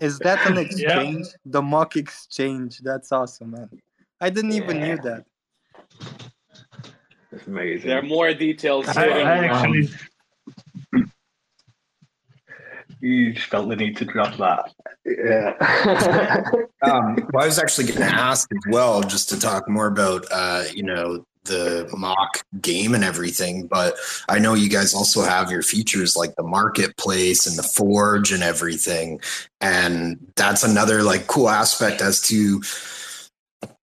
Is 0.00 0.18
that 0.20 0.44
an 0.50 0.58
exchange? 0.58 1.26
Yeah. 1.26 1.32
The 1.46 1.62
MOK 1.62 1.96
exchange. 1.96 2.78
That's 2.78 3.12
awesome, 3.12 3.52
man. 3.52 3.70
I 4.20 4.30
didn't 4.30 4.52
yeah. 4.52 4.62
even 4.62 4.80
knew 4.80 4.96
that. 4.98 5.24
That's 7.30 7.46
amazing. 7.46 7.88
There 7.88 7.98
are 7.98 8.02
more 8.02 8.32
details. 8.34 8.88
I, 8.88 9.06
I 9.06 9.44
actually. 9.46 9.88
You 13.02 13.32
just 13.32 13.46
felt 13.46 13.68
the 13.68 13.76
need 13.76 13.96
to 13.98 14.04
drop 14.04 14.36
that. 14.36 14.72
Yeah. 15.04 15.56
um, 16.82 17.16
well, 17.32 17.42
I 17.42 17.46
was 17.46 17.58
actually 17.58 17.88
going 17.88 18.00
to 18.00 18.14
ask 18.14 18.50
as 18.52 18.72
well, 18.72 19.02
just 19.02 19.28
to 19.30 19.38
talk 19.38 19.68
more 19.68 19.88
about, 19.88 20.24
uh, 20.30 20.64
you 20.72 20.84
know, 20.84 21.24
the 21.44 21.90
MOK 21.96 22.44
game 22.60 22.94
and 22.94 23.02
everything 23.02 23.66
but 23.66 23.96
i 24.28 24.38
know 24.38 24.54
you 24.54 24.68
guys 24.68 24.94
also 24.94 25.22
have 25.22 25.50
your 25.50 25.60
features 25.60 26.14
like 26.16 26.32
the 26.36 26.42
marketplace 26.44 27.48
and 27.48 27.58
the 27.58 27.64
forge 27.64 28.30
and 28.30 28.44
everything 28.44 29.20
and 29.60 30.24
that's 30.36 30.62
another 30.62 31.02
like 31.02 31.26
cool 31.26 31.48
aspect 31.48 32.00
as 32.00 32.20
to 32.20 32.62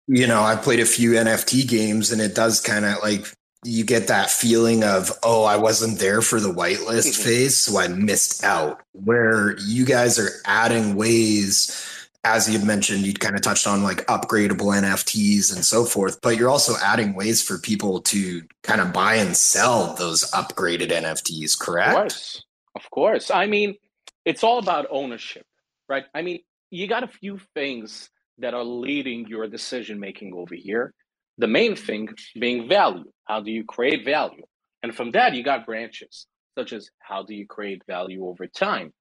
you 0.08 0.26
know, 0.26 0.42
I 0.42 0.56
played 0.56 0.80
a 0.80 0.86
few 0.86 1.12
NFT 1.12 1.68
games 1.68 2.12
and 2.12 2.20
it 2.20 2.34
does 2.34 2.60
kind 2.60 2.84
of 2.84 2.98
like 3.02 3.26
you 3.66 3.84
get 3.84 4.06
that 4.06 4.30
feeling 4.30 4.84
of, 4.84 5.10
oh, 5.24 5.42
I 5.42 5.56
wasn't 5.56 5.98
there 5.98 6.22
for 6.22 6.38
the 6.38 6.52
whitelist 6.52 7.10
mm-hmm. 7.10 7.22
phase, 7.22 7.56
so 7.56 7.78
I 7.78 7.88
missed 7.88 8.44
out. 8.44 8.80
Where 8.92 9.58
you 9.58 9.84
guys 9.84 10.18
are 10.18 10.30
adding 10.44 10.94
ways, 10.94 11.84
as 12.22 12.48
you 12.48 12.64
mentioned, 12.64 13.04
you 13.04 13.12
kind 13.12 13.34
of 13.34 13.42
touched 13.42 13.66
on 13.66 13.82
like 13.82 14.06
upgradable 14.06 14.72
NFTs 14.80 15.54
and 15.54 15.64
so 15.64 15.84
forth, 15.84 16.20
but 16.22 16.36
you're 16.36 16.48
also 16.48 16.74
adding 16.82 17.14
ways 17.14 17.42
for 17.42 17.58
people 17.58 18.00
to 18.02 18.42
kind 18.62 18.80
of 18.80 18.92
buy 18.92 19.16
and 19.16 19.36
sell 19.36 19.94
those 19.94 20.30
upgraded 20.30 20.90
NFTs, 20.90 21.58
correct? 21.58 21.90
Of 21.90 21.96
course. 21.96 22.44
Of 22.76 22.90
course. 22.90 23.30
I 23.30 23.46
mean, 23.46 23.74
it's 24.24 24.44
all 24.44 24.58
about 24.58 24.86
ownership, 24.90 25.46
right? 25.88 26.04
I 26.14 26.22
mean, 26.22 26.40
you 26.70 26.86
got 26.86 27.02
a 27.02 27.08
few 27.08 27.40
things 27.54 28.10
that 28.38 28.54
are 28.54 28.64
leading 28.64 29.26
your 29.26 29.48
decision 29.48 29.98
making 29.98 30.34
over 30.34 30.54
here. 30.54 30.92
The 31.38 31.46
main 31.46 31.76
thing 31.76 32.08
being 32.38 32.68
value. 32.68 33.10
How 33.24 33.40
do 33.40 33.50
you 33.50 33.64
create 33.64 34.04
value? 34.04 34.44
And 34.82 34.94
from 34.94 35.10
that, 35.12 35.34
you 35.34 35.42
got 35.42 35.66
branches, 35.66 36.26
such 36.56 36.72
as 36.72 36.90
how 36.98 37.24
do 37.24 37.34
you 37.34 37.46
create 37.46 37.82
value 37.86 38.26
over 38.26 38.46
time, 38.46 38.92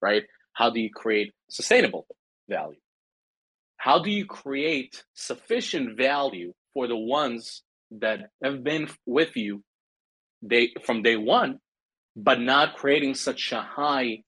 right? 0.00 0.24
How 0.52 0.70
do 0.70 0.80
you 0.80 0.90
create 0.90 1.32
sustainable 1.48 2.06
value? 2.48 2.78
How 3.76 4.02
do 4.02 4.10
you 4.10 4.26
create 4.26 5.04
sufficient 5.14 5.96
value 5.96 6.52
for 6.74 6.86
the 6.86 6.96
ones 6.96 7.62
that 7.92 8.30
have 8.42 8.62
been 8.62 8.88
with 9.06 9.36
you 9.36 9.62
they, 10.42 10.72
from 10.84 11.02
day 11.02 11.16
one, 11.16 11.58
but 12.16 12.40
not 12.40 12.76
creating 12.76 13.14
such 13.14 13.52
a 13.52 13.60
high 13.62 14.22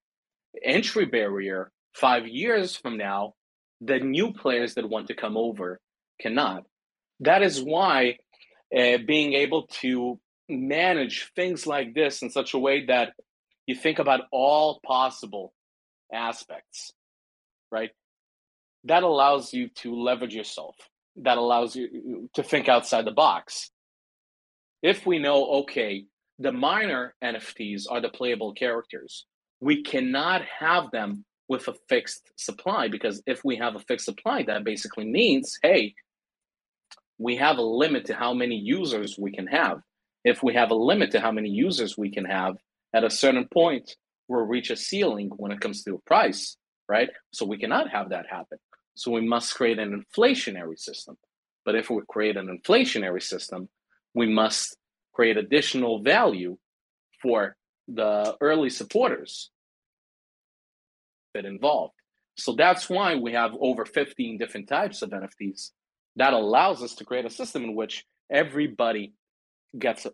entry 0.65 1.07
barrier 1.07 1.71
five 1.95 2.27
years 2.27 2.77
from 2.77 2.97
now 2.97 3.35
the 3.81 3.99
new 3.99 4.33
players 4.33 4.75
that 4.75 4.89
want 4.89 5.09
to 5.09 5.15
come 5.15 5.37
over 5.37 5.81
cannot. 6.21 6.65
That 7.23 7.43
is 7.43 7.63
why 7.63 8.19
uh, 8.77 8.99
being 9.07 9.35
able 9.35 9.69
to 9.81 10.19
manage 10.49 11.31
things 11.37 11.67
like 11.67 11.95
this 11.95 12.21
in 12.23 12.31
such 12.31 12.53
a 12.53 12.59
way 12.59 12.87
that 12.87 13.13
you 13.67 13.77
think 13.77 14.01
about 14.01 14.23
all 14.33 14.81
possible 14.85 15.53
aspects, 16.13 16.93
right? 17.71 17.91
That 18.85 19.05
allows 19.05 19.55
you 19.55 19.69
to 19.77 19.95
leverage 19.95 20.35
yourself. 20.35 20.75
That 21.17 21.39
allows 21.39 21.77
you 21.77 22.29
to 22.35 22.43
think 22.43 22.69
outside 22.69 23.05
the 23.05 23.13
box. 23.13 23.71
If 24.83 25.07
we 25.07 25.21
know, 25.21 25.47
okay, 25.63 26.07
the 26.41 26.51
miner 26.51 27.15
NFTs 27.23 27.85
are 27.89 28.01
the 28.01 28.09
playable 28.09 28.53
characters, 28.53 29.27
we 29.61 29.85
cannot 29.85 30.43
have 30.59 30.91
them 30.91 31.25
with 31.49 31.69
a 31.69 31.75
fixed 31.89 32.33
supply 32.35 32.89
because 32.89 33.23
if 33.27 33.45
we 33.45 33.57
have 33.57 33.77
a 33.77 33.81
fixed 33.81 34.07
supply, 34.07 34.43
that 34.43 34.65
basically 34.65 35.05
means, 35.05 35.57
hey, 35.63 35.95
we 37.23 37.37
have 37.37 37.59
a 37.59 37.63
limit 37.63 38.07
to 38.07 38.15
how 38.15 38.35
many 38.35 38.57
users 38.57 39.17
we 39.19 39.31
can 39.31 39.47
have. 39.47 39.79
If 40.25 40.43
we 40.43 40.55
have 40.55 40.71
a 40.71 40.75
limit 40.75 41.13
to 41.13 41.21
how 41.21 41.31
many 41.31 41.51
users 41.51 41.97
we 41.97 42.11
can 42.11 42.25
have, 42.25 42.57
at 42.95 43.05
a 43.05 43.11
certain 43.11 43.49
point, 43.53 43.97
we'll 44.29 44.43
reach 44.43 44.71
a 44.71 44.77
ceiling 44.77 45.31
when 45.37 45.53
it 45.53 45.61
comes 45.61 45.83
to 45.85 45.95
a 45.95 45.99
price, 46.01 46.57
right? 46.89 47.11
So 47.33 47.47
we 47.47 47.59
cannot 47.59 47.91
have 47.91 48.11
that 48.11 48.27
happen. 48.29 48.59
So 48.95 49.11
we 49.11 49.27
must 49.27 49.55
create 49.55 49.79
an 49.79 50.03
inflationary 50.03 50.79
system. 50.79 51.17
But 51.65 51.77
if 51.77 51.91
we 51.91 52.03
create 52.09 52.37
an 52.37 52.49
inflationary 52.49 53.23
system, 53.23 53.69
we 54.15 54.27
must 54.27 54.77
create 55.13 55.37
additional 55.37 56.03
value 56.03 56.59
for 57.21 57.57
the 57.89 58.37
early 58.41 58.71
supporters 58.71 59.51
that 61.35 61.45
involved. 61.45 61.95
So 62.37 62.55
that's 62.55 62.89
why 62.89 63.15
we 63.15 63.33
have 63.33 63.53
over 63.61 63.85
15 63.85 64.39
different 64.39 64.69
types 64.69 65.03
of 65.03 65.11
NFTs. 65.11 65.71
That 66.17 66.33
allows 66.33 66.83
us 66.83 66.95
to 66.97 67.05
create 67.05 67.25
a 67.25 67.31
system 67.31 67.65
in 67.65 67.75
which 67.75 68.05
everybody 68.31 69.15
gets 69.79 70.07
a, 70.07 70.13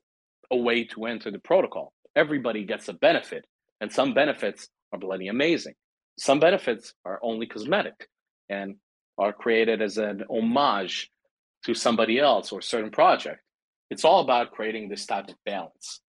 a 0.50 0.56
way 0.56 0.84
to 0.84 1.06
enter 1.06 1.30
the 1.30 1.38
protocol. 1.38 1.92
Everybody 2.14 2.64
gets 2.64 2.88
a 2.88 2.92
benefit, 2.92 3.44
and 3.80 3.92
some 3.92 4.14
benefits 4.14 4.68
are 4.92 4.98
bloody 4.98 5.28
amazing. 5.28 5.74
Some 6.18 6.40
benefits 6.40 6.94
are 7.04 7.18
only 7.22 7.46
cosmetic 7.46 8.08
and 8.48 8.76
are 9.18 9.32
created 9.32 9.82
as 9.82 9.98
an 9.98 10.24
homage 10.30 11.10
to 11.64 11.74
somebody 11.74 12.18
else 12.18 12.52
or 12.52 12.60
a 12.60 12.62
certain 12.62 12.90
project. 12.90 13.40
It's 13.90 14.04
all 14.04 14.20
about 14.20 14.52
creating 14.52 14.88
this 14.88 15.06
type 15.06 15.28
of 15.28 15.34
balance. 15.44 16.00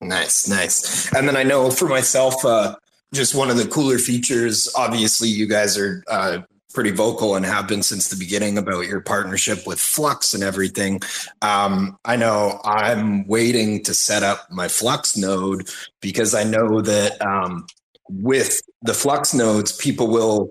Nice, 0.00 0.48
nice. 0.48 1.12
And 1.12 1.26
then 1.26 1.36
I 1.36 1.42
know 1.42 1.70
for 1.70 1.88
myself, 1.88 2.44
uh, 2.44 2.76
just 3.12 3.34
one 3.34 3.50
of 3.50 3.56
the 3.56 3.66
cooler 3.66 3.98
features. 3.98 4.70
Obviously, 4.76 5.28
you 5.28 5.46
guys 5.46 5.78
are 5.78 6.02
uh, 6.08 6.38
pretty 6.72 6.90
vocal 6.90 7.34
and 7.34 7.44
have 7.46 7.66
been 7.66 7.82
since 7.82 8.08
the 8.08 8.16
beginning 8.16 8.58
about 8.58 8.86
your 8.86 9.00
partnership 9.00 9.66
with 9.66 9.80
Flux 9.80 10.34
and 10.34 10.42
everything. 10.42 11.00
Um, 11.42 11.98
I 12.04 12.16
know 12.16 12.60
I'm 12.64 13.26
waiting 13.26 13.82
to 13.84 13.94
set 13.94 14.22
up 14.22 14.50
my 14.50 14.68
Flux 14.68 15.16
node 15.16 15.68
because 16.00 16.34
I 16.34 16.44
know 16.44 16.80
that 16.82 17.20
um, 17.24 17.66
with 18.08 18.60
the 18.82 18.94
Flux 18.94 19.34
nodes, 19.34 19.72
people 19.72 20.08
will 20.08 20.50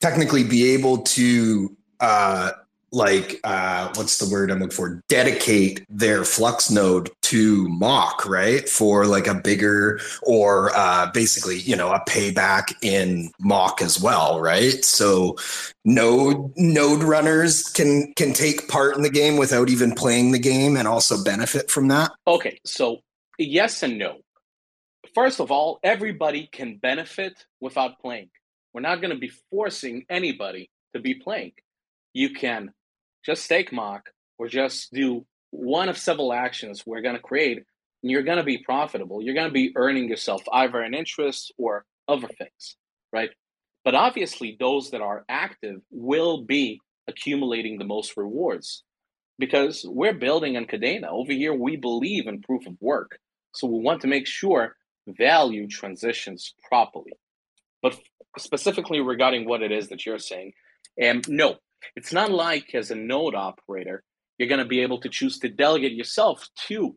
technically 0.00 0.44
be 0.44 0.74
able 0.74 0.98
to 0.98 1.76
uh, 2.00 2.50
like 2.92 3.40
uh, 3.44 3.92
what's 3.94 4.18
the 4.18 4.32
word 4.32 4.50
I'm 4.50 4.60
looking 4.60 4.74
for? 4.74 5.02
Dedicate 5.08 5.84
their 5.88 6.24
Flux 6.24 6.70
node 6.70 7.10
to 7.22 7.68
MOK, 7.68 8.26
right? 8.26 8.68
For 8.68 9.06
like 9.06 9.26
a 9.26 9.34
bigger 9.34 10.00
or 10.22 10.70
uh, 10.76 11.10
basically, 11.12 11.58
you 11.58 11.76
know, 11.76 11.92
a 11.92 12.00
payback 12.08 12.74
in 12.82 13.30
MOK 13.40 13.82
as 13.82 14.00
well, 14.00 14.40
right? 14.40 14.84
So 14.84 15.36
node 15.84 16.52
node 16.56 17.02
runners 17.02 17.64
can 17.64 18.12
can 18.14 18.32
take 18.32 18.68
part 18.68 18.96
in 18.96 19.02
the 19.02 19.10
game 19.10 19.36
without 19.36 19.68
even 19.68 19.92
playing 19.92 20.32
the 20.32 20.38
game 20.38 20.76
and 20.76 20.86
also 20.86 21.22
benefit 21.22 21.70
from 21.70 21.88
that. 21.88 22.12
Okay, 22.26 22.60
so 22.64 22.98
yes 23.38 23.82
and 23.82 23.98
no. 23.98 24.18
First 25.14 25.40
of 25.40 25.50
all, 25.50 25.80
everybody 25.82 26.48
can 26.52 26.76
benefit 26.76 27.46
without 27.60 27.98
playing. 28.00 28.28
We're 28.74 28.82
not 28.82 29.00
going 29.00 29.12
to 29.14 29.18
be 29.18 29.32
forcing 29.50 30.04
anybody 30.10 30.68
to 30.94 31.00
be 31.00 31.14
playing 31.14 31.52
you 32.16 32.30
can 32.30 32.72
just 33.24 33.44
stake 33.44 33.72
MOK 33.72 34.10
or 34.38 34.48
just 34.48 34.92
do 34.92 35.26
one 35.50 35.88
of 35.88 35.98
several 35.98 36.32
actions 36.32 36.84
we're 36.86 37.02
going 37.02 37.14
to 37.14 37.20
create 37.20 37.58
and 38.02 38.10
you're 38.10 38.22
going 38.22 38.38
to 38.38 38.44
be 38.44 38.58
profitable 38.58 39.22
you're 39.22 39.34
going 39.34 39.48
to 39.48 39.52
be 39.52 39.72
earning 39.76 40.08
yourself 40.08 40.42
either 40.52 40.80
an 40.80 40.94
interest 40.94 41.52
or 41.58 41.84
other 42.08 42.28
things 42.28 42.76
right 43.12 43.30
but 43.84 43.94
obviously 43.94 44.56
those 44.58 44.90
that 44.90 45.00
are 45.00 45.24
active 45.28 45.80
will 45.90 46.42
be 46.44 46.80
accumulating 47.08 47.78
the 47.78 47.84
most 47.84 48.16
rewards 48.16 48.82
because 49.38 49.84
we're 49.88 50.14
building 50.14 50.56
on 50.56 50.66
Kadena. 50.66 51.08
Over 51.08 51.32
here, 51.32 51.54
we 51.54 51.76
believe 51.76 52.26
in 52.26 52.42
proof 52.42 52.66
of 52.66 52.76
work. 52.80 53.18
So 53.54 53.66
we 53.66 53.80
want 53.80 54.00
to 54.02 54.08
make 54.08 54.26
sure 54.26 54.76
value 55.06 55.68
transitions 55.68 56.54
properly. 56.68 57.12
But 57.82 57.98
specifically 58.38 59.00
regarding 59.00 59.46
what 59.46 59.62
it 59.62 59.72
is 59.72 59.88
that 59.88 60.04
you're 60.04 60.18
saying, 60.18 60.52
and 60.98 61.26
um, 61.28 61.36
no, 61.36 61.56
it's 61.94 62.12
not 62.12 62.30
like 62.30 62.74
as 62.74 62.90
a 62.90 62.94
node 62.94 63.34
operator, 63.34 64.02
you're 64.38 64.48
going 64.48 64.60
to 64.60 64.64
be 64.64 64.80
able 64.80 65.00
to 65.00 65.08
choose 65.08 65.38
to 65.38 65.48
delegate 65.48 65.92
yourself 65.92 66.46
to 66.68 66.96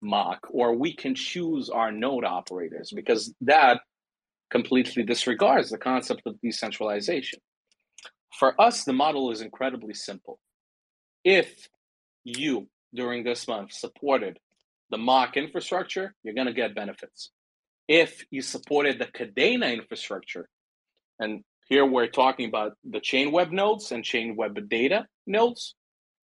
MOK, 0.00 0.48
or 0.50 0.74
we 0.74 0.94
can 0.94 1.14
choose 1.14 1.68
our 1.68 1.92
node 1.92 2.24
operators 2.24 2.92
because 2.94 3.32
that 3.40 3.80
completely 4.50 5.02
disregards 5.02 5.70
the 5.70 5.78
concept 5.78 6.22
of 6.26 6.40
decentralization. 6.40 7.38
For 8.38 8.60
us, 8.60 8.84
the 8.84 8.92
model 8.92 9.30
is 9.30 9.40
incredibly 9.40 9.94
simple. 9.94 10.38
If 11.24 11.68
you, 12.24 12.68
during 12.94 13.24
this 13.24 13.46
month, 13.46 13.72
supported 13.72 14.38
the 14.90 14.98
MOK 14.98 15.36
infrastructure, 15.36 16.14
you're 16.22 16.34
going 16.34 16.48
to 16.48 16.52
get 16.52 16.74
benefits. 16.74 17.30
If 17.88 18.24
you 18.30 18.42
supported 18.42 18.98
the 18.98 19.06
Kadena 19.06 19.72
infrastructure, 19.72 20.48
and 21.18 21.42
here 21.68 21.86
we're 21.86 22.08
talking 22.08 22.48
about 22.48 22.72
the 22.84 23.00
Chainweb 23.00 23.50
nodes 23.50 23.92
and 23.92 24.04
Chainweb 24.04 24.68
data 24.68 25.06
nodes. 25.26 25.74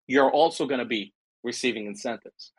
You're 0.06 0.30
also 0.30 0.66
going 0.66 0.80
to 0.80 0.86
be 0.86 1.12
receiving 1.42 1.86
incentives. 1.86 2.52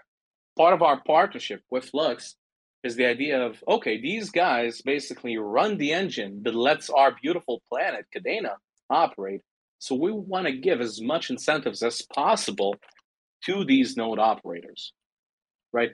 Part 0.58 0.74
of 0.74 0.82
our 0.82 1.02
partnership 1.06 1.62
with 1.70 1.86
Flux 1.86 2.36
is 2.84 2.96
the 2.96 3.06
idea 3.06 3.42
of 3.42 3.64
okay, 3.68 4.00
these 4.00 4.30
guys 4.30 4.82
basically 4.82 5.38
run 5.38 5.78
the 5.78 5.94
engine 5.94 6.42
that 6.44 6.56
lets 6.56 6.90
our 6.90 7.16
beautiful 7.22 7.62
planet, 7.70 8.06
Kadena, 8.16 8.56
operate. 8.90 9.42
So 9.80 9.96
we 9.96 10.12
want 10.12 10.48
to 10.48 10.58
give 10.58 10.82
as 10.82 11.02
much 11.02 11.30
incentives 11.30 11.84
as 11.84 12.02
possible 12.14 12.76
to 13.46 13.64
these 13.64 13.96
node 13.96 14.20
operators, 14.20 14.94
right? 15.72 15.92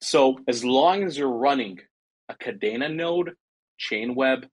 So 0.00 0.38
as 0.48 0.64
long 0.64 1.04
as 1.04 1.18
you're 1.18 1.28
running 1.28 1.80
a 2.28 2.34
Kadena 2.34 2.94
node, 2.94 3.32
Chainweb, 3.78 4.44
uh, 4.44 4.46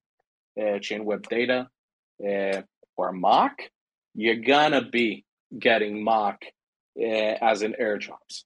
Chainweb 0.57 1.27
data, 1.27 1.67
uh, 2.25 2.61
or 2.95 3.11
MOK, 3.11 3.53
you're 4.13 4.35
gonna 4.35 4.81
be 4.81 5.25
getting 5.57 6.03
MOK 6.03 6.43
uh, 6.99 7.03
as 7.03 7.61
an 7.61 7.75
airdrops. 7.79 8.43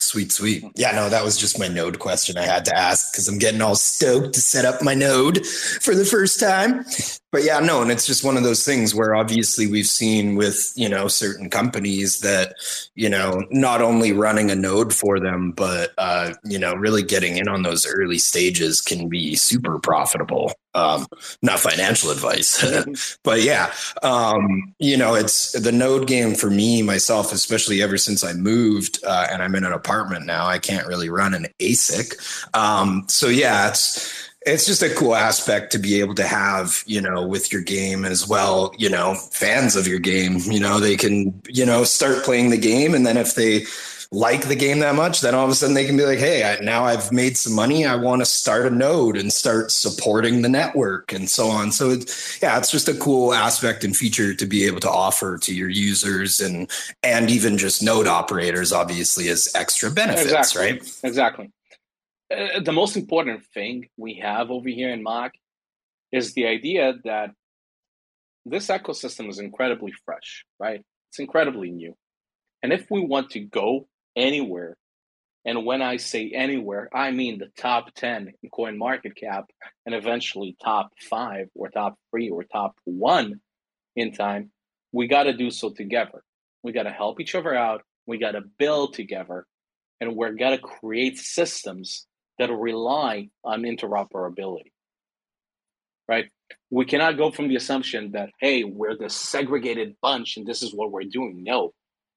Sweet, 0.00 0.30
sweet. 0.30 0.64
Yeah, 0.76 0.92
no, 0.92 1.08
that 1.08 1.24
was 1.24 1.36
just 1.36 1.58
my 1.58 1.66
node 1.66 1.98
question 1.98 2.38
I 2.38 2.44
had 2.44 2.64
to 2.66 2.76
ask 2.76 3.12
because 3.12 3.26
I'm 3.26 3.38
getting 3.38 3.60
all 3.60 3.74
stoked 3.74 4.34
to 4.34 4.40
set 4.40 4.64
up 4.64 4.80
my 4.80 4.94
node 4.94 5.44
for 5.46 5.94
the 5.94 6.04
first 6.04 6.38
time. 6.38 6.84
But 7.30 7.44
yeah, 7.44 7.60
no, 7.60 7.82
and 7.82 7.90
it's 7.90 8.06
just 8.06 8.24
one 8.24 8.38
of 8.38 8.42
those 8.42 8.64
things 8.64 8.94
where 8.94 9.14
obviously 9.14 9.66
we've 9.66 9.86
seen 9.86 10.34
with, 10.34 10.72
you 10.76 10.88
know, 10.88 11.08
certain 11.08 11.50
companies 11.50 12.20
that, 12.20 12.54
you 12.94 13.10
know, 13.10 13.44
not 13.50 13.82
only 13.82 14.12
running 14.12 14.50
a 14.50 14.54
node 14.54 14.94
for 14.94 15.20
them, 15.20 15.52
but, 15.52 15.92
uh, 15.98 16.32
you 16.44 16.58
know, 16.58 16.74
really 16.74 17.02
getting 17.02 17.36
in 17.36 17.46
on 17.46 17.62
those 17.62 17.86
early 17.86 18.18
stages 18.18 18.80
can 18.80 19.10
be 19.10 19.36
super 19.36 19.78
profitable. 19.78 20.52
Um, 20.74 21.06
not 21.42 21.60
financial 21.60 22.10
advice, 22.10 22.64
but 23.24 23.42
yeah, 23.42 23.72
um, 24.02 24.74
you 24.78 24.96
know, 24.96 25.14
it's 25.14 25.52
the 25.52 25.72
node 25.72 26.06
game 26.06 26.34
for 26.34 26.48
me, 26.48 26.82
myself, 26.82 27.32
especially 27.32 27.82
ever 27.82 27.98
since 27.98 28.24
I 28.24 28.32
moved 28.32 29.00
uh, 29.04 29.26
and 29.30 29.42
I'm 29.42 29.54
in 29.54 29.64
an 29.64 29.72
apartment 29.72 30.24
now, 30.24 30.46
I 30.46 30.58
can't 30.58 30.86
really 30.86 31.10
run 31.10 31.34
an 31.34 31.48
ASIC. 31.58 32.14
Um, 32.54 33.04
so 33.08 33.28
yeah, 33.28 33.68
it's, 33.68 34.27
it's 34.46 34.66
just 34.66 34.82
a 34.82 34.94
cool 34.94 35.14
aspect 35.14 35.72
to 35.72 35.78
be 35.78 36.00
able 36.00 36.14
to 36.14 36.26
have, 36.26 36.82
you 36.86 37.00
know, 37.00 37.26
with 37.26 37.52
your 37.52 37.62
game 37.62 38.04
as 38.04 38.28
well, 38.28 38.72
you 38.78 38.88
know, 38.88 39.14
fans 39.14 39.76
of 39.76 39.86
your 39.86 39.98
game, 39.98 40.38
you 40.44 40.60
know, 40.60 40.78
they 40.78 40.96
can, 40.96 41.40
you 41.48 41.66
know, 41.66 41.84
start 41.84 42.24
playing 42.24 42.50
the 42.50 42.58
game. 42.58 42.94
And 42.94 43.04
then 43.04 43.16
if 43.16 43.34
they 43.34 43.64
like 44.10 44.48
the 44.48 44.56
game 44.56 44.78
that 44.78 44.94
much, 44.94 45.20
then 45.20 45.34
all 45.34 45.44
of 45.44 45.50
a 45.50 45.54
sudden 45.54 45.74
they 45.74 45.84
can 45.84 45.96
be 45.96 46.06
like, 46.06 46.18
hey, 46.18 46.44
I, 46.44 46.60
now 46.60 46.84
I've 46.84 47.12
made 47.12 47.36
some 47.36 47.52
money. 47.52 47.84
I 47.84 47.96
want 47.96 48.22
to 48.22 48.26
start 48.26 48.64
a 48.64 48.70
node 48.70 49.16
and 49.16 49.32
start 49.32 49.70
supporting 49.70 50.40
the 50.40 50.48
network 50.48 51.12
and 51.12 51.28
so 51.28 51.48
on. 51.48 51.72
So, 51.72 51.90
it's, 51.90 52.40
yeah, 52.40 52.56
it's 52.56 52.70
just 52.70 52.88
a 52.88 52.94
cool 52.94 53.34
aspect 53.34 53.84
and 53.84 53.94
feature 53.94 54.34
to 54.34 54.46
be 54.46 54.64
able 54.66 54.80
to 54.80 54.90
offer 54.90 55.36
to 55.38 55.54
your 55.54 55.68
users 55.68 56.40
and, 56.40 56.70
and 57.02 57.28
even 57.28 57.58
just 57.58 57.82
node 57.82 58.06
operators, 58.06 58.72
obviously, 58.72 59.28
as 59.28 59.48
extra 59.54 59.90
benefits, 59.90 60.32
exactly. 60.32 60.62
right? 60.62 61.00
Exactly. 61.02 61.50
Uh, 62.30 62.60
the 62.60 62.72
most 62.72 62.96
important 62.96 63.44
thing 63.54 63.88
we 63.96 64.20
have 64.22 64.50
over 64.50 64.68
here 64.68 64.90
in 64.90 65.02
MOK 65.02 65.32
is 66.12 66.34
the 66.34 66.46
idea 66.46 66.94
that 67.04 67.30
this 68.44 68.68
ecosystem 68.68 69.28
is 69.28 69.38
incredibly 69.38 69.92
fresh, 70.04 70.44
right? 70.58 70.82
It's 71.10 71.18
incredibly 71.18 71.70
new. 71.70 71.94
And 72.62 72.72
if 72.72 72.86
we 72.90 73.00
want 73.00 73.30
to 73.30 73.40
go 73.40 73.88
anywhere, 74.16 74.76
and 75.44 75.64
when 75.64 75.80
I 75.80 75.96
say 75.96 76.32
anywhere, 76.34 76.90
I 76.92 77.10
mean 77.12 77.38
the 77.38 77.50
top 77.56 77.94
10 77.94 78.32
in 78.42 78.50
CoinMarketCap 78.50 79.44
and 79.86 79.94
eventually 79.94 80.56
top 80.62 80.90
five 81.00 81.48
or 81.54 81.70
top 81.70 81.94
three 82.10 82.28
or 82.28 82.44
top 82.44 82.76
one 82.84 83.40
in 83.96 84.12
time, 84.12 84.50
we 84.92 85.06
got 85.06 85.24
to 85.24 85.32
do 85.32 85.50
so 85.50 85.70
together. 85.70 86.22
We 86.62 86.72
got 86.72 86.82
to 86.82 86.90
help 86.90 87.20
each 87.20 87.34
other 87.34 87.54
out. 87.54 87.82
We 88.06 88.18
got 88.18 88.32
to 88.32 88.42
build 88.58 88.94
together. 88.94 89.46
And 90.00 90.16
we're 90.16 90.32
going 90.32 90.58
to 90.58 90.62
create 90.62 91.18
systems 91.18 92.06
that 92.38 92.52
rely 92.52 93.28
on 93.44 93.62
interoperability. 93.62 94.72
Right? 96.08 96.26
We 96.70 96.84
cannot 96.84 97.18
go 97.18 97.30
from 97.30 97.48
the 97.48 97.56
assumption 97.56 98.12
that, 98.12 98.30
hey, 98.40 98.64
we're 98.64 98.96
this 98.96 99.14
segregated 99.14 99.96
bunch 100.00 100.36
and 100.36 100.46
this 100.46 100.62
is 100.62 100.74
what 100.74 100.90
we're 100.90 101.04
doing. 101.04 101.42
No, 101.44 101.72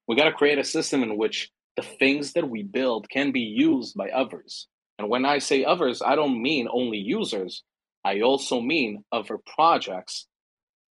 we 0.08 0.16
got 0.16 0.26
to 0.26 0.34
create 0.34 0.60
a 0.60 0.64
system 0.64 1.04
in 1.04 1.18
which 1.18 1.50
the 1.76 1.84
things 1.84 2.34
that 2.34 2.50
we 2.50 2.64
build 2.64 3.10
can 3.10 3.32
be 3.32 3.42
used 3.42 3.96
by 3.96 4.10
others. 4.10 4.68
And 4.98 5.10
when 5.10 5.26
I 5.26 5.40
say 5.40 5.64
others, 5.64 6.02
I 6.06 6.16
don't 6.16 6.42
mean 6.42 6.68
only 6.72 6.98
users, 6.98 7.64
I 8.04 8.22
also 8.22 8.62
mean 8.62 9.04
other 9.12 9.40
projects. 9.56 10.28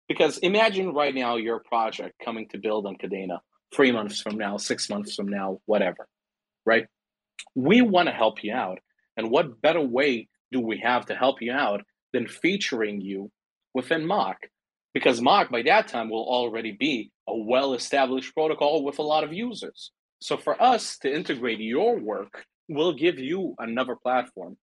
Because 0.09 0.39
imagine 0.39 0.93
right 0.93 1.15
now 1.15 1.37
your 1.37 1.61
project 1.61 2.15
coming 2.25 2.49
to 2.51 2.59
build 2.59 2.87
on 2.87 2.97
Kadena 2.97 3.39
three 3.75 3.91
months 3.91 4.21
from 4.21 4.37
now, 4.37 4.57
six 4.57 4.89
months 4.89 5.15
from 5.15 5.29
now, 5.29 5.61
whatever, 5.67 6.07
right? 6.65 6.87
We 7.55 7.83
want 7.83 8.09
to 8.09 8.15
help 8.15 8.45
you 8.45 8.55
out. 8.55 8.79
And 9.17 9.31
what 9.31 9.61
better 9.63 9.81
way 9.81 10.29
do 10.53 10.61
we 10.61 10.79
have 10.79 11.07
to 11.07 11.15
help 11.15 11.41
you 11.41 11.53
out 11.53 11.83
than 12.13 12.27
featuring 12.27 13.01
you 13.01 13.31
within 13.75 14.07
MOK? 14.07 14.37
Because 14.95 15.21
MOK, 15.21 15.51
by 15.51 15.63
that 15.63 15.89
time, 15.89 16.09
will 16.09 16.27
already 16.27 16.73
be 16.73 17.11
a 17.29 17.37
well 17.37 17.75
established 17.75 18.35
protocol 18.35 18.85
with 18.85 18.99
a 18.99 19.03
lot 19.03 19.25
of 19.25 19.33
users. 19.33 19.91
So 20.21 20.37
for 20.37 20.61
us 20.63 20.99
to 20.99 21.15
integrate 21.15 21.61
your 21.61 21.99
work, 21.99 22.45
we'll 22.69 22.95
give 22.95 23.19
you 23.19 23.55
another 23.59 23.97
platform 23.97 24.57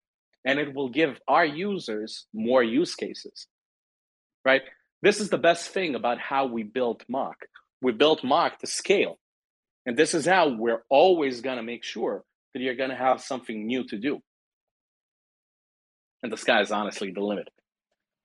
and 0.45 0.59
it 0.59 0.75
will 0.75 0.89
give 0.89 1.21
our 1.29 1.45
users 1.45 2.27
more 2.33 2.63
use 2.63 2.95
cases, 2.95 3.47
right? 4.45 4.63
This 5.03 5.21
is 5.21 5.31
the 5.31 5.39
best 5.39 5.69
thing 5.69 5.95
about 5.95 6.19
how 6.19 6.47
we 6.47 6.63
built 6.63 7.05
MOK. 7.09 7.37
We 7.81 7.93
built 7.93 8.25
MOK 8.25 8.59
to 8.59 8.67
scale. 8.67 9.19
And 9.85 9.97
this 9.97 10.15
is 10.15 10.27
how 10.27 10.49
we're 10.49 10.85
always 10.89 11.41
going 11.41 11.57
to 11.57 11.63
make 11.63 11.85
sure 11.85 12.25
that 12.55 12.61
you're 12.61 12.77
going 12.77 12.91
to 12.91 12.97
have 12.97 13.21
something 13.21 13.67
new 13.67 13.85
to 13.89 13.99
do. 13.99 14.21
And 16.23 16.33
the 16.33 16.37
sky 16.37 16.61
is 16.61 16.71
honestly 16.71 17.11
the 17.11 17.21
limit. 17.21 17.49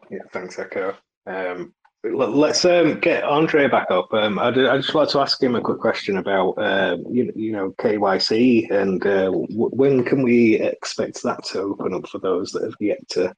Yeah, 0.09 0.19
thanks, 0.31 0.59
Echo. 0.59 0.95
Um, 1.25 1.73
Let's 2.03 2.63
um, 2.63 2.99
get 2.99 3.23
Andrei 3.23 3.67
back 3.67 3.89
up. 3.89 4.13
Um, 4.13 4.37
I, 4.37 4.49
I 4.49 4.77
just 4.77 4.93
like 4.93 5.09
to 5.09 5.19
ask 5.19 5.41
him 5.41 5.55
a 5.55 5.61
quick 5.61 5.79
question 5.79 6.17
about 6.17 6.51
uh, 6.51 6.97
you, 7.09 7.33
you 7.35 7.51
know 7.51 7.71
KYC 7.79 8.69
and 8.69 9.05
uh, 9.05 9.25
w- 9.25 9.49
when 9.51 10.03
can 10.03 10.21
we 10.21 10.55
expect 10.55 11.21
that 11.23 11.43
to 11.45 11.59
open 11.59 11.95
up 11.95 12.07
for 12.07 12.19
those 12.19 12.51
that 12.51 12.63
have 12.63 12.75
yet 12.79 12.99
to 13.09 13.33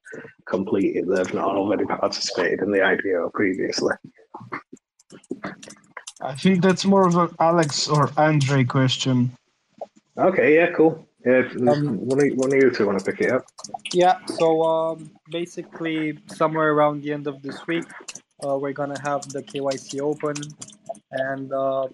complete 0.46 0.98
it 0.98 1.08
that 1.08 1.20
have 1.20 1.34
not 1.34 1.56
already 1.56 1.86
participated 1.86 2.60
in 2.60 2.72
the 2.72 2.80
IPO 2.80 3.34
previously. 3.34 3.96
I 6.22 6.36
think 6.36 6.62
that's 6.62 6.86
more 6.86 7.08
of 7.08 7.16
an 7.16 7.34
Alex 7.40 7.88
or 7.88 8.12
Andrei 8.20 8.66
question. 8.66 9.32
Okay, 10.18 10.56
yeah, 10.56 10.72
cool. 10.72 11.08
Yeah, 11.26 11.50
um, 11.68 11.98
one, 12.06 12.20
of, 12.26 12.38
one 12.38 12.54
of 12.54 12.64
you 12.64 12.72
two 12.72 12.86
want 12.86 13.00
to 13.00 13.06
pick 13.12 13.22
it 13.22 13.32
up. 13.32 13.46
Yeah, 13.92 14.26
so 14.26 14.64
um, 14.64 15.12
basically, 15.30 16.18
somewhere 16.28 16.72
around 16.72 17.04
the 17.04 17.12
end 17.12 17.28
of 17.28 17.42
this 17.42 17.68
week, 17.68 17.86
uh, 18.46 18.58
we're 18.58 18.72
gonna 18.72 19.00
have 19.02 19.28
the 19.30 19.44
KYC 19.44 20.00
open, 20.00 20.36
and 21.12 21.52
uh, 21.52 21.88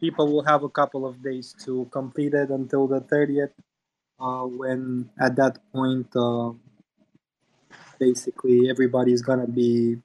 people 0.00 0.32
will 0.32 0.42
have 0.42 0.64
a 0.64 0.68
couple 0.68 1.06
of 1.06 1.22
days 1.22 1.54
to 1.64 1.88
complete 1.92 2.34
it 2.34 2.50
until 2.50 2.88
the 2.88 3.00
30th. 3.02 3.52
Uh, 4.18 4.46
when 4.46 5.08
at 5.20 5.36
that 5.36 5.58
point, 5.72 6.08
uh, 6.16 6.50
basically 8.00 8.68
everybody's 8.68 9.22
gonna 9.22 9.46
be 9.46 9.96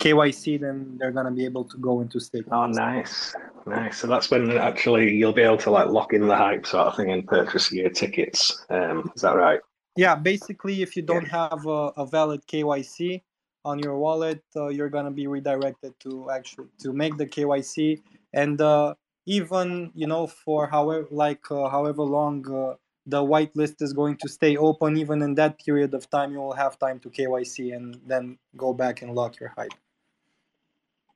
KYC, 0.00 0.60
then 0.60 0.96
they're 0.98 1.12
gonna 1.12 1.30
be 1.30 1.44
able 1.44 1.64
to 1.64 1.76
go 1.78 2.00
into 2.00 2.18
stake. 2.20 2.46
Oh, 2.50 2.66
nice, 2.66 3.34
nice. 3.66 3.98
So 3.98 4.06
that's 4.06 4.30
when 4.30 4.50
actually 4.56 5.14
you'll 5.14 5.32
be 5.32 5.42
able 5.42 5.58
to 5.58 5.70
like 5.70 5.88
lock 5.88 6.12
in 6.12 6.26
the 6.26 6.36
hype 6.36 6.66
sort 6.66 6.86
of 6.88 6.96
thing 6.96 7.10
and 7.10 7.26
purchase 7.26 7.70
your 7.70 7.90
tickets. 7.90 8.64
Um, 8.70 9.12
is 9.14 9.22
that 9.22 9.36
right? 9.36 9.60
Yeah, 9.96 10.14
basically, 10.14 10.82
if 10.82 10.96
you 10.96 11.02
don't 11.02 11.26
yeah. 11.26 11.48
have 11.50 11.66
a, 11.66 11.92
a 11.96 12.06
valid 12.06 12.46
KYC, 12.46 13.22
on 13.64 13.78
your 13.78 13.98
wallet, 13.98 14.42
uh, 14.56 14.68
you're 14.68 14.88
gonna 14.88 15.10
be 15.10 15.26
redirected 15.26 15.92
to 16.00 16.30
actually 16.30 16.68
to 16.78 16.92
make 16.92 17.16
the 17.16 17.26
KYC, 17.26 18.00
and 18.32 18.60
uh, 18.60 18.94
even 19.26 19.90
you 19.94 20.06
know 20.06 20.26
for 20.26 20.66
however 20.66 21.06
like 21.10 21.50
uh, 21.50 21.68
however 21.68 22.02
long 22.02 22.44
uh, 22.50 22.74
the 23.06 23.22
whitelist 23.22 23.82
is 23.82 23.92
going 23.92 24.16
to 24.16 24.28
stay 24.28 24.56
open, 24.56 24.96
even 24.96 25.22
in 25.22 25.34
that 25.34 25.58
period 25.58 25.94
of 25.94 26.08
time, 26.10 26.32
you 26.32 26.38
will 26.38 26.52
have 26.52 26.78
time 26.78 26.98
to 27.00 27.10
KYC 27.10 27.74
and 27.74 28.00
then 28.06 28.38
go 28.56 28.72
back 28.72 29.02
and 29.02 29.14
lock 29.14 29.40
your 29.40 29.52
hype. 29.56 29.72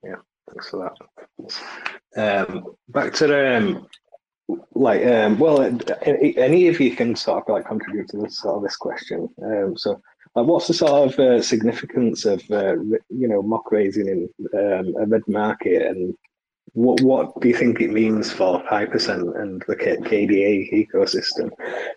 Yeah, 0.05 0.17
thanks 0.49 0.69
for 0.69 0.93
that. 2.17 2.47
Um, 2.47 2.75
back 2.89 3.13
to 3.15 3.27
the 3.27 3.57
um, 3.57 3.87
like 4.75 5.05
um, 5.07 5.39
well, 5.39 5.63
any 5.63 6.69
of 6.69 6.81
you 6.81 6.95
can 6.95 7.17
sort 7.17 7.43
of 7.43 7.55
like 7.55 7.67
contribute 7.67 8.09
to 8.09 8.19
this 8.19 8.39
sort 8.39 8.57
of 8.57 8.63
this 8.63 8.77
question. 8.77 9.29
Um, 9.43 9.77
so 9.77 10.01
like, 10.35 10.47
what's 10.47 10.69
the 10.69 10.75
sort 10.75 11.13
of 11.13 11.19
uh, 11.19 11.43
significance 11.43 12.25
of 12.25 12.41
uh, 12.51 12.77
you 13.09 13.29
know 13.29 13.43
MOK 13.43 13.73
raising 13.73 14.09
in 14.09 14.29
um, 14.55 14.95
a 15.01 15.07
mid 15.07 15.27
market, 15.29 15.83
and 15.87 16.15
what 16.73 17.01
what 17.01 17.41
do 17.41 17.49
you 17.49 17.57
think 17.57 17.81
it 17.81 17.91
means 17.91 18.31
for 18.31 18.63
Hypercent 18.65 19.41
and 19.41 19.63
the 19.67 19.77
KDA 19.77 20.73
ecosystem? 20.73 21.51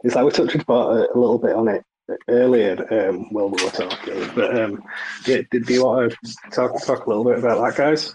It's 0.04 0.16
like 0.16 0.26
we 0.26 0.32
touched 0.32 0.56
about 0.56 0.92
a, 0.92 1.14
a 1.14 1.18
little 1.18 1.40
bit 1.40 1.56
on 1.56 1.68
it 1.68 1.84
earlier 2.28 3.10
um, 3.10 3.32
while 3.32 3.50
we 3.50 3.64
were 3.64 3.72
talking, 3.72 4.30
but 4.36 4.58
um, 4.58 4.84
yeah, 5.26 5.42
did, 5.52 5.66
do 5.66 5.74
you 5.74 5.86
want 5.86 6.14
to 6.14 6.36
talk 6.52 6.82
talk 6.86 7.06
a 7.06 7.10
little 7.10 7.26
bit 7.26 7.40
about 7.40 7.64
that, 7.64 7.76
guys? 7.76 8.14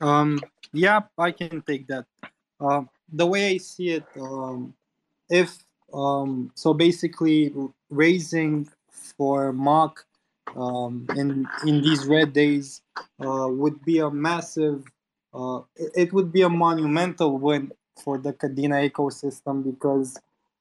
Um, 0.00 0.40
yeah, 0.72 1.00
I 1.16 1.32
can 1.32 1.62
take 1.62 1.86
that. 1.88 2.06
Uh, 2.60 2.82
the 3.12 3.26
way 3.26 3.54
I 3.54 3.56
see 3.58 3.90
it, 3.90 4.04
um, 4.20 4.74
if 5.28 5.58
um, 5.92 6.50
so 6.54 6.74
basically 6.74 7.52
raising 7.90 8.68
for 8.90 9.52
MOK 9.52 10.04
um, 10.56 11.06
in 11.16 11.46
in 11.66 11.82
these 11.82 12.06
red 12.06 12.32
days 12.32 12.82
uh, 13.24 13.48
would 13.48 13.84
be 13.84 13.98
a 13.98 14.10
massive 14.10 14.84
uh, 15.34 15.60
it, 15.76 16.12
would 16.12 16.32
be 16.32 16.42
a 16.42 16.48
monumental 16.48 17.38
win 17.38 17.70
for 18.02 18.18
the 18.18 18.32
Kadena 18.32 18.90
ecosystem 18.90 19.62
because 19.62 20.18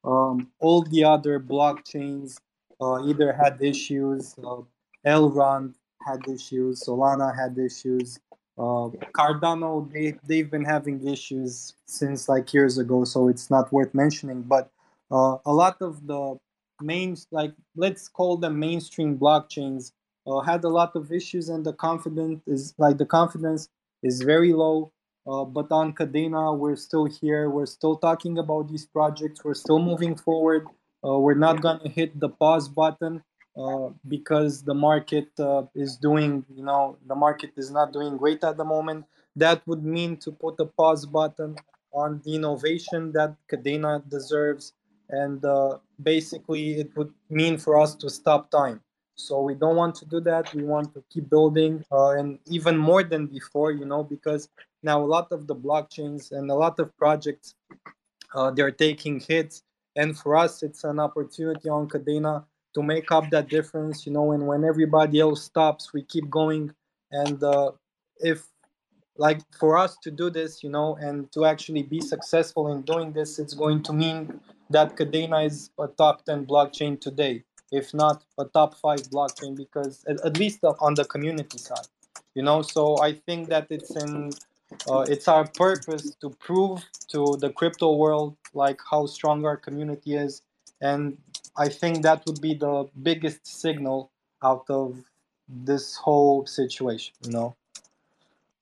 um, 0.08 0.50
all 0.60 0.82
the 0.84 1.04
other 1.04 1.40
blockchains 1.40 2.38
uh, 2.82 3.06
either 3.06 3.34
had 3.34 3.62
issues 3.62 4.36
uh, 4.44 4.62
Elrond 5.06 5.74
had 6.06 6.20
issues 6.28 6.84
Solana 6.84 7.36
had 7.36 7.58
issues 7.58 8.20
uh, 8.58 8.90
Cardano 9.18 9.92
they, 9.92 10.18
they've 10.28 10.50
been 10.50 10.66
having 10.66 11.06
issues 11.08 11.74
since 11.86 12.30
like 12.30 12.54
years 12.54 12.78
ago 12.78 13.04
so 13.04 13.28
it's 13.28 13.50
not 13.50 13.72
worth 13.74 13.94
mentioning 13.94 14.42
but 14.42 14.72
uh, 15.12 15.38
a 15.46 15.54
lot 15.54 15.82
of 15.82 16.08
the 16.08 16.38
main 16.82 17.18
like 17.32 17.54
let's 17.76 18.08
call 18.08 18.38
them 18.38 18.60
mainstream 18.60 19.18
blockchains 19.18 19.92
uh, 20.28 20.40
had 20.40 20.64
a 20.64 20.70
lot 20.70 20.96
of 20.96 21.12
issues 21.12 21.50
and 21.50 21.66
the 21.66 21.74
confidence 21.74 22.42
is 22.48 22.74
like 22.78 22.98
the 22.98 23.06
confidence 23.06 23.70
is 24.04 24.22
very 24.22 24.54
low 24.54 24.92
uh, 25.28 25.44
but 25.44 25.72
on 25.72 25.94
Kadena 25.94 26.58
we're 26.58 26.76
still 26.76 27.06
here. 27.06 27.50
We're 27.50 27.66
still 27.66 27.98
talking 27.98 28.38
about 28.38 28.70
these 28.70 28.86
projects. 28.86 29.44
We're 29.44 29.54
still 29.54 29.80
moving 29.80 30.16
forward. 30.16 30.68
Uh, 31.06 31.20
we're 31.20 31.42
not 31.48 31.62
going 31.62 31.80
to 31.80 31.90
hit 31.90 32.20
the 32.20 32.30
pause 32.30 32.68
button 32.68 33.22
uh, 33.58 33.90
because 34.08 34.64
the 34.64 34.74
market 34.74 35.28
uh, 35.40 35.64
is 35.76 35.98
doing 35.98 36.46
you 36.56 36.64
know 36.64 36.98
the 37.08 37.16
market 37.16 37.52
is 37.58 37.72
not 37.72 37.94
doing 37.94 38.18
great 38.18 38.44
at 38.44 38.58
the 38.58 38.66
moment. 38.66 39.06
That 39.36 39.62
would 39.68 39.84
mean 39.84 40.18
to 40.18 40.32
put 40.32 40.60
a 40.60 40.66
pause 40.66 41.06
button 41.06 41.56
on 41.94 42.22
the 42.24 42.36
innovation 42.36 43.12
that 43.14 43.36
Kadena 43.52 44.08
deserves. 44.10 44.74
And 45.10 45.44
uh, 45.46 45.78
basically 46.04 46.80
it 46.80 46.96
would 46.96 47.14
mean 47.30 47.58
for 47.58 47.80
us 47.80 47.96
to 47.96 48.10
stop 48.10 48.52
time. 48.52 48.82
So 49.16 49.42
we 49.42 49.56
don't 49.56 49.76
want 49.76 49.96
to 49.96 50.06
do 50.06 50.20
that. 50.22 50.54
We 50.54 50.64
want 50.64 50.94
to 50.94 51.04
keep 51.10 51.30
building 51.30 51.84
uh, 51.92 52.10
and 52.12 52.40
even 52.46 52.78
more 52.78 53.04
than 53.04 53.26
before 53.26 53.72
you 53.72 53.86
know 53.86 54.04
because 54.04 54.50
now 54.90 54.98
a 55.04 55.10
lot 55.16 55.28
of 55.32 55.42
the 55.50 55.56
blockchains 55.68 56.32
and 56.32 56.50
a 56.50 56.58
lot 56.64 56.76
of 56.80 56.88
projects 56.98 57.56
uh, 58.36 58.50
they're 58.56 58.78
taking 58.88 59.20
hits 59.20 59.64
and 59.96 60.18
for 60.18 60.32
us 60.44 60.64
it's 60.68 60.84
an 60.92 61.00
opportunity 61.08 61.70
on 61.78 61.88
Kadena 61.94 62.34
to 62.76 62.82
make 62.94 63.12
up 63.18 63.26
that 63.32 63.50
difference 63.58 64.06
you 64.06 64.14
know 64.18 64.28
and 64.36 64.44
when 64.52 64.64
everybody 64.64 65.20
else 65.20 65.42
stops 65.44 65.94
we 65.94 66.02
keep 66.14 66.30
going 66.30 66.64
and 67.12 67.44
uh, 67.44 67.72
if 68.32 68.40
like 69.26 69.42
for 69.62 69.72
us 69.84 69.98
to 70.04 70.10
do 70.22 70.30
this 70.40 70.64
you 70.64 70.72
know 70.76 70.90
and 71.08 71.32
to 71.36 71.46
actually 71.46 71.84
be 71.96 72.00
successful 72.14 72.72
in 72.74 72.80
doing 72.94 73.12
this 73.12 73.40
it's 73.40 73.56
going 73.64 73.82
to 73.88 73.94
mean 73.94 74.40
that 74.70 74.96
Kadena 74.98 75.46
is 75.46 75.70
a 75.80 75.88
top 75.88 76.26
10 76.26 76.46
blockchain 76.46 77.00
today, 77.00 77.44
if 77.72 77.94
not 77.94 78.24
a 78.38 78.44
top 78.44 78.76
five 78.76 79.02
blockchain, 79.14 79.56
because 79.56 80.04
at, 80.10 80.20
at 80.26 80.38
least 80.38 80.60
on 80.88 80.94
the 80.94 81.06
community 81.06 81.58
side. 81.58 81.88
you 82.38 82.44
know 82.48 82.62
so 82.76 82.82
i 83.08 83.12
think 83.26 83.42
that 83.54 83.66
it's 83.76 83.94
in 84.04 84.14
uh, 84.90 85.06
it's 85.08 85.28
our 85.28 85.48
purpose 85.48 86.16
to 86.16 86.30
prove 86.30 86.84
to 87.08 87.38
the 87.40 87.50
crypto 87.52 87.96
world 87.96 88.36
like 88.54 88.80
how 88.90 89.06
strong 89.06 89.46
our 89.46 89.58
community 89.58 90.16
is 90.16 90.42
and 90.82 91.18
i 91.58 91.68
think 91.68 92.02
that 92.02 92.24
would 92.26 92.42
be 92.42 92.54
the 92.54 92.88
biggest 93.04 93.46
signal 93.46 94.12
out 94.44 94.66
of 94.70 94.98
this 95.48 95.96
whole 95.96 96.46
situation 96.46 97.14
you 97.24 97.32
know 97.32 97.56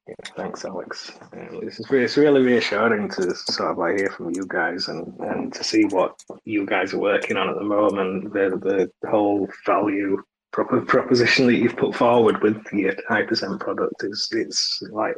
yeah, 0.08 0.14
thanks, 0.36 0.64
Alex. 0.64 1.18
It's, 1.32 1.80
it's 1.90 2.16
really 2.16 2.40
reassuring 2.40 3.08
to 3.10 3.34
sort 3.34 3.72
of 3.72 3.78
like 3.78 3.96
hear 3.98 4.10
from 4.10 4.30
you 4.30 4.46
guys 4.46 4.86
and, 4.86 5.12
and 5.18 5.52
to 5.52 5.64
see 5.64 5.82
what 5.86 6.22
you 6.44 6.64
guys 6.64 6.94
are 6.94 7.00
working 7.00 7.36
on 7.36 7.48
at 7.48 7.56
the 7.56 7.64
moment. 7.64 8.32
The 8.32 8.88
the 9.02 9.10
whole 9.10 9.48
value 9.64 10.22
proper 10.52 10.80
proposition 10.80 11.46
that 11.46 11.56
you've 11.56 11.76
put 11.76 11.94
forward 11.94 12.40
with 12.42 12.64
the 12.70 12.96
Hypercent 13.10 13.60
product 13.60 14.02
is 14.04 14.28
it's 14.32 14.82
like 14.90 15.16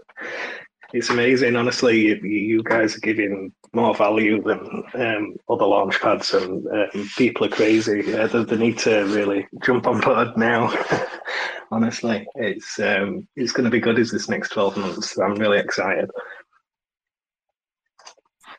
it's 0.92 1.10
amazing. 1.10 1.56
Honestly, 1.56 2.08
you, 2.08 2.16
you 2.16 2.62
guys 2.62 2.96
are 2.96 3.00
giving 3.00 3.52
more 3.72 3.94
value 3.94 4.42
than 4.42 4.82
um, 4.94 5.36
other 5.48 5.66
launch 5.66 6.00
pads, 6.00 6.32
and 6.32 6.66
um, 6.66 7.10
people 7.16 7.46
are 7.46 7.50
crazy. 7.50 8.14
Uh, 8.14 8.26
they, 8.26 8.44
they, 8.44 8.56
need 8.56 8.78
to 8.78 9.04
really 9.04 9.46
jump 9.62 9.86
on 9.86 10.00
board 10.00 10.36
now. 10.36 10.72
Honestly, 11.70 12.26
it's 12.36 12.78
um, 12.80 13.28
it's 13.36 13.52
going 13.52 13.64
to 13.64 13.70
be 13.70 13.80
good 13.80 13.98
as 13.98 14.10
this 14.10 14.28
next 14.28 14.50
twelve 14.50 14.76
months. 14.76 15.18
I'm 15.18 15.34
really 15.34 15.58
excited. 15.58 16.10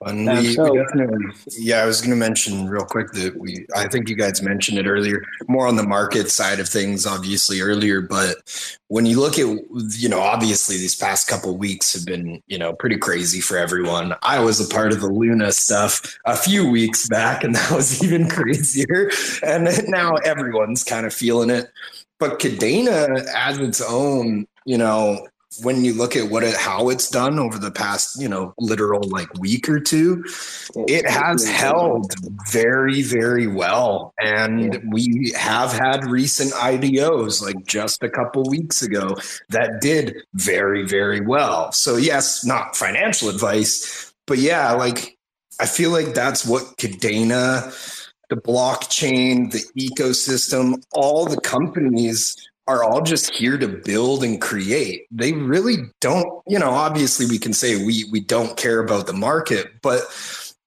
And 0.05 0.27
we, 0.27 0.53
so, 0.53 0.71
we 0.71 0.79
definitely, 0.79 1.17
yeah, 1.57 1.83
I 1.83 1.85
was 1.85 1.99
going 1.99 2.11
to 2.11 2.15
mention 2.15 2.69
real 2.69 2.85
quick 2.85 3.11
that 3.11 3.37
we, 3.37 3.65
I 3.75 3.87
think 3.89 4.07
you 4.07 4.15
guys 4.15 4.41
mentioned 4.41 4.77
it 4.77 4.85
earlier, 4.87 5.21
more 5.49 5.67
on 5.67 5.75
the 5.75 5.83
market 5.83 6.31
side 6.31 6.61
of 6.61 6.69
things, 6.69 7.05
obviously 7.05 7.59
earlier. 7.59 7.99
But 7.99 8.37
when 8.87 9.05
you 9.05 9.19
look 9.19 9.37
at, 9.37 9.47
you 9.97 10.07
know, 10.07 10.21
obviously 10.21 10.77
these 10.77 10.95
past 10.95 11.27
couple 11.27 11.57
weeks 11.57 11.93
have 11.93 12.05
been, 12.05 12.41
you 12.47 12.57
know, 12.57 12.71
pretty 12.71 12.97
crazy 12.97 13.41
for 13.41 13.57
everyone. 13.57 14.15
I 14.21 14.39
was 14.39 14.61
a 14.61 14.73
part 14.73 14.93
of 14.93 15.01
the 15.01 15.09
Luna 15.09 15.51
stuff 15.51 16.17
a 16.25 16.37
few 16.37 16.69
weeks 16.69 17.09
back, 17.09 17.43
and 17.43 17.53
that 17.55 17.71
was 17.71 18.01
even 18.01 18.29
crazier. 18.29 19.11
And 19.43 19.67
now 19.89 20.15
everyone's 20.15 20.83
kind 20.85 21.05
of 21.05 21.13
feeling 21.13 21.49
it. 21.49 21.71
But 22.19 22.39
Kadena 22.39 23.25
as 23.35 23.57
its 23.57 23.81
own, 23.81 24.47
you 24.65 24.77
know, 24.77 25.27
when 25.63 25.83
you 25.83 25.93
look 25.93 26.15
at 26.15 26.29
what 26.29 26.43
it 26.43 26.55
how 26.55 26.89
it's 26.89 27.09
done 27.09 27.39
over 27.39 27.57
the 27.57 27.71
past 27.71 28.21
you 28.21 28.27
know 28.27 28.53
literal 28.57 29.01
like 29.09 29.33
week 29.39 29.69
or 29.69 29.79
two 29.79 30.23
it 30.87 31.09
has 31.09 31.47
held 31.47 32.13
very 32.49 33.01
very 33.01 33.47
well. 33.47 34.13
And 34.19 34.81
we 34.91 35.33
have 35.35 35.71
had 35.71 36.05
recent 36.05 36.51
idos 36.53 37.41
like 37.41 37.65
just 37.65 38.03
a 38.03 38.09
couple 38.09 38.43
weeks 38.49 38.81
ago 38.81 39.15
that 39.49 39.81
did 39.81 40.15
very 40.33 40.85
very 40.85 41.21
well. 41.21 41.71
So 41.71 41.97
yes 41.97 42.45
not 42.45 42.75
financial 42.75 43.29
advice 43.29 44.13
but 44.29 44.37
yeah 44.37 44.71
like 44.71 45.17
i 45.59 45.65
feel 45.65 45.89
like 45.89 46.13
that's 46.13 46.45
what 46.45 46.63
Kadena, 46.77 47.73
the 48.29 48.37
blockchain 48.37 49.51
the 49.51 49.63
ecosystem 49.77 50.81
all 50.93 51.25
the 51.25 51.41
companies 51.41 52.48
are 52.69 52.83
all 52.83 53.01
just 53.01 53.33
here 53.33 53.57
to 53.57 53.67
build 53.67 54.23
and 54.23 54.39
create. 54.39 55.07
They 55.09 55.33
really 55.33 55.77
don't, 56.01 56.43
you 56.47 56.59
know, 56.59 56.69
obviously 56.69 57.25
we 57.25 57.39
can 57.39 57.51
say 57.51 57.83
we 57.83 58.05
we 58.11 58.19
don't 58.19 58.55
care 58.57 58.79
about 58.79 59.07
the 59.07 59.13
market, 59.13 59.81
but 59.81 60.01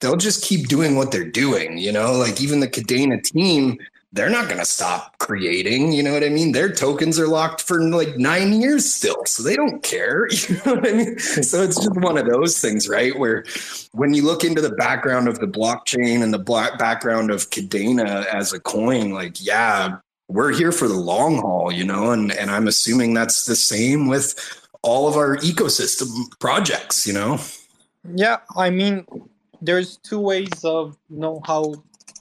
they'll 0.01 0.17
just 0.17 0.43
keep 0.43 0.67
doing 0.67 0.97
what 0.97 1.13
they're 1.13 1.31
doing, 1.31 1.79
you 1.79 1.93
know, 1.93 2.13
like 2.15 2.41
even 2.41 2.59
the 2.59 2.67
Kadena 2.67 3.23
team, 3.23 3.79
they're 4.13 4.29
not 4.29 4.47
going 4.47 4.59
to 4.59 4.67
stop 4.67 5.17
creating, 5.19 5.93
you 5.93 6.03
know 6.03 6.13
what 6.13 6.25
I 6.25 6.29
mean? 6.29 6.53
Their 6.53 6.71
tokens 6.71 7.21
are 7.21 7.29
locked 7.29 7.63
for 7.63 7.81
like 7.81 8.19
9 8.19 8.61
years 8.61 8.93
still, 8.93 9.25
so 9.25 9.45
they 9.45 9.55
don't 9.55 9.81
care, 9.85 10.27
you 10.49 10.57
know 10.67 10.75
what 10.75 10.89
I 10.89 10.93
mean? 10.93 11.19
So 11.21 11.63
it's 11.63 11.77
just 11.77 11.97
one 12.01 12.19
of 12.19 12.27
those 12.27 12.61
things, 12.61 12.89
right? 12.89 13.17
Where 13.17 13.45
when 13.93 14.13
you 14.13 14.25
look 14.25 14.43
into 14.43 14.61
the 14.61 14.75
background 14.75 15.29
of 15.29 15.39
the 15.39 15.47
blockchain 15.47 16.23
and 16.23 16.35
the 16.35 16.39
black 16.39 16.79
background 16.81 17.31
of 17.31 17.49
Kadena 17.51 18.27
as 18.27 18.53
a 18.53 18.59
coin, 18.59 19.13
like 19.13 19.37
yeah, 19.45 19.99
we're 20.29 20.53
here 20.53 20.73
for 20.73 20.89
the 20.89 20.95
long 20.95 21.39
haul, 21.39 21.73
you 21.73 21.85
know, 21.85 22.11
and 22.11 22.33
and 22.33 22.51
I'm 22.51 22.69
assuming 22.69 23.15
that's 23.15 23.45
the 23.45 23.57
same 23.57 24.09
with 24.09 24.35
all 24.83 25.09
of 25.09 25.17
our 25.17 25.37
ecosystem 25.39 26.09
projects, 26.39 27.07
you 27.07 27.13
know. 27.13 27.39
Yeah, 28.15 28.39
I 28.57 28.71
mean, 28.71 29.07
there's 29.61 29.97
two 29.99 30.19
ways 30.19 30.65
of 30.65 30.97
you 31.09 31.19
know 31.19 31.41
how 31.45 31.75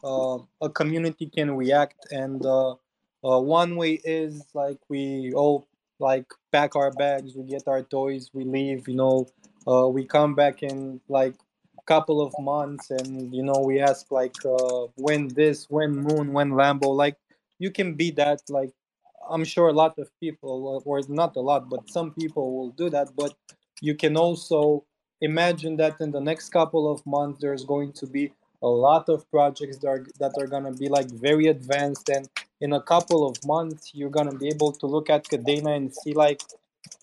uh, 0.03 0.39
a 0.61 0.69
community 0.69 1.27
can 1.27 1.55
react, 1.55 2.07
and 2.11 2.45
uh, 2.45 2.75
uh, 3.23 3.39
one 3.39 3.75
way 3.75 3.99
is 4.03 4.43
like 4.53 4.77
we 4.89 5.31
all 5.33 5.67
like 5.99 6.25
pack 6.51 6.75
our 6.75 6.91
bags, 6.91 7.35
we 7.35 7.43
get 7.43 7.67
our 7.67 7.83
toys, 7.83 8.31
we 8.33 8.43
leave, 8.43 8.87
you 8.87 8.95
know, 8.95 9.27
uh, 9.67 9.87
we 9.87 10.03
come 10.03 10.33
back 10.33 10.63
in 10.63 10.99
like 11.07 11.35
a 11.77 11.83
couple 11.85 12.21
of 12.21 12.33
months 12.39 12.89
and 12.89 13.33
you 13.33 13.43
know 13.43 13.59
we 13.63 13.79
ask 13.79 14.11
like 14.11 14.35
uh 14.45 14.87
when 14.95 15.27
this 15.29 15.69
when 15.69 15.95
moon 15.95 16.33
when 16.33 16.51
lambo 16.51 16.95
like 16.95 17.15
you 17.61 17.71
can 17.71 17.93
be 17.93 18.09
that 18.11 18.39
like 18.49 18.71
i'm 19.29 19.45
sure 19.53 19.67
a 19.69 19.79
lot 19.83 19.93
of 19.99 20.07
people 20.19 20.81
or 20.85 21.01
not 21.21 21.35
a 21.35 21.43
lot 21.49 21.69
but 21.69 21.89
some 21.89 22.09
people 22.19 22.45
will 22.55 22.71
do 22.71 22.89
that 22.89 23.07
but 23.15 23.33
you 23.81 23.95
can 23.95 24.17
also 24.17 24.83
imagine 25.21 25.77
that 25.77 25.95
in 26.01 26.11
the 26.11 26.25
next 26.29 26.49
couple 26.49 26.91
of 26.91 27.05
months 27.05 27.39
there's 27.41 27.65
going 27.73 27.91
to 27.93 28.07
be 28.07 28.31
a 28.63 28.67
lot 28.67 29.09
of 29.09 29.29
projects 29.31 29.77
that 29.79 29.87
are, 29.87 30.05
that 30.19 30.33
are 30.39 30.47
going 30.47 30.63
to 30.71 30.77
be 30.83 30.87
like 30.87 31.09
very 31.29 31.47
advanced 31.47 32.09
and 32.09 32.27
in 32.61 32.73
a 32.73 32.81
couple 32.81 33.27
of 33.29 33.35
months 33.45 33.91
you're 33.93 34.15
going 34.17 34.29
to 34.29 34.37
be 34.37 34.47
able 34.47 34.71
to 34.71 34.85
look 34.87 35.09
at 35.09 35.23
kadena 35.25 35.75
and 35.77 35.93
see 35.93 36.13
like 36.13 36.41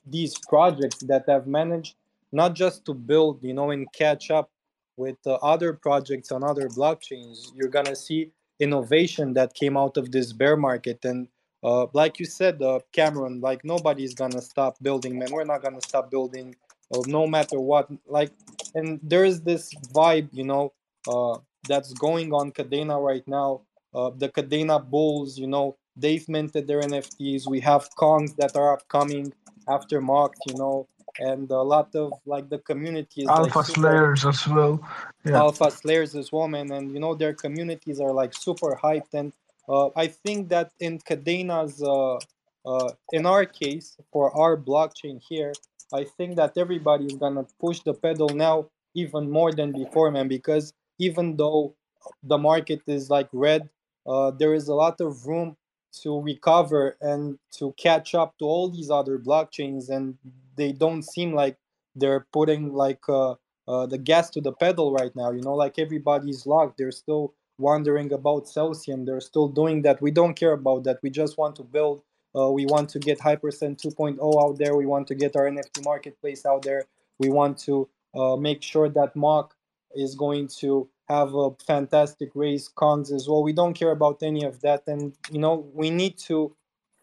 these 0.07 0.35
projects 0.49 0.99
that 1.11 1.25
have 1.29 1.47
managed 1.47 1.95
not 2.33 2.55
just 2.55 2.85
to 2.85 2.93
build 2.95 3.43
you 3.43 3.55
know 3.55 3.71
and 3.71 3.87
catch 3.93 4.31
up 4.31 4.51
with 4.99 5.17
other 5.27 5.73
projects 5.73 6.33
on 6.33 6.43
other 6.43 6.69
blockchains. 6.69 7.53
You're 7.55 7.71
going 7.71 7.87
to 7.87 7.97
see 7.97 8.33
innovation 8.61 9.35
that 9.35 9.55
came 9.55 9.77
out 9.77 9.97
of 9.97 10.13
this 10.13 10.33
bear 10.33 10.57
market. 10.57 11.05
And 11.05 11.29
uh, 11.63 11.87
like 11.93 12.19
you 12.19 12.27
said 12.27 12.63
uh, 12.63 12.81
cameron 12.93 13.41
like 13.41 13.65
nobody's 13.65 14.15
gonna 14.15 14.41
stop 14.41 14.77
building 14.81 15.19
man 15.19 15.29
we're 15.33 15.45
not 15.45 15.61
gonna 15.63 15.81
stop 15.81 16.09
building 16.11 16.55
uh, 16.95 17.01
no 17.07 17.27
matter 17.27 17.61
what. 17.61 17.89
Like 18.07 18.33
and 18.75 19.01
there's 19.03 19.41
this 19.41 19.75
vibe 19.93 20.29
you 20.33 20.45
know 20.45 20.73
uh, 21.07 21.39
that's 21.69 21.93
going 21.95 22.33
on 22.33 22.53
Kadena 22.53 23.03
right 23.03 23.27
now. 23.27 23.63
Uh, 23.95 24.11
the 24.17 24.29
Kadena 24.29 24.85
bulls 24.89 25.39
you 25.39 25.47
know 25.47 25.77
they've 25.97 26.29
minted 26.29 26.67
their 26.69 26.81
nfts 26.83 27.49
we 27.49 27.59
have 27.59 27.89
kongs 27.97 28.37
that 28.37 28.55
are 28.57 28.73
upcoming 28.75 29.33
after 29.67 30.01
marked 30.01 30.43
you 30.47 30.55
know 30.55 30.87
and 31.19 31.51
a 31.51 31.63
lot 31.63 31.95
of 31.95 32.13
like 32.27 32.49
the 32.49 32.59
communities 32.59 33.27
alpha 33.29 33.59
like, 33.59 33.67
slayers 33.67 34.25
as 34.25 34.47
well 34.47 34.81
yeah. 35.25 35.37
alpha 35.37 35.71
slayers 35.71 36.15
as 36.15 36.31
well 36.33 36.49
man 36.49 36.71
and 36.71 36.93
you 36.93 37.01
know 37.01 37.15
their 37.15 37.33
communities 37.33 38.01
are 38.01 38.13
like 38.13 38.35
super 38.35 38.79
hyped 38.83 39.15
and 39.15 39.33
uh, 39.69 39.89
i 39.97 40.07
think 40.07 40.49
that 40.49 40.71
in 40.81 40.99
Kadena's 40.99 41.83
uh, 41.83 42.19
uh, 42.67 42.91
in 43.13 43.27
our 43.27 43.45
case 43.45 43.97
for 44.13 44.35
our 44.37 44.57
blockchain 44.57 45.21
here 45.29 45.53
i 45.93 46.05
think 46.17 46.37
that 46.37 46.57
everybody 46.57 47.07
is 47.07 47.15
gonna 47.15 47.47
push 47.61 47.81
the 47.81 47.95
pedal 47.95 48.29
now 48.29 48.67
even 48.95 49.31
more 49.31 49.53
than 49.53 49.73
before 49.73 50.11
man 50.11 50.29
because 50.29 50.73
even 50.99 51.37
though 51.37 51.75
the 52.23 52.39
market 52.39 52.83
is 52.87 53.11
like 53.11 53.29
red 53.33 53.69
uh, 54.07 54.31
there 54.31 54.55
is 54.55 54.69
a 54.69 54.75
lot 54.75 55.01
of 55.01 55.27
room 55.27 55.57
to 56.03 56.21
recover 56.21 56.97
and 57.01 57.39
to 57.59 57.73
catch 57.79 58.15
up 58.15 58.39
to 58.39 58.45
all 58.45 58.69
these 58.69 58.91
other 58.91 59.19
blockchains 59.19 59.89
and 59.89 60.17
they 60.57 60.73
don't 60.73 61.03
seem 61.03 61.33
like 61.35 61.57
they're 61.95 62.27
putting 62.33 62.73
like 62.73 63.01
uh, 63.09 63.35
uh, 63.67 63.87
the 63.87 63.99
gas 63.99 64.31
to 64.31 64.41
the 64.41 64.53
pedal 64.53 64.93
right 64.93 65.15
now. 65.17 65.31
You 65.31 65.43
know, 65.43 65.55
like 65.55 65.79
everybody's 65.79 66.47
locked. 66.47 66.79
They're 66.79 66.93
still 66.93 67.35
wondering 67.59 68.13
about 68.13 68.49
Celsius. 68.49 69.01
They're 69.05 69.21
still 69.21 69.49
doing 69.49 69.83
that. 69.83 70.01
We 70.01 70.11
don't 70.11 70.35
care 70.35 70.53
about 70.53 70.85
that. 70.85 70.99
We 71.03 71.11
just 71.11 71.39
want 71.39 71.57
to 71.57 71.65
build. 71.65 72.03
Uh, 72.37 72.51
we 72.51 72.67
want 72.67 72.89
to 72.91 72.99
get 72.99 73.19
Hypercent 73.19 73.83
2.0 73.83 74.19
out 74.45 74.59
there. 74.59 74.77
We 74.77 74.87
want 74.87 75.09
to 75.09 75.15
get 75.15 75.35
our 75.35 75.51
NFT 75.51 75.85
marketplace 75.85 76.47
out 76.47 76.63
there. 76.63 76.85
We 77.19 77.31
want 77.31 77.59
to 77.61 77.89
uh, 78.15 78.37
make 78.37 78.63
sure 78.63 78.89
that 78.91 79.17
MOK 79.17 79.55
is 79.95 80.15
going 80.15 80.49
to 80.61 80.89
have 81.09 81.35
a 81.35 81.51
fantastic 81.67 82.31
race 82.35 82.69
cons 82.69 83.13
as 83.13 83.29
well. 83.29 83.43
We 83.43 83.53
don't 83.53 83.75
care 83.75 83.91
about 83.91 84.23
any 84.23 84.45
of 84.45 84.61
that. 84.61 84.83
And, 84.87 85.15
you 85.31 85.39
know, 85.39 85.67
we 85.73 85.91
need 85.91 86.19
to 86.27 86.55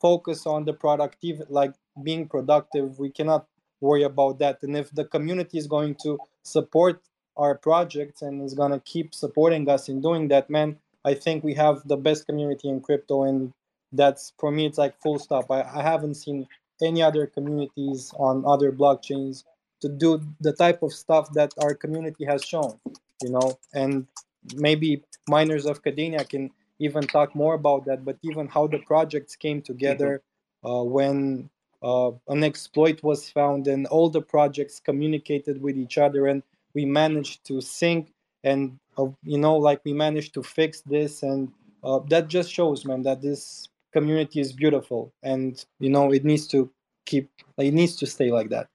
focus 0.01 0.45
on 0.45 0.65
the 0.65 0.73
productive, 0.73 1.41
like 1.49 1.73
being 2.03 2.27
productive. 2.27 2.99
We 2.99 3.09
cannot 3.09 3.47
worry 3.81 4.03
about 4.03 4.39
that. 4.39 4.59
And 4.63 4.75
if 4.77 4.91
the 4.91 5.05
community 5.05 5.57
is 5.57 5.67
going 5.67 5.95
to 6.03 6.19
support 6.43 7.01
our 7.37 7.57
projects 7.57 8.21
and 8.21 8.41
is 8.43 8.53
going 8.53 8.71
to 8.71 8.79
keep 8.79 9.13
supporting 9.13 9.67
us 9.69 9.89
in 9.89 10.01
doing 10.01 10.27
that, 10.29 10.49
man, 10.49 10.77
I 11.03 11.13
think 11.13 11.43
we 11.43 11.53
have 11.55 11.87
the 11.87 11.97
best 11.97 12.25
community 12.25 12.69
in 12.69 12.81
crypto. 12.81 13.23
And 13.23 13.53
that's 13.91 14.33
for 14.39 14.51
me, 14.51 14.65
it's 14.65 14.77
like 14.77 15.01
full 15.01 15.19
stop. 15.19 15.51
I, 15.51 15.61
I 15.61 15.81
haven't 15.81 16.15
seen 16.15 16.47
any 16.81 17.01
other 17.01 17.25
communities 17.25 18.13
on 18.17 18.43
other 18.45 18.71
blockchains 18.71 19.43
to 19.81 19.89
do 19.89 20.21
the 20.39 20.53
type 20.53 20.81
of 20.83 20.93
stuff 20.93 21.31
that 21.33 21.53
our 21.61 21.73
community 21.73 22.25
has 22.25 22.43
shown, 22.43 22.79
you 23.21 23.29
know, 23.29 23.57
and 23.73 24.07
maybe 24.55 25.03
miners 25.27 25.65
of 25.65 25.83
Kadenia 25.83 26.27
can 26.27 26.51
even 26.79 27.07
talk 27.07 27.35
more 27.35 27.53
about 27.53 27.85
that, 27.85 28.03
but 28.03 28.17
even 28.21 28.47
how 28.47 28.67
the 28.67 28.79
projects 28.79 29.35
came 29.35 29.61
together 29.61 30.21
uh, 30.63 30.83
when 30.83 31.49
uh, 31.83 32.11
an 32.29 32.43
exploit 32.43 33.01
was 33.03 33.29
found 33.29 33.67
and 33.67 33.85
all 33.87 34.09
the 34.09 34.21
projects 34.21 34.79
communicated 34.79 35.61
with 35.61 35.77
each 35.77 35.97
other 35.97 36.27
and 36.27 36.41
we 36.73 36.83
managed 36.85 37.45
to 37.45 37.61
sync 37.61 38.11
and 38.43 38.77
uh, 38.97 39.05
you 39.23 39.37
know 39.37 39.55
like 39.55 39.81
we 39.85 39.93
managed 39.93 40.33
to 40.33 40.41
fix 40.41 40.81
this 40.81 41.21
and 41.23 41.51
uh, 41.83 41.99
that 42.09 42.27
just 42.27 42.51
shows 42.51 42.85
man 42.85 43.03
that 43.03 43.21
this 43.21 43.67
community 43.93 44.39
is 44.39 44.51
beautiful 44.51 45.13
and 45.21 45.65
you 45.79 45.89
know 45.89 46.11
it 46.11 46.25
needs 46.25 46.47
to 46.47 46.71
keep 47.05 47.29
like, 47.57 47.67
it 47.67 47.73
needs 47.73 47.95
to 47.95 48.07
stay 48.07 48.31
like 48.31 48.49
that 48.49 48.67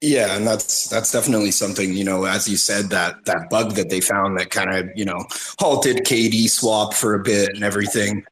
yeah, 0.00 0.36
and 0.36 0.46
that's 0.46 0.88
that's 0.88 1.12
definitely 1.12 1.50
something, 1.50 1.94
you 1.94 2.04
know, 2.04 2.24
as 2.24 2.48
you 2.48 2.56
said, 2.56 2.90
that 2.90 3.24
that 3.24 3.48
bug 3.48 3.72
that 3.72 3.90
they 3.90 4.00
found 4.00 4.38
that 4.38 4.50
kind 4.50 4.74
of, 4.74 4.90
you 4.94 5.04
know, 5.04 5.24
halted 5.58 5.98
KD 6.04 6.48
swap 6.48 6.94
for 6.94 7.14
a 7.14 7.22
bit 7.22 7.50
and 7.54 7.64
everything. 7.64 8.24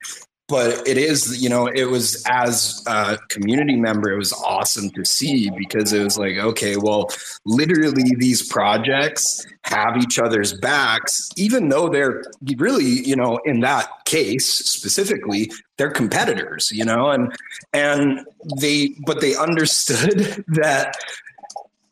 But 0.48 0.86
it 0.86 0.98
is 0.98 1.42
you 1.42 1.48
know 1.48 1.66
it 1.66 1.84
was 1.84 2.22
as 2.28 2.82
a 2.86 3.16
community 3.28 3.76
member 3.76 4.12
it 4.12 4.18
was 4.18 4.34
awesome 4.34 4.90
to 4.90 5.02
see 5.02 5.50
because 5.56 5.94
it 5.94 6.04
was 6.04 6.18
like 6.18 6.36
okay 6.36 6.76
well 6.76 7.08
literally 7.46 8.14
these 8.18 8.46
projects 8.48 9.46
have 9.64 9.96
each 9.96 10.18
other's 10.18 10.52
backs 10.52 11.30
even 11.38 11.70
though 11.70 11.88
they're 11.88 12.22
really 12.58 12.84
you 12.84 13.16
know 13.16 13.38
in 13.46 13.60
that 13.60 13.88
case 14.04 14.46
specifically 14.46 15.50
they're 15.78 15.90
competitors 15.90 16.70
you 16.70 16.84
know 16.84 17.08
and 17.08 17.32
and 17.72 18.20
they 18.60 18.94
but 19.06 19.22
they 19.22 19.34
understood 19.36 20.44
that 20.48 20.96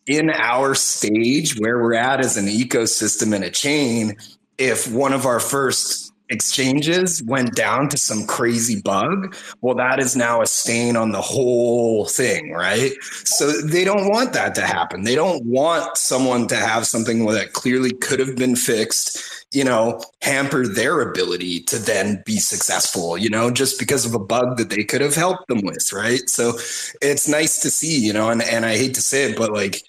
in 0.07 0.31
our 0.31 0.75
stage 0.75 1.59
where 1.59 1.79
we're 1.79 1.95
at 1.95 2.21
as 2.21 2.37
an 2.37 2.47
ecosystem 2.47 3.35
and 3.35 3.45
a 3.45 3.51
chain 3.51 4.17
if 4.59 4.91
one 4.91 5.13
of 5.13 5.27
our 5.27 5.41
first 5.41 6.10
exchanges 6.31 7.23
went 7.25 7.55
down 7.55 7.89
to 7.89 7.99
some 7.99 8.27
crazy 8.27 8.81
bug, 8.81 9.37
well, 9.61 9.75
that 9.75 9.99
is 9.99 10.17
now 10.17 10.41
a 10.41 10.47
stain 10.47 10.97
on 10.97 11.13
the 11.13 11.21
whole 11.21 12.07
thing, 12.07 12.53
right? 12.53 12.93
So 13.25 13.51
they 13.63 13.85
don't 13.85 14.09
want 14.09 14.33
that 14.33 14.55
to 14.55 14.63
happen. 14.63 15.03
They 15.03 15.15
don't 15.15 15.45
want 15.45 15.97
someone 15.97 16.47
to 16.49 16.57
have 16.57 16.87
something 16.87 17.27
that 17.27 17.53
clearly 17.53 17.93
could 17.93 18.21
have 18.21 18.37
been 18.37 18.57
fixed, 18.57 19.45
you 19.53 19.65
know, 19.65 20.01
hamper 20.23 20.67
their 20.67 21.01
ability 21.01 21.61
to 21.65 21.79
then 21.79 22.23
be 22.25 22.39
successful, 22.39 23.19
you 23.19 23.29
know, 23.29 23.51
just 23.51 23.79
because 23.79 24.07
of 24.07 24.15
a 24.15 24.19
bug 24.19 24.57
that 24.57 24.71
they 24.71 24.85
could 24.85 25.01
have 25.01 25.17
helped 25.17 25.49
them 25.49 25.61
with, 25.63 25.93
right? 25.93 26.29
So 26.29 26.59
it's 27.03 27.29
nice 27.29 27.59
to 27.61 27.71
see, 27.71 27.99
you 27.99 28.13
know, 28.13 28.31
and, 28.31 28.43
and 28.43 28.65
I 28.65 28.77
hate 28.77 28.95
to 28.95 29.03
say 29.03 29.31
it, 29.31 29.37
but 29.37 29.53
like, 29.53 29.83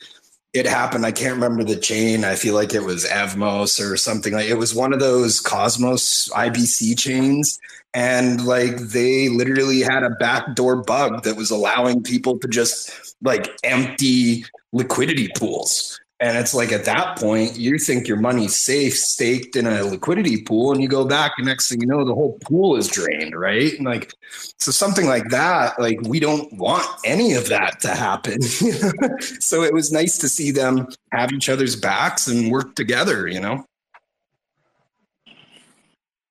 it 0.53 0.65
happened. 0.65 1.05
I 1.05 1.11
can't 1.11 1.35
remember 1.35 1.63
the 1.63 1.77
chain. 1.77 2.25
I 2.25 2.35
feel 2.35 2.55
like 2.55 2.73
it 2.73 2.83
was 2.83 3.05
Evmos 3.05 3.79
or 3.79 3.95
something 3.95 4.33
like 4.33 4.49
it 4.49 4.55
was 4.55 4.75
one 4.75 4.91
of 4.91 4.99
those 4.99 5.39
Cosmos 5.39 6.29
IBC 6.29 6.99
chains. 6.99 7.59
And 7.93 8.45
like 8.45 8.77
they 8.77 9.29
literally 9.29 9.81
had 9.81 10.03
a 10.03 10.09
backdoor 10.09 10.83
bug 10.83 11.23
that 11.23 11.37
was 11.37 11.51
allowing 11.51 12.03
people 12.03 12.37
to 12.39 12.47
just 12.47 13.15
like 13.21 13.49
empty 13.63 14.45
liquidity 14.73 15.29
pools. 15.37 16.00
And 16.21 16.37
it's 16.37 16.53
like 16.53 16.71
at 16.71 16.85
that 16.85 17.17
point, 17.17 17.57
you 17.57 17.79
think 17.79 18.07
your 18.07 18.17
money's 18.17 18.55
safe, 18.55 18.95
staked 18.95 19.55
in 19.55 19.65
a 19.65 19.83
liquidity 19.83 20.43
pool, 20.43 20.71
and 20.71 20.79
you 20.79 20.87
go 20.87 21.03
back, 21.03 21.31
and 21.37 21.47
next 21.47 21.67
thing 21.67 21.81
you 21.81 21.87
know, 21.87 22.05
the 22.05 22.13
whole 22.13 22.37
pool 22.45 22.75
is 22.75 22.87
drained, 22.87 23.35
right? 23.35 23.73
And 23.73 23.85
like, 23.85 24.13
so 24.59 24.71
something 24.71 25.07
like 25.07 25.29
that, 25.29 25.79
like 25.79 25.99
we 26.03 26.19
don't 26.19 26.53
want 26.53 26.85
any 27.03 27.33
of 27.33 27.49
that 27.49 27.79
to 27.81 27.89
happen. 27.89 28.39
so 29.19 29.63
it 29.63 29.73
was 29.73 29.91
nice 29.91 30.19
to 30.19 30.29
see 30.29 30.51
them 30.51 30.87
have 31.11 31.31
each 31.33 31.49
other's 31.49 31.75
backs 31.75 32.27
and 32.27 32.51
work 32.51 32.75
together, 32.75 33.27
you 33.27 33.39
know? 33.39 33.65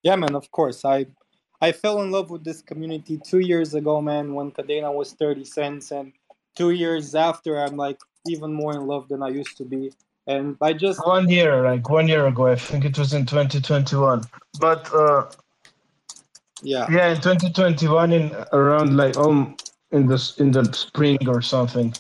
Yeah, 0.04 0.14
man, 0.14 0.36
of 0.36 0.50
course. 0.52 0.84
I 0.84 1.06
I 1.60 1.72
fell 1.72 2.00
in 2.02 2.12
love 2.12 2.30
with 2.30 2.44
this 2.44 2.62
community 2.62 3.18
two 3.18 3.40
years 3.40 3.74
ago, 3.74 4.00
man, 4.00 4.34
when 4.34 4.52
Kadena 4.52 4.94
was 4.94 5.12
30 5.12 5.44
cents. 5.44 5.90
And 5.90 6.12
two 6.56 6.70
years 6.70 7.14
after, 7.14 7.58
I'm 7.58 7.76
like, 7.76 7.98
even 8.26 8.52
more 8.52 8.72
in 8.74 8.86
love 8.86 9.08
than 9.08 9.22
I 9.22 9.28
used 9.28 9.56
to 9.58 9.64
be. 9.64 9.92
And 10.26 10.56
I 10.60 10.72
just 10.72 11.04
one 11.06 11.28
year, 11.28 11.62
like 11.62 11.88
one 11.88 12.06
year 12.06 12.26
ago, 12.26 12.46
I 12.46 12.56
think 12.56 12.84
it 12.84 12.98
was 12.98 13.14
in 13.14 13.26
2021. 13.26 14.22
But 14.60 14.92
uh, 14.94 15.30
yeah, 16.62 16.86
yeah, 16.90 17.08
in 17.08 17.16
2021, 17.16 18.12
in 18.12 18.34
around 18.52 18.96
like 18.96 19.16
um 19.16 19.56
in 19.90 20.06
the 20.06 20.34
in 20.38 20.50
the 20.52 20.70
spring 20.72 21.18
or 21.26 21.42
something. 21.42 21.94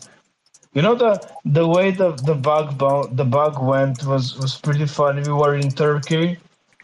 You 0.74 0.82
know 0.82 0.94
the 0.94 1.20
the 1.44 1.66
way 1.66 1.90
the 1.90 2.12
the 2.12 2.34
bug 2.34 2.78
the 3.16 3.24
bug 3.24 3.60
went 3.60 4.04
was 4.04 4.38
was 4.38 4.56
pretty 4.56 4.86
funny. 4.86 5.22
We 5.22 5.32
were 5.32 5.56
in 5.56 5.70
Turkey. 5.70 6.38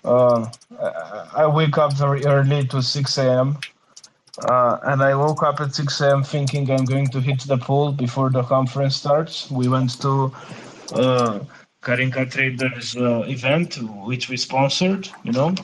Uh, 0.05 0.51
I, 0.81 1.43
I 1.43 1.47
wake 1.47 1.79
up 1.79 1.93
very 1.95 2.25
early. 2.27 2.59
It 2.59 2.73
was 2.73 2.89
6 2.89 3.19
a.m. 3.19 3.59
Uh, 4.45 4.79
and 4.85 5.03
I 5.03 5.15
woke 5.15 5.43
up 5.43 5.61
at 5.61 5.75
6 5.75 6.01
a.m. 6.03 6.23
thinking 6.23 6.71
I'm 6.71 6.85
going 6.85 7.07
to 7.09 7.21
hit 7.21 7.41
the 7.41 7.57
pool 7.57 7.93
before 7.93 8.31
the 8.31 8.43
conference 8.43 8.97
starts. 8.97 9.51
We 9.51 9.69
went 9.69 10.01
to 10.03 10.33
uh, 10.95 11.41
Karinka 11.83 12.31
Traders 12.31 12.97
uh, 12.97 13.25
event, 13.27 13.79
which 14.05 14.29
we 14.29 14.37
sponsored, 14.37 15.09
you 15.25 15.33
know. 15.33 15.55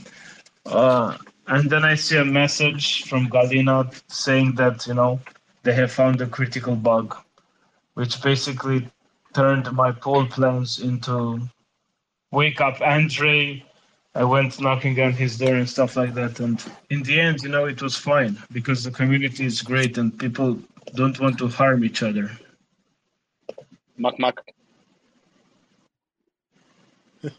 Uh, 0.65 1.19
and 1.49 1.69
then 1.69 1.85
I 1.85 1.97
see 1.97 2.17
a 2.17 2.25
message 2.25 3.05
from 3.05 3.29
Galina 3.29 3.93
saying 4.09 4.55
that, 4.55 4.87
you 4.87 4.95
know, 4.95 5.21
they 5.65 5.75
have 5.75 5.93
found 5.93 6.21
a 6.21 6.27
critical 6.27 6.75
bug, 6.75 7.17
which 7.95 8.23
basically 8.23 8.89
turned 9.35 9.71
my 9.73 9.93
pool 9.93 10.27
plans 10.27 10.79
into 10.79 11.41
wake 12.31 12.61
up 12.61 12.81
Andre 12.81 13.65
I 14.15 14.25
went 14.25 14.61
knocking 14.61 15.01
on 15.01 15.13
his 15.13 15.39
door 15.39 15.55
and 15.55 15.69
stuff 15.69 15.97
like 15.97 16.15
that. 16.15 16.39
And 16.41 16.63
in 16.91 17.03
the 17.03 17.19
end, 17.19 17.43
you 17.43 17.49
know, 17.49 17.65
it 17.65 17.81
was 17.81 17.97
fine 17.97 18.39
because 18.53 18.85
the 18.85 18.91
community 18.91 19.47
is 19.47 19.63
great 19.63 19.97
and 19.97 20.17
people 20.19 20.59
don't 20.95 21.19
want 21.19 21.39
to 21.39 21.49
harm 21.49 21.83
each 21.85 22.03
other. 22.03 22.31
Muck 23.97 24.19
muck. 24.19 24.43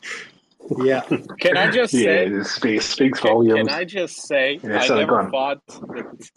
yeah. 0.77 1.01
Can 1.39 1.57
I 1.57 1.69
just 1.69 1.93
say? 1.93 2.29
Yeah, 2.29 2.43
speaks 2.43 2.85
speaks 2.85 3.19
volumes. 3.19 3.57
Can, 3.57 3.67
can 3.67 3.75
I 3.75 3.83
just 3.83 4.27
say? 4.27 4.59
Yeah, 4.63 4.79
I 4.79 4.87
never 4.87 5.29
thought 5.29 5.61
that 5.67 6.29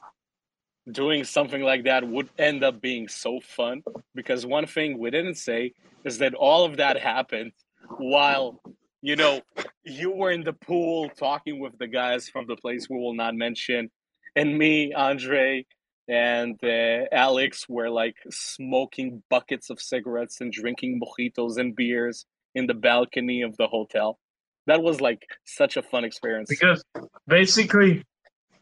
doing 0.90 1.24
something 1.24 1.62
like 1.62 1.84
that 1.84 2.06
would 2.06 2.28
end 2.38 2.62
up 2.62 2.80
being 2.80 3.08
so 3.08 3.40
fun. 3.40 3.82
Because 4.14 4.44
one 4.44 4.66
thing 4.66 4.98
we 4.98 5.10
didn't 5.10 5.36
say 5.36 5.72
is 6.04 6.18
that 6.18 6.34
all 6.34 6.64
of 6.64 6.76
that 6.76 6.98
happened 6.98 7.52
while 7.98 8.60
you 9.06 9.14
know, 9.14 9.40
you 9.84 10.10
were 10.10 10.32
in 10.32 10.42
the 10.42 10.52
pool 10.52 11.08
talking 11.10 11.60
with 11.60 11.78
the 11.78 11.86
guys 11.86 12.28
from 12.28 12.44
the 12.48 12.56
place 12.56 12.90
we 12.90 12.96
will 12.96 13.14
not 13.14 13.36
mention, 13.36 13.88
and 14.34 14.58
me, 14.58 14.92
Andre, 14.92 15.64
and 16.08 16.58
uh, 16.64 17.04
Alex 17.12 17.68
were 17.68 17.88
like 17.88 18.16
smoking 18.30 19.22
buckets 19.30 19.70
of 19.70 19.80
cigarettes 19.80 20.40
and 20.40 20.50
drinking 20.50 21.00
mojitos 21.00 21.56
and 21.56 21.76
beers 21.76 22.26
in 22.56 22.66
the 22.66 22.74
balcony 22.74 23.42
of 23.42 23.56
the 23.58 23.68
hotel. 23.68 24.18
That 24.66 24.82
was 24.82 25.00
like 25.00 25.22
such 25.44 25.76
a 25.76 25.82
fun 25.82 26.02
experience. 26.02 26.48
Because 26.48 26.82
basically, 27.28 28.02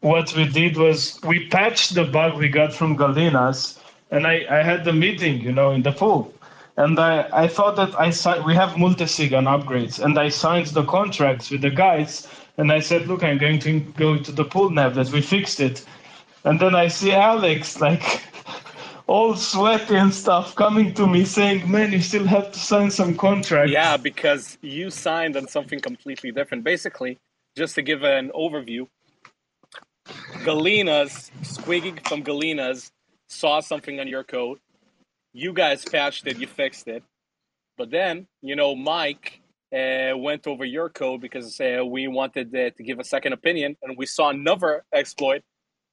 what 0.01 0.31
we 0.35 0.45
did 0.47 0.77
was 0.77 1.19
we 1.23 1.47
patched 1.47 1.95
the 1.95 2.03
bug 2.03 2.37
we 2.37 2.49
got 2.49 2.71
from 2.71 2.95
Galinas, 2.95 3.79
and 4.11 4.27
I, 4.27 4.45
I 4.47 4.61
had 4.61 4.85
the 4.85 4.93
meeting, 4.93 5.41
you 5.41 5.53
know, 5.53 5.71
in 5.71 5.81
the 5.81 5.91
pool 5.91 6.34
and 6.77 6.99
I, 6.99 7.27
I 7.31 7.47
thought 7.47 7.75
that 7.77 7.99
I 7.99 8.09
signed, 8.09 8.45
we 8.45 8.53
have 8.53 8.77
multi-sig 8.77 9.33
on 9.33 9.45
upgrades, 9.45 10.03
and 10.03 10.17
I 10.19 10.29
signed 10.29 10.67
the 10.67 10.83
contracts 10.83 11.49
with 11.49 11.61
the 11.61 11.69
guys, 11.69 12.27
and 12.57 12.71
I 12.71 12.79
said, 12.79 13.07
look, 13.07 13.23
I'm 13.23 13.37
going 13.37 13.59
to 13.59 13.79
go 13.79 14.17
to 14.17 14.31
the 14.31 14.43
pool 14.43 14.69
nav 14.69 14.95
that 14.95 15.09
we 15.09 15.21
fixed 15.21 15.59
it, 15.59 15.85
and 16.43 16.59
then 16.59 16.75
I 16.75 16.89
see 16.89 17.13
Alex 17.13 17.79
like 17.79 18.23
all 19.07 19.35
sweaty 19.35 19.95
and 19.95 20.13
stuff 20.13 20.55
coming 20.55 20.93
to 20.95 21.07
me 21.07 21.23
saying, 21.23 21.69
man, 21.69 21.93
you 21.93 22.01
still 22.01 22.25
have 22.25 22.51
to 22.51 22.59
sign 22.59 22.91
some 22.91 23.15
contracts. 23.15 23.71
Yeah, 23.71 23.95
because 23.95 24.57
you 24.61 24.89
signed 24.89 25.37
on 25.37 25.47
something 25.47 25.79
completely 25.79 26.31
different. 26.31 26.63
Basically, 26.63 27.17
just 27.55 27.75
to 27.75 27.81
give 27.81 28.03
an 28.03 28.31
overview, 28.35 28.87
Galena's, 30.43 31.31
Squiggy 31.41 32.05
from 32.07 32.21
Galena's 32.21 32.91
saw 33.27 33.59
something 33.59 33.99
on 33.99 34.07
your 34.07 34.23
code 34.23 34.59
you 35.35 35.51
guys 35.51 35.83
patched 35.83 36.25
it, 36.27 36.37
you 36.37 36.47
fixed 36.47 36.87
it. 36.87 37.03
But 37.77 37.91
then, 37.91 38.25
you 38.41 38.55
know, 38.55 38.73
Mike 38.73 39.41
uh, 39.73 40.15
went 40.15 40.47
over 40.47 40.63
your 40.63 40.89
code 40.89 41.19
because 41.19 41.59
uh, 41.59 41.85
we 41.85 42.07
wanted 42.07 42.55
uh, 42.55 42.69
to 42.69 42.83
give 42.83 42.99
a 42.99 43.03
second 43.03 43.33
opinion 43.33 43.75
and 43.83 43.97
we 43.97 44.05
saw 44.05 44.29
another 44.29 44.85
exploit. 44.93 45.41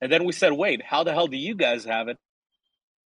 And 0.00 0.12
then 0.12 0.24
we 0.24 0.32
said, 0.32 0.52
wait, 0.52 0.80
how 0.84 1.02
the 1.02 1.12
hell 1.12 1.26
do 1.26 1.36
you 1.36 1.56
guys 1.56 1.84
have 1.84 2.06
it? 2.06 2.18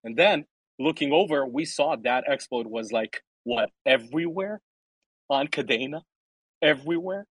And 0.04 0.14
then 0.14 0.44
looking 0.78 1.10
over, 1.10 1.46
we 1.46 1.64
saw 1.64 1.96
that 2.04 2.24
exploit 2.28 2.66
was 2.66 2.92
like, 2.92 3.22
what, 3.44 3.70
everywhere 3.86 4.60
on 5.30 5.48
Kadena? 5.48 6.02
Everywhere? 6.60 7.24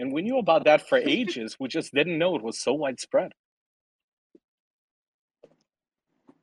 And 0.00 0.12
we 0.12 0.22
knew 0.22 0.38
about 0.38 0.64
that 0.64 0.88
for 0.88 0.98
ages. 0.98 1.56
we 1.60 1.68
just 1.68 1.94
didn't 1.94 2.18
know 2.18 2.34
it 2.34 2.42
was 2.42 2.60
so 2.60 2.72
widespread. 2.72 3.30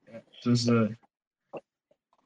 It 0.07 0.23
was 0.45 0.69
a 0.69 0.95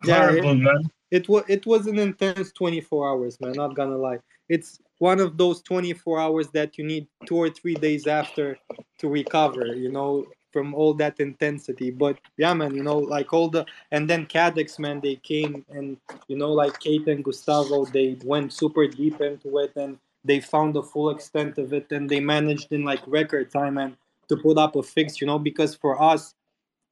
yeah, 0.04 0.32
it, 0.32 0.44
man. 0.44 0.90
It 1.12 1.30
was 1.30 1.44
it 1.48 1.66
was 1.66 1.88
an 1.88 2.00
intense 2.00 2.52
24 2.52 3.10
hours, 3.10 3.40
man. 3.40 3.54
Not 3.54 3.76
gonna 3.76 3.98
lie. 3.98 4.20
It's 4.50 4.80
one 5.00 5.20
of 5.20 5.38
those 5.38 5.62
24 5.62 6.20
hours 6.20 6.48
that 6.50 6.78
you 6.78 6.86
need 6.86 7.08
two 7.26 7.36
or 7.38 7.50
three 7.50 7.76
days 7.76 8.08
after 8.08 8.58
to 9.00 9.08
recover. 9.08 9.76
You 9.76 9.92
know, 9.92 10.26
from 10.54 10.74
all 10.74 10.94
that 10.94 11.20
intensity. 11.20 11.90
But 11.92 12.20
yeah, 12.38 12.54
man, 12.54 12.76
you 12.76 12.84
know, 12.84 13.00
like 13.00 13.34
all 13.34 13.50
the 13.50 13.66
and 13.92 14.10
then 14.10 14.28
Kaddex, 14.28 14.80
man, 14.80 15.02
they 15.02 15.16
came 15.16 15.66
and 15.70 15.98
you 16.28 16.38
know, 16.38 16.54
like 16.54 16.80
Kate 16.80 17.08
and 17.08 17.24
Gustavo, 17.24 17.86
they 17.86 18.18
went 18.24 18.54
super 18.54 18.88
deep 18.88 19.20
into 19.20 19.58
it 19.58 19.74
and 19.76 19.98
they 20.24 20.40
found 20.40 20.76
the 20.76 20.84
full 20.84 21.10
extent 21.10 21.58
of 21.58 21.74
it 21.74 21.92
and 21.92 22.10
they 22.10 22.22
managed 22.22 22.72
in 22.72 22.84
like 22.84 23.02
record 23.08 23.52
time 23.52 23.78
and 23.78 23.98
to 24.30 24.38
put 24.38 24.58
up 24.58 24.78
a 24.78 24.84
fix, 24.84 25.20
you 25.20 25.28
know, 25.28 25.40
because 25.40 25.76
for 25.76 26.02
us 26.02 26.36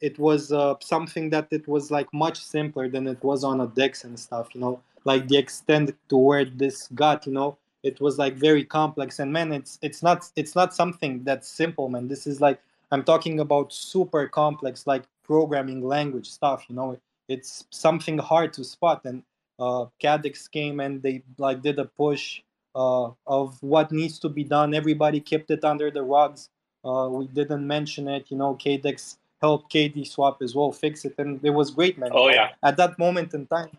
it 0.01 0.17
was 0.17 0.51
uh, 0.51 0.75
something 0.81 1.29
that 1.29 1.47
it 1.51 1.67
was 1.67 1.91
like 1.91 2.11
much 2.13 2.43
simpler 2.43 2.89
than 2.89 3.07
it 3.07 3.23
was 3.23 3.43
on 3.43 3.61
a 3.61 3.67
Dex 3.67 4.03
and 4.03 4.19
stuff, 4.19 4.49
you 4.53 4.61
know, 4.61 4.81
like 5.05 5.27
the 5.27 5.37
extent 5.37 5.95
to 6.09 6.17
where 6.17 6.45
this 6.45 6.87
got, 6.95 7.25
you 7.25 7.33
know, 7.33 7.57
it 7.83 8.01
was 8.01 8.17
like 8.17 8.35
very 8.35 8.63
complex 8.63 9.19
and 9.19 9.31
man, 9.31 9.51
it's 9.51 9.79
it's 9.81 10.03
not 10.03 10.29
it's 10.35 10.55
not 10.55 10.73
something 10.73 11.23
that's 11.23 11.47
simple, 11.47 11.87
man. 11.89 12.07
This 12.07 12.27
is 12.27 12.41
like 12.41 12.59
I'm 12.91 13.03
talking 13.03 13.39
about 13.39 13.71
super 13.71 14.27
complex 14.27 14.85
like 14.87 15.03
programming 15.23 15.81
language 15.87 16.29
stuff, 16.29 16.65
you 16.67 16.75
know, 16.75 16.99
it's 17.27 17.65
something 17.69 18.17
hard 18.17 18.53
to 18.53 18.63
spot 18.63 19.01
and 19.05 19.23
uh, 19.59 19.85
Kaddex 20.01 20.49
came 20.49 20.79
and 20.79 21.01
they 21.01 21.21
like 21.37 21.61
did 21.61 21.77
a 21.77 21.85
push 21.85 22.41
uh, 22.73 23.09
of 23.27 23.61
what 23.61 23.91
needs 23.91 24.17
to 24.19 24.29
be 24.29 24.43
done. 24.43 24.73
Everybody 24.73 25.19
kept 25.19 25.51
it 25.51 25.63
under 25.63 25.91
the 25.91 26.01
rugs. 26.01 26.49
Uh, 26.83 27.07
we 27.11 27.27
didn't 27.27 27.65
mention 27.65 28.07
it, 28.07 28.25
you 28.29 28.37
know. 28.37 28.55
Kaddex 28.55 29.17
helped 29.41 29.73
KD 29.73 30.07
swap 30.07 30.41
as 30.41 30.55
well 30.55 30.71
fix 30.71 31.03
it, 31.05 31.15
and 31.17 31.39
it 31.43 31.49
was 31.49 31.71
great, 31.71 31.97
man. 31.97 32.11
Oh 32.13 32.29
yeah. 32.29 32.49
At 32.63 32.77
that 32.77 32.97
moment 32.99 33.33
in 33.33 33.47
time, 33.47 33.75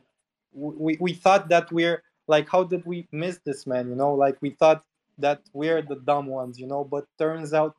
we 0.52 0.96
we 1.00 1.12
thought 1.12 1.48
that 1.48 1.70
we're 1.72 2.02
like, 2.28 2.48
how 2.48 2.64
did 2.64 2.84
we 2.84 3.06
miss 3.12 3.38
this, 3.44 3.66
man? 3.66 3.88
You 3.88 3.94
know, 3.94 4.14
like 4.14 4.36
we 4.40 4.50
thought 4.50 4.84
that 5.18 5.40
we're 5.52 5.82
the 5.82 5.96
dumb 5.96 6.26
ones, 6.26 6.58
you 6.58 6.66
know. 6.66 6.84
But 6.84 7.06
turns 7.18 7.54
out 7.54 7.76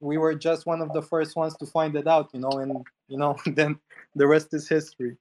we 0.00 0.18
were 0.18 0.34
just 0.34 0.66
one 0.66 0.80
of 0.80 0.92
the 0.92 1.02
first 1.02 1.36
ones 1.36 1.56
to 1.56 1.66
find 1.66 1.96
it 1.96 2.06
out, 2.06 2.30
you 2.32 2.40
know, 2.40 2.52
and 2.58 2.86
you 3.08 3.18
know, 3.18 3.36
then 3.46 3.78
the 4.14 4.26
rest 4.26 4.52
is 4.54 4.68
history. 4.68 5.16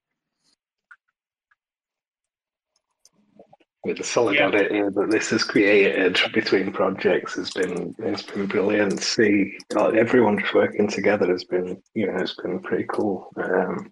With 3.85 3.97
the 3.97 4.03
solidarity 4.03 4.75
yeah. 4.75 4.89
that 4.93 5.11
this 5.11 5.29
has 5.29 5.43
created 5.43 6.19
between 6.33 6.71
projects 6.71 7.35
has 7.35 7.51
been 7.51 7.95
has 8.03 8.23
been 8.23 8.47
brilliant. 8.47 9.01
See 9.01 9.57
everyone 9.75 10.39
just 10.39 10.53
working 10.53 10.87
together 10.87 11.27
has 11.27 11.43
been 11.43 11.81
you 11.93 12.07
know 12.07 12.17
it's 12.17 12.35
been 12.35 12.59
pretty 12.59 12.85
cool. 12.89 13.29
Um, 13.37 13.91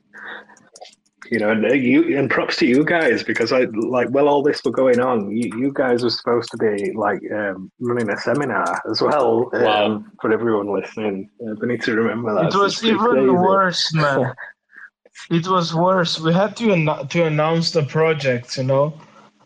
you 1.32 1.40
know, 1.40 1.52
and 1.52 1.66
uh, 1.66 1.74
you 1.74 2.18
and 2.18 2.30
props 2.30 2.58
to 2.58 2.66
you 2.66 2.84
guys 2.84 3.24
because 3.24 3.54
I 3.54 3.62
like 3.74 4.10
while 4.10 4.28
all 4.28 4.44
this 4.44 4.64
were 4.66 4.72
going 4.72 5.00
on, 5.00 5.32
you, 5.32 5.52
you 5.58 5.72
guys 5.72 6.04
were 6.04 6.10
supposed 6.10 6.50
to 6.52 6.58
be 6.58 6.92
like 6.94 7.22
um, 7.32 7.72
running 7.80 8.10
a 8.10 8.18
seminar 8.18 8.82
as 8.90 9.00
well 9.00 9.50
um, 9.54 9.62
wow. 9.62 10.04
for 10.20 10.34
everyone 10.34 10.74
listening. 10.74 11.30
Uh, 11.42 11.54
we 11.62 11.68
need 11.68 11.82
to 11.84 11.96
remember 11.96 12.34
that. 12.34 12.54
It 12.54 12.58
was 12.58 12.84
even 12.84 12.98
crazy. 12.98 13.30
worse, 13.30 13.94
man. 13.94 14.34
it 15.32 15.48
was 15.48 15.74
worse. 15.74 16.20
We 16.20 16.34
had 16.34 16.58
to 16.58 16.74
an- 16.74 17.08
to 17.08 17.26
announce 17.26 17.72
the 17.72 17.84
project, 17.84 18.58
you 18.58 18.64
know 18.64 19.00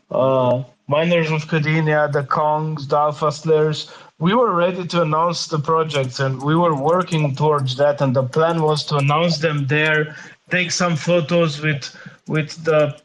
Miners 0.10 1.32
of 1.32 1.48
Kadenia, 1.48 2.12
the 2.12 2.24
Kongs, 2.24 2.88
the 2.88 2.98
Alpha 2.98 3.32
Slayers. 3.32 3.92
We 4.20 4.34
were 4.34 4.54
ready 4.54 4.88
to 4.88 5.02
announce 5.02 5.48
the 5.48 5.60
projects 5.60 6.20
and 6.20 6.42
we 6.42 6.56
were 6.56 6.76
working 6.76 7.36
towards 7.36 7.76
that. 7.78 8.02
And 8.02 8.16
the 8.16 8.24
plan 8.24 8.62
was 8.62 8.86
to 8.86 8.96
announce 8.98 9.40
them 9.40 9.68
there, 9.68 10.16
take 10.50 10.72
some 10.72 10.96
photos 10.96 11.62
with 11.62 11.96
with 12.28 12.64
the 12.64 13.00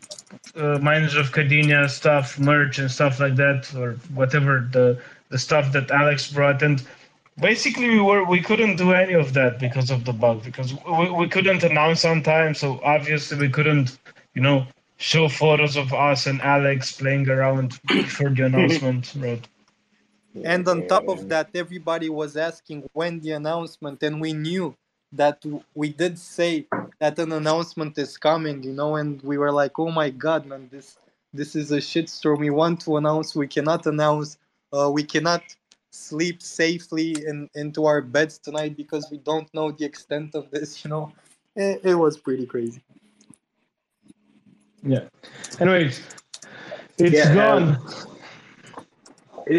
uh, 0.57 0.79
Miners 0.79 1.15
of 1.17 1.33
Kadenia 1.33 1.89
stuff, 1.91 2.39
merch 2.39 2.79
and 2.79 2.91
stuff 2.91 3.21
like 3.21 3.37
that, 3.37 3.75
or 3.75 3.95
whatever 4.15 4.69
the 4.73 5.01
the 5.31 5.39
stuff 5.39 5.73
that 5.73 5.91
Alex 5.91 6.31
brought. 6.33 6.63
And 6.63 6.83
basically, 7.41 7.91
we 7.91 8.01
were 8.01 8.25
we 8.25 8.41
couldn't 8.41 8.77
do 8.77 8.93
any 8.93 9.15
of 9.15 9.35
that 9.35 9.59
because 9.59 9.91
of 9.91 10.05
the 10.05 10.13
bug 10.13 10.45
because 10.45 10.75
we, 10.75 11.11
we 11.11 11.29
couldn't 11.29 11.65
announce 11.65 12.05
on 12.05 12.23
time. 12.23 12.55
So 12.55 12.81
obviously, 12.85 13.39
we 13.39 13.49
couldn't, 13.49 13.99
you 14.35 14.43
know, 14.43 14.67
show 15.03 15.29
photos 15.29 15.77
of 15.77 15.93
us 15.93 16.27
and 16.27 16.41
Alex 16.43 16.93
playing 16.93 17.29
around 17.29 17.75
for 18.07 18.31
the 18.31 18.45
announcement, 18.47 19.13
right? 19.19 19.47
And 20.45 20.67
on 20.69 20.87
top 20.87 21.09
of 21.09 21.29
that, 21.29 21.51
everybody 21.55 22.09
was 22.09 22.37
asking 22.37 22.89
when 22.93 23.21
the 23.21 23.33
announcement, 23.33 24.03
and 24.03 24.21
we 24.21 24.33
knew 24.33 24.75
that 25.13 25.45
we 25.75 25.91
did 25.91 26.19
say 26.19 26.67
that 27.01 27.19
an 27.19 27.33
announcement 27.33 27.99
is 27.99 28.17
coming, 28.17 28.63
you 28.63 28.73
know, 28.73 28.97
and 28.97 29.21
we 29.23 29.37
were 29.37 29.53
like, 29.53 29.79
"Oh 29.79 29.91
my 29.91 30.09
God, 30.09 30.47
man, 30.47 30.69
this 30.71 30.97
this 31.35 31.55
is 31.57 31.73
a 31.73 31.79
shitstorm. 31.79 32.39
We 32.39 32.51
want 32.51 32.81
to 32.83 32.97
announce, 32.97 33.35
we 33.35 33.49
cannot 33.49 33.87
announce, 33.87 34.39
uh, 34.73 34.91
we 34.91 35.03
cannot 35.03 35.43
sleep 35.91 36.41
safely 36.41 37.09
in 37.27 37.51
into 37.55 37.85
our 37.85 38.01
beds 38.01 38.39
tonight 38.39 38.75
because 38.77 39.11
we 39.11 39.19
don't 39.19 39.53
know 39.53 39.73
the 39.73 39.85
extent 39.85 40.35
of 40.35 40.51
this, 40.51 40.83
you 40.85 40.91
know." 40.91 41.13
It, 41.55 41.81
it 41.85 41.95
was 41.97 42.17
pretty 42.17 42.47
crazy. 42.47 42.81
Yeah. 44.83 45.05
Anyways, 45.61 46.03
it's 46.99 47.15
yeah, 47.15 47.35
gone. 47.35 47.63
Um, 47.63 48.13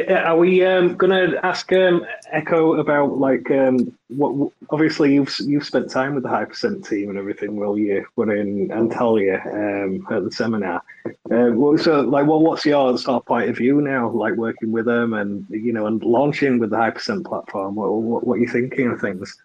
are 0.09 0.37
we 0.37 0.65
um, 0.65 0.95
going 0.95 1.11
to 1.11 1.45
ask 1.45 1.71
um, 1.73 2.05
Echo 2.31 2.75
about 2.75 3.17
like 3.17 3.49
um, 3.51 3.93
what? 4.07 4.51
Obviously, 4.69 5.13
you've 5.13 5.33
you've 5.39 5.65
spent 5.65 5.89
time 5.89 6.13
with 6.15 6.23
the 6.23 6.29
Hypercent 6.29 6.87
team 6.87 7.09
and 7.09 7.17
everything. 7.17 7.55
Will 7.55 7.77
you 7.77 8.05
were 8.15 8.35
in 8.35 8.69
Antalya 8.69 9.45
um, 9.45 10.07
at 10.11 10.23
the 10.23 10.31
seminar? 10.31 10.81
Uh, 11.05 11.77
so, 11.77 12.01
like, 12.01 12.27
well, 12.27 12.39
what's 12.39 12.65
your 12.65 12.97
sort 12.97 13.21
of 13.21 13.25
point 13.25 13.49
of 13.49 13.57
view 13.57 13.81
now? 13.81 14.09
Like 14.09 14.35
working 14.35 14.71
with 14.71 14.85
them 14.85 15.13
and 15.13 15.45
you 15.49 15.73
know 15.73 15.87
and 15.87 16.01
launching 16.03 16.59
with 16.59 16.69
the 16.69 16.77
Hypercent 16.77 17.25
platform. 17.25 17.75
What, 17.75 17.91
what, 17.93 18.27
what 18.27 18.33
are 18.35 18.41
you 18.41 18.47
thinking 18.47 18.91
of 18.91 19.01
things? 19.01 19.37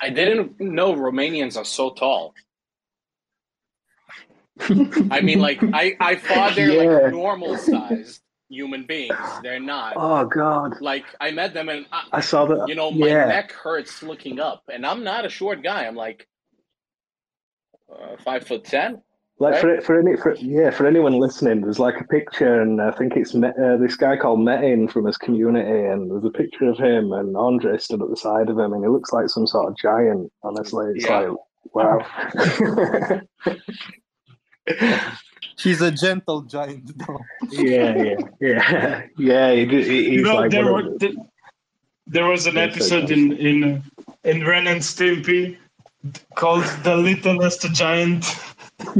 I 0.00 0.10
didn't 0.10 0.60
know 0.60 0.94
Romanians 0.94 1.56
are 1.56 1.64
so 1.64 1.90
tall. 1.90 2.34
I 4.60 5.20
mean, 5.20 5.40
like 5.40 5.62
I 5.72 5.96
I 6.00 6.14
thought 6.16 6.54
they're 6.54 6.70
yeah. 6.70 6.82
like 6.82 7.12
normal 7.12 7.56
sized 7.56 8.22
human 8.48 8.84
beings. 8.84 9.16
They're 9.42 9.60
not. 9.60 9.94
Oh 9.96 10.26
God! 10.26 10.80
Like 10.80 11.04
I 11.20 11.30
met 11.30 11.54
them 11.54 11.68
and 11.68 11.86
I, 11.90 12.04
I 12.12 12.20
saw 12.20 12.46
that. 12.46 12.68
You 12.68 12.74
know, 12.74 12.90
my 12.90 13.06
yeah. 13.06 13.26
neck 13.26 13.52
hurts 13.52 14.02
looking 14.02 14.40
up, 14.40 14.64
and 14.72 14.86
I'm 14.86 15.02
not 15.02 15.24
a 15.24 15.28
short 15.28 15.62
guy. 15.62 15.86
I'm 15.86 15.96
like 15.96 16.28
uh, 17.92 18.16
five 18.24 18.46
foot 18.46 18.64
ten. 18.64 19.02
Like 19.38 19.54
right? 19.54 19.60
for 19.60 19.80
for 19.80 19.98
any 19.98 20.16
for, 20.16 20.36
yeah 20.36 20.70
for 20.70 20.86
anyone 20.86 21.14
listening, 21.14 21.62
there's 21.62 21.80
like 21.80 22.00
a 22.00 22.04
picture, 22.04 22.60
and 22.60 22.80
I 22.80 22.92
think 22.92 23.16
it's 23.16 23.34
uh, 23.34 23.76
this 23.80 23.96
guy 23.96 24.16
called 24.16 24.40
Metin 24.40 24.90
from 24.90 25.06
his 25.06 25.16
community, 25.16 25.86
and 25.86 26.10
there's 26.10 26.24
a 26.24 26.30
picture 26.30 26.68
of 26.68 26.78
him 26.78 27.12
and 27.12 27.36
Andre 27.36 27.78
stood 27.78 28.02
at 28.02 28.10
the 28.10 28.16
side 28.16 28.50
of 28.50 28.58
him, 28.58 28.72
and 28.72 28.84
he 28.84 28.88
looks 28.88 29.12
like 29.12 29.28
some 29.28 29.46
sort 29.46 29.68
of 29.68 29.76
giant. 29.78 30.30
Honestly, 30.44 30.92
it's 30.94 31.06
yeah. 31.06 31.20
like 31.20 31.36
wow. 31.74 33.20
She's 35.56 35.80
a 35.80 35.90
gentle 35.90 36.42
giant, 36.42 36.98
though. 36.98 37.20
yeah, 37.50 37.96
yeah, 38.02 38.16
yeah, 38.40 39.02
yeah. 39.18 39.52
He, 39.52 39.66
he, 39.66 39.84
he's 39.84 40.06
you 40.10 40.22
know, 40.22 40.36
like 40.36 40.50
there, 40.50 40.72
were, 40.72 40.82
the, 40.98 41.16
there 42.06 42.26
was 42.26 42.46
an 42.46 42.56
episode 42.56 43.10
in 43.10 43.32
in 43.36 43.82
in 44.24 44.46
Ren 44.46 44.66
and 44.66 44.80
Stimpy 44.80 45.56
called 46.34 46.64
"The 46.82 46.96
Littlest 46.96 47.60
Giant." 47.72 48.24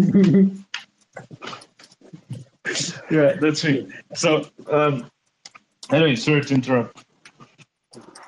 yeah, 3.11 3.33
that's 3.41 3.65
me. 3.65 3.89
So, 4.15 4.47
um, 4.69 5.11
anyway, 5.91 6.17
sorry 6.17 6.43
to 6.43 6.55
interrupt. 6.55 7.05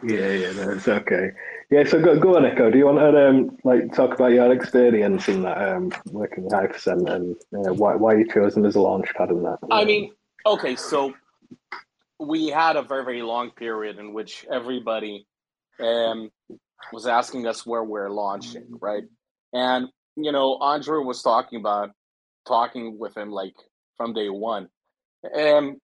Yeah, 0.02 0.28
yeah, 0.28 0.52
no, 0.52 0.70
it's 0.70 0.88
okay. 0.88 1.32
Yeah, 1.74 1.82
so 1.82 2.00
go, 2.00 2.16
go 2.16 2.36
on, 2.36 2.46
Echo. 2.46 2.70
Do 2.70 2.78
you 2.78 2.86
want 2.86 2.98
to 2.98 3.28
um, 3.28 3.58
like 3.64 3.92
talk 3.92 4.14
about 4.14 4.30
your 4.30 4.52
experience 4.52 5.28
in 5.28 5.42
that 5.42 5.58
um, 5.58 5.90
working 6.12 6.44
with 6.44 6.52
High 6.52 6.68
and 6.86 7.34
uh, 7.52 7.74
why 7.74 7.96
why 7.96 8.14
you 8.14 8.32
chosen 8.32 8.64
as 8.64 8.76
a 8.76 8.80
launch 8.80 9.12
pad 9.16 9.30
in 9.30 9.42
that? 9.42 9.58
I 9.72 9.84
mean, 9.84 10.12
okay, 10.46 10.76
so 10.76 11.14
we 12.20 12.46
had 12.46 12.76
a 12.76 12.82
very 12.82 13.04
very 13.04 13.22
long 13.22 13.50
period 13.50 13.98
in 13.98 14.14
which 14.14 14.46
everybody 14.48 15.26
um, 15.80 16.30
was 16.92 17.08
asking 17.08 17.48
us 17.48 17.66
where 17.66 17.82
we're 17.82 18.08
launching, 18.08 18.78
right? 18.80 19.02
And 19.52 19.88
you 20.14 20.30
know, 20.30 20.58
Andre 20.60 20.98
was 20.98 21.22
talking 21.22 21.58
about 21.58 21.90
talking 22.46 23.00
with 23.00 23.16
him 23.16 23.32
like 23.32 23.56
from 23.96 24.12
day 24.12 24.28
one. 24.28 24.68
And 25.24 25.80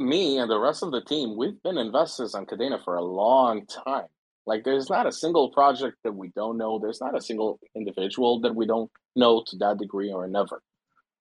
me 0.00 0.38
and 0.38 0.50
the 0.50 0.58
rest 0.58 0.82
of 0.82 0.90
the 0.90 1.00
team, 1.00 1.36
we've 1.36 1.62
been 1.62 1.78
investors 1.78 2.34
on 2.34 2.44
Kadena 2.44 2.82
for 2.82 2.96
a 2.96 3.04
long 3.04 3.66
time. 3.66 4.08
Like 4.46 4.64
there's 4.64 4.90
not 4.90 5.06
a 5.06 5.12
single 5.12 5.50
project 5.50 5.98
that 6.04 6.14
we 6.14 6.28
don't 6.34 6.58
know. 6.58 6.78
There's 6.78 7.00
not 7.00 7.16
a 7.16 7.20
single 7.20 7.60
individual 7.76 8.40
that 8.40 8.54
we 8.54 8.66
don't 8.66 8.90
know 9.14 9.44
to 9.46 9.56
that 9.58 9.78
degree 9.78 10.12
or 10.12 10.26
never. 10.26 10.62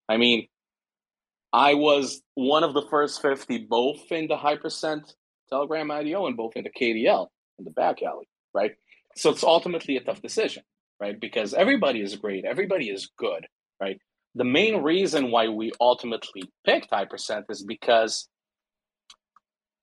I 0.10 0.18
mean, 0.18 0.48
I 1.53 1.76
was 1.76 2.22
one 2.35 2.64
of 2.64 2.73
the 2.73 2.84
first 2.89 3.22
50, 3.22 3.68
both 3.69 4.11
in 4.11 4.27
the 4.27 4.38
Hypercent 4.38 5.14
Telegram 5.49 5.91
IDO 5.91 6.26
and 6.27 6.38
both 6.38 6.53
in 6.56 6.64
the 6.64 6.69
KDL 6.69 7.27
in 7.60 7.65
the 7.65 7.72
back 7.72 8.02
alley, 8.02 8.27
right? 8.53 8.72
So 9.15 9.30
it's 9.30 9.43
ultimately 9.43 9.98
a 9.98 10.02
tough 10.02 10.22
decision, 10.22 10.64
right? 10.99 11.19
Because 11.19 11.53
everybody 11.53 12.02
is 12.02 12.15
great, 12.15 12.45
everybody 12.45 12.89
is 12.89 13.10
good, 13.18 13.45
right? 13.80 13.99
The 14.35 14.45
main 14.45 14.81
reason 14.81 15.30
why 15.30 15.49
we 15.49 15.72
ultimately 15.80 16.43
picked 16.65 16.89
Hypercent 16.89 17.43
is 17.49 17.64
because 17.64 18.30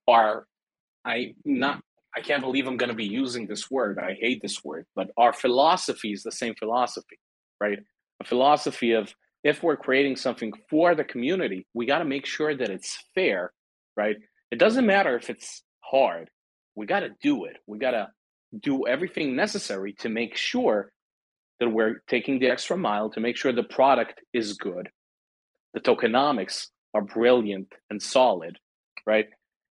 our 0.09 0.47
I 1.05 1.35
not 1.44 1.82
I 2.16 2.20
can't 2.20 2.43
believe 2.43 2.66
I'm 2.66 2.76
going 2.76 2.90
to 2.90 2.97
be 2.97 3.05
using 3.05 3.47
this 3.47 3.70
word. 3.70 3.98
I 3.98 4.16
hate 4.20 4.43
this 4.43 4.64
word, 4.64 4.86
but 4.97 5.10
our 5.16 5.32
philosophy 5.32 6.12
is 6.12 6.22
the 6.22 6.32
same 6.32 6.55
philosophy, 6.55 7.18
right? 7.60 7.78
A 8.20 8.24
philosophy 8.24 8.93
of 8.93 9.14
if 9.44 9.62
we're 9.62 9.76
creating 9.76 10.16
something 10.16 10.52
for 10.68 10.94
the 10.94 11.05
community, 11.05 11.66
we 11.74 11.86
got 11.86 11.98
to 11.98 12.05
make 12.05 12.26
sure 12.26 12.55
that 12.56 12.70
it's 12.70 12.98
fair, 13.14 13.52
right? 13.97 14.16
It 14.51 14.59
doesn't 14.59 14.86
matter 14.86 15.16
if 15.16 15.30
it's 15.30 15.62
hard. 15.80 16.30
We 16.74 16.86
got 16.86 17.01
to 17.01 17.10
do 17.22 17.44
it. 17.44 17.56
We 17.66 17.78
got 17.78 17.93
to 17.93 18.09
do 18.59 18.86
everything 18.86 19.36
necessary 19.36 19.93
to 20.01 20.09
make 20.09 20.36
sure 20.36 20.90
that 21.60 21.68
we're 21.68 22.02
taking 22.09 22.39
the 22.39 22.48
extra 22.48 22.76
mile 22.76 23.10
to 23.10 23.20
make 23.20 23.36
sure 23.36 23.52
the 23.52 23.62
product 23.62 24.20
is 24.32 24.55
good. 24.55 24.89
The 25.74 25.80
tokenomics 25.80 26.68
are 26.94 27.02
brilliant 27.02 27.72
and 27.90 28.02
solid, 28.02 28.59
right? 29.06 29.26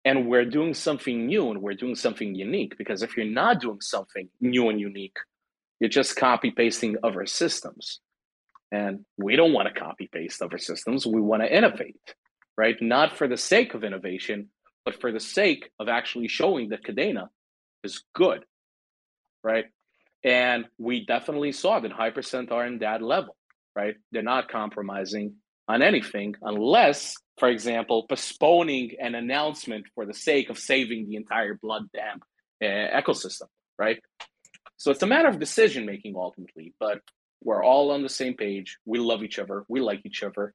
And 0.06 0.28
we're 0.28 0.46
doing 0.46 0.74
something 0.74 1.26
new 1.28 1.50
and 1.52 1.62
we're 1.62 1.76
doing 1.76 1.96
something 1.96 2.36
unique 2.36 2.78
because 2.78 3.04
if 3.04 3.16
you're 3.16 3.26
not 3.26 3.62
doing 3.62 3.80
something 3.80 4.28
new 4.42 4.70
and 4.70 4.80
unique, 4.80 5.16
you're 5.80 5.90
just 5.90 6.16
copy 6.16 6.52
pasting 6.52 6.98
other 7.04 7.26
systems. 7.26 8.00
And 8.72 9.06
we 9.18 9.36
don't 9.36 9.54
want 9.54 9.74
to 9.74 9.80
copy 9.80 10.10
paste 10.12 10.42
other 10.42 10.58
systems. 10.58 11.06
We 11.06 11.22
want 11.22 11.44
to 11.44 11.56
innovate, 11.56 12.16
right? 12.58 12.76
Not 12.82 13.18
for 13.18 13.28
the 13.28 13.38
sake 13.38 13.74
of 13.76 13.84
innovation, 13.84 14.50
but 14.84 15.00
for 15.00 15.12
the 15.12 15.20
sake 15.20 15.70
of 15.80 15.88
actually 15.88 16.28
showing 16.28 16.70
that 16.70 16.84
Kadena 16.84 17.30
is 17.84 18.04
good, 18.14 18.44
right? 19.44 19.66
And 20.24 20.66
we 20.78 21.06
definitely 21.06 21.52
saw 21.52 21.80
that 21.80 21.92
Hypercent 21.92 22.52
are 22.52 22.66
in 22.66 22.80
that 22.80 23.02
level, 23.02 23.36
right? 23.76 23.96
They're 24.12 24.24
not 24.24 24.50
compromising 24.50 25.36
on 25.68 25.82
anything 25.82 26.36
unless, 26.42 27.16
for 27.38 27.50
example, 27.50 28.06
postponing 28.08 28.92
an 29.00 29.16
announcement 29.16 29.86
for 29.96 30.06
the 30.06 30.14
sake 30.14 30.50
of 30.50 30.60
saving 30.60 31.08
the 31.08 31.16
entire 31.16 31.56
blood 31.56 31.84
dam 31.94 32.20
uh, 32.62 33.00
ecosystem, 33.02 33.48
right? 33.78 34.00
So 34.78 34.92
it's 34.92 35.04
a 35.04 35.08
matter 35.08 35.30
of 35.30 35.40
decision 35.40 35.86
making 35.86 36.16
ultimately, 36.16 36.74
but 36.80 37.00
we're 37.44 37.64
all 37.64 37.92
on 37.92 38.04
the 38.04 38.10
same 38.10 38.36
page. 38.36 38.78
We 38.86 39.00
love 39.00 39.24
each 39.24 39.40
other. 39.40 39.64
We 39.68 39.82
like 39.82 40.02
each 40.06 40.24
other. 40.24 40.54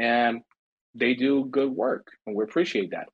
And 0.00 0.42
they 0.94 1.14
do 1.14 1.44
good 1.44 1.70
work, 1.70 2.08
and 2.26 2.36
we 2.36 2.44
appreciate 2.44 2.90
that. 2.90 3.08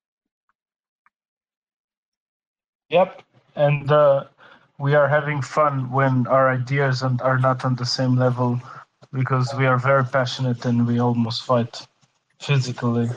Yep. 2.90 3.22
And 3.56 3.90
uh, 3.90 4.24
we 4.78 4.94
are 4.94 5.08
having 5.08 5.42
fun 5.42 5.90
when 5.90 6.26
our 6.26 6.50
ideas 6.50 7.02
and 7.02 7.20
are 7.22 7.38
not 7.38 7.64
on 7.64 7.76
the 7.76 7.86
same 7.86 8.16
level 8.16 8.60
because 9.12 9.54
we 9.54 9.66
are 9.66 9.78
very 9.78 10.04
passionate 10.04 10.64
and 10.64 10.86
we 10.86 10.98
almost 10.98 11.42
fight 11.44 11.86
physically. 12.40 13.08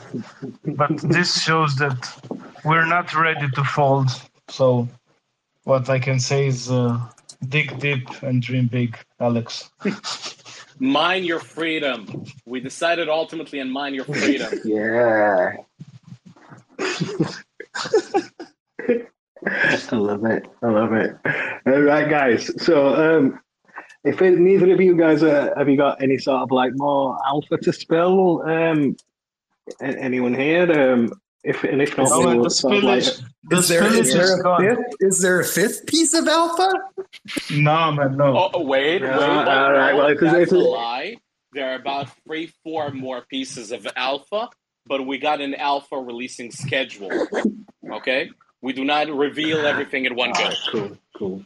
But 0.64 0.98
this 0.98 1.42
shows 1.42 1.76
that 1.76 1.98
we're 2.64 2.86
not 2.86 3.14
ready 3.14 3.48
to 3.50 3.64
fold. 3.64 4.08
So, 4.48 4.88
what 5.64 5.88
I 5.88 5.98
can 5.98 6.20
say 6.20 6.48
is 6.48 6.70
uh, 6.70 7.00
dig 7.48 7.78
deep 7.78 8.08
and 8.22 8.42
dream 8.42 8.66
big, 8.66 8.98
Alex. 9.20 9.70
mine 10.78 11.24
your 11.24 11.40
freedom. 11.40 12.24
We 12.44 12.60
decided 12.60 13.08
ultimately 13.08 13.60
on 13.60 13.70
mine 13.70 13.94
your 13.94 14.04
freedom. 14.04 14.52
yeah. 14.64 15.52
I 19.46 19.96
love 19.96 20.24
it. 20.24 20.46
I 20.62 20.66
love 20.68 20.92
it. 20.94 21.16
All 21.66 21.80
right, 21.80 22.08
guys. 22.08 22.50
So, 22.64 22.94
um, 22.94 23.40
if 24.04 24.20
it, 24.20 24.38
neither 24.38 24.72
of 24.72 24.80
you 24.80 24.96
guys 24.96 25.22
are, 25.22 25.54
have 25.56 25.68
you 25.68 25.76
got 25.76 26.02
any 26.02 26.18
sort 26.18 26.42
of 26.42 26.50
like 26.50 26.72
more 26.74 27.18
alpha 27.26 27.56
to 27.58 27.72
spill? 27.72 28.42
Um, 28.42 28.96
anyone 29.80 30.34
here? 30.34 30.70
Um, 30.70 31.12
if 31.42 31.62
and 31.64 31.82
if 31.82 31.96
not, 31.96 32.08
oh, 32.10 32.42
the 32.42 32.48
spillage, 32.48 33.22
the 33.44 33.56
is, 33.56 33.68
there, 33.68 33.84
is, 33.84 34.12
there 34.14 34.40
a 34.40 34.58
fifth, 34.58 34.94
is 35.00 35.20
there 35.20 35.40
a 35.40 35.44
fifth 35.44 35.86
piece 35.86 36.14
of 36.14 36.26
alpha? 36.26 36.72
No, 37.50 37.92
man, 37.92 38.16
no. 38.16 38.50
Oh, 38.54 38.62
wait, 38.62 39.02
wait. 39.02 39.10
all 39.10 39.72
right. 39.72 39.92
Well, 39.92 40.14
that's 40.18 40.52
a 40.52 40.56
lie. 40.56 41.16
There 41.52 41.70
are 41.70 41.74
about 41.74 42.08
three, 42.24 42.50
four 42.62 42.90
more 42.90 43.22
pieces 43.22 43.72
of 43.72 43.86
alpha, 43.94 44.48
but 44.86 45.06
we 45.06 45.18
got 45.18 45.40
an 45.40 45.54
alpha 45.54 45.96
releasing 45.96 46.50
schedule. 46.50 47.26
Okay, 47.90 48.30
we 48.62 48.72
do 48.72 48.84
not 48.84 49.08
reveal 49.08 49.58
everything 49.66 50.06
at 50.06 50.14
one 50.14 50.32
go. 50.32 50.50
Cool, 50.70 50.98
cool. 51.16 51.44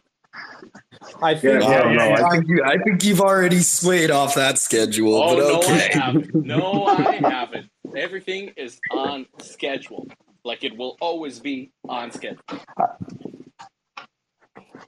I 1.23 1.35
think. 1.35 1.63
Yeah, 1.63 1.93
yeah, 1.93 1.93
yeah, 1.93 2.27
I 2.27 2.31
think 2.31 2.49
you. 2.49 2.65
I 2.65 2.79
think 2.79 3.05
you've 3.05 3.21
already 3.21 3.61
swayed 3.61 4.11
off 4.11 4.35
that 4.35 4.59
schedule. 4.59 5.15
Oh 5.15 5.37
but 5.37 5.43
no, 5.43 5.59
okay. 5.59 5.91
I 5.93 5.99
haven't. 5.99 6.35
No, 6.47 6.87
I 6.87 7.21
haven't. 7.23 7.71
Everything 7.97 8.53
is 8.57 8.81
on 8.91 9.27
schedule, 9.41 10.07
like 10.45 10.65
it 10.65 10.77
will 10.77 10.97
always 11.01 11.41
be 11.41 11.71
on 11.89 12.11
schedule. 12.11 12.43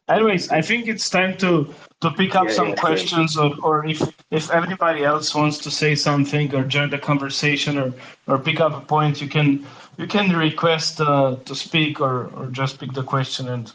Anyways, 0.09 0.51
I 0.51 0.61
think 0.61 0.89
it's 0.89 1.09
time 1.09 1.36
to 1.39 1.73
to 2.01 2.11
pick 2.12 2.35
up 2.35 2.47
Yeah, 2.48 2.55
some 2.55 2.69
yeah, 2.70 2.74
questions, 2.74 3.36
or, 3.36 3.55
or 3.62 3.86
if 3.86 4.02
if 4.31 4.51
everybody 4.51 5.05
else 5.05 5.35
wants 5.35 5.59
to 5.59 5.70
say 5.70 5.94
something 5.94 6.55
or 6.55 6.65
join 6.65 6.90
the 6.90 6.98
conversation 6.98 7.78
or 7.78 7.93
or 8.27 8.39
pick 8.39 8.61
up 8.61 8.73
a 8.77 8.81
point, 8.81 9.20
you 9.20 9.28
can 9.28 9.66
you 9.98 10.07
can 10.07 10.36
request 10.36 11.01
uh, 11.01 11.36
to 11.44 11.55
speak 11.55 12.01
or 12.01 12.31
or 12.36 12.47
just 12.47 12.78
pick 12.81 12.93
the 12.93 13.02
question 13.05 13.48
and 13.48 13.73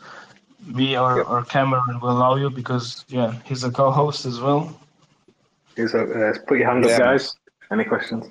me 0.65 0.97
or, 0.97 1.23
or 1.23 1.43
Cameron 1.43 1.99
will 2.01 2.11
allow 2.11 2.35
you 2.35 2.49
because 2.49 3.05
yeah 3.07 3.33
he's 3.43 3.63
a 3.63 3.71
co-host 3.71 4.25
as 4.25 4.39
well. 4.39 4.77
Here's 5.75 5.93
a, 5.93 6.03
uh, 6.03 6.33
put 6.47 6.57
your 6.57 6.67
hand 6.67 6.85
Yeah. 6.85 6.93
up, 6.93 6.99
guys. 6.99 7.35
Any 7.71 7.83
questions? 7.83 8.25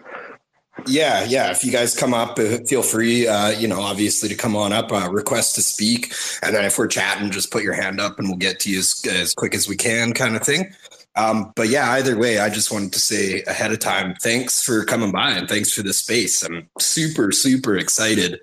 Yeah, 0.86 1.24
yeah. 1.24 1.50
If 1.50 1.64
you 1.64 1.70
guys 1.70 1.94
come 1.94 2.12
up, 2.14 2.38
uh, 2.38 2.58
feel 2.66 2.82
free. 2.82 3.28
Uh, 3.28 3.50
you 3.50 3.68
know, 3.68 3.80
obviously 3.80 4.28
to 4.28 4.34
come 4.34 4.56
on 4.56 4.72
up, 4.72 4.90
uh, 4.92 5.08
request 5.10 5.54
to 5.54 5.62
speak, 5.62 6.12
and 6.42 6.54
then 6.54 6.64
if 6.64 6.78
we're 6.78 6.88
chatting, 6.88 7.30
just 7.30 7.52
put 7.52 7.62
your 7.62 7.74
hand 7.74 8.00
up, 8.00 8.18
and 8.18 8.28
we'll 8.28 8.36
get 8.38 8.58
to 8.60 8.70
you 8.70 8.80
as, 8.80 9.04
as 9.08 9.34
quick 9.34 9.54
as 9.54 9.68
we 9.68 9.76
can, 9.76 10.12
kind 10.12 10.34
of 10.34 10.42
thing. 10.42 10.74
Um, 11.16 11.52
but 11.54 11.68
yeah, 11.68 11.92
either 11.92 12.18
way, 12.18 12.38
I 12.38 12.48
just 12.50 12.72
wanted 12.72 12.92
to 12.94 13.00
say 13.00 13.42
ahead 13.44 13.72
of 13.72 13.78
time, 13.78 14.14
thanks 14.20 14.62
for 14.62 14.84
coming 14.84 15.12
by 15.12 15.30
and 15.30 15.48
thanks 15.48 15.72
for 15.72 15.82
the 15.82 15.92
space. 15.92 16.42
I'm 16.42 16.68
super, 16.78 17.30
super 17.30 17.76
excited 17.76 18.40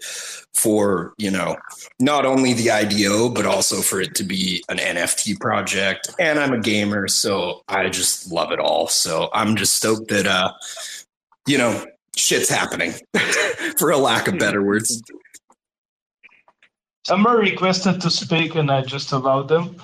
for 0.54 1.14
you 1.18 1.32
know 1.32 1.56
not 2.00 2.26
only 2.26 2.54
the 2.54 2.70
IDO 2.70 3.30
but 3.30 3.46
also 3.46 3.82
for 3.82 4.02
it 4.02 4.14
to 4.16 4.24
be 4.24 4.64
an 4.70 4.78
NFT 4.78 5.40
project. 5.40 6.10
And 6.20 6.40
I'm 6.40 6.54
a 6.54 6.60
gamer, 6.60 7.08
so 7.08 7.64
I 7.68 7.90
just 7.90 8.32
love 8.32 8.52
it 8.52 8.60
all. 8.60 8.88
So 8.88 9.30
I'm 9.34 9.56
just 9.56 9.76
stoked 9.76 10.10
that 10.10 10.28
uh, 10.28 10.54
you 11.48 11.58
know 11.58 11.86
shit's 12.16 12.50
happening, 12.50 12.94
for 13.78 13.92
a 13.92 13.98
lack 13.98 14.28
of 14.28 14.38
better 14.38 14.64
words. 14.64 15.02
Summer 17.06 17.38
requested 17.38 18.00
to 18.02 18.10
speak 18.10 18.56
and 18.56 18.70
I 18.70 18.82
just 18.82 19.12
allowed 19.12 19.48
them. 19.48 19.76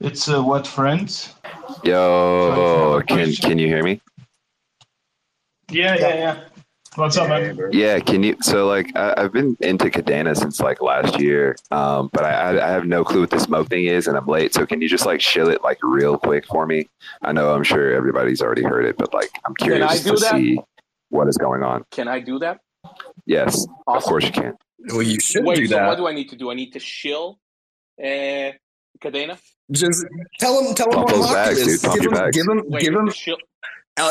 It's 0.00 0.28
uh, 0.28 0.42
what 0.42 0.66
friends? 0.66 1.34
Yo, 1.82 3.02
can 3.08 3.32
can 3.32 3.58
you 3.58 3.66
hear 3.66 3.82
me? 3.82 4.00
Yeah, 5.70 5.96
yeah, 5.98 6.14
yeah. 6.14 6.40
What's 6.96 7.16
up, 7.16 7.28
man? 7.28 7.58
Yeah, 7.72 7.98
can 8.00 8.22
you? 8.22 8.36
So 8.42 8.66
like, 8.66 8.94
I, 8.94 9.14
I've 9.16 9.32
been 9.32 9.56
into 9.60 9.86
Kadena 9.86 10.36
since 10.36 10.60
like 10.60 10.82
last 10.82 11.18
year, 11.18 11.56
um, 11.70 12.10
but 12.12 12.24
I 12.24 12.32
I 12.32 12.66
I 12.66 12.70
have 12.72 12.84
no 12.86 13.04
clue 13.04 13.20
what 13.20 13.30
the 13.30 13.40
smoke 13.40 13.68
thing 13.68 13.86
is, 13.86 14.06
and 14.06 14.18
I'm 14.18 14.26
late. 14.26 14.52
So 14.52 14.66
can 14.66 14.82
you 14.82 14.88
just 14.88 15.06
like 15.06 15.22
shill 15.22 15.48
it 15.48 15.62
like 15.62 15.78
real 15.82 16.18
quick 16.18 16.46
for 16.46 16.66
me? 16.66 16.88
I 17.22 17.32
know 17.32 17.54
I'm 17.54 17.64
sure 17.64 17.94
everybody's 17.94 18.42
already 18.42 18.64
heard 18.64 18.84
it, 18.84 18.98
but 18.98 19.14
like 19.14 19.30
I'm 19.46 19.54
I 19.60 19.64
curious 19.64 20.04
do 20.04 20.10
to 20.10 20.20
that? 20.20 20.30
see 20.30 20.60
what 21.08 21.26
is 21.26 21.38
going 21.38 21.62
on. 21.62 21.84
Can 21.90 22.06
I 22.06 22.20
do 22.20 22.38
that? 22.40 22.60
Yes, 23.24 23.64
of 23.64 23.70
Awesome. 23.86 24.08
course 24.08 24.24
you 24.24 24.32
can. 24.32 24.54
Well, 24.88 25.02
you 25.02 25.18
should 25.20 25.44
Wait, 25.44 25.56
do 25.56 25.68
so 25.68 25.86
what 25.86 25.96
do 25.96 26.06
I 26.06 26.12
need 26.12 26.28
to 26.28 26.36
do? 26.36 26.50
I 26.50 26.54
need 26.54 26.72
to 26.72 26.80
shill 26.80 27.38
uh, 27.98 28.52
Kadena? 29.02 29.38
Just 29.72 30.04
tell 30.38 30.62
him, 30.62 30.74
tell 30.74 30.86
them 30.90 31.04
Pump 31.04 31.08
what 31.10 31.14
those 31.16 31.32
bags, 31.32 31.58
is. 31.58 31.80
dude. 31.80 31.90
Pump 31.90 31.94
Give 31.94 32.02
your 32.04 32.12
them, 32.12 32.22
bags. 32.24 32.36
give 32.36 32.46
them, 32.46 32.62
Wait, 32.66 32.82
give 32.82 32.94
them. 32.94 33.10
shill, 33.10 33.36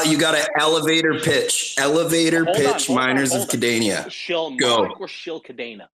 You 0.05 0.17
got 0.17 0.35
an 0.35 0.45
elevator 0.59 1.19
pitch. 1.19 1.75
Elevator 1.77 2.43
Hold 2.45 2.57
pitch. 2.57 2.89
on, 2.89 2.95
miners 2.95 3.31
hold 3.31 3.43
of 3.43 3.49
on. 3.55 3.59
Kadenia. 3.61 4.11
shill 4.11 4.55
Go. 4.57 4.83
MOK 4.85 4.99
or 5.01 5.07
shill 5.07 5.41
Kadena? 5.41 5.87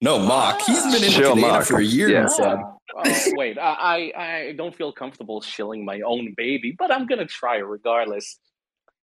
No, 0.00 0.18
MOK. 0.18 0.60
He's 0.62 0.82
been 0.84 1.02
in 1.04 1.10
Chill 1.10 1.34
Kadena 1.34 1.40
MOK. 1.40 1.64
for 1.64 1.78
a 1.78 1.84
year. 1.84 2.08
Yeah. 2.10 2.28
he. 2.28 2.62
Oh, 2.96 3.32
wait, 3.36 3.58
I, 3.58 3.72
I 4.14 4.22
I 4.48 4.52
don't 4.52 4.74
feel 4.74 4.92
comfortable 4.92 5.40
shilling 5.40 5.84
my 5.84 6.00
own 6.02 6.34
baby, 6.36 6.74
but 6.78 6.92
I'm 6.92 7.06
gonna 7.06 7.26
try 7.26 7.56
regardless. 7.56 8.38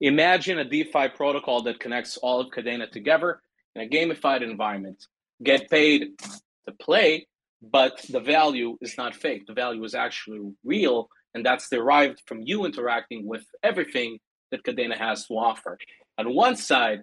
Imagine 0.01 0.57
a 0.59 0.65
DeFi 0.65 1.09
protocol 1.09 1.61
that 1.63 1.79
connects 1.79 2.17
all 2.17 2.39
of 2.39 2.47
Kadena 2.51 2.89
together 2.89 3.41
in 3.75 3.81
a 3.81 3.87
gamified 3.87 4.41
environment. 4.41 5.05
Get 5.43 5.69
paid 5.69 6.17
to 6.65 6.71
play, 6.79 7.27
but 7.71 8.01
the 8.09 8.19
value 8.19 8.77
is 8.81 8.97
not 8.97 9.15
fake. 9.15 9.47
The 9.47 9.53
value 9.53 9.83
is 9.83 9.95
actually 9.95 10.53
real, 10.63 11.09
and 11.33 11.45
that's 11.45 11.69
derived 11.69 12.21
from 12.25 12.41
you 12.41 12.65
interacting 12.65 13.25
with 13.25 13.45
everything 13.63 14.19
that 14.51 14.63
Kadena 14.63 14.97
has 14.97 15.25
to 15.27 15.33
offer. 15.33 15.77
On 16.17 16.33
one 16.33 16.55
side, 16.55 17.01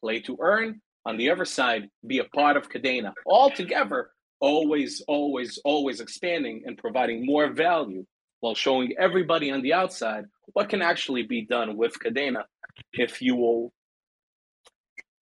play 0.00 0.20
to 0.20 0.38
earn. 0.40 0.80
On 1.04 1.16
the 1.16 1.30
other 1.30 1.44
side, 1.44 1.88
be 2.06 2.18
a 2.18 2.24
part 2.24 2.56
of 2.56 2.68
Kadena. 2.68 3.12
All 3.24 3.50
together, 3.50 4.10
always, 4.40 5.02
always, 5.06 5.58
always 5.64 6.00
expanding 6.00 6.62
and 6.66 6.76
providing 6.76 7.24
more 7.24 7.48
value 7.52 8.04
while 8.40 8.54
showing 8.54 8.94
everybody 8.98 9.50
on 9.50 9.62
the 9.62 9.72
outside 9.72 10.24
what 10.52 10.68
can 10.68 10.82
actually 10.82 11.22
be 11.22 11.42
done 11.42 11.76
with 11.76 11.98
Kadena 11.98 12.44
if 12.92 13.22
you 13.22 13.36
will 13.36 13.72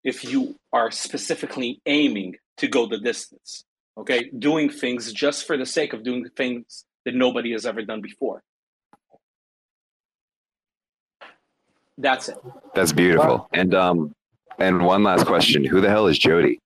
if 0.03 0.23
you 0.23 0.55
are 0.71 0.89
specifically 0.89 1.81
aiming 1.85 2.35
to 2.57 2.67
go 2.67 2.85
the 2.85 2.99
distance. 2.99 3.65
Okay, 3.97 4.29
doing 4.37 4.69
things 4.69 5.11
just 5.11 5.47
for 5.47 5.57
the 5.57 5.65
sake 5.65 5.93
of 5.93 6.03
doing 6.03 6.29
things 6.35 6.85
that 7.05 7.15
nobody 7.15 7.51
has 7.53 7.65
ever 7.65 7.81
done 7.81 8.01
before. 8.01 8.43
That's 11.97 12.29
it. 12.29 12.37
That's 12.75 12.91
beautiful. 12.91 13.49
And 13.53 13.73
um, 13.73 14.13
and 14.59 14.85
one 14.85 15.03
last 15.03 15.25
question: 15.25 15.63
Who 15.63 15.81
the 15.81 15.89
hell 15.89 16.05
is 16.07 16.19
Jody? 16.19 16.59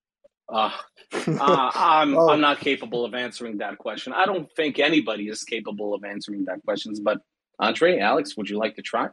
Uh, 0.50 0.72
uh, 1.14 1.72
I'm 1.74 2.18
oh. 2.18 2.30
I'm 2.30 2.42
not 2.42 2.60
capable 2.60 3.06
of 3.06 3.14
answering 3.14 3.60
that 3.60 3.78
question. 3.78 4.12
I 4.12 4.26
don't 4.26 4.52
think 4.56 4.80
anybody 4.80 5.30
is 5.30 5.44
capable 5.44 5.94
of 5.94 6.04
answering 6.04 6.46
that 6.46 6.62
question. 6.66 6.94
But 7.02 7.20
Andre, 7.60 8.00
Alex, 8.00 8.36
would 8.36 8.50
you 8.50 8.58
like 8.58 8.76
to 8.76 8.82
try? 8.82 9.08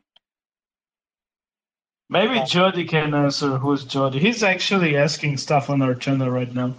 Maybe 2.10 2.42
Jody 2.46 2.84
can 2.84 3.14
answer 3.14 3.58
who's 3.58 3.84
Jody. 3.84 4.18
He's 4.18 4.42
actually 4.42 4.96
asking 4.96 5.36
stuff 5.36 5.68
on 5.68 5.82
our 5.82 5.94
channel 5.94 6.30
right 6.30 6.52
now. 6.52 6.74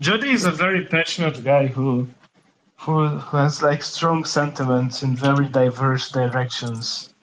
Jody 0.00 0.30
is 0.30 0.44
a 0.44 0.50
very 0.50 0.84
passionate 0.84 1.42
guy 1.42 1.66
who 1.66 2.06
who, 2.78 3.06
who 3.08 3.36
has 3.38 3.62
like 3.62 3.82
strong 3.82 4.24
sentiments 4.24 5.02
in 5.02 5.16
very 5.16 5.46
diverse 5.46 6.10
directions 6.10 7.14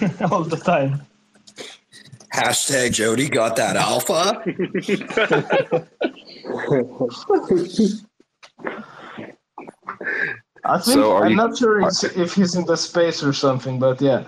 all 0.30 0.44
the 0.44 0.56
time. 0.56 1.00
Hashtag 2.34 2.92
Jody 2.92 3.28
got 3.28 3.56
that 3.56 3.76
alpha. 3.76 4.42
I 10.64 10.78
think 10.78 10.94
so 10.94 11.16
I'm 11.16 11.30
you, 11.30 11.36
not 11.36 11.56
sure 11.56 11.82
are, 11.82 11.90
if 12.14 12.34
he's 12.34 12.54
in 12.54 12.66
the 12.66 12.76
space 12.76 13.24
or 13.24 13.32
something, 13.32 13.78
but 13.78 14.02
yeah. 14.02 14.24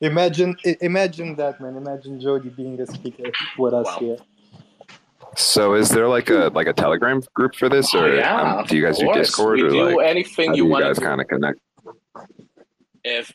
Imagine, 0.00 0.56
imagine 0.80 1.36
that, 1.36 1.60
man. 1.60 1.76
Imagine 1.76 2.20
Jody 2.20 2.48
being 2.48 2.80
a 2.80 2.86
speaker 2.86 3.30
with 3.56 3.72
us 3.72 3.86
wow. 3.86 3.98
here. 4.00 4.16
So, 5.36 5.74
is 5.74 5.90
there 5.90 6.08
like 6.08 6.30
a 6.30 6.50
like 6.54 6.66
a 6.66 6.72
Telegram 6.72 7.22
group 7.34 7.54
for 7.54 7.68
this, 7.68 7.94
or 7.94 8.06
oh, 8.06 8.14
yeah, 8.14 8.58
um, 8.58 8.66
do 8.66 8.76
you 8.76 8.84
guys 8.84 8.98
do 8.98 9.12
Discord, 9.12 9.58
we 9.58 9.64
or 9.64 9.68
do 9.68 9.96
like 9.96 10.06
anything 10.06 10.54
you, 10.54 10.64
you 10.64 10.70
want? 10.70 10.84
guys 10.84 10.98
kind 10.98 11.20
of 11.20 11.28
connect. 11.28 11.60
If 13.04 13.32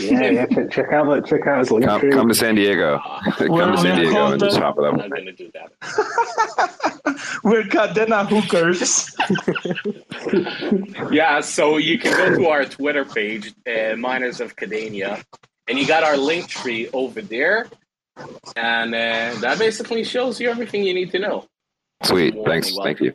yeah, 0.00 0.30
yeah. 0.30 0.46
Check 0.68 0.92
out 0.92 1.26
check 1.26 1.46
out 1.46 1.60
his 1.60 1.70
link. 1.70 1.86
Come, 1.86 2.10
come 2.10 2.28
to 2.28 2.34
San 2.34 2.56
Diego. 2.56 2.98
come 3.36 3.72
to 3.72 3.78
San 3.78 3.98
Diego 3.98 4.32
and 4.32 4.40
just 4.40 4.58
chop 4.58 4.78
it 4.78 4.84
up. 4.84 4.94
I'm 5.00 5.10
gonna 5.10 5.32
do 5.32 5.50
that. 5.54 5.70
We're 7.44 7.62
Kadena 7.62 8.26
hookers. 8.28 9.16
yeah, 11.12 11.40
so 11.40 11.76
you 11.76 11.98
can 11.98 12.12
go 12.12 12.36
to 12.36 12.48
our 12.48 12.64
Twitter 12.64 13.04
page, 13.04 13.54
uh, 13.66 13.96
Miners 13.96 14.40
of 14.40 14.56
Kadenia, 14.56 15.22
and 15.68 15.78
you 15.78 15.86
got 15.86 16.02
our 16.02 16.16
link 16.16 16.48
tree 16.48 16.88
over 16.92 17.22
there, 17.22 17.68
and 18.56 18.94
uh, 18.94 19.34
that 19.40 19.56
basically 19.58 20.04
shows 20.04 20.40
you 20.40 20.48
everything 20.48 20.84
you 20.84 20.94
need 20.94 21.10
to 21.12 21.18
know. 21.18 21.46
Sweet, 22.02 22.34
thanks, 22.44 22.72
thank 22.82 23.00
you. 23.00 23.12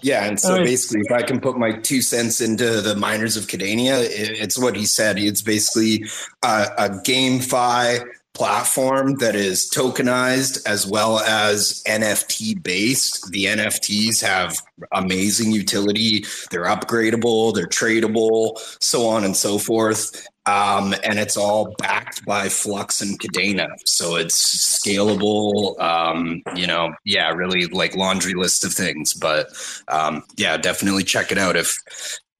Yeah, 0.00 0.24
and 0.24 0.40
so 0.40 0.56
basically, 0.58 1.02
if 1.06 1.12
I 1.12 1.22
can 1.22 1.40
put 1.40 1.58
my 1.58 1.72
two 1.72 2.00
cents 2.00 2.40
into 2.40 2.80
the 2.80 2.96
miners 2.96 3.36
of 3.36 3.46
Kadenia, 3.46 3.98
it's 4.00 4.58
what 4.58 4.74
he 4.74 4.86
said. 4.86 5.18
It's 5.18 5.42
basically 5.42 6.06
a, 6.42 6.68
a 6.78 6.88
GameFi 6.88 8.02
platform 8.34 9.16
that 9.16 9.36
is 9.36 9.70
tokenized 9.70 10.66
as 10.66 10.86
well 10.86 11.18
as 11.20 11.82
NFT 11.86 12.62
based. 12.62 13.30
The 13.30 13.44
NFTs 13.44 14.22
have 14.22 14.56
amazing 14.92 15.52
utility. 15.52 16.24
They're 16.50 16.64
upgradable, 16.64 17.54
they're 17.54 17.66
tradable, 17.66 18.58
so 18.82 19.06
on 19.06 19.24
and 19.24 19.36
so 19.36 19.58
forth. 19.58 20.26
Um, 20.44 20.94
and 21.04 21.20
it's 21.20 21.36
all 21.36 21.74
backed 21.78 22.24
by 22.24 22.48
Flux 22.48 23.00
and 23.00 23.18
Kadena, 23.18 23.68
So 23.84 24.16
it's 24.16 24.80
scalable, 24.80 25.80
um, 25.80 26.42
you 26.56 26.66
know, 26.66 26.92
yeah, 27.04 27.30
really 27.30 27.66
like 27.66 27.94
laundry 27.94 28.34
list 28.34 28.64
of 28.64 28.72
things. 28.72 29.14
But 29.14 29.50
um, 29.88 30.24
yeah, 30.36 30.56
definitely 30.56 31.04
check 31.04 31.30
it 31.30 31.38
out 31.38 31.54
if 31.54 31.76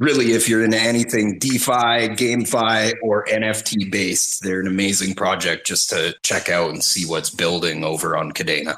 really 0.00 0.32
if 0.32 0.48
you're 0.48 0.64
into 0.64 0.80
anything 0.80 1.38
DeFi, 1.38 2.08
GameFi, 2.16 2.94
or 3.02 3.24
NFT 3.26 3.90
based, 3.90 4.42
they're 4.42 4.60
an 4.60 4.66
amazing 4.66 5.14
project 5.14 5.64
just 5.64 5.88
to 5.90 6.14
check 6.24 6.48
out 6.48 6.70
and 6.70 6.82
see 6.82 7.06
what's 7.06 7.30
building 7.30 7.84
over 7.84 8.16
on 8.16 8.32
Kadena. 8.32 8.76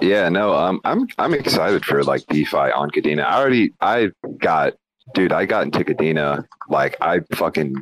Yeah, 0.00 0.28
no, 0.30 0.54
um, 0.54 0.80
I'm 0.84 1.06
I'm 1.18 1.34
excited 1.34 1.84
for 1.84 2.02
like 2.02 2.26
DeFi 2.28 2.56
on 2.56 2.90
Kadena. 2.90 3.24
I 3.24 3.38
already 3.38 3.72
I 3.80 4.10
got 4.38 4.74
dude, 5.14 5.32
I 5.32 5.46
got 5.46 5.64
into 5.64 5.80
Kadena 5.80 6.44
like 6.68 6.96
I 7.00 7.20
fucking 7.34 7.74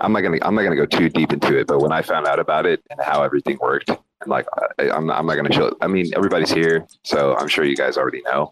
I'm 0.00 0.12
not 0.12 0.20
gonna 0.20 0.38
I'm 0.42 0.54
not 0.54 0.62
gonna 0.62 0.76
go 0.76 0.86
too 0.86 1.08
deep 1.08 1.32
into 1.32 1.58
it, 1.58 1.66
but 1.66 1.80
when 1.80 1.92
I 1.92 2.02
found 2.02 2.26
out 2.26 2.38
about 2.38 2.66
it 2.66 2.82
and 2.90 3.00
how 3.00 3.22
everything 3.22 3.58
worked, 3.60 3.90
and 3.90 3.98
like 4.26 4.46
I, 4.78 4.96
am 4.96 5.06
not, 5.06 5.18
I'm 5.18 5.26
not 5.26 5.36
gonna 5.36 5.52
show. 5.52 5.76
I 5.80 5.86
mean, 5.86 6.12
everybody's 6.14 6.50
here, 6.50 6.86
so 7.02 7.36
I'm 7.36 7.48
sure 7.48 7.64
you 7.64 7.76
guys 7.76 7.96
already 7.96 8.22
know 8.22 8.50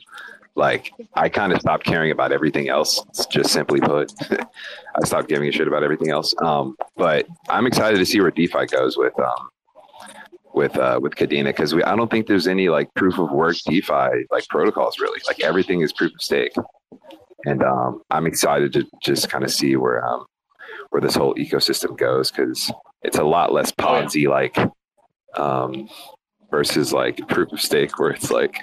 like 0.57 0.93
I 1.15 1.29
kind 1.29 1.53
of 1.53 1.61
stopped 1.61 1.85
caring 1.85 2.11
about 2.11 2.33
everything 2.33 2.69
else. 2.69 3.05
Just 3.31 3.51
simply 3.51 3.81
put, 3.81 4.13
I 4.31 5.05
stopped 5.05 5.29
giving 5.29 5.49
a 5.49 5.53
shit 5.53 5.67
about 5.67 5.83
everything 5.83 6.11
else. 6.11 6.35
Um, 6.43 6.77
but 6.97 7.27
I'm 7.49 7.67
excited 7.67 7.99
to 7.99 8.07
see 8.07 8.21
where 8.21 8.31
DeFi 8.31 8.67
goes 8.67 8.97
with 8.97 9.19
um, 9.19 9.49
with 10.55 10.77
uh, 10.77 11.01
with 11.03 11.15
Kadena 11.17 11.47
because 11.47 11.75
we 11.75 11.83
I 11.83 11.97
don't 11.97 12.11
think 12.11 12.27
there's 12.27 12.47
any 12.47 12.69
like 12.69 12.93
proof 12.95 13.19
of 13.19 13.31
work 13.33 13.57
DeFi 13.67 14.27
like 14.31 14.47
protocols 14.49 14.99
really. 15.01 15.21
Like 15.27 15.41
everything 15.41 15.81
is 15.81 15.93
proof 15.93 16.13
of 16.15 16.23
stake, 16.23 16.55
and 17.45 17.63
um, 17.63 18.03
I'm 18.11 18.27
excited 18.27 18.73
to 18.75 18.87
just 19.03 19.29
kind 19.29 19.45
of 19.45 19.51
see 19.51 19.77
where 19.77 20.05
um, 20.05 20.27
where 20.91 21.01
this 21.01 21.15
whole 21.15 21.35
ecosystem 21.35 21.97
goes 21.97 22.31
because 22.31 22.71
it's 23.03 23.19
a 23.19 23.25
lot 23.25 23.53
less 23.53 23.73
Ponzi 23.73 24.29
like 24.29 24.57
um, 25.37 25.89
versus 26.51 26.93
like 26.93 27.27
proof 27.29 27.53
of 27.53 27.61
stake 27.61 27.99
where 27.99 28.11
it's 28.11 28.31
like 28.31 28.59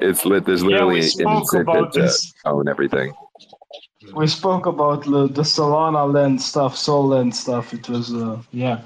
it's 0.00 0.24
lit. 0.24 0.44
There's 0.44 0.64
literally 0.64 1.00
yeah, 1.00 1.28
an 1.28 1.36
incentive 1.38 1.92
to 1.92 2.10
own 2.44 2.68
everything. 2.68 3.14
We 4.14 4.26
spoke 4.26 4.66
about 4.66 5.04
the, 5.04 5.28
the 5.28 5.42
Solana 5.42 6.12
land 6.12 6.42
stuff, 6.42 6.74
Solend 6.74 7.34
stuff. 7.34 7.72
It 7.72 7.88
was, 7.88 8.12
uh, 8.12 8.42
yeah, 8.50 8.80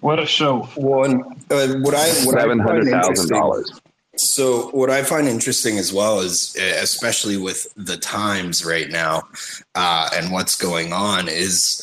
what 0.00 0.18
a 0.20 0.26
show. 0.26 0.62
One, 0.76 1.22
uh, 1.50 1.68
what 1.80 1.94
I 1.94 2.08
what 2.24 2.40
seven 2.40 2.58
hundred 2.58 2.88
thousand 2.88 3.28
dollars. 3.28 3.80
So 4.16 4.68
what 4.70 4.90
I 4.90 5.02
find 5.02 5.26
interesting 5.26 5.78
as 5.78 5.92
well 5.92 6.20
is, 6.20 6.54
especially 6.56 7.36
with 7.36 7.66
the 7.76 7.96
times 7.96 8.64
right 8.64 8.90
now, 8.90 9.22
uh, 9.74 10.10
and 10.14 10.30
what's 10.32 10.56
going 10.56 10.92
on, 10.92 11.28
is 11.28 11.82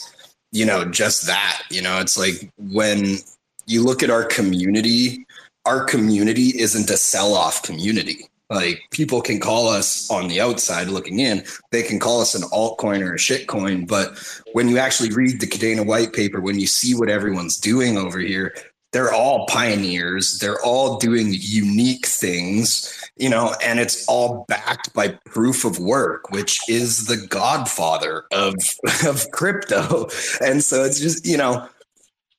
you 0.52 0.66
know 0.66 0.86
just 0.86 1.26
that. 1.26 1.64
You 1.72 1.82
know, 1.82 2.00
it's 2.00 2.18
like 2.18 2.52
when 2.58 3.18
you 3.66 3.84
look 3.84 4.04
at 4.04 4.10
our 4.10 4.26
community, 4.26 5.26
our 5.66 5.84
community 5.86 6.60
isn't 6.60 6.90
a 6.90 6.98
sell-off 6.98 7.64
community 7.64 8.30
like 8.50 8.82
people 8.90 9.22
can 9.22 9.40
call 9.40 9.68
us 9.68 10.10
on 10.10 10.28
the 10.28 10.42
outside 10.42 10.88
looking 10.88 11.20
in, 11.20 11.44
they 11.72 11.84
can 11.84 12.00
call 12.00 12.20
us 12.20 12.34
an 12.34 12.42
altcoin 12.50 13.02
or 13.02 13.14
a 13.14 13.18
shitcoin. 13.18 13.88
But 13.88 14.18
when 14.54 14.68
you 14.68 14.80
actually 14.80 15.12
read 15.12 15.40
the 15.40 15.48
Kadena 15.48 15.86
white 15.86 16.14
paper, 16.14 16.42
when 16.42 16.60
you 16.60 16.66
see 16.66 16.96
what 16.96 17.10
everyone's 17.10 17.58
doing 17.58 17.98
over 17.98 18.18
here, 18.18 18.56
they're 18.92 19.14
all 19.14 19.46
pioneers. 19.48 20.40
They're 20.40 20.62
all 20.64 20.98
doing 20.98 21.28
unique 21.32 22.08
things, 22.08 23.10
you 23.18 23.30
know, 23.30 23.54
and 23.64 23.80
it's 23.80 24.08
all 24.08 24.46
backed 24.48 24.94
by 24.94 25.10
proof 25.26 25.64
of 25.64 25.80
work, 25.80 26.32
which 26.32 26.60
is 26.68 27.06
the 27.06 27.18
godfather 27.18 28.26
of 28.32 28.56
of 29.06 29.30
crypto. 29.32 30.08
And 30.42 30.64
so 30.64 30.84
it's 30.84 31.00
just, 31.00 31.26
you 31.26 31.38
know, 31.38 31.68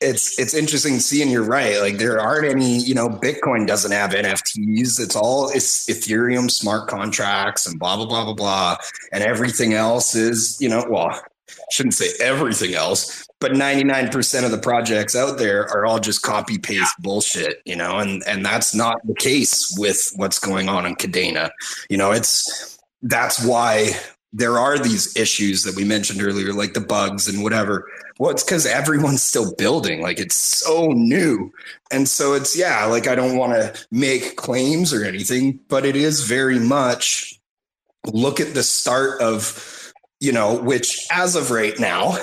it's 0.00 0.38
it's 0.38 0.54
interesting 0.54 0.98
seeing 0.98 1.28
see 1.28 1.32
you're 1.32 1.42
right 1.42 1.78
like 1.80 1.98
there 1.98 2.18
aren't 2.18 2.46
any 2.46 2.78
you 2.78 2.94
know 2.94 3.06
bitcoin 3.06 3.66
doesn't 3.66 3.92
have 3.92 4.12
nfts 4.12 4.98
it's 4.98 5.14
all 5.14 5.50
it's 5.50 5.86
ethereum 5.90 6.50
smart 6.50 6.88
contracts 6.88 7.66
and 7.66 7.78
blah 7.78 7.96
blah 7.96 8.06
blah 8.06 8.24
blah 8.24 8.32
blah 8.32 8.76
and 9.12 9.22
everything 9.22 9.74
else 9.74 10.14
is 10.14 10.56
you 10.58 10.70
know 10.70 10.86
well 10.88 11.22
shouldn't 11.70 11.94
say 11.94 12.08
everything 12.20 12.74
else 12.74 13.26
but 13.40 13.52
99% 13.52 14.44
of 14.44 14.50
the 14.50 14.58
projects 14.58 15.16
out 15.16 15.38
there 15.38 15.62
are 15.70 15.86
all 15.86 15.98
just 15.98 16.22
copy 16.22 16.58
paste 16.58 16.94
bullshit 17.00 17.62
you 17.64 17.76
know 17.76 17.98
and 17.98 18.22
and 18.26 18.44
that's 18.44 18.74
not 18.74 19.04
the 19.06 19.14
case 19.14 19.74
with 19.78 20.12
what's 20.16 20.38
going 20.38 20.68
on 20.68 20.86
in 20.86 20.94
cadena 20.94 21.50
you 21.88 21.96
know 21.96 22.12
it's 22.12 22.78
that's 23.02 23.44
why 23.44 23.90
there 24.32 24.58
are 24.58 24.78
these 24.78 25.16
issues 25.16 25.64
that 25.64 25.74
we 25.74 25.84
mentioned 25.84 26.22
earlier 26.22 26.52
like 26.52 26.74
the 26.74 26.80
bugs 26.80 27.28
and 27.28 27.42
whatever 27.42 27.86
well, 28.20 28.30
it's 28.30 28.44
because 28.44 28.66
everyone's 28.66 29.22
still 29.22 29.54
building. 29.54 30.02
Like 30.02 30.20
it's 30.20 30.36
so 30.36 30.88
new. 30.88 31.50
And 31.90 32.06
so 32.06 32.34
it's, 32.34 32.56
yeah, 32.56 32.84
like 32.84 33.08
I 33.08 33.14
don't 33.14 33.38
want 33.38 33.54
to 33.54 33.86
make 33.90 34.36
claims 34.36 34.92
or 34.92 35.04
anything, 35.04 35.58
but 35.68 35.86
it 35.86 35.96
is 35.96 36.24
very 36.24 36.58
much 36.58 37.40
look 38.12 38.38
at 38.38 38.52
the 38.52 38.62
start 38.62 39.22
of, 39.22 39.79
you 40.20 40.32
know, 40.32 40.54
which 40.54 41.06
as 41.10 41.34
of 41.34 41.50
right 41.50 41.78
now, 41.78 42.16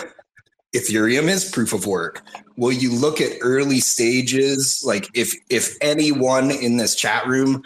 Ethereum 0.76 1.28
is 1.28 1.50
proof 1.50 1.74
of 1.74 1.86
work. 1.86 2.22
Will 2.56 2.72
you 2.72 2.94
look 2.94 3.20
at 3.22 3.38
early 3.42 3.80
stages? 3.80 4.84
Like 4.86 5.08
if 5.14 5.36
if 5.50 5.76
anyone 5.82 6.52
in 6.52 6.78
this 6.78 6.96
chat 6.96 7.26
room 7.28 7.64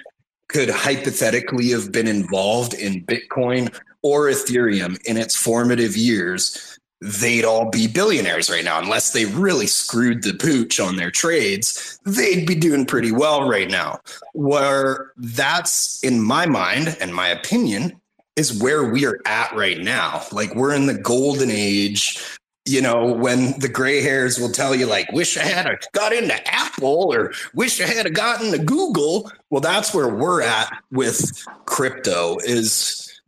could 0.47 0.69
hypothetically 0.69 1.69
have 1.69 1.91
been 1.91 2.07
involved 2.07 2.73
in 2.73 3.05
Bitcoin 3.05 3.73
or 4.01 4.27
Ethereum 4.27 4.99
in 5.05 5.17
its 5.17 5.35
formative 5.35 5.95
years, 5.95 6.77
they'd 7.01 7.45
all 7.45 7.69
be 7.69 7.87
billionaires 7.87 8.49
right 8.49 8.63
now. 8.63 8.79
Unless 8.79 9.13
they 9.13 9.25
really 9.25 9.67
screwed 9.67 10.23
the 10.23 10.33
pooch 10.33 10.79
on 10.79 10.95
their 10.97 11.11
trades, 11.11 11.99
they'd 12.05 12.45
be 12.45 12.55
doing 12.55 12.85
pretty 12.85 13.11
well 13.11 13.47
right 13.47 13.69
now. 13.69 13.99
Where 14.33 15.11
that's, 15.17 16.03
in 16.03 16.21
my 16.21 16.45
mind 16.45 16.97
and 16.99 17.15
my 17.15 17.27
opinion, 17.27 18.00
is 18.35 18.61
where 18.61 18.83
we 18.83 19.05
are 19.05 19.19
at 19.25 19.53
right 19.55 19.79
now. 19.79 20.23
Like 20.31 20.55
we're 20.55 20.73
in 20.73 20.85
the 20.85 20.97
golden 20.97 21.49
age. 21.51 22.23
You 22.65 22.81
know, 22.81 23.11
when 23.11 23.59
the 23.59 23.67
gray 23.67 24.01
hairs 24.01 24.39
will 24.39 24.51
tell 24.51 24.75
you, 24.75 24.85
like, 24.85 25.11
wish 25.11 25.35
I 25.35 25.43
had 25.43 25.65
a, 25.65 25.79
got 25.93 26.13
into 26.13 26.35
Apple 26.47 27.11
or 27.11 27.33
wish 27.55 27.81
I 27.81 27.87
had 27.87 28.13
gotten 28.13 28.51
to 28.51 28.59
Google. 28.59 29.31
Well, 29.49 29.61
that's 29.61 29.95
where 29.95 30.07
we're 30.07 30.43
at 30.43 30.71
with 30.91 31.43
crypto 31.65 32.37
is 32.43 33.19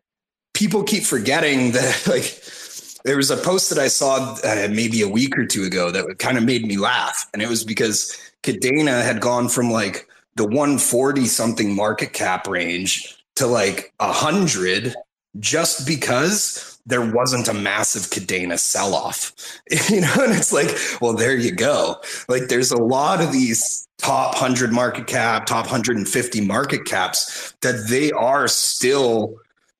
people 0.53 0.83
keep 0.83 1.03
forgetting 1.03 1.71
that 1.73 2.07
like 2.07 2.43
there 3.05 3.17
was 3.17 3.31
a 3.31 3.37
post 3.37 3.69
that 3.69 3.79
I 3.79 3.87
saw 3.87 4.37
uh, 4.43 4.67
maybe 4.69 5.01
a 5.01 5.09
week 5.09 5.37
or 5.37 5.45
two 5.45 5.63
ago 5.63 5.89
that 5.89 6.19
kind 6.19 6.37
of 6.37 6.45
made 6.45 6.65
me 6.65 6.77
laugh. 6.77 7.27
And 7.33 7.41
it 7.41 7.49
was 7.49 7.63
because 7.63 8.15
Kadena 8.43 9.03
had 9.03 9.19
gone 9.19 9.49
from 9.49 9.71
like 9.71 10.07
the 10.35 10.45
140 10.45 11.25
something 11.25 11.75
market 11.75 12.13
cap 12.13 12.47
range 12.47 13.22
to 13.35 13.47
like 13.47 13.93
a 13.99 14.11
hundred 14.11 14.93
just 15.39 15.87
because 15.87 16.79
there 16.85 17.11
wasn't 17.11 17.47
a 17.47 17.53
massive 17.53 18.03
Kadena 18.03 18.59
sell 18.59 18.93
off. 18.93 19.33
You 19.89 20.01
know, 20.01 20.13
and 20.19 20.33
it's 20.33 20.53
like, 20.53 20.69
well, 21.01 21.13
there 21.13 21.35
you 21.35 21.51
go. 21.51 21.97
Like 22.27 22.47
there's 22.47 22.71
a 22.71 22.81
lot 22.81 23.21
of 23.21 23.31
these 23.31 23.87
top 23.97 24.33
100 24.33 24.71
market 24.71 25.07
cap, 25.07 25.45
top 25.45 25.65
150 25.65 26.41
market 26.41 26.85
caps 26.85 27.53
that 27.61 27.87
they 27.89 28.11
are 28.11 28.47
still 28.47 29.35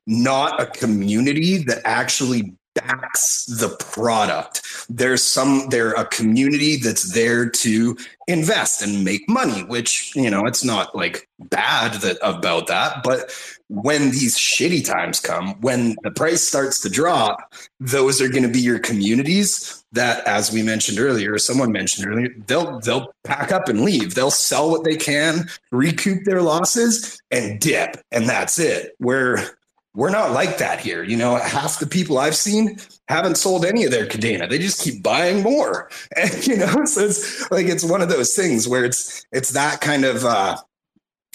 not 0.08 0.62
a 0.62 0.66
community 0.66 1.60
that 1.60 1.82
actually 1.86 2.54
backs 2.74 3.46
the 3.46 3.70
product. 3.78 4.62
There's 4.90 5.24
some 5.24 5.68
they're 5.70 5.94
a 5.94 6.06
community 6.06 6.78
that's 6.78 7.14
there 7.14 7.50
to 7.50 7.98
invest 8.28 8.82
and 8.82 9.04
make 9.04 9.28
money, 9.30 9.64
which, 9.64 10.16
you 10.16 10.30
know, 10.30 10.46
it's 10.46 10.64
not 10.64 10.96
like 10.96 11.30
bad 11.40 11.94
that 12.02 12.18
about 12.22 12.68
that, 12.68 13.04
but 13.04 13.32
when 13.68 14.12
these 14.12 14.38
shitty 14.38 14.86
times 14.86 15.20
come, 15.20 15.60
when 15.62 15.96
the 16.04 16.12
price 16.12 16.44
starts 16.44 16.80
to 16.82 16.90
drop, 16.90 17.54
those 17.80 18.22
are 18.22 18.30
going 18.30 18.44
to 18.44 18.50
be 18.50 18.62
your 18.62 18.80
communities 18.80 19.84
that 19.94 20.26
as 20.28 20.52
we 20.52 20.62
mentioned 20.62 21.00
earlier, 21.00 21.38
someone 21.38 21.72
mentioned 21.72 22.08
earlier, 22.08 22.30
they'll 22.48 22.80
they'll 22.82 23.14
pack 23.24 23.52
up 23.52 23.70
and 23.70 23.82
leave. 23.82 24.16
They'll 24.16 24.32
sell 24.32 24.70
what 24.70 24.84
they 24.84 24.96
can, 24.96 25.50
recoup 25.72 26.24
their 26.26 26.42
losses 26.42 27.22
and 27.32 27.60
dip, 27.60 27.98
and 28.12 28.28
that's 28.28 28.60
it. 28.60 28.96
Where 28.98 29.58
we're 29.96 30.10
not 30.10 30.32
like 30.32 30.58
that 30.58 30.80
here. 30.80 31.04
You 31.04 31.18
know, 31.18 31.36
half 31.36 31.80
the 31.80 31.86
people 31.86 32.18
I've 32.18 32.36
seen 32.36 32.78
haven't 33.08 33.36
sold 33.36 33.66
any 33.66 33.84
of 33.84 33.92
their 33.92 34.08
Kadena. 34.08 34.50
They 34.50 34.58
just 34.58 34.82
keep 34.82 35.04
buying 35.04 35.44
more. 35.44 35.90
And 36.18 36.48
you 36.48 36.58
know, 36.58 36.86
so 36.86 37.02
it's 37.02 37.50
like 37.52 37.68
it's 37.68 37.84
one 37.84 38.02
of 38.02 38.10
those 38.10 38.36
things 38.36 38.68
where 38.68 38.86
it's 38.86 39.26
it's 39.32 39.52
that 39.52 39.82
kind 39.82 40.06
of 40.06 40.26
uh 40.26 40.58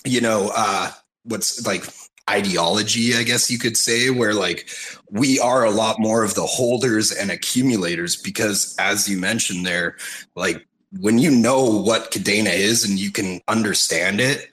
you 0.05 0.21
know, 0.21 0.51
uh 0.55 0.91
what's 1.25 1.67
like 1.67 1.85
ideology, 2.29 3.15
I 3.15 3.23
guess 3.23 3.51
you 3.51 3.59
could 3.59 3.77
say, 3.77 4.11
where 4.11 4.35
like 4.35 4.69
we 5.11 5.39
are 5.41 5.65
a 5.65 5.71
lot 5.71 5.99
more 5.99 6.25
of 6.25 6.35
the 6.35 6.47
holders 6.47 7.13
and 7.13 7.31
accumulators 7.31 8.17
because 8.17 8.75
as 8.79 9.09
you 9.09 9.19
mentioned 9.19 9.67
there, 9.67 9.97
like 10.35 10.67
when 10.99 11.19
you 11.19 11.31
know 11.31 11.65
what 11.65 12.11
Kadena 12.11 12.53
is 12.53 12.89
and 12.89 12.99
you 12.99 13.11
can 13.11 13.41
understand 13.49 14.21
it, 14.21 14.51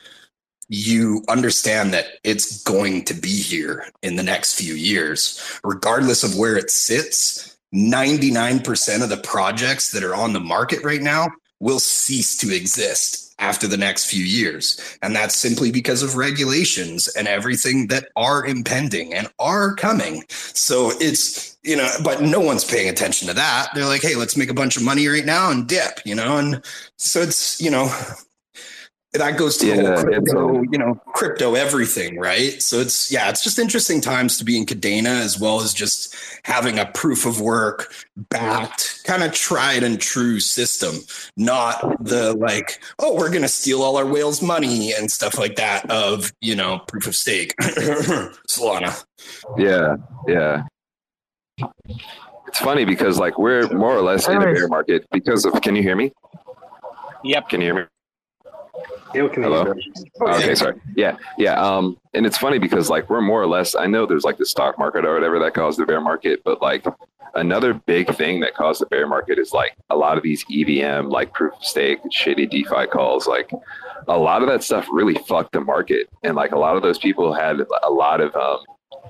you 0.68 1.24
understand 1.30 1.94
that 1.94 2.06
it's 2.24 2.64
going 2.64 3.06
to 3.06 3.14
be 3.14 3.42
here 3.42 3.88
in 4.02 4.16
the 4.16 4.24
next 4.24 4.56
few 4.56 4.74
years, 4.74 5.60
regardless 5.64 6.24
of 6.24 6.38
where 6.38 6.58
it 6.58 6.72
sits. 6.72 7.58
99% 7.74 9.04
of 9.04 9.10
the 9.10 9.18
projects 9.18 9.92
that 9.92 10.04
are 10.04 10.16
on 10.16 10.34
the 10.34 10.40
market 10.40 10.84
right 10.84 11.02
now 11.02 11.28
will 11.60 11.80
cease 11.80 12.38
to 12.38 12.56
exist 12.56 13.26
after 13.40 13.68
the 13.68 13.78
next 13.78 14.06
few 14.06 14.24
years. 14.24 14.80
And 15.02 15.16
that's 15.16 15.36
simply 15.36 15.72
because 15.72 16.04
of 16.04 16.16
regulations 16.16 17.08
and 17.10 17.28
everything 17.28 17.88
that 17.88 18.08
are 18.16 18.46
impending 18.46 19.14
and 19.14 19.28
are 19.40 19.76
coming. 19.76 20.24
So 20.30 20.92
it's, 21.00 21.58
you 21.64 21.76
know, 21.76 21.90
but 22.04 22.22
no 22.22 22.40
one's 22.40 22.64
paying 22.64 22.88
attention 22.88 23.28
to 23.28 23.34
that. 23.34 23.70
They're 23.74 23.86
like, 23.86 24.02
hey, 24.02 24.16
let's 24.16 24.38
make 24.38 24.50
a 24.50 24.54
bunch 24.54 24.78
of 24.78 24.84
money 24.84 25.08
right 25.08 25.26
now 25.26 25.52
and 25.52 25.68
dip, 25.68 26.00
you 26.06 26.16
know? 26.16 26.38
And 26.38 26.64
so 26.98 27.22
it's, 27.22 27.60
you 27.60 27.72
know, 27.72 27.90
that 29.18 29.38
goes 29.38 29.58
to 29.58 29.68
yeah, 29.68 30.02
crypto, 30.02 30.62
you 30.72 30.78
know, 30.78 30.96
crypto 31.14 31.56
everything, 31.56 32.20
right? 32.20 32.62
So 32.62 32.80
it's 32.80 33.12
yeah, 33.12 33.30
it's 33.30 33.44
just 33.44 33.60
interesting 33.60 34.02
times 34.02 34.38
to 34.38 34.46
be 34.46 34.58
in 34.58 34.66
Kadena 34.66 35.22
as 35.22 35.40
well 35.40 35.62
as 35.62 35.74
just 35.74 36.16
having 36.44 36.80
a 36.80 36.86
proof 36.86 37.26
of 37.26 37.42
work 37.42 37.94
backed, 38.30 39.02
kind 39.06 39.24
of 39.24 39.34
tried 39.34 39.84
and 39.84 40.00
true 40.00 40.40
system, 40.40 40.96
not 41.38 42.04
the 42.04 42.34
like, 42.34 42.82
oh, 43.00 43.16
we're 43.16 43.32
gonna 43.32 43.48
steal 43.48 43.82
all 43.82 43.98
our 43.98 44.06
whales' 44.06 44.42
money 44.42 44.94
and 44.94 45.12
stuff 45.12 45.38
like 45.38 45.56
that 45.56 45.90
of 45.90 46.32
you 46.42 46.56
know 46.56 46.80
proof 46.88 47.08
of 47.08 47.16
stake, 47.16 47.56
Solana. 48.50 49.04
Yeah, 49.58 49.98
yeah. 50.28 50.64
It's 52.48 52.60
funny 52.60 52.86
because 52.86 53.20
like 53.20 53.38
we're 53.38 53.68
more 53.70 53.96
or 53.96 54.02
less 54.02 54.28
in 54.28 54.38
a 54.38 54.40
bear 54.40 54.68
market 54.68 55.06
because 55.12 55.46
of. 55.46 55.62
Can 55.62 55.76
you 55.76 55.84
hear 55.84 55.96
me? 55.96 56.12
Yep. 57.24 57.50
Can 57.50 57.62
you 57.62 57.68
hear 57.68 57.76
me? 57.76 57.84
Hello? 59.44 59.74
Okay, 60.22 60.56
sorry. 60.56 60.80
Yeah, 60.96 61.18
yeah. 61.38 61.62
Um, 61.62 61.98
and 62.14 62.26
it's 62.26 62.38
funny 62.38 62.60
because 62.60 62.90
like 62.90 63.10
we're 63.10 63.22
more 63.22 63.42
or 63.42 63.48
less. 63.48 63.76
I 63.76 63.86
know 63.86 64.06
there's 64.06 64.24
like 64.24 64.38
the 64.38 64.46
stock 64.46 64.78
market 64.78 65.06
or 65.06 65.14
whatever 65.14 65.40
that 65.40 65.54
caused 65.54 65.80
the 65.80 65.86
bear 65.86 66.02
market, 66.02 66.42
but 66.44 66.62
like 66.62 66.86
another 67.36 67.74
big 67.74 68.14
thing 68.16 68.40
that 68.40 68.56
caused 68.56 68.82
the 68.82 68.86
bear 68.88 69.08
market 69.08 69.38
is 69.38 69.54
like 69.54 69.76
a 69.90 69.96
lot 69.96 70.18
of 70.18 70.24
these 70.24 70.44
EVM, 70.52 71.08
like 71.08 71.34
proof 71.34 71.54
of 71.54 71.64
stake, 71.64 72.00
shitty 72.06 72.50
DeFi 72.50 72.88
calls. 72.88 73.28
Like 73.28 73.52
a 74.08 74.18
lot 74.18 74.42
of 74.42 74.48
that 74.50 74.64
stuff 74.64 74.88
really 74.92 75.16
fucked 75.28 75.54
the 75.54 75.62
market, 75.62 76.10
and 76.24 76.36
like 76.36 76.52
a 76.52 76.60
lot 76.60 76.76
of 76.76 76.82
those 76.82 76.98
people 76.98 77.34
had 77.34 77.58
a 77.84 77.90
lot 77.90 78.22
of 78.22 78.36
um, 78.36 78.60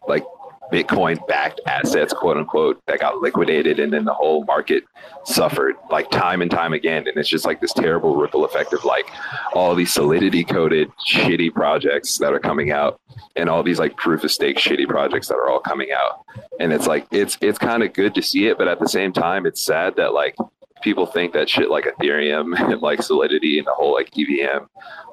like 0.08 0.24
Bitcoin 0.72 1.26
backed 1.28 1.62
assets, 1.68 2.14
quote 2.14 2.38
unquote, 2.38 2.82
that 2.88 3.00
got 3.00 3.18
liquidated 3.18 3.80
and 3.80 3.94
then 3.94 4.06
the 4.06 4.14
whole 4.14 4.44
market 4.46 4.84
suffered 5.24 5.76
like 5.90 6.10
time 6.12 6.42
and 6.42 6.52
time 6.52 6.74
again. 6.74 7.08
And 7.08 7.18
it's 7.18 7.30
just 7.30 7.46
like 7.46 7.62
this 7.62 7.74
terrible 7.74 8.16
ripple 8.16 8.46
effect 8.46 8.74
of 8.74 8.84
like 8.84 9.10
all 9.54 9.76
these 9.76 9.94
solidity 9.94 10.44
coded 10.44 10.92
shitty 11.08 11.54
projects 11.54 12.18
that 12.18 12.34
are 12.34 12.40
coming 12.40 12.72
out 12.72 13.00
and 13.36 13.50
all 13.50 13.64
these 13.64 13.80
like 13.80 13.96
proof 13.98 14.24
of 14.24 14.32
stake 14.32 14.58
shitty 14.58 14.88
projects 14.88 15.28
that 15.28 15.36
are 15.36 15.50
all 15.50 15.60
coming 15.60 15.90
out. 15.92 16.26
And 16.60 16.74
it's 16.74 16.88
like 16.88 17.06
it's 17.12 17.38
it's 17.42 17.58
kind 17.58 17.84
of 17.84 17.94
good 17.94 18.16
to 18.16 18.22
see 18.22 18.48
it, 18.48 18.58
but 18.58 18.68
at 18.68 18.80
the 18.80 18.90
same 18.90 19.14
time 19.14 19.46
it's 19.46 19.62
sad 19.62 19.96
that 19.98 20.14
like 20.14 20.36
people 20.82 21.06
think 21.06 21.34
that 21.34 21.50
shit 21.50 21.70
like 21.70 21.86
Ethereum 21.86 22.58
and 22.72 22.82
like 22.82 23.02
Solidity 23.02 23.58
and 23.58 23.68
the 23.68 23.74
whole 23.74 23.94
like 23.94 24.12
EVM, 24.18 24.66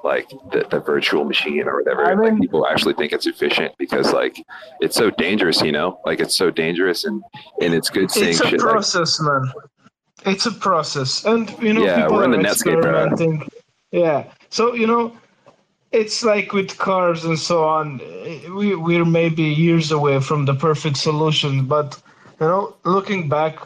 like 0.03 0.29
the, 0.51 0.65
the 0.69 0.79
virtual 0.79 1.23
machine 1.23 1.67
or 1.67 1.77
whatever, 1.77 2.05
I 2.05 2.15
mean, 2.15 2.33
like 2.33 2.41
people 2.41 2.67
actually 2.67 2.93
think 2.93 3.11
it's 3.11 3.27
efficient 3.27 3.73
because 3.77 4.13
like 4.13 4.43
it's 4.81 4.95
so 4.95 5.09
dangerous, 5.11 5.61
you 5.61 5.71
know, 5.71 5.99
like 6.05 6.19
it's 6.19 6.35
so 6.35 6.51
dangerous 6.51 7.05
and 7.05 7.23
and 7.61 7.73
it's 7.73 7.89
good 7.89 8.11
seeing 8.11 8.29
it's 8.29 8.41
a 8.41 8.47
shit 8.47 8.59
process, 8.59 9.19
like, 9.19 9.43
man. 9.43 9.53
It's 10.25 10.45
a 10.45 10.51
process, 10.51 11.25
and 11.25 11.49
you 11.61 11.73
know, 11.73 11.83
yeah, 11.83 12.03
people 12.03 12.15
we're 12.15 12.23
in 12.23 12.31
the 12.31 12.37
Netscape 12.37 12.77
experimenting. 12.77 13.49
Yeah, 13.91 14.31
so 14.49 14.73
you 14.73 14.87
know, 14.87 15.17
it's 15.91 16.23
like 16.23 16.53
with 16.53 16.77
cars 16.77 17.25
and 17.25 17.37
so 17.37 17.65
on. 17.65 17.99
We 18.55 18.73
we're 18.75 19.03
maybe 19.03 19.43
years 19.43 19.91
away 19.91 20.21
from 20.21 20.45
the 20.45 20.55
perfect 20.55 20.95
solution, 20.95 21.65
but 21.65 22.01
you 22.39 22.47
know, 22.47 22.75
looking 22.85 23.27
back 23.27 23.57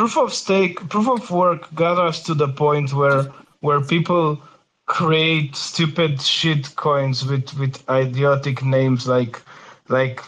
proof 0.00 0.16
of 0.16 0.32
stake, 0.32 0.76
proof 0.88 1.08
of 1.10 1.30
work 1.30 1.62
got 1.74 1.98
us 1.98 2.22
to 2.22 2.32
the 2.32 2.48
point 2.48 2.94
where 2.94 3.24
where 3.60 3.82
people 3.82 4.40
create 4.86 5.54
stupid 5.54 6.22
shit 6.22 6.74
coins 6.76 7.18
with 7.26 7.52
with 7.58 7.74
idiotic 7.90 8.64
names 8.64 9.06
like 9.06 9.42
like 9.88 10.22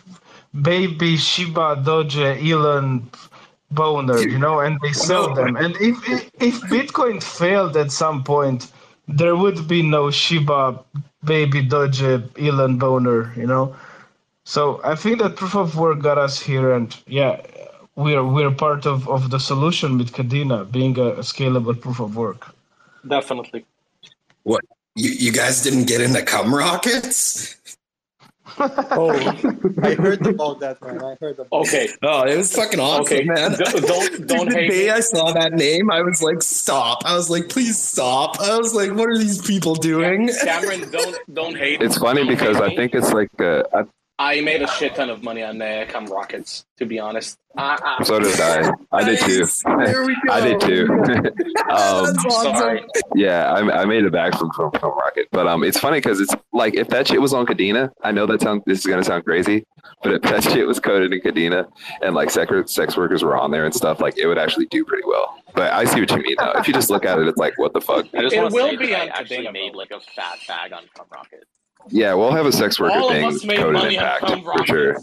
baby 0.61 1.17
Shiba 1.17 1.81
Doge 1.87 2.19
Elon 2.51 3.09
Boner, 3.71 4.21
you 4.21 4.39
know, 4.39 4.61
and 4.61 4.79
they 4.83 4.93
sell 4.93 5.35
them. 5.35 5.57
And 5.57 5.75
if 5.81 5.97
if 6.49 6.61
Bitcoin 6.75 7.23
failed 7.23 7.75
at 7.75 7.91
some 7.91 8.23
point, 8.23 8.71
there 9.09 9.37
would 9.37 9.67
be 9.67 9.81
no 9.81 10.11
Shiba 10.11 10.85
baby 11.25 11.63
Doge 11.63 12.21
Elon 12.39 12.77
Boner, 12.77 13.33
you 13.35 13.47
know. 13.47 13.75
So 14.45 14.83
I 14.85 14.97
think 14.97 15.21
that 15.21 15.37
proof 15.37 15.57
of 15.57 15.79
work 15.79 16.01
got 16.01 16.19
us 16.19 16.39
here, 16.39 16.73
and 16.73 16.95
yeah, 17.07 17.41
we're 17.97 18.25
we're 18.25 18.51
part 18.51 18.87
of, 18.87 19.09
of 19.09 19.31
the 19.31 19.39
solution 19.39 19.99
with 19.99 20.13
Kadena 20.13 20.71
being 20.71 20.99
a, 20.99 21.09
a 21.09 21.21
scalable 21.21 21.79
proof 21.79 22.01
of 22.01 22.17
work. 22.17 22.55
Definitely. 23.07 23.65
What 24.45 24.65
you, 24.95 25.11
you 25.11 25.33
guys 25.33 25.63
didn't 25.63 25.85
get 25.85 26.01
into 26.01 26.23
cum 26.23 26.55
rockets? 26.55 27.57
oh, 28.59 29.11
I 29.83 29.95
heard 29.95 30.27
about 30.27 30.61
that, 30.61 30.83
man. 30.83 31.03
I 31.03 31.17
heard 31.21 31.39
about. 31.39 31.53
Okay. 31.63 31.89
Oh, 32.03 32.23
it 32.23 32.37
was 32.37 32.55
fucking 32.55 32.81
awesome, 32.81 33.05
okay. 33.05 33.25
man. 33.25 33.53
Don't 33.53 33.87
don't, 33.87 34.27
don't 34.27 34.49
the 34.51 34.57
hate 34.57 34.71
day 34.71 34.85
me. 34.85 34.91
I 34.91 35.01
saw 35.01 35.33
that 35.33 35.53
name, 35.53 35.91
I 35.91 36.03
was 36.03 36.23
like, 36.23 36.43
"Stop!" 36.43 37.05
I 37.07 37.15
was 37.15 37.31
like, 37.31 37.49
"Please 37.49 37.81
stop!" 37.81 38.41
I 38.41 38.59
was 38.59 38.75
like, 38.75 38.93
"What 38.93 39.09
are 39.09 39.17
these 39.17 39.41
people 39.41 39.75
doing?" 39.75 40.29
Cameron, 40.43 40.91
don't 40.91 41.17
don't 41.33 41.57
hate. 41.57 41.81
It's 41.81 41.97
funny 41.99 42.27
because 42.27 42.61
I 42.61 42.75
think 42.75 42.95
it's 42.95 43.13
like 43.13 43.31
uh, 43.41 43.63
I, 43.73 43.85
I 44.23 44.41
made 44.41 44.63
a 44.63 44.69
shit 44.69 44.95
ton 44.95 45.11
of 45.11 45.25
money 45.25 45.43
on 45.43 45.61
uh, 45.61 45.85
Cum 45.89 46.07
Rockets, 46.07 46.65
to 46.77 46.87
be 46.87 47.01
honest. 47.01 47.41
Uh, 47.59 47.77
uh, 47.85 48.05
So 48.05 48.21
did 48.21 48.41
I. 48.41 48.73
I 48.93 49.03
did 49.05 49.19
too. 49.19 49.45
There 49.85 50.05
we 50.05 50.15
go. 50.15 50.33
I 50.33 50.41
did 50.41 50.61
too. 50.61 50.87
um, 51.71 52.17
awesome. 52.17 52.57
sorry. 52.57 52.85
yeah, 53.17 53.53
I, 53.53 53.83
I 53.83 53.85
made 53.85 54.05
a 54.05 54.11
back 54.13 54.39
from 54.39 54.53
from, 54.53 54.71
from 54.71 54.97
Rocket, 54.97 55.27
but 55.33 55.49
um, 55.49 55.65
it's 55.65 55.79
funny 55.79 55.99
because 55.99 56.21
it's 56.21 56.33
like 56.53 56.75
if 56.77 56.89
that 56.89 57.09
shit 57.09 57.21
was 57.21 57.35
on 57.35 57.47
Kadena, 57.47 57.91
I 58.03 58.13
know 58.13 58.27
that 58.27 58.41
sound 58.41 58.63
this 58.65 58.79
is 58.79 58.87
gonna 58.87 59.03
sound 59.03 59.25
crazy, 59.25 59.67
but 60.05 60.13
if 60.15 60.23
that 60.23 60.45
shit 60.53 60.69
was 60.69 60.79
coded 60.79 61.13
in 61.13 61.21
Kadena 61.21 61.67
and 62.01 62.15
like 62.15 62.31
sex 62.31 62.53
sex 62.73 62.97
workers 62.97 63.25
were 63.25 63.37
on 63.37 63.51
there 63.51 63.65
and 63.65 63.75
stuff, 63.75 64.01
like 64.01 64.17
it 64.19 64.29
would 64.29 64.39
actually 64.39 64.67
do 64.67 64.85
pretty 64.85 65.05
well. 65.05 65.37
But 65.55 65.73
I 65.73 65.85
see 65.85 66.01
what 66.01 66.11
you 66.13 66.19
mean 66.19 66.37
though. 66.39 66.53
If 66.53 66.69
you 66.69 66.75
just 66.75 66.91
look 66.91 67.05
at 67.05 67.19
it, 67.19 67.27
it's 67.27 67.39
like 67.39 67.59
what 67.59 67.73
the 67.73 67.81
fuck. 67.81 68.07
I 68.15 68.23
just 68.23 68.37
It 68.37 68.41
will 68.41 68.51
say 68.53 68.77
be 68.77 68.87
that 68.91 69.03
I 69.03 69.07
actually 69.09 69.39
Kadena, 69.39 69.53
made 69.53 69.75
like 69.75 69.91
a 69.91 69.99
fat 69.99 70.39
bag 70.47 70.73
on 70.73 70.85
Cum 70.95 71.07
Rocket. 71.13 71.45
Yeah, 71.89 72.15
we'll 72.15 72.33
have 72.33 72.47
a 72.47 72.53
sex 72.53 72.79
worker 72.79 72.99
All 72.99 73.09
thing 73.11 73.25
us 73.25 73.45
coded 73.45 73.73
money 73.73 73.97
in 73.97 74.03
on 74.03 74.07
Pact 74.09 74.25
Cum 74.25 74.43
for 74.43 74.67
sure. 74.67 74.97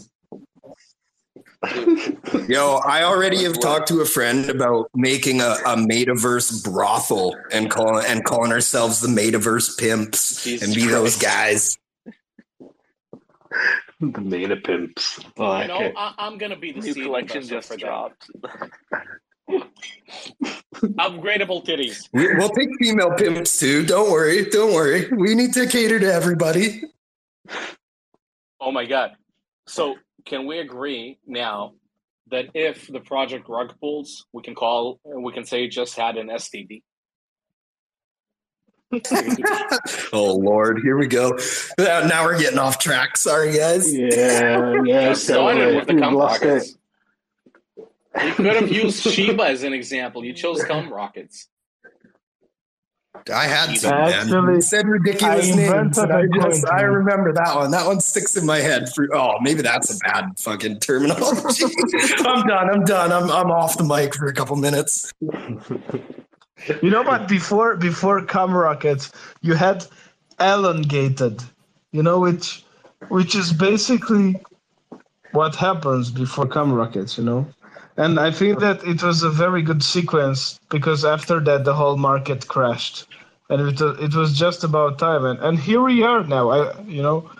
Yo, 2.48 2.80
I 2.86 3.02
already 3.02 3.44
have 3.44 3.60
talked 3.60 3.88
to 3.88 4.00
a 4.00 4.06
friend 4.06 4.48
about 4.48 4.88
making 4.94 5.42
a, 5.42 5.56
a 5.66 5.76
metaverse 5.76 6.64
brothel 6.64 7.36
and 7.52 7.70
calling 7.70 8.06
and 8.06 8.24
calling 8.24 8.50
ourselves 8.50 9.00
the 9.00 9.08
metaverse 9.08 9.78
pimps 9.78 10.42
Jesus 10.44 10.66
and 10.66 10.74
be 10.74 10.86
those 10.86 11.16
guys. 11.16 11.76
The 14.00 14.20
Meta 14.22 14.56
Pimps. 14.56 15.20
Oh, 15.36 15.44
I 15.44 15.64
You 15.64 15.68
like 15.74 15.92
know. 15.92 15.92
I, 15.94 16.14
I'm 16.16 16.38
gonna 16.38 16.56
be 16.56 16.72
the 16.72 16.80
New 16.80 16.94
collection 16.94 17.42
just 17.42 17.68
for 17.68 17.76
dropped. 17.76 18.30
Upgradable 20.74 21.64
titties. 21.64 22.08
We, 22.12 22.34
we'll 22.34 22.48
take 22.50 22.68
female 22.78 23.12
pimps 23.16 23.58
too. 23.58 23.84
Don't 23.84 24.10
worry. 24.10 24.46
Don't 24.46 24.72
worry. 24.72 25.08
We 25.10 25.34
need 25.34 25.52
to 25.54 25.66
cater 25.66 25.98
to 26.00 26.12
everybody. 26.12 26.82
Oh 28.60 28.72
my 28.72 28.86
god. 28.86 29.12
So 29.66 29.96
can 30.24 30.46
we 30.46 30.58
agree 30.58 31.18
now 31.26 31.74
that 32.30 32.46
if 32.54 32.86
the 32.88 33.00
project 33.00 33.48
rug 33.48 33.74
pulls, 33.80 34.26
we 34.32 34.42
can 34.42 34.54
call 34.54 35.00
we 35.04 35.32
can 35.32 35.44
say 35.44 35.64
it 35.64 35.68
just 35.68 35.96
had 35.96 36.16
an 36.16 36.28
STD? 36.28 36.82
oh 40.12 40.34
Lord, 40.34 40.80
here 40.82 40.98
we 40.98 41.06
go. 41.06 41.38
Uh, 41.78 42.06
Now 42.08 42.24
we're 42.24 42.38
getting 42.38 42.58
off 42.58 42.78
track. 42.78 43.16
Sorry, 43.16 43.56
guys. 43.56 43.94
Yeah, 43.94 44.74
yeah. 44.84 45.12
So 45.12 45.34
started 45.34 45.76
with 45.76 45.86
the 45.86 45.94
We've 45.94 46.02
cum 46.02 46.14
lost 46.14 46.42
it. 46.42 46.64
You 48.22 48.32
could 48.34 48.46
have 48.46 48.72
used 48.72 49.02
Shiba 49.12 49.44
as 49.44 49.62
an 49.62 49.72
example. 49.72 50.24
You 50.24 50.32
chose 50.32 50.62
cum 50.64 50.92
rockets. 50.92 51.48
I 53.32 53.44
had 53.44 53.76
to, 53.80 53.90
man. 53.90 54.12
Actually, 54.12 54.54
You 54.54 54.60
said 54.62 54.86
ridiculous 54.86 55.52
I 55.52 55.56
names. 55.56 55.98
invented 55.98 56.04
And 56.04 56.12
I 56.12 56.22
a 56.22 56.28
just. 56.28 56.66
I 56.70 56.82
remember 56.82 57.32
that 57.34 57.54
one. 57.54 57.70
That 57.70 57.86
one 57.86 58.00
sticks 58.00 58.36
in 58.36 58.46
my 58.46 58.58
head. 58.58 58.88
For 58.94 59.08
oh, 59.14 59.34
maybe 59.40 59.62
that's 59.62 59.94
a 59.94 59.98
bad 59.98 60.38
fucking 60.38 60.80
terminology. 60.80 61.64
I'm 62.18 62.46
done. 62.46 62.70
I'm 62.70 62.84
done. 62.84 63.12
I'm 63.12 63.30
I'm 63.30 63.50
off 63.50 63.76
the 63.76 63.84
mic 63.84 64.14
for 64.14 64.26
a 64.26 64.32
couple 64.32 64.56
minutes. 64.56 65.12
You 66.82 66.90
know, 66.90 67.02
but 67.04 67.28
before 67.28 67.76
before 67.76 68.24
cum 68.24 68.54
rockets, 68.54 69.12
you 69.42 69.54
had 69.54 69.84
elongated. 70.38 71.42
You 71.92 72.02
know, 72.02 72.20
which 72.20 72.64
which 73.08 73.34
is 73.34 73.52
basically 73.52 74.40
what 75.32 75.54
happens 75.56 76.10
before 76.10 76.46
cum 76.46 76.72
rockets. 76.72 77.18
You 77.18 77.24
know, 77.24 77.46
and 78.04 78.20
I 78.20 78.30
think 78.32 78.60
that 78.60 78.84
it 78.84 79.02
was 79.02 79.22
a 79.24 79.30
very 79.30 79.62
good 79.62 79.82
sequence 79.84 80.60
because 80.70 81.04
after 81.04 81.40
that 81.40 81.64
the 81.64 81.74
whole 81.74 81.98
market 81.98 82.48
crashed, 82.48 83.06
and 83.50 83.60
it 83.62 83.80
was, 83.80 84.00
it 84.00 84.14
was 84.14 84.38
just 84.38 84.64
about 84.64 84.98
time. 84.98 85.24
And, 85.26 85.38
and 85.40 85.58
here 85.58 85.82
we 85.82 86.02
are 86.04 86.24
now. 86.24 86.50
I 86.50 86.80
you 86.82 87.02
know 87.02 87.30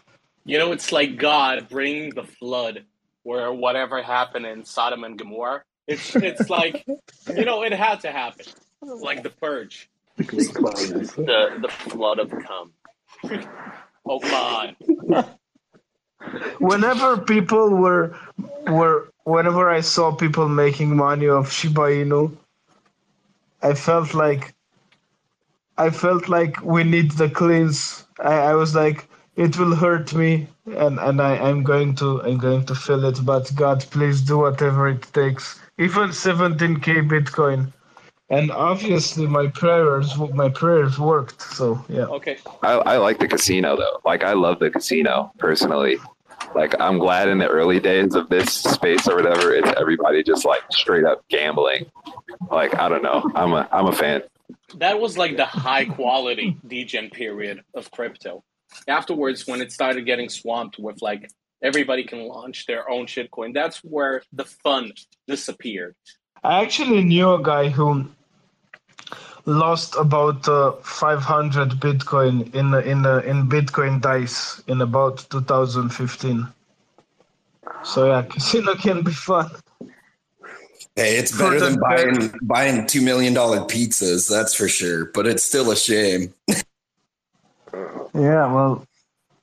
You 0.45 0.59
know, 0.59 0.73
it's 0.73 0.93
like 0.93 1.19
God 1.19 1.69
bringing 1.71 2.11
the 2.15 2.25
flood 2.25 2.85
where 3.25 3.53
whatever 3.53 4.03
happened 4.03 4.47
in 4.47 4.65
Sodom 4.65 5.05
and 5.05 5.19
Gomorrah. 5.19 5.63
It's 5.89 6.17
it's 6.17 6.51
like 6.51 6.85
you 7.37 7.47
know, 7.47 7.63
it 7.65 7.73
had 7.73 8.01
to 8.03 8.13
happen. 8.13 8.47
Like 8.83 9.23
the 9.23 9.31
purge. 9.31 9.89
The 10.19 11.59
the 11.63 11.69
flood 11.71 12.19
of 12.21 12.31
come. 12.31 12.73
Oh 14.07 14.21
God. 14.21 14.77
whenever 16.61 17.19
people 17.19 17.71
were 17.71 18.17
were 18.69 19.11
whenever 19.31 19.71
I 19.71 19.81
saw 19.81 20.13
people 20.13 20.49
making 20.49 20.97
money 20.97 21.29
off 21.29 21.53
Shiba 21.53 21.83
Inu, 22.03 22.37
I 23.63 23.75
felt 23.75 24.15
like 24.15 24.55
I 25.79 25.91
felt 25.91 26.29
like 26.29 26.63
we 26.63 26.85
need 26.85 27.13
the 27.13 27.31
cleanse. 27.31 28.05
I, 28.23 28.35
I 28.51 28.55
was 28.55 28.75
like, 28.75 29.09
it 29.37 29.59
will 29.59 29.75
hurt 29.75 30.13
me 30.15 30.47
and, 30.67 30.99
and 30.99 31.21
I, 31.21 31.37
I'm 31.37 31.63
going 31.63 31.95
to 31.97 32.23
I'm 32.23 32.39
going 32.39 32.67
to 32.67 32.75
feel 32.75 33.05
it, 33.05 33.25
but 33.25 33.51
God 33.55 33.87
please 33.91 34.21
do 34.21 34.39
whatever 34.39 34.89
it 34.89 35.03
takes. 35.13 35.59
Even 35.79 36.13
seventeen 36.13 36.81
K 36.81 36.97
Bitcoin. 36.97 37.73
And 38.29 38.51
obviously 38.51 39.27
my 39.27 39.47
prayers 39.49 40.17
my 40.35 40.49
prayers 40.49 40.99
worked. 40.99 41.43
So 41.43 41.85
yeah. 41.89 42.07
Okay. 42.07 42.37
I, 42.63 42.73
I 42.73 42.97
like 42.99 43.19
the 43.19 43.29
casino 43.29 43.77
though. 43.77 44.01
Like 44.05 44.23
I 44.23 44.35
love 44.35 44.59
the 44.59 44.71
casino 44.71 45.33
personally. 45.39 45.97
Like 46.55 46.75
I'm 46.81 46.99
glad 46.99 47.29
in 47.29 47.39
the 47.39 47.49
early 47.49 47.81
days 47.81 48.15
of 48.15 48.29
this 48.29 48.53
space 48.53 49.07
or 49.09 49.17
whatever, 49.17 49.53
it's 49.53 49.71
everybody 49.79 50.23
just 50.23 50.45
like 50.45 50.63
straight 50.71 51.05
up 51.05 51.25
gambling. 51.29 51.87
Like 52.51 52.75
I 52.79 52.89
don't 52.89 53.03
know. 53.03 53.31
I'm 53.35 53.53
a 53.53 53.69
I'm 53.73 53.87
a 53.87 53.93
fan. 53.93 54.23
That 54.77 55.01
was 55.01 55.17
like 55.17 55.37
the 55.37 55.45
high 55.45 55.85
quality 55.85 56.57
degen 56.67 57.11
period 57.11 57.63
of 57.75 57.91
crypto. 57.91 58.43
Afterwards, 58.89 59.47
when 59.47 59.61
it 59.61 59.73
started 59.73 60.07
getting 60.07 60.29
swamped 60.29 60.79
with 60.79 61.03
like 61.03 61.31
everybody 61.63 62.05
can 62.05 62.27
launch 62.27 62.67
their 62.67 62.89
own 62.91 63.07
shitcoin, 63.07 63.55
that's 63.55 63.79
where 63.79 64.23
the 64.33 64.45
fun 64.45 64.93
disappeared. 65.29 65.95
I 66.43 66.63
actually 66.63 67.05
knew 67.05 67.35
a 67.35 67.43
guy 67.43 67.69
who 67.69 68.09
lost 69.47 69.97
about 69.97 70.49
uh, 70.49 70.73
500 70.83 71.71
Bitcoin 71.81 72.55
in 72.55 72.75
in 72.89 73.07
uh, 73.07 73.19
in 73.19 73.49
Bitcoin 73.49 74.01
dice 74.01 74.63
in 74.67 74.81
about 74.81 75.27
2015. 75.31 76.47
So 77.85 78.07
yeah, 78.07 78.23
casino 78.31 78.75
can 78.75 79.03
be 79.03 79.13
fun. 79.13 79.51
Hey, 80.97 81.17
it's 81.17 81.37
better 81.37 81.61
than 81.61 81.79
buying 81.81 82.35
buying 82.43 82.87
two 82.87 83.01
million 83.01 83.33
dollar 83.33 83.61
pizzas. 83.61 84.29
That's 84.29 84.55
for 84.55 84.69
sure. 84.69 85.07
But 85.07 85.27
it's 85.27 85.43
still 85.43 85.71
a 85.71 85.77
shame. 85.77 86.35
Yeah, 88.13 88.53
well, 88.53 88.87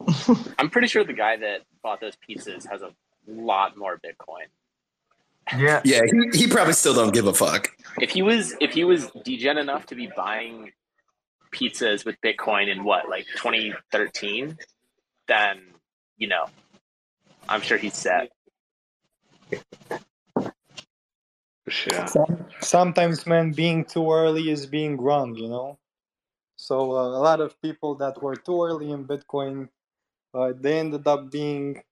I'm 0.59 0.69
pretty 0.69 0.87
sure 0.87 1.03
the 1.03 1.13
guy 1.13 1.37
that 1.37 1.61
bought 1.81 2.01
those 2.01 2.17
pizzas 2.27 2.67
has 2.69 2.81
a 2.81 2.91
lot 3.27 3.77
more 3.77 3.97
Bitcoin. 3.97 4.47
Yeah, 5.55 5.81
Yeah, 5.83 6.01
he, 6.05 6.39
he 6.39 6.47
probably 6.47 6.73
still 6.73 6.93
don't 6.93 7.13
give 7.13 7.27
a 7.27 7.33
fuck. 7.33 7.69
If 7.99 8.11
he 8.11 8.21
was 8.21 8.55
if 8.59 8.73
he 8.73 8.83
was 8.83 9.09
degen 9.23 9.57
enough 9.57 9.85
to 9.87 9.95
be 9.95 10.09
buying 10.15 10.71
pizzas 11.51 12.05
with 12.05 12.19
Bitcoin 12.21 12.67
in 12.67 12.83
what, 12.83 13.09
like 13.09 13.25
2013, 13.37 14.57
then 15.27 15.61
you 16.17 16.27
know, 16.27 16.45
I'm 17.47 17.61
sure 17.61 17.77
he's 17.77 17.95
set. 17.95 18.31
Sure. 21.69 22.07
Sometimes, 22.61 23.27
man, 23.27 23.51
being 23.51 23.83
too 23.83 24.11
early 24.11 24.49
is 24.49 24.65
being 24.65 24.99
wrong, 24.99 25.35
you 25.35 25.49
know. 25.49 25.77
So 26.55 26.91
uh, 26.91 27.07
a 27.09 27.21
lot 27.21 27.41
of 27.41 27.61
people 27.61 27.95
that 27.95 28.21
were 28.21 28.35
too 28.35 28.63
early 28.63 28.91
in 28.91 29.05
Bitcoin, 29.05 29.69
uh, 30.33 30.53
they 30.59 30.79
ended 30.79 31.07
up 31.07 31.29
being, 31.29 31.83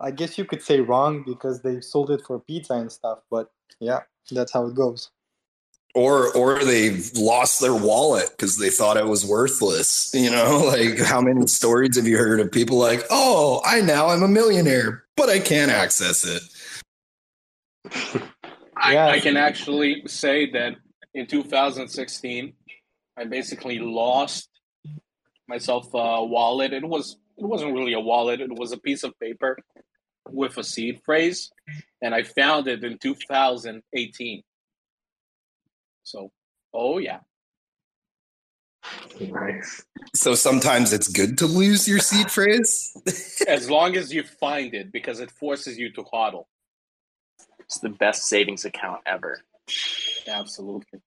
I 0.00 0.10
guess 0.10 0.36
you 0.36 0.44
could 0.44 0.62
say, 0.62 0.80
wrong 0.80 1.24
because 1.26 1.62
they 1.62 1.80
sold 1.80 2.10
it 2.10 2.22
for 2.26 2.38
pizza 2.40 2.74
and 2.74 2.92
stuff. 2.92 3.20
But 3.30 3.50
yeah, 3.80 4.00
that's 4.30 4.52
how 4.52 4.66
it 4.66 4.74
goes. 4.74 5.10
Or 5.94 6.34
or 6.36 6.62
they 6.62 7.00
lost 7.14 7.60
their 7.60 7.74
wallet 7.74 8.28
because 8.30 8.58
they 8.58 8.68
thought 8.68 8.98
it 8.98 9.06
was 9.06 9.24
worthless. 9.24 10.10
You 10.12 10.30
know, 10.30 10.58
like 10.66 10.98
how 10.98 11.20
many 11.20 11.46
stories 11.46 11.96
have 11.96 12.06
you 12.06 12.18
heard 12.18 12.40
of 12.40 12.52
people 12.52 12.78
like, 12.78 13.04
oh, 13.10 13.62
I 13.64 13.80
now 13.80 14.08
I'm 14.08 14.22
a 14.22 14.28
millionaire, 14.28 15.04
but 15.16 15.30
I 15.30 15.38
can't 15.38 15.70
access 15.70 16.24
it. 16.24 16.42
I, 18.76 18.92
Yeah. 18.92 19.06
I 19.06 19.20
can 19.20 19.38
actually 19.38 20.02
say 20.06 20.50
that 20.50 20.76
in 21.14 21.26
2016, 21.26 22.52
I 23.16 23.24
basically 23.24 23.78
lost 23.78 24.50
myself 25.48 25.88
a 25.94 26.24
wallet. 26.24 26.74
It 26.74 26.84
was 26.84 27.16
it 27.36 27.44
wasn't 27.44 27.74
really 27.74 27.92
a 27.92 28.00
wallet. 28.00 28.40
It 28.40 28.56
was 28.56 28.72
a 28.72 28.78
piece 28.78 29.02
of 29.02 29.18
paper 29.18 29.58
with 30.28 30.58
a 30.58 30.64
seed 30.64 31.00
phrase, 31.04 31.50
and 32.02 32.14
I 32.14 32.22
found 32.22 32.66
it 32.68 32.82
in 32.84 32.98
2018. 32.98 34.42
So, 36.02 36.30
oh 36.72 36.98
yeah, 36.98 37.20
Nice. 39.20 39.84
So 40.14 40.34
sometimes 40.34 40.92
it's 40.92 41.08
good 41.08 41.38
to 41.38 41.46
lose 41.46 41.88
your 41.88 41.98
seed 41.98 42.30
phrase. 42.30 42.96
as 43.48 43.70
long 43.70 43.96
as 43.96 44.12
you 44.12 44.22
find 44.22 44.74
it, 44.74 44.92
because 44.92 45.20
it 45.20 45.30
forces 45.30 45.78
you 45.78 45.90
to 45.92 46.02
hodl. 46.02 46.44
It's 47.60 47.78
the 47.80 47.88
best 47.88 48.24
savings 48.24 48.64
account 48.64 49.00
ever. 49.06 49.40
Absolutely. 50.28 51.00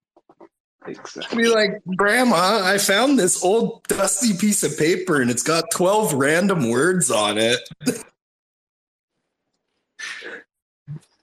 Exactly. 0.88 1.44
Be 1.44 1.50
like, 1.50 1.82
Grandma, 1.96 2.62
I 2.64 2.78
found 2.78 3.20
this 3.20 3.44
old 3.44 3.84
dusty 3.88 4.36
piece 4.38 4.64
of 4.64 4.78
paper 4.78 5.22
and 5.22 5.30
it's 5.30 5.44
got 5.44 5.66
12 5.74 6.14
random 6.14 6.70
words 6.70 7.12
on 7.12 7.38
it. 7.38 7.60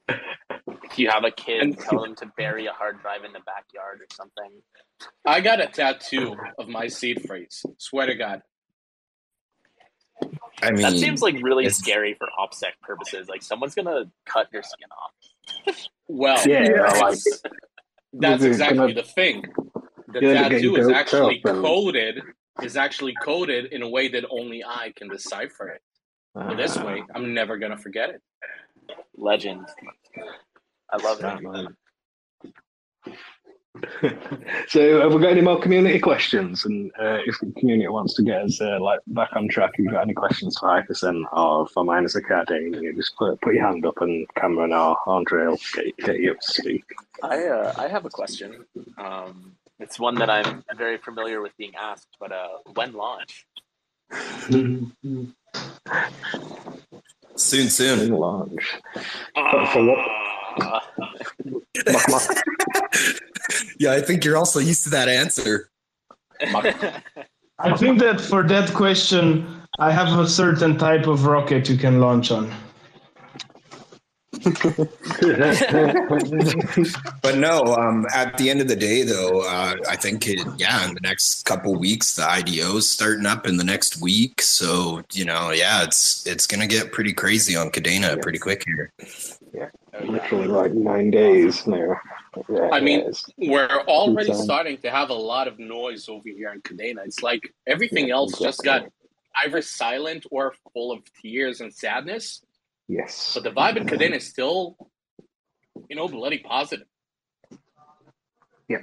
If 0.09 0.99
you 1.01 1.11
have 1.11 1.25
a 1.25 1.31
kid, 1.31 1.79
tell 1.79 2.03
them 2.03 2.15
to 2.17 2.27
bury 2.37 2.67
a 2.67 2.73
hard 2.73 3.01
drive 3.01 3.25
in 3.25 3.33
the 3.33 3.41
backyard 3.41 4.01
or 4.01 4.07
something. 4.13 4.51
I 5.25 5.41
got 5.41 5.61
a 5.61 5.67
tattoo 5.67 6.37
of 6.59 6.69
my 6.69 6.89
seed 6.89 7.23
phrase. 7.27 7.65
Swear 7.79 8.07
to 8.07 8.15
God. 8.15 8.43
I 10.63 10.71
mean, 10.71 10.83
that 10.83 10.93
seems 10.93 11.21
like 11.21 11.37
really 11.43 11.69
scary 11.69 12.15
for 12.15 12.29
OPSEC 12.41 12.81
purposes. 12.83 13.29
Like 13.29 13.43
someone's 13.43 13.75
gonna 13.75 14.11
cut 14.25 14.49
your 14.53 14.63
skin 14.63 14.89
off. 14.91 15.89
well, 16.09 16.43
yeah, 16.47 17.13
that's 18.21 18.43
exactly 18.45 18.79
gonna- 18.79 18.95
the 18.95 19.03
thing. 19.03 19.43
The 20.09 20.21
you're 20.21 20.35
gonna 20.35 20.49
get 20.49 20.57
tattoo 20.61 20.77
is 20.77 20.89
actually 20.89 21.43
up 21.45 21.53
coded 21.63 22.23
is 22.63 22.77
actually 22.77 23.15
coded 23.23 23.67
in 23.73 23.83
a 23.83 23.89
way 23.89 24.09
that 24.09 24.25
only 24.31 24.65
I 24.65 24.93
can 24.97 25.09
decipher 25.09 25.69
it. 25.69 25.83
Ah, 26.35 26.51
So 26.51 26.57
this 26.57 26.77
way, 26.79 27.03
I'm 27.15 27.35
never 27.35 27.59
gonna 27.59 27.77
forget 27.77 28.11
it. 28.11 28.23
Legend. 29.17 29.67
I 30.91 30.97
love 31.03 31.19
that 31.21 31.39
it. 31.39 31.43
man. 31.43 31.77
so, 34.69 35.01
have 35.01 35.13
we 35.13 35.21
got 35.21 35.33
any 35.33 35.41
more 35.41 35.61
community 35.61 35.99
questions? 35.99 36.65
And 36.65 36.91
uh, 36.99 37.19
if 37.27 37.39
the 37.41 37.53
community 37.59 37.89
wants 37.89 38.15
to 38.15 38.23
get 38.23 38.43
us 38.43 38.61
uh, 38.61 38.79
like 38.81 39.01
back 39.09 39.31
on 39.35 39.49
track, 39.49 39.73
if 39.75 39.81
you've 39.81 39.93
got 39.93 40.03
any 40.03 40.15
questions 40.15 40.59
for 40.59 40.69
Hypercent 40.69 41.25
or 41.33 41.67
for 41.69 41.85
Minus 41.85 42.15
Academy, 42.15 42.79
you 42.79 42.95
just 42.95 43.17
put, 43.17 43.41
put 43.41 43.55
your 43.55 43.67
hand 43.67 43.85
up, 43.87 44.01
and 44.01 44.27
Cameron 44.35 44.73
or 44.73 44.97
Andrei 45.09 45.47
will 45.47 45.59
get, 45.75 45.97
get 45.99 46.21
you 46.21 46.33
up 46.33 46.41
to 46.41 46.49
speak. 46.49 46.85
I 47.23 47.45
uh, 47.45 47.75
I 47.77 47.89
have 47.89 48.05
a 48.05 48.11
question. 48.11 48.65
Um, 48.99 49.57
it's 49.79 49.99
one 49.99 50.15
that 50.17 50.31
I'm 50.31 50.65
very 50.77 50.99
familiar 50.99 51.43
with 51.43 51.57
being 51.57 51.75
asked, 51.75 52.17
but 52.19 52.33
uh, 52.33 52.49
when 52.75 52.93
launch? 52.93 53.47
soon, 57.37 57.69
soon. 57.69 58.01
In 58.01 58.13
launch. 58.13 58.77
For, 59.35 59.67
for 59.67 59.85
what? 59.85 60.26
Yeah, 63.79 63.93
I 63.93 64.01
think 64.01 64.25
you're 64.25 64.37
also 64.37 64.59
used 64.59 64.85
to 64.85 64.91
that 64.91 65.09
answer. 65.09 65.71
I 67.59 67.77
think 67.77 68.01
that 68.01 68.21
for 68.21 68.43
that 68.43 68.73
question, 68.75 69.63
I 69.79 69.93
have 69.93 70.19
a 70.19 70.29
certain 70.29 70.79
type 70.79 71.07
of 71.07 71.27
rocket 71.27 71.69
you 71.69 71.77
can 71.77 72.01
launch 72.01 72.31
on. 72.31 72.53
But 77.23 77.39
no, 77.39 77.75
um, 77.75 78.07
at 78.15 78.37
the 78.37 78.51
end 78.51 78.61
of 78.61 78.69
the 78.69 78.77
day, 78.77 79.03
though, 79.03 79.41
uh, 79.41 79.75
I 79.89 79.97
think 79.97 80.29
it, 80.29 80.41
yeah, 80.59 80.87
in 80.87 80.95
the 80.95 81.01
next 81.01 81.45
couple 81.45 81.75
weeks, 81.75 82.17
the 82.17 82.23
IDO's 82.23 82.89
starting 82.89 83.27
up 83.27 83.47
in 83.47 83.57
the 83.57 83.65
next 83.65 84.01
week. 84.01 84.43
So 84.43 85.03
you 85.13 85.25
know, 85.25 85.51
yeah, 85.51 85.83
it's 85.83 86.27
it's 86.27 86.47
gonna 86.47 86.67
get 86.67 86.93
pretty 86.93 87.13
crazy 87.13 87.57
on 87.57 87.71
Kadena 87.71 88.21
pretty 88.21 88.39
quick 88.39 88.65
here. 88.67 88.93
Literally 90.05 90.47
like 90.49 90.73
nine 90.73 91.11
days 91.11 91.67
now. 91.67 91.97
Yeah, 92.51 92.69
I 92.71 92.81
mean, 92.81 93.11
yeah, 93.39 93.51
We're 93.51 93.81
already 93.89 94.31
Insane. 94.31 94.45
starting 94.45 94.79
to 94.79 94.91
have 94.91 95.09
a 95.11 95.15
lot 95.15 95.49
of 95.49 95.59
noise 95.59 96.09
over 96.09 96.29
here 96.29 96.53
in 96.53 96.61
Kadena. 96.61 97.05
It's 97.07 97.23
like 97.23 97.55
everything 97.67 98.09
Yeah, 98.09 98.15
else 98.17 98.39
just 98.39 98.63
got 98.63 98.87
either 99.45 99.63
silent 99.63 100.27
or 100.31 100.55
full 100.75 100.93
of 100.93 101.01
tears 101.23 101.61
and 101.63 101.73
sadness. 101.73 102.43
yes. 102.89 103.33
But 103.35 103.45
the 103.45 103.51
vibe 103.51 103.77
in 103.77 103.87
Kadena 103.87 104.17
is 104.17 104.27
still, 104.29 104.77
you 105.89 105.97
know, 105.97 106.09
bloody 106.09 106.39
positive. 106.39 106.87
Yeah. 108.69 108.83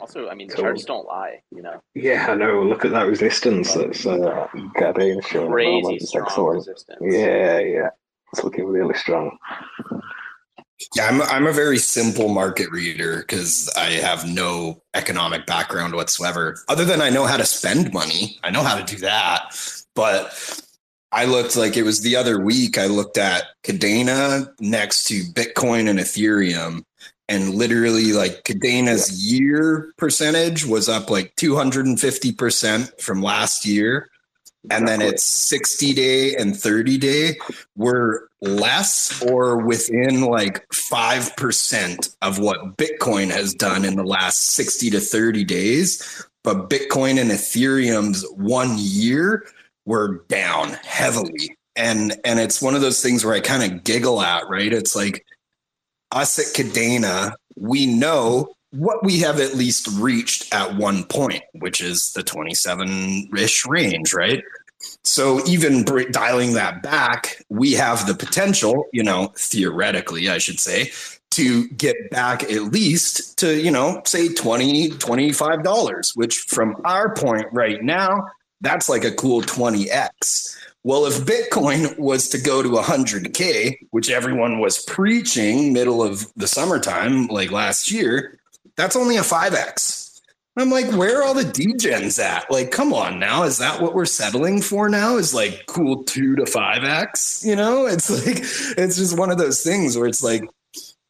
Also, 0.00 0.28
I 0.28 0.34
mean, 0.34 0.48
Cool. 0.48 0.64
charts 0.64 0.84
don't 0.84 1.06
lie. 1.06 1.42
You 1.52 1.62
know, 1.62 1.80
Yeah, 1.94 2.26
I 2.30 2.34
know. 2.34 2.62
Look 2.62 2.84
at 2.84 2.90
that 2.90 3.06
resistance 3.06 3.74
that's 3.74 4.04
uh, 4.06 4.48
Kadena 4.76 5.24
showing. 5.24 5.50
crazy 5.52 5.98
strong 6.00 6.54
resistance. 6.56 6.98
Yeah, 7.00 7.60
yeah. 7.60 7.88
It's 8.32 8.44
looking 8.44 8.66
really 8.66 8.94
strong. 8.94 9.38
Yeah, 10.94 11.06
I'm 11.08 11.22
I'm 11.22 11.46
a 11.46 11.52
very 11.52 11.78
simple 11.78 12.28
market 12.28 12.70
reader 12.70 13.18
because 13.18 13.72
I 13.76 13.92
have 13.92 14.28
no 14.28 14.82
economic 14.94 15.46
background 15.46 15.94
whatsoever. 15.94 16.58
Other 16.68 16.84
than 16.84 17.00
I 17.00 17.08
know 17.08 17.24
how 17.24 17.38
to 17.38 17.46
spend 17.46 17.94
money, 17.94 18.38
I 18.44 18.50
know 18.50 18.62
how 18.62 18.76
to 18.76 18.84
do 18.84 19.00
that. 19.00 19.56
But 19.94 20.62
I 21.12 21.24
looked 21.24 21.56
like 21.56 21.76
it 21.76 21.84
was 21.84 22.02
the 22.02 22.16
other 22.16 22.38
week. 22.38 22.76
I 22.76 22.86
looked 22.86 23.16
at 23.16 23.44
Kadena 23.64 24.48
next 24.60 25.04
to 25.04 25.22
Bitcoin 25.32 25.88
and 25.88 25.98
Ethereum, 25.98 26.82
and 27.26 27.54
literally 27.54 28.12
like 28.12 28.44
Kadena's 28.44 29.32
year 29.32 29.94
percentage 29.96 30.66
was 30.66 30.90
up 30.90 31.08
like 31.08 31.34
250 31.36 32.32
percent 32.32 32.92
from 33.00 33.22
last 33.22 33.64
year. 33.64 34.10
And 34.70 34.86
then 34.86 35.00
it's 35.00 35.22
60 35.22 35.94
day 35.94 36.34
and 36.36 36.56
30 36.56 36.98
day 36.98 37.36
were 37.76 38.28
less 38.40 39.22
or 39.22 39.58
within 39.58 40.22
like 40.22 40.66
5% 40.70 42.16
of 42.22 42.38
what 42.38 42.76
Bitcoin 42.76 43.30
has 43.30 43.54
done 43.54 43.84
in 43.84 43.96
the 43.96 44.04
last 44.04 44.54
60 44.54 44.90
to 44.90 45.00
30 45.00 45.44
days. 45.44 46.26
But 46.44 46.70
Bitcoin 46.70 47.20
and 47.20 47.30
Ethereum's 47.30 48.24
one 48.32 48.74
year 48.76 49.46
were 49.84 50.24
down 50.28 50.70
heavily. 50.84 51.56
And 51.74 52.14
and 52.24 52.40
it's 52.40 52.62
one 52.62 52.74
of 52.74 52.80
those 52.80 53.02
things 53.02 53.24
where 53.24 53.34
I 53.34 53.40
kind 53.40 53.70
of 53.70 53.84
giggle 53.84 54.22
at, 54.22 54.48
right? 54.48 54.72
It's 54.72 54.96
like 54.96 55.24
us 56.12 56.38
at 56.38 56.54
Kadena, 56.54 57.32
we 57.56 57.86
know 57.86 58.54
what 58.70 59.04
we 59.04 59.20
have 59.20 59.40
at 59.40 59.54
least 59.54 59.88
reached 59.98 60.52
at 60.54 60.76
one 60.76 61.04
point, 61.04 61.42
which 61.54 61.80
is 61.80 62.12
the 62.12 62.22
27 62.22 63.30
ish 63.36 63.66
range, 63.66 64.12
right? 64.12 64.42
So 65.02 65.44
even 65.46 65.84
dialing 65.84 66.54
that 66.54 66.82
back, 66.82 67.44
we 67.48 67.72
have 67.72 68.06
the 68.06 68.14
potential, 68.14 68.86
you 68.92 69.02
know, 69.02 69.32
theoretically, 69.36 70.28
I 70.28 70.38
should 70.38 70.58
say, 70.58 70.90
to 71.30 71.68
get 71.68 72.10
back 72.10 72.42
at 72.44 72.64
least 72.64 73.38
to, 73.38 73.60
you 73.60 73.70
know, 73.70 74.02
say 74.04 74.32
20, 74.32 74.90
$25, 74.90 76.16
which 76.16 76.38
from 76.40 76.80
our 76.84 77.14
point 77.14 77.46
right 77.52 77.82
now, 77.82 78.26
that's 78.60 78.88
like 78.88 79.04
a 79.04 79.12
cool 79.12 79.42
20x. 79.42 80.56
Well, 80.82 81.06
if 81.06 81.18
Bitcoin 81.24 81.98
was 81.98 82.28
to 82.30 82.38
go 82.38 82.62
to 82.62 82.68
100K, 82.68 83.76
which 83.90 84.08
everyone 84.08 84.60
was 84.60 84.82
preaching 84.84 85.72
middle 85.72 86.02
of 86.02 86.32
the 86.36 86.46
summertime, 86.46 87.26
like 87.26 87.50
last 87.50 87.90
year, 87.90 88.38
that's 88.76 88.96
only 88.96 89.16
a 89.16 89.22
5x. 89.22 90.05
I'm 90.58 90.70
like, 90.70 90.90
where 90.92 91.20
are 91.20 91.24
all 91.24 91.34
the 91.34 91.42
degens 91.42 92.18
at? 92.22 92.50
Like, 92.50 92.70
come 92.70 92.92
on 92.94 93.18
now. 93.18 93.42
Is 93.42 93.58
that 93.58 93.80
what 93.82 93.94
we're 93.94 94.06
settling 94.06 94.62
for 94.62 94.88
now? 94.88 95.16
Is 95.18 95.34
like 95.34 95.64
cool 95.66 96.02
two 96.04 96.34
to 96.36 96.44
5x? 96.44 97.44
You 97.44 97.56
know, 97.56 97.86
it's 97.86 98.08
like, 98.10 98.38
it's 98.78 98.96
just 98.96 99.18
one 99.18 99.30
of 99.30 99.38
those 99.38 99.62
things 99.62 99.96
where 99.98 100.06
it's 100.06 100.22
like, 100.22 100.42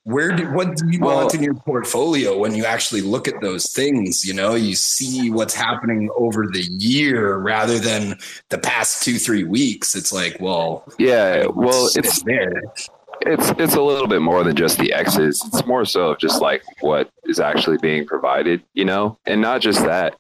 where 0.03 0.31
do 0.31 0.45
what 0.53 0.77
do 0.77 0.89
you 0.89 1.01
Well- 1.01 1.17
want 1.17 1.35
in 1.35 1.43
your 1.43 1.55
portfolio 1.55 2.39
when 2.39 2.55
you 2.55 2.65
actually 2.65 3.01
look 3.01 3.27
at 3.27 3.41
those 3.41 3.73
things? 3.73 4.25
You 4.25 4.35
know, 4.35 4.55
you 4.55 4.77
see 4.77 5.31
what's 5.31 5.55
happening 5.55 6.09
over 6.17 6.47
the 6.47 6.63
year 6.63 7.37
rather 7.39 7.79
than 7.81 8.17
the 8.51 8.59
past 8.59 9.03
two, 9.03 9.19
three 9.19 9.43
weeks. 9.43 9.97
It's 9.97 10.13
like, 10.13 10.37
well, 10.41 10.85
Yeah, 10.99 11.47
well, 11.47 11.87
it's 11.87 11.97
it's 11.97 12.23
there. 12.23 12.63
It's 13.23 13.51
it's 13.59 13.75
a 13.75 13.83
little 13.83 14.09
bit 14.09 14.23
more 14.23 14.45
than 14.45 14.57
just 14.57 14.79
the 14.79 14.93
X's. 14.93 15.43
It's 15.47 15.67
more 15.67 15.85
so 15.85 16.11
of 16.11 16.19
just 16.19 16.41
like 16.41 16.63
what 16.81 17.11
is 17.25 17.41
actually 17.41 17.79
being 17.79 18.07
provided, 18.07 18.63
you 18.75 18.85
know, 18.85 19.19
and 19.27 19.41
not 19.41 19.61
just 19.61 19.81
that, 19.85 20.17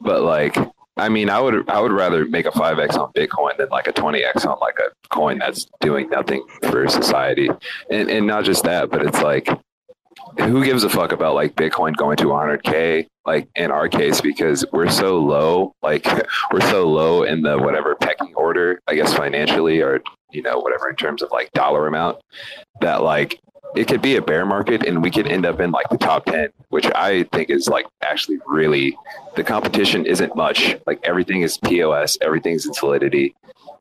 but 0.00 0.22
like 0.22 0.56
I 0.98 1.08
mean, 1.08 1.30
I 1.30 1.40
would 1.40 1.68
I 1.70 1.80
would 1.80 1.92
rather 1.92 2.24
make 2.26 2.46
a 2.46 2.52
five 2.52 2.78
x 2.78 2.96
on 2.96 3.12
Bitcoin 3.12 3.56
than 3.56 3.68
like 3.68 3.86
a 3.86 3.92
twenty 3.92 4.24
x 4.24 4.44
on 4.44 4.58
like 4.60 4.78
a 4.80 4.90
coin 5.14 5.38
that's 5.38 5.66
doing 5.80 6.10
nothing 6.10 6.44
for 6.62 6.88
society, 6.88 7.48
and 7.90 8.10
and 8.10 8.26
not 8.26 8.44
just 8.44 8.64
that, 8.64 8.90
but 8.90 9.06
it's 9.06 9.22
like 9.22 9.48
who 10.38 10.64
gives 10.64 10.84
a 10.84 10.88
fuck 10.88 11.12
about 11.12 11.34
like 11.34 11.54
Bitcoin 11.54 11.96
going 11.96 12.16
to 12.16 12.24
100k 12.24 13.06
like 13.26 13.48
in 13.56 13.70
our 13.70 13.88
case 13.88 14.20
because 14.20 14.64
we're 14.72 14.88
so 14.88 15.18
low 15.18 15.74
like 15.82 16.06
we're 16.52 16.60
so 16.60 16.88
low 16.88 17.22
in 17.22 17.42
the 17.42 17.58
whatever 17.58 17.94
pecking 17.96 18.34
order 18.34 18.80
I 18.86 18.94
guess 18.94 19.12
financially 19.14 19.80
or 19.80 20.00
you 20.30 20.42
know 20.42 20.58
whatever 20.58 20.88
in 20.88 20.96
terms 20.96 21.22
of 21.22 21.30
like 21.32 21.50
dollar 21.52 21.86
amount 21.86 22.18
that 22.80 23.02
like 23.02 23.40
it 23.76 23.86
could 23.86 24.00
be 24.00 24.16
a 24.16 24.22
bear 24.22 24.46
market 24.46 24.86
and 24.86 25.02
we 25.02 25.10
could 25.10 25.26
end 25.26 25.44
up 25.44 25.60
in 25.60 25.70
like 25.70 25.88
the 25.90 25.98
top 25.98 26.24
10 26.24 26.48
which 26.70 26.86
i 26.94 27.24
think 27.32 27.50
is 27.50 27.68
like 27.68 27.86
actually 28.02 28.38
really 28.46 28.96
the 29.36 29.44
competition 29.44 30.06
isn't 30.06 30.34
much. 30.34 30.76
Like 30.86 31.00
everything 31.04 31.42
is 31.42 31.58
pos 31.58 32.16
everything's 32.20 32.66
in 32.66 32.72
solidity 32.74 33.34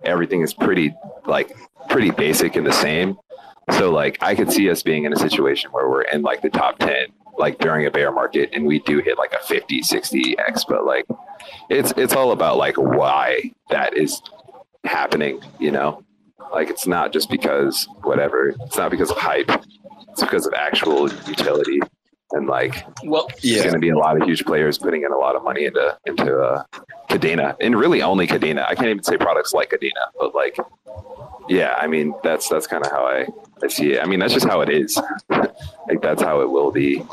everything 0.04 0.42
is 0.42 0.54
pretty 0.54 0.94
like 1.26 1.52
pretty 1.90 2.12
basic 2.12 2.56
and 2.56 2.66
the 2.66 2.74
same 2.74 3.18
so 3.72 3.92
like 3.92 4.18
i 4.22 4.34
could 4.36 4.52
see 4.52 4.70
us 4.70 4.82
being 4.84 5.04
in 5.06 5.14
a 5.14 5.18
situation 5.18 5.72
where 5.72 5.90
we're 5.90 6.02
in 6.04 6.22
like 6.22 6.42
the 6.42 6.50
top 6.50 6.78
10 6.80 7.08
like 7.38 7.58
during 7.60 7.86
a 7.86 7.92
bear 7.92 8.12
market 8.12 8.50
and 8.54 8.66
we 8.66 8.80
do 8.80 9.00
hit 9.00 9.18
like 9.18 9.34
a 9.34 9.40
50 9.46 9.82
60x 9.82 10.64
but 10.68 10.86
like 10.86 11.06
it's 11.70 11.92
it's 11.98 12.14
all 12.14 12.32
about 12.32 12.58
like 12.58 12.76
why 12.78 13.52
that 13.70 13.96
is 13.96 14.22
happening 14.86 15.42
you 15.60 15.72
know 15.72 16.04
like 16.54 16.70
it's 16.70 16.88
not 16.88 17.12
just 17.12 17.30
because 17.30 17.90
whatever. 18.04 18.56
It's 18.62 18.78
not 18.78 18.90
because 18.90 19.12
of 19.12 19.18
hype. 19.18 19.52
It's 20.12 20.22
because 20.22 20.46
of 20.48 20.54
actual 20.54 21.12
utility. 21.28 21.82
And 22.32 22.48
like 22.48 22.86
Well, 23.04 23.28
there's 23.28 23.44
Yeah. 23.44 23.62
going 23.64 23.74
to 23.74 23.80
be 23.80 23.90
a 23.90 23.98
lot 23.98 24.16
of 24.22 24.26
huge 24.26 24.46
players 24.46 24.78
putting 24.78 25.04
in 25.04 25.12
a 25.12 25.18
lot 25.18 25.36
of 25.36 25.44
money 25.44 25.66
into 25.66 25.98
into 26.06 26.40
uh, 26.40 26.64
Kadena, 27.10 27.58
and 27.60 27.78
really 27.78 28.02
only 28.02 28.28
Kadena. 28.28 28.66
I 28.66 28.76
can't 28.76 28.88
even 28.88 29.04
say 29.04 29.18
products 29.18 29.52
like 29.54 29.72
Kadena, 29.72 29.92
but 30.18 30.34
like, 30.34 30.58
yeah, 31.50 31.76
I 31.78 31.88
mean 31.88 32.14
that's 32.24 32.48
that's 32.48 32.66
kind 32.66 32.86
of 32.86 32.92
how 32.94 33.06
I 33.06 33.26
I 33.64 33.68
see 33.68 33.94
it. 33.94 34.02
I 34.02 34.06
mean, 34.06 34.20
that's 34.20 34.34
just 34.34 34.48
how 34.48 34.62
it 34.62 34.70
is. 34.70 35.00
like 35.30 36.02
that's 36.02 36.22
how 36.22 36.42
it 36.42 36.50
will 36.50 36.72
be. 36.72 37.04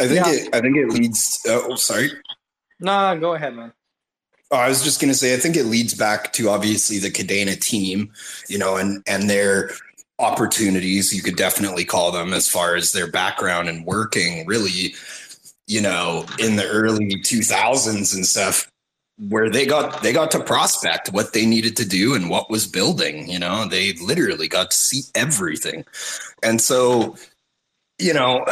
I 0.00 0.06
think 0.08 0.26
Yeah. 0.26 0.32
it. 0.32 0.54
I 0.54 0.60
think 0.60 0.76
it 0.76 0.88
leads. 0.90 1.40
Uh, 1.48 1.60
oh, 1.68 1.76
sorry. 1.76 2.10
Nah, 2.80 3.14
go 3.14 3.34
ahead, 3.34 3.54
man. 3.54 3.72
Oh, 4.50 4.56
I 4.56 4.68
was 4.68 4.82
just 4.82 5.00
going 5.00 5.12
to 5.12 5.18
say, 5.18 5.34
I 5.34 5.38
think 5.38 5.56
it 5.56 5.64
leads 5.64 5.94
back 5.94 6.32
to 6.34 6.48
obviously 6.48 6.98
the 6.98 7.10
Kadena 7.10 7.58
team, 7.60 8.12
you 8.48 8.58
know, 8.58 8.76
and 8.76 9.02
and 9.06 9.28
their 9.30 9.70
opportunities. 10.18 11.14
You 11.14 11.22
could 11.22 11.36
definitely 11.36 11.84
call 11.84 12.12
them 12.12 12.32
as 12.32 12.48
far 12.48 12.74
as 12.76 12.92
their 12.92 13.10
background 13.10 13.68
and 13.68 13.84
working. 13.86 14.46
Really, 14.46 14.94
you 15.66 15.80
know, 15.80 16.26
in 16.38 16.56
the 16.56 16.66
early 16.68 17.20
two 17.22 17.40
thousands 17.42 18.14
and 18.14 18.26
stuff, 18.26 18.70
where 19.18 19.48
they 19.48 19.66
got 19.66 20.02
they 20.02 20.12
got 20.12 20.30
to 20.32 20.42
prospect 20.42 21.12
what 21.12 21.32
they 21.32 21.46
needed 21.46 21.76
to 21.76 21.86
do 21.86 22.14
and 22.14 22.28
what 22.28 22.50
was 22.50 22.66
building. 22.66 23.28
You 23.28 23.38
know, 23.38 23.66
they 23.66 23.92
literally 23.94 24.48
got 24.48 24.70
to 24.70 24.76
see 24.76 25.02
everything, 25.14 25.84
and 26.42 26.60
so, 26.60 27.16
you 27.98 28.14
know, 28.14 28.44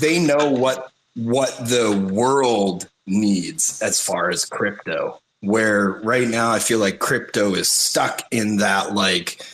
they 0.00 0.18
know 0.18 0.50
what 0.50 0.90
what 1.14 1.56
the 1.58 2.08
world 2.12 2.88
needs 3.06 3.80
as 3.82 4.00
far 4.00 4.30
as 4.30 4.46
crypto 4.46 5.20
where 5.40 6.00
right 6.02 6.26
now 6.26 6.50
i 6.50 6.58
feel 6.58 6.78
like 6.78 7.00
crypto 7.00 7.54
is 7.54 7.68
stuck 7.68 8.22
in 8.30 8.56
that 8.56 8.94
like 8.94 9.44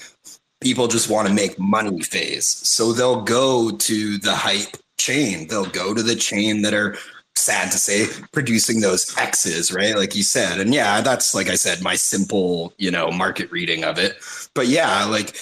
people 0.60 0.88
just 0.88 1.08
want 1.08 1.26
to 1.26 1.34
make 1.34 1.58
money 1.58 2.00
phase. 2.02 2.46
So 2.46 2.92
they'll 2.92 3.22
go 3.22 3.70
to 3.70 4.18
the 4.18 4.34
hype 4.34 4.76
chain. 4.98 5.48
They'll 5.48 5.66
go 5.66 5.94
to 5.94 6.02
the 6.02 6.16
chain 6.16 6.62
that 6.62 6.74
are 6.74 6.96
sad 7.40 7.70
to 7.72 7.78
say 7.78 8.06
producing 8.32 8.80
those 8.80 9.16
x's 9.16 9.72
right? 9.72 9.96
Like 9.96 10.14
you 10.14 10.22
said. 10.22 10.60
And 10.60 10.74
yeah 10.74 11.00
that's 11.00 11.34
like 11.34 11.48
i 11.48 11.54
said 11.54 11.82
my 11.82 11.96
simple 11.96 12.72
you 12.78 12.90
know 12.90 13.10
market 13.10 13.50
reading 13.50 13.84
of 13.84 13.98
it. 13.98 14.16
But 14.54 14.68
yeah 14.68 15.04
like 15.04 15.36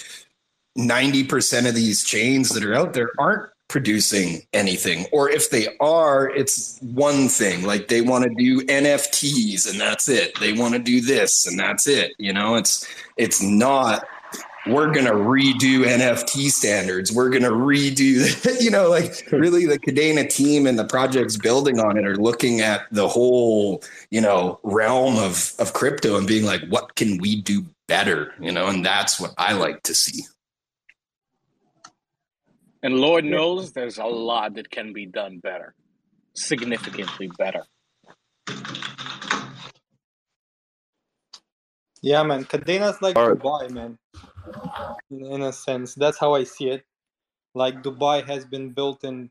90% 0.79 1.69
of 1.69 1.75
these 1.75 2.05
chains 2.05 2.51
that 2.51 2.65
are 2.65 2.75
out 2.75 2.93
there 2.93 3.11
aren't 3.19 3.51
producing 3.69 4.43
anything. 4.53 5.07
Or 5.13 5.29
if 5.29 5.51
they 5.51 5.77
are 5.81 6.31
it's 6.31 6.79
one 6.81 7.29
thing. 7.29 7.65
Like 7.65 7.89
they 7.89 8.01
want 8.01 8.25
to 8.25 8.31
do 8.35 8.61
nfts 8.67 9.71
and 9.71 9.81
that's 9.81 10.09
it. 10.09 10.39
They 10.41 10.53
want 10.53 10.75
to 10.75 10.81
do 10.81 11.01
this 11.01 11.47
and 11.47 11.59
that's 11.59 11.87
it. 11.87 12.13
You 12.19 12.33
know 12.33 12.57
it's 12.57 12.87
it's 13.17 13.43
not 13.43 14.07
we're 14.67 14.91
going 14.91 15.07
to 15.07 15.13
redo 15.13 15.85
nft 15.85 16.51
standards 16.51 17.13
we're 17.13 17.31
going 17.31 17.43
to 17.43 17.51
redo 17.51 18.61
you 18.61 18.71
know 18.71 18.91
like 18.91 19.27
really 19.31 19.67
the 19.67 19.79
Kadena 19.79 20.29
team 20.29 20.67
and 20.67 20.79
the 20.79 20.85
projects 20.85 21.37
building 21.37 21.79
on 21.79 21.97
it 21.97 22.07
are 22.07 22.17
looking 22.17 22.61
at 22.61 22.83
the 22.91 23.09
whole 23.09 23.83
you 24.11 24.21
know 24.21 24.59
realm 24.63 25.17
of 25.17 25.53
of 25.59 25.73
crypto 25.73 26.17
and 26.19 26.27
being 26.27 26.45
like 26.45 26.63
what 26.69 26.95
can 26.97 27.19
we 27.19 27.41
do 27.41 27.65
better 27.87 28.35
you 28.41 28.53
know 28.53 28.67
and 28.67 28.85
that's 28.85 29.19
what 29.19 29.33
i 29.39 29.53
like 29.53 29.83
to 29.83 29.95
see 29.95 30.25
And 32.83 33.01
Lord 33.01 33.25
knows 33.25 33.73
there's 33.73 33.99
a 33.99 34.05
lot 34.05 34.55
that 34.55 34.71
can 34.71 34.93
be 34.93 35.05
done 35.05 35.39
better, 35.39 35.75
significantly 36.35 37.29
better. 37.37 37.65
Yeah, 42.01 42.23
man. 42.23 42.45
Kadena's 42.45 43.03
like 43.03 43.17
Alright. 43.17 43.39
Dubai, 43.39 43.71
man. 43.71 43.99
In, 45.11 45.25
in 45.27 45.43
a 45.43 45.53
sense, 45.53 45.95
that's 45.95 46.19
how 46.19 46.35
I 46.35 46.45
see 46.45 46.69
it. 46.69 46.85
Like 47.55 47.83
Dubai 47.83 48.27
has 48.29 48.45
been 48.45 48.73
built 48.73 49.05
in 49.05 49.31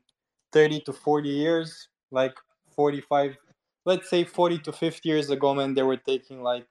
30 0.52 0.80
to 0.82 0.92
40 0.92 1.28
years, 1.28 1.88
like 2.10 2.34
45, 2.74 3.36
let's 3.84 4.10
say 4.10 4.24
40 4.24 4.58
to 4.58 4.72
50 4.72 5.08
years 5.08 5.30
ago, 5.30 5.54
man. 5.54 5.74
They 5.74 5.82
were 5.82 5.96
taking 5.96 6.42
like, 6.42 6.66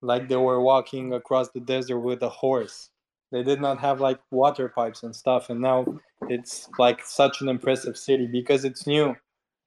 like 0.00 0.28
they 0.28 0.36
were 0.36 0.60
walking 0.60 1.12
across 1.14 1.50
the 1.50 1.60
desert 1.60 2.00
with 2.00 2.22
a 2.22 2.28
horse. 2.28 2.90
They 3.30 3.42
did 3.42 3.60
not 3.60 3.78
have 3.78 4.00
like 4.00 4.18
water 4.30 4.68
pipes 4.68 5.02
and 5.02 5.16
stuff, 5.16 5.48
and 5.48 5.60
now 5.60 5.86
it's 6.28 6.68
like 6.78 7.00
such 7.04 7.40
an 7.40 7.48
impressive 7.48 7.96
city 7.96 8.26
because 8.26 8.64
it's 8.64 8.86
new. 8.86 9.16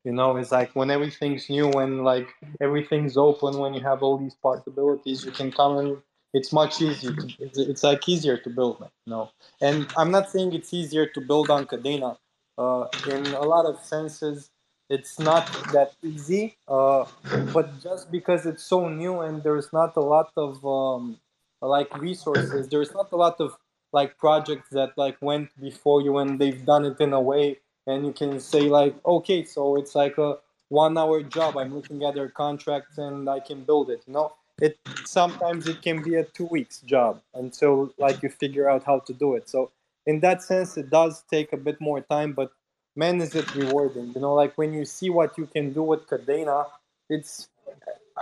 You 0.03 0.11
know, 0.11 0.37
it's 0.37 0.51
like 0.51 0.75
when 0.75 0.91
everything's 0.91 1.49
new, 1.49 1.69
when 1.69 2.03
like 2.03 2.27
everything's 2.61 3.17
open, 3.17 3.57
when 3.57 3.73
you 3.73 3.81
have 3.81 4.03
all 4.03 4.19
these 4.19 4.35
possibilities, 4.35 5.25
you 5.25 5.31
can 5.31 5.51
come 5.51 5.77
and 5.79 5.97
it's 6.35 6.51
much 6.51 6.81
easier. 6.81 7.13
To, 7.13 7.27
it's, 7.39 7.83
like 7.83 8.07
easier 8.09 8.37
to 8.37 8.49
build, 8.49 8.77
you 8.81 9.11
know. 9.13 9.31
And 9.61 9.87
I'm 9.97 10.11
not 10.11 10.29
saying 10.29 10.53
it's 10.53 10.73
easier 10.73 11.05
to 11.15 11.21
build 11.21 11.49
on 11.49 11.65
Kadena. 11.65 12.17
Uh, 12.57 12.87
in 13.09 13.25
a 13.27 13.41
lot 13.41 13.65
of 13.65 13.79
senses, 13.79 14.49
it's 14.89 15.17
not 15.17 15.45
that 15.71 15.95
easy. 16.03 16.57
Uh, 16.67 17.05
but 17.53 17.67
just 17.81 18.11
because 18.11 18.45
it's 18.45 18.63
so 18.63 18.89
new 18.89 19.21
and 19.21 19.43
there's 19.43 19.71
not 19.71 19.95
a 19.95 20.01
lot 20.01 20.31
of 20.35 20.65
um, 20.65 21.17
like 21.61 21.89
resources, 21.97 22.67
there's 22.67 22.93
not 22.93 23.11
a 23.13 23.15
lot 23.15 23.39
of 23.39 23.57
like 23.93 24.17
projects 24.17 24.69
that 24.71 24.91
like 24.97 25.17
went 25.21 25.49
before 25.61 26.01
you 26.01 26.17
and 26.17 26.37
they've 26.39 26.65
done 26.65 26.83
it 26.83 26.99
in 26.99 27.13
a 27.13 27.21
way 27.21 27.57
and 27.87 28.05
you 28.05 28.11
can 28.11 28.39
say 28.41 28.63
like 28.79 28.93
okay 29.05 29.43
so 29.45 29.77
it's 29.77 29.95
like 29.95 30.17
a 30.17 30.37
one 30.67 30.97
hour 30.97 31.23
job 31.23 31.55
i'm 31.57 31.73
looking 31.73 32.03
at 32.03 32.13
their 32.13 32.27
contracts 32.27 32.97
and 32.97 33.29
i 33.29 33.39
can 33.39 33.63
build 33.63 33.89
it 33.89 34.01
you 34.05 34.13
know 34.13 34.33
it 34.61 34.77
sometimes 35.05 35.67
it 35.67 35.81
can 35.81 36.01
be 36.01 36.15
a 36.15 36.23
two 36.23 36.45
weeks 36.45 36.79
job 36.81 37.21
until 37.33 37.93
like 37.97 38.21
you 38.23 38.29
figure 38.29 38.69
out 38.69 38.83
how 38.83 38.99
to 38.99 39.13
do 39.13 39.35
it 39.35 39.49
so 39.49 39.71
in 40.05 40.19
that 40.19 40.41
sense 40.41 40.77
it 40.77 40.89
does 40.89 41.23
take 41.29 41.51
a 41.53 41.57
bit 41.57 41.79
more 41.81 42.01
time 42.01 42.31
but 42.33 42.51
man 42.95 43.19
is 43.19 43.35
it 43.35 43.53
rewarding 43.55 44.11
you 44.15 44.21
know 44.21 44.33
like 44.33 44.57
when 44.57 44.73
you 44.73 44.85
see 44.85 45.09
what 45.09 45.37
you 45.37 45.45
can 45.45 45.73
do 45.73 45.83
with 45.83 46.07
Kadena 46.07 46.65
it's 47.09 47.49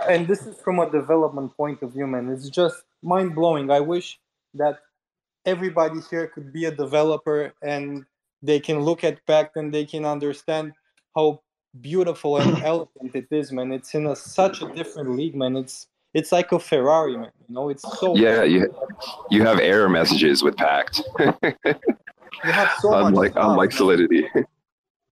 and 0.08 0.26
this 0.26 0.44
is 0.46 0.56
from 0.56 0.80
a 0.80 0.90
development 0.90 1.56
point 1.56 1.80
of 1.82 1.92
view 1.92 2.06
man 2.06 2.28
it's 2.28 2.48
just 2.48 2.82
mind 3.02 3.34
blowing 3.34 3.70
i 3.70 3.78
wish 3.78 4.18
that 4.54 4.80
everybody 5.46 6.00
here 6.10 6.26
could 6.26 6.52
be 6.52 6.64
a 6.64 6.70
developer 6.70 7.52
and 7.62 8.04
they 8.42 8.60
can 8.60 8.80
look 8.80 9.04
at 9.04 9.24
Pact 9.26 9.56
and 9.56 9.72
they 9.72 9.84
can 9.84 10.04
understand 10.04 10.72
how 11.14 11.40
beautiful 11.80 12.38
and 12.38 12.58
elegant 12.62 13.14
it 13.14 13.26
is, 13.30 13.52
man. 13.52 13.72
It's 13.72 13.94
in 13.94 14.06
a, 14.06 14.16
such 14.16 14.62
a 14.62 14.68
different 14.74 15.16
league, 15.16 15.34
man. 15.34 15.56
It's 15.56 15.88
it's 16.14 16.30
like 16.30 16.52
a 16.52 16.58
Ferrari, 16.58 17.16
man. 17.16 17.30
You 17.48 17.54
know, 17.54 17.68
it's 17.68 17.84
so 17.98 18.16
Yeah, 18.16 18.44
you 18.44 18.74
you 19.30 19.44
have 19.44 19.58
error 19.58 19.88
messages 19.88 20.42
with 20.42 20.56
Pact. 20.56 21.02
you 21.18 21.34
have 22.42 22.70
so 22.80 22.90
much 22.90 23.06
unlike 23.08 23.32
stuff, 23.32 23.44
unlike. 23.50 23.72
Solidity. 23.72 24.28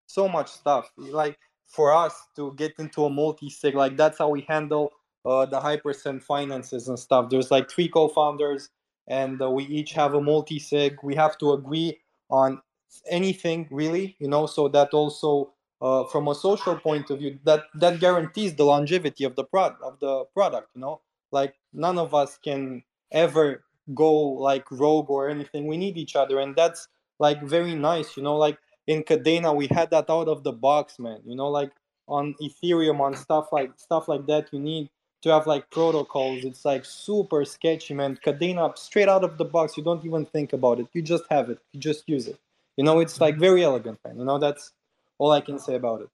so 0.07 0.29
much 0.29 0.49
stuff. 0.49 0.91
Like 0.97 1.39
for 1.67 1.93
us 1.93 2.15
to 2.37 2.55
get 2.57 2.73
into 2.79 3.05
a 3.05 3.11
multi-sig, 3.11 3.75
like 3.75 3.97
that's 3.97 4.19
how 4.19 4.31
we 4.31 4.41
handle 4.49 4.93
uh, 5.27 5.45
the 5.45 5.61
Hypercent 5.61 6.23
finances 6.23 6.89
and 6.89 6.99
stuff. 6.99 7.29
There's 7.29 7.51
like 7.51 7.71
three 7.71 7.89
co-founders, 7.89 8.71
and 9.07 9.41
uh, 9.43 9.51
we 9.51 9.65
each 9.65 9.93
have 9.93 10.15
a 10.15 10.21
multi-sig. 10.21 10.97
We 11.03 11.15
have 11.15 11.37
to 11.39 11.53
agree 11.53 12.01
on 12.31 12.63
anything 13.11 13.69
really, 13.71 14.17
you 14.19 14.29
know, 14.29 14.47
so 14.47 14.69
that 14.69 14.95
also 14.95 15.53
uh, 15.81 16.05
from 16.05 16.29
a 16.29 16.35
social 16.35 16.77
point 16.77 17.11
of 17.11 17.19
view, 17.19 17.39
that 17.45 17.65
that 17.75 18.01
guarantees 18.01 18.55
the 18.55 18.65
longevity 18.65 19.25
of 19.25 19.37
the 19.37 19.45
product 19.45 19.83
of 19.83 19.99
the 20.01 20.25
product. 20.35 20.71
You 20.75 20.81
know, 20.81 21.01
like 21.33 21.55
none 21.73 21.99
of 21.99 22.15
us 22.15 22.39
can 22.43 22.83
ever 23.13 23.65
go 23.95 24.13
like 24.13 24.71
rogue 24.71 25.11
or 25.11 25.29
anything. 25.29 25.67
We 25.67 25.77
need 25.77 25.97
each 25.97 26.17
other, 26.17 26.41
and 26.41 26.57
that's 26.57 26.89
like 27.19 27.43
very 27.43 27.75
nice. 27.75 28.17
You 28.17 28.23
know, 28.23 28.37
like 28.37 28.59
in 28.87 29.03
Kadena, 29.03 29.55
we 29.55 29.67
had 29.67 29.91
that 29.91 30.11
out 30.11 30.29
of 30.29 30.45
the 30.45 30.53
box, 30.53 30.99
man. 30.99 31.21
You 31.27 31.35
know, 31.35 31.49
like 31.49 31.73
on 32.09 32.35
Ethereum, 32.43 33.01
on 33.01 33.15
stuff 33.15 33.49
like 33.53 33.73
stuff 33.77 34.09
like 34.09 34.27
that, 34.27 34.49
you 34.53 34.61
need 34.61 34.89
to 35.23 35.31
have 35.31 35.47
like 35.47 35.71
protocols. 35.71 36.45
It's 36.45 36.65
like 36.65 36.85
super 36.85 37.45
sketchy, 37.45 37.95
man. 37.95 38.19
Kadena, 38.25 38.77
straight 38.79 39.09
out 39.09 39.25
of 39.25 39.39
the 39.39 39.45
box, 39.45 39.77
you 39.77 39.83
don't 39.83 40.05
even 40.05 40.25
think 40.27 40.53
about 40.53 40.81
it. 40.81 40.87
You 40.93 41.03
just 41.03 41.25
have 41.31 41.51
it. 41.51 41.59
You 41.73 41.81
just 41.81 42.09
use 42.09 42.27
it. 42.29 42.39
You 42.77 42.85
know, 42.85 43.01
it's 43.01 43.21
like 43.21 43.37
very 43.39 43.65
elegant, 43.65 43.99
man. 44.05 44.19
You 44.19 44.25
know, 44.25 44.39
that's 44.39 44.73
all 45.19 45.33
I 45.33 45.41
can 45.41 45.59
say 45.59 45.75
about 45.75 46.03
it. 46.03 46.09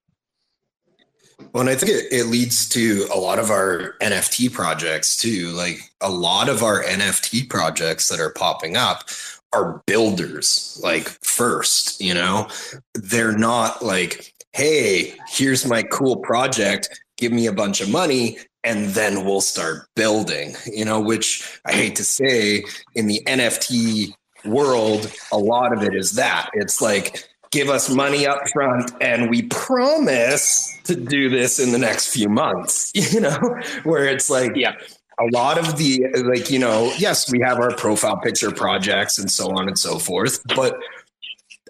Well, 1.52 1.62
and 1.62 1.70
I 1.70 1.74
think 1.74 1.92
it, 1.92 2.12
it 2.12 2.26
leads 2.26 2.68
to 2.70 3.06
a 3.12 3.18
lot 3.18 3.38
of 3.38 3.50
our 3.50 3.94
NFT 4.00 4.52
projects 4.52 5.16
too. 5.16 5.48
Like 5.50 5.80
a 6.00 6.10
lot 6.10 6.48
of 6.48 6.62
our 6.62 6.82
NFT 6.82 7.48
projects 7.48 8.08
that 8.08 8.20
are 8.20 8.30
popping 8.30 8.76
up 8.76 9.04
are 9.52 9.82
builders, 9.86 10.80
like 10.82 11.08
first, 11.22 12.00
you 12.00 12.14
know, 12.14 12.48
they're 12.94 13.36
not 13.36 13.84
like, 13.84 14.32
hey, 14.52 15.14
here's 15.28 15.66
my 15.66 15.82
cool 15.82 16.16
project, 16.16 16.88
give 17.18 17.32
me 17.32 17.46
a 17.46 17.52
bunch 17.52 17.80
of 17.80 17.90
money, 17.90 18.38
and 18.64 18.90
then 18.90 19.24
we'll 19.24 19.40
start 19.40 19.88
building, 19.94 20.54
you 20.66 20.84
know, 20.84 21.00
which 21.00 21.60
I 21.66 21.72
hate 21.72 21.96
to 21.96 22.04
say 22.04 22.64
in 22.94 23.06
the 23.08 23.22
NFT 23.26 24.14
world, 24.44 25.12
a 25.32 25.38
lot 25.38 25.72
of 25.76 25.82
it 25.82 25.94
is 25.94 26.12
that. 26.12 26.48
It's 26.54 26.80
like, 26.80 27.28
give 27.52 27.68
us 27.68 27.90
money 27.90 28.26
up 28.26 28.48
front 28.50 28.90
and 29.00 29.30
we 29.30 29.42
promise 29.42 30.76
to 30.84 30.96
do 30.96 31.28
this 31.28 31.60
in 31.60 31.70
the 31.70 31.78
next 31.78 32.12
few 32.12 32.28
months 32.28 32.90
you 33.12 33.20
know 33.20 33.38
where 33.84 34.06
it's 34.06 34.28
like 34.28 34.56
yeah. 34.56 34.74
a 35.20 35.26
lot 35.32 35.58
of 35.58 35.76
the 35.76 36.04
like 36.24 36.50
you 36.50 36.58
know 36.58 36.92
yes 36.98 37.30
we 37.30 37.38
have 37.40 37.58
our 37.58 37.74
profile 37.76 38.16
picture 38.16 38.50
projects 38.50 39.18
and 39.18 39.30
so 39.30 39.50
on 39.56 39.68
and 39.68 39.78
so 39.78 39.98
forth 39.98 40.40
but 40.56 40.76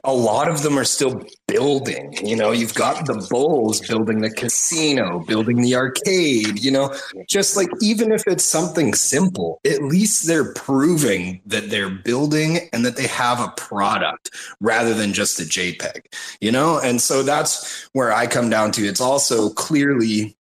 a 0.05 0.12
lot 0.12 0.49
of 0.49 0.62
them 0.62 0.77
are 0.79 0.85
still 0.85 1.23
building. 1.47 2.12
You 2.27 2.35
know, 2.35 2.51
you've 2.51 2.74
got 2.74 3.07
the 3.07 3.24
Bulls 3.31 3.81
building 3.81 4.20
the 4.20 4.31
casino, 4.31 5.20
building 5.20 5.62
the 5.62 5.77
arcade, 5.77 6.62
you 6.62 6.70
know, 6.70 6.95
just 7.29 7.57
like 7.57 7.69
even 7.81 8.11
if 8.11 8.27
it's 8.27 8.45
something 8.45 8.95
simple, 8.95 9.61
at 9.65 9.83
least 9.83 10.27
they're 10.27 10.53
proving 10.55 11.41
that 11.47 11.70
they're 11.70 11.91
building 11.91 12.69
and 12.73 12.85
that 12.85 12.97
they 12.97 13.07
have 13.07 13.41
a 13.41 13.53
product 13.57 14.31
rather 14.61 14.93
than 14.93 15.12
just 15.12 15.39
a 15.39 15.45
JPEG, 15.45 16.07
you 16.41 16.51
know? 16.51 16.81
And 16.81 17.01
so 17.01 17.23
that's 17.23 17.89
where 17.93 18.12
I 18.12 18.27
come 18.27 18.51
down 18.51 18.73
to. 18.73 18.87
It's 18.87 19.01
also 19.01 19.51
clearly 19.51 20.37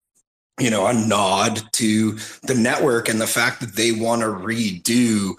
you 0.58 0.70
know, 0.70 0.86
a 0.86 0.94
nod 0.94 1.60
to 1.72 2.12
the 2.44 2.54
network 2.54 3.10
and 3.10 3.20
the 3.20 3.26
fact 3.26 3.60
that 3.60 3.76
they 3.76 3.92
want 3.92 4.22
to 4.22 4.28
redo 4.28 5.34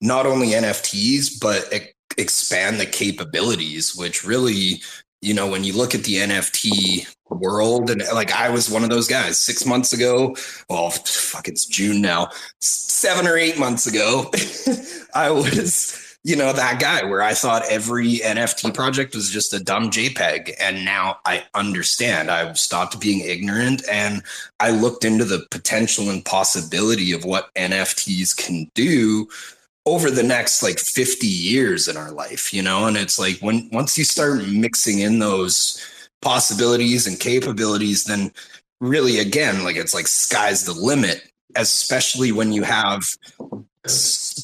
not 0.00 0.26
only 0.26 0.48
NFTs, 0.48 1.40
but 1.40 1.72
expand 2.16 2.80
the 2.80 2.86
capabilities, 2.86 3.94
which 3.96 4.24
really, 4.24 4.82
you 5.20 5.34
know, 5.34 5.46
when 5.46 5.64
you 5.64 5.72
look 5.72 5.94
at 5.94 6.04
the 6.04 6.14
NFT 6.14 7.06
world, 7.30 7.90
and 7.90 8.02
like 8.14 8.32
I 8.32 8.48
was 8.50 8.70
one 8.70 8.84
of 8.84 8.90
those 8.90 9.08
guys 9.08 9.38
six 9.38 9.66
months 9.66 9.92
ago, 9.92 10.36
well, 10.70 10.90
fuck, 10.90 11.48
it's 11.48 11.66
June 11.66 12.00
now, 12.00 12.28
seven 12.60 13.26
or 13.26 13.36
eight 13.36 13.58
months 13.58 13.86
ago, 13.86 14.30
I 15.14 15.30
was 15.30 16.08
you 16.24 16.36
know, 16.36 16.52
that 16.52 16.80
guy 16.80 17.04
where 17.04 17.22
I 17.22 17.32
thought 17.32 17.62
every 17.70 18.16
NFT 18.16 18.74
project 18.74 19.14
was 19.14 19.30
just 19.30 19.54
a 19.54 19.62
dumb 19.62 19.90
JPEG. 19.90 20.52
And 20.60 20.84
now 20.84 21.18
I 21.24 21.44
understand. 21.54 22.30
I've 22.30 22.58
stopped 22.58 23.00
being 23.00 23.20
ignorant 23.20 23.82
and 23.90 24.22
I 24.60 24.70
looked 24.70 25.04
into 25.04 25.24
the 25.24 25.46
potential 25.50 26.10
and 26.10 26.24
possibility 26.24 27.12
of 27.12 27.24
what 27.24 27.54
NFTs 27.54 28.36
can 28.36 28.70
do 28.74 29.28
over 29.88 30.10
the 30.10 30.22
next 30.22 30.62
like 30.62 30.78
50 30.78 31.26
years 31.26 31.88
in 31.88 31.96
our 31.96 32.10
life, 32.10 32.52
you 32.52 32.62
know? 32.62 32.86
And 32.86 32.96
it's 32.96 33.18
like 33.18 33.38
when 33.40 33.68
once 33.72 33.96
you 33.96 34.04
start 34.04 34.46
mixing 34.48 35.00
in 35.00 35.18
those 35.18 35.82
possibilities 36.20 37.06
and 37.06 37.18
capabilities, 37.18 38.04
then 38.04 38.32
really 38.80 39.18
again, 39.18 39.64
like 39.64 39.76
it's 39.76 39.94
like 39.94 40.06
sky's 40.06 40.64
the 40.64 40.72
limit, 40.72 41.22
especially 41.56 42.32
when 42.32 42.52
you 42.52 42.62
have 42.62 43.04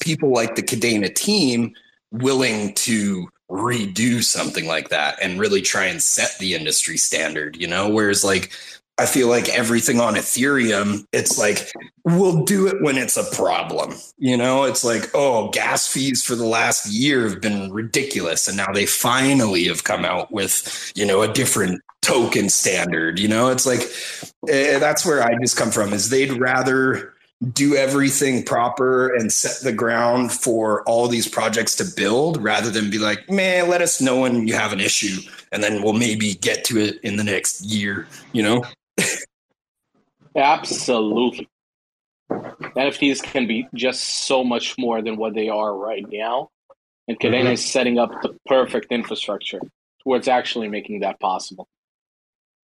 people 0.01 0.33
like 0.33 0.55
the 0.55 0.62
Kadena 0.62 1.15
team 1.15 1.75
willing 2.11 2.73
to 2.75 3.29
redo 3.51 4.23
something 4.25 4.66
like 4.66 4.89
that 4.89 5.19
and 5.21 5.39
really 5.39 5.61
try 5.61 5.85
and 5.85 6.03
set 6.03 6.37
the 6.39 6.55
industry 6.55 6.97
standard, 6.97 7.57
you 7.57 7.66
know? 7.66 7.89
Whereas 7.89 8.25
like 8.25 8.53
I 8.97 9.07
feel 9.07 9.29
like 9.29 9.49
everything 9.49 10.01
on 10.01 10.15
Ethereum, 10.15 11.05
it's 11.12 11.37
like, 11.37 11.73
we'll 12.05 12.45
do 12.45 12.69
it 12.69 12.81
when 12.81 12.97
it's 12.97 13.16
a 13.16 13.25
problem. 13.35 13.95
You 14.19 14.37
know, 14.37 14.65
it's 14.65 14.85
like, 14.85 15.11
oh, 15.15 15.49
gas 15.49 15.89
fees 15.89 16.23
for 16.23 16.37
the 16.37 16.47
last 16.47 16.87
year 16.87 17.29
have 17.29 17.41
been 17.41 17.73
ridiculous. 17.73 18.47
And 18.47 18.57
now 18.57 18.71
they 18.73 18.87
finally 18.87 19.65
have 19.65 19.83
come 19.83 20.05
out 20.05 20.31
with, 20.31 20.93
you 20.95 21.05
know, 21.05 21.23
a 21.23 21.33
different 21.33 21.83
token 22.03 22.49
standard. 22.49 23.19
You 23.19 23.27
know, 23.27 23.49
it's 23.49 23.66
like, 23.66 23.91
eh, 24.49 24.79
that's 24.79 25.05
where 25.05 25.25
I 25.25 25.35
just 25.41 25.57
come 25.57 25.73
from 25.73 25.93
is 25.93 26.11
they'd 26.11 26.33
rather 26.33 27.15
do 27.53 27.75
everything 27.75 28.45
proper 28.45 29.12
and 29.15 29.33
set 29.33 29.62
the 29.65 29.73
ground 29.73 30.33
for 30.33 30.83
all 30.85 31.09
these 31.09 31.29
projects 31.29 31.75
to 31.77 31.85
build 31.97 32.43
rather 32.43 32.71
than 32.71 32.91
be 32.91 32.99
like, 32.99 33.29
man, 33.29 33.69
let 33.69 33.83
us 33.83 34.01
know 34.01 34.21
when 34.21 34.47
you 34.47 34.55
have 34.55 34.73
an 34.73 34.81
issue 34.81 35.21
and 35.51 35.62
then 35.62 35.83
we'll 35.83 35.93
maybe 35.93 36.35
get 36.35 36.65
to 36.65 36.79
it 36.79 37.01
in 37.03 37.16
the 37.16 37.25
next 37.25 37.62
year, 37.65 38.07
you 38.33 38.43
know? 38.43 38.62
Absolutely. 40.37 41.49
NFTs 42.31 43.23
can 43.23 43.47
be 43.47 43.69
just 43.75 44.27
so 44.27 44.43
much 44.43 44.77
more 44.79 45.03
than 45.03 45.16
what 45.16 45.35
they 45.35 45.49
are 45.49 45.77
right 45.77 46.05
now. 46.11 46.51
And 47.07 47.19
Kadena 47.19 47.43
mm-hmm. 47.43 47.53
is 47.53 47.65
setting 47.65 47.99
up 47.99 48.11
the 48.23 48.37
perfect 48.47 48.91
infrastructure 48.91 49.61
towards 50.03 50.27
actually 50.27 50.69
making 50.69 51.01
that 51.01 51.21
possible. 51.21 51.69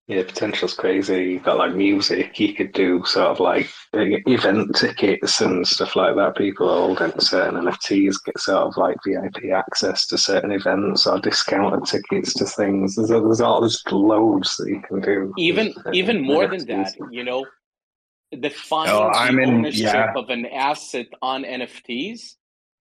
Yeah, 0.08 0.22
potential's 0.24 0.76
crazy. 0.76 1.32
You've 1.32 1.44
got 1.44 1.58
like 1.58 1.74
music, 1.74 2.40
you 2.40 2.54
could 2.54 2.74
do 2.74 3.04
sort 3.06 3.26
of 3.26 3.40
like 3.40 3.68
event 3.92 4.76
tickets 4.76 5.42
and 5.42 5.68
stuff 5.68 5.96
like 5.96 6.16
that. 6.16 6.38
People 6.38 6.68
holding 6.68 7.20
certain 7.20 7.60
NFTs 7.60 8.24
get 8.24 8.38
sort 8.38 8.68
of 8.68 8.78
like 8.78 8.98
VIP 9.04 9.52
access 9.52 10.06
to 10.08 10.18
certain 10.20 10.52
events 10.52 11.08
or 11.08 11.20
discounted 11.20 11.86
tickets 11.86 12.36
to 12.36 12.46
things. 12.46 12.96
There's, 12.96 13.10
there's 13.10 13.42
all 13.42 13.62
there's 13.62 13.82
loads 13.92 14.58
that 14.58 14.70
you 14.70 14.80
can 14.88 15.02
do. 15.02 15.34
Even 15.38 15.74
even 15.92 16.22
more 16.22 16.46
NFTs. 16.46 16.68
than 16.68 16.84
that, 16.84 16.94
you 17.10 17.24
know, 17.24 17.44
defining 18.40 18.94
oh, 18.94 19.10
I'm 19.10 19.40
in, 19.40 19.56
ownership 19.56 19.86
yeah. 19.86 20.14
of 20.16 20.30
an 20.30 20.46
asset 20.46 21.08
on 21.24 21.44
NFTs. 21.44 22.36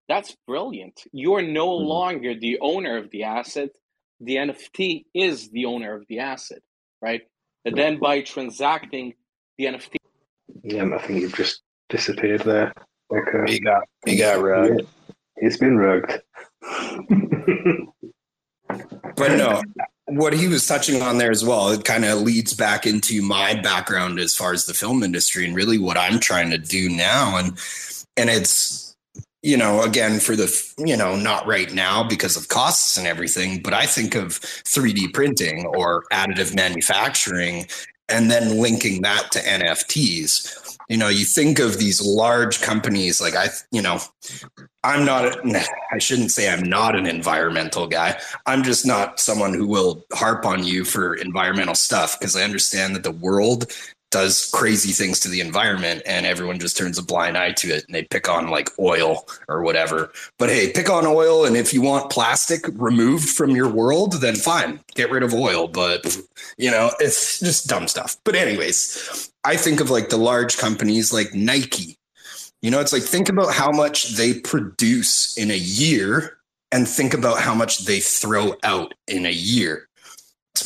That's 0.09 0.37
brilliant. 0.47 1.01
You 1.11 1.37
are 1.37 1.43
no 1.43 1.71
mm-hmm. 1.71 1.87
longer 1.87 2.35
the 2.39 2.59
owner 2.61 2.99
of 2.99 3.11
the 3.11 3.23
asset. 3.23 3.71
The 4.21 4.37
NFT 4.37 5.07
is 5.15 5.49
the 5.49 5.65
owner 5.65 5.95
of 5.95 6.05
the 6.07 6.19
asset 6.19 6.61
right? 7.05 7.23
And 7.67 7.77
then 7.77 7.99
by 7.99 8.23
transacting 8.23 9.15
the 9.59 9.67
NFT. 9.67 9.97
Yeah, 10.63 10.89
I 10.95 10.99
think 10.99 11.21
you've 11.21 11.35
just 11.35 11.61
disappeared 11.89 12.41
there. 12.41 12.73
Okay. 13.15 13.53
He 13.53 13.61
got 13.61 13.83
he 14.07 14.17
got 14.17 14.43
rugged. 14.43 14.87
He's 15.39 15.59
been 15.59 15.77
rugged. 15.77 16.23
but 19.17 19.37
no, 19.37 19.63
what 20.07 20.33
he 20.33 20.49
was 20.49 20.67
touching 20.67 21.03
on 21.03 21.19
there 21.19 21.31
as 21.31 21.45
well, 21.45 21.69
it 21.71 21.85
kind 21.85 22.05
of 22.05 22.23
leads 22.23 22.55
back 22.55 22.87
into 22.87 23.23
my 23.23 23.55
background 23.61 24.19
as 24.19 24.35
far 24.35 24.53
as 24.53 24.67
the 24.67 24.75
film 24.75 25.03
industry 25.03 25.45
and 25.45 25.55
really 25.55 25.79
what 25.79 25.99
I'm 25.99 26.19
trying 26.19 26.51
to 26.51 26.59
do 26.59 26.89
now. 26.89 27.37
And 27.37 27.59
and 28.17 28.31
it's 28.31 28.84
you 29.45 29.59
know, 29.59 29.83
again, 29.83 30.21
for 30.21 30.35
the, 30.35 30.51
you 30.79 30.97
know, 30.97 31.17
not 31.17 31.47
right 31.47 31.71
now 31.71 32.03
because 32.03 32.35
of 32.35 32.49
costs 32.49 32.97
and 32.97 33.07
everything, 33.07 33.61
but 33.61 33.75
I 33.75 33.85
think 33.85 34.15
of 34.15 34.41
3D 34.41 35.13
printing 35.13 35.67
or 35.67 36.05
additive 36.11 36.57
manufacturing 36.57 37.67
and 38.09 38.31
then 38.31 38.59
linking 38.59 39.03
that 39.03 39.31
to 39.33 39.41
NFTs. 39.41 40.79
You 40.89 40.97
know, 40.97 41.09
you 41.09 41.27
think 41.27 41.59
of 41.59 41.79
these 41.79 42.01
large 42.05 42.63
companies 42.63 43.21
like 43.21 43.37
I, 43.37 43.49
you 43.71 43.83
know, 43.83 43.99
I'm 44.83 45.05
not, 45.05 45.39
I 45.93 45.99
shouldn't 45.99 46.31
say 46.31 46.51
I'm 46.51 46.63
not 46.63 46.97
an 46.97 47.07
environmental 47.07 47.87
guy. 47.87 48.19
I'm 48.47 48.63
just 48.63 48.87
not 48.87 49.21
someone 49.21 49.53
who 49.53 49.67
will 49.67 50.07
harp 50.15 50.47
on 50.47 50.65
you 50.65 50.85
for 50.85 51.17
environmental 51.17 51.75
stuff 51.75 52.19
because 52.19 52.35
I 52.35 52.45
understand 52.45 52.97
that 52.97 53.03
the 53.03 53.11
world 53.11 53.71
does 54.15 54.49
crazy 54.55 54.93
things 54.93 55.19
to 55.19 55.29
the 55.29 55.41
environment 55.41 56.01
and 56.07 56.25
everyone 56.25 56.61
just 56.61 56.77
turns 56.77 56.99
a 56.99 57.03
blind 57.03 57.37
eye 57.37 57.51
to 57.51 57.69
it 57.75 57.85
and 57.85 57.93
they 57.93 58.05
pick 58.05 58.29
on 58.29 58.47
like 58.47 58.71
oil 58.79 59.27
or 59.49 59.63
whatever. 59.63 60.13
But 60.39 60.51
hey, 60.51 60.71
pick 60.71 60.89
on 60.89 61.05
oil 61.05 61.45
and 61.45 61.57
if 61.57 61.75
you 61.75 61.83
want 61.83 62.13
plastic 62.13 62.65
removed 62.75 63.29
from 63.29 63.51
your 63.57 63.69
world, 63.69 64.13
then 64.21 64.37
fine, 64.37 64.79
get 64.95 65.11
rid 65.11 65.25
of 65.25 65.35
oil. 65.35 65.67
But 65.67 66.17
you 66.57 66.71
know, 66.71 66.93
it's 67.01 67.41
just 67.41 67.67
dumb 67.67 67.89
stuff. 67.89 68.17
But 68.23 68.37
anyways, 68.37 69.33
I 69.43 69.57
think 69.57 69.81
of 69.81 69.91
like 69.91 70.11
the 70.11 70.17
large 70.17 70.59
companies 70.59 71.13
like 71.13 71.35
Nike. 71.35 71.99
You 72.63 72.71
know, 72.71 72.79
it's 72.79 72.93
like 72.93 73.03
think 73.03 73.29
about 73.29 73.53
how 73.53 73.73
much 73.73 74.11
they 74.11 74.35
produce 74.35 75.37
in 75.37 75.51
a 75.51 75.59
year 75.59 76.39
and 76.71 76.89
think 76.89 77.15
about 77.15 77.41
how 77.41 77.53
much 77.53 77.85
they 77.85 77.99
throw 77.99 78.55
out 78.63 78.95
in 79.09 79.27
a 79.27 79.33
year 79.33 79.89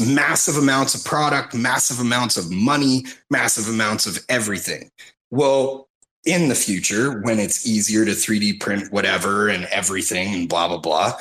massive 0.00 0.56
amounts 0.56 0.94
of 0.94 1.04
product, 1.04 1.54
massive 1.54 2.00
amounts 2.00 2.36
of 2.36 2.50
money, 2.50 3.04
massive 3.30 3.68
amounts 3.68 4.06
of 4.06 4.24
everything. 4.28 4.90
Well, 5.30 5.88
in 6.24 6.48
the 6.48 6.54
future, 6.54 7.20
when 7.20 7.38
it's 7.38 7.66
easier 7.66 8.04
to 8.04 8.12
3D 8.12 8.60
print 8.60 8.92
whatever 8.92 9.48
and 9.48 9.64
everything 9.66 10.34
and 10.34 10.48
blah, 10.48 10.68
blah, 10.68 10.78
blah. 10.78 11.12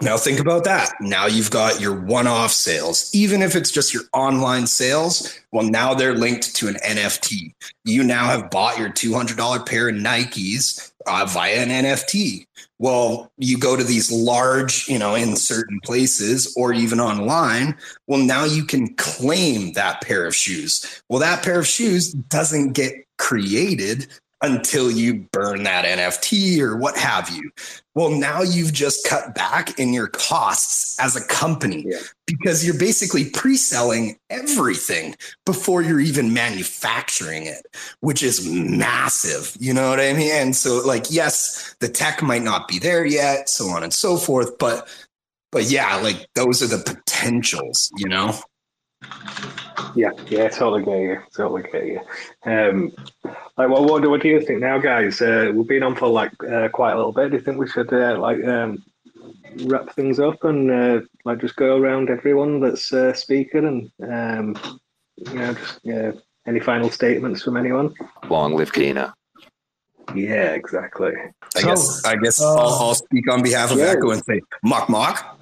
Now, 0.00 0.16
think 0.16 0.40
about 0.40 0.64
that. 0.64 0.94
Now 1.00 1.26
you've 1.26 1.50
got 1.50 1.80
your 1.80 1.94
one 1.94 2.26
off 2.26 2.52
sales, 2.52 3.10
even 3.14 3.42
if 3.42 3.54
it's 3.54 3.70
just 3.70 3.92
your 3.92 4.04
online 4.14 4.66
sales. 4.66 5.38
Well, 5.52 5.64
now 5.64 5.92
they're 5.92 6.14
linked 6.14 6.56
to 6.56 6.68
an 6.68 6.76
NFT. 6.76 7.54
You 7.84 8.02
now 8.02 8.26
have 8.26 8.50
bought 8.50 8.78
your 8.78 8.88
$200 8.88 9.66
pair 9.66 9.90
of 9.90 9.94
Nikes 9.94 10.91
uh, 11.06 11.26
via 11.26 11.62
an 11.62 11.68
NFT. 11.68 12.46
Well, 12.78 13.30
you 13.38 13.58
go 13.58 13.76
to 13.76 13.84
these 13.84 14.10
large, 14.10 14.88
you 14.88 14.98
know, 14.98 15.14
in 15.14 15.36
certain 15.36 15.80
places 15.84 16.52
or 16.56 16.72
even 16.72 17.00
online. 17.00 17.76
Well, 18.06 18.20
now 18.20 18.44
you 18.44 18.64
can 18.64 18.94
claim 18.94 19.72
that 19.74 20.00
pair 20.02 20.26
of 20.26 20.34
shoes. 20.34 21.02
Well, 21.08 21.20
that 21.20 21.44
pair 21.44 21.60
of 21.60 21.66
shoes 21.66 22.12
doesn't 22.12 22.72
get 22.72 22.94
created 23.18 24.08
until 24.42 24.90
you 24.90 25.26
burn 25.32 25.62
that 25.62 25.84
NFT 25.84 26.58
or 26.58 26.76
what 26.76 26.96
have 26.96 27.30
you. 27.30 27.50
Well, 27.94 28.10
now 28.10 28.42
you've 28.42 28.72
just 28.72 29.06
cut 29.06 29.34
back 29.34 29.78
in 29.78 29.92
your 29.92 30.08
costs 30.08 30.98
as 30.98 31.14
a 31.14 31.24
company 31.26 31.84
yeah. 31.86 31.98
because 32.26 32.64
you're 32.64 32.78
basically 32.78 33.30
pre 33.30 33.56
selling 33.56 34.18
everything 34.30 35.14
before 35.46 35.82
you're 35.82 36.00
even 36.00 36.32
manufacturing 36.32 37.46
it, 37.46 37.66
which 38.00 38.22
is 38.22 38.48
massive. 38.48 39.56
You 39.60 39.74
know 39.74 39.90
what 39.90 40.00
I 40.00 40.12
mean? 40.12 40.32
And 40.32 40.56
so, 40.56 40.84
like, 40.84 41.04
yes, 41.10 41.76
the 41.80 41.88
tech 41.88 42.22
might 42.22 42.42
not 42.42 42.66
be 42.66 42.78
there 42.78 43.04
yet, 43.04 43.48
so 43.48 43.68
on 43.68 43.82
and 43.82 43.92
so 43.92 44.16
forth. 44.16 44.58
But, 44.58 44.88
but 45.52 45.64
yeah, 45.64 45.96
like, 45.96 46.26
those 46.34 46.62
are 46.62 46.76
the 46.76 46.82
potentials, 46.82 47.92
you 47.96 48.08
know? 48.08 48.34
Yeah, 49.94 50.10
yeah, 50.28 50.48
totally 50.48 50.84
get 50.84 50.98
you, 51.00 51.18
totally 51.36 51.62
get 51.70 51.86
you. 51.86 52.00
Um, 52.44 52.92
like, 53.56 53.68
well, 53.68 53.84
what 53.84 54.02
do 54.02 54.10
what 54.10 54.22
do 54.22 54.28
you 54.28 54.40
think 54.40 54.60
now, 54.60 54.78
guys? 54.78 55.20
Uh, 55.20 55.50
we've 55.54 55.68
been 55.68 55.82
on 55.82 55.94
for 55.96 56.08
like 56.08 56.32
uh, 56.44 56.68
quite 56.68 56.92
a 56.92 56.96
little 56.96 57.12
bit. 57.12 57.30
Do 57.30 57.36
you 57.36 57.42
think 57.42 57.58
we 57.58 57.68
should 57.68 57.92
uh, 57.92 58.18
like 58.18 58.42
um, 58.44 58.82
wrap 59.64 59.94
things 59.94 60.18
up 60.18 60.42
and 60.44 60.70
uh, 60.70 61.00
like 61.24 61.40
just 61.40 61.56
go 61.56 61.76
around 61.76 62.08
everyone 62.08 62.60
that's 62.60 62.92
uh, 62.92 63.12
speaking 63.12 63.90
and 64.00 64.10
um, 64.12 64.78
you 65.16 65.34
know 65.34 65.54
just 65.54 65.80
any 66.46 66.60
final 66.60 66.90
statements 66.90 67.42
from 67.42 67.56
anyone? 67.58 67.92
Long 68.30 68.54
live 68.54 68.72
Kina. 68.72 69.12
Yeah, 70.14 70.52
exactly. 70.54 71.12
I 71.56 71.60
So, 71.60 71.66
guess 71.68 72.04
I 72.04 72.16
guess 72.16 72.40
uh, 72.40 72.54
I'll, 72.54 72.88
I'll 72.88 72.94
speak 72.94 73.30
on 73.30 73.42
behalf 73.42 73.70
of 73.72 73.78
Yeah. 73.78 73.94
Echo 73.96 74.10
and 74.10 74.24
say 74.24 74.40
mock 74.64 74.88
mock. 74.88 75.38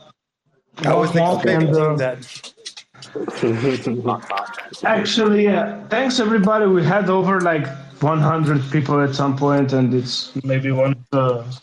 I 0.85 0.95
was 0.95 1.15
Mock, 1.15 1.37
expecting 1.45 1.69
and, 1.69 1.77
uh, 1.77 1.95
that. 1.97 2.53
Actually, 4.85 5.45
yeah. 5.45 5.87
Thanks 5.89 6.21
everybody. 6.21 6.67
We 6.67 6.85
had 6.85 7.11
over 7.11 7.41
like 7.41 7.67
100 8.03 8.71
people 8.71 9.01
at 9.01 9.15
some 9.15 9.37
point, 9.37 9.73
and 9.73 9.93
it's 9.95 10.33
maybe 10.45 10.71
one 10.71 10.93
of 10.93 11.11
the 11.11 11.61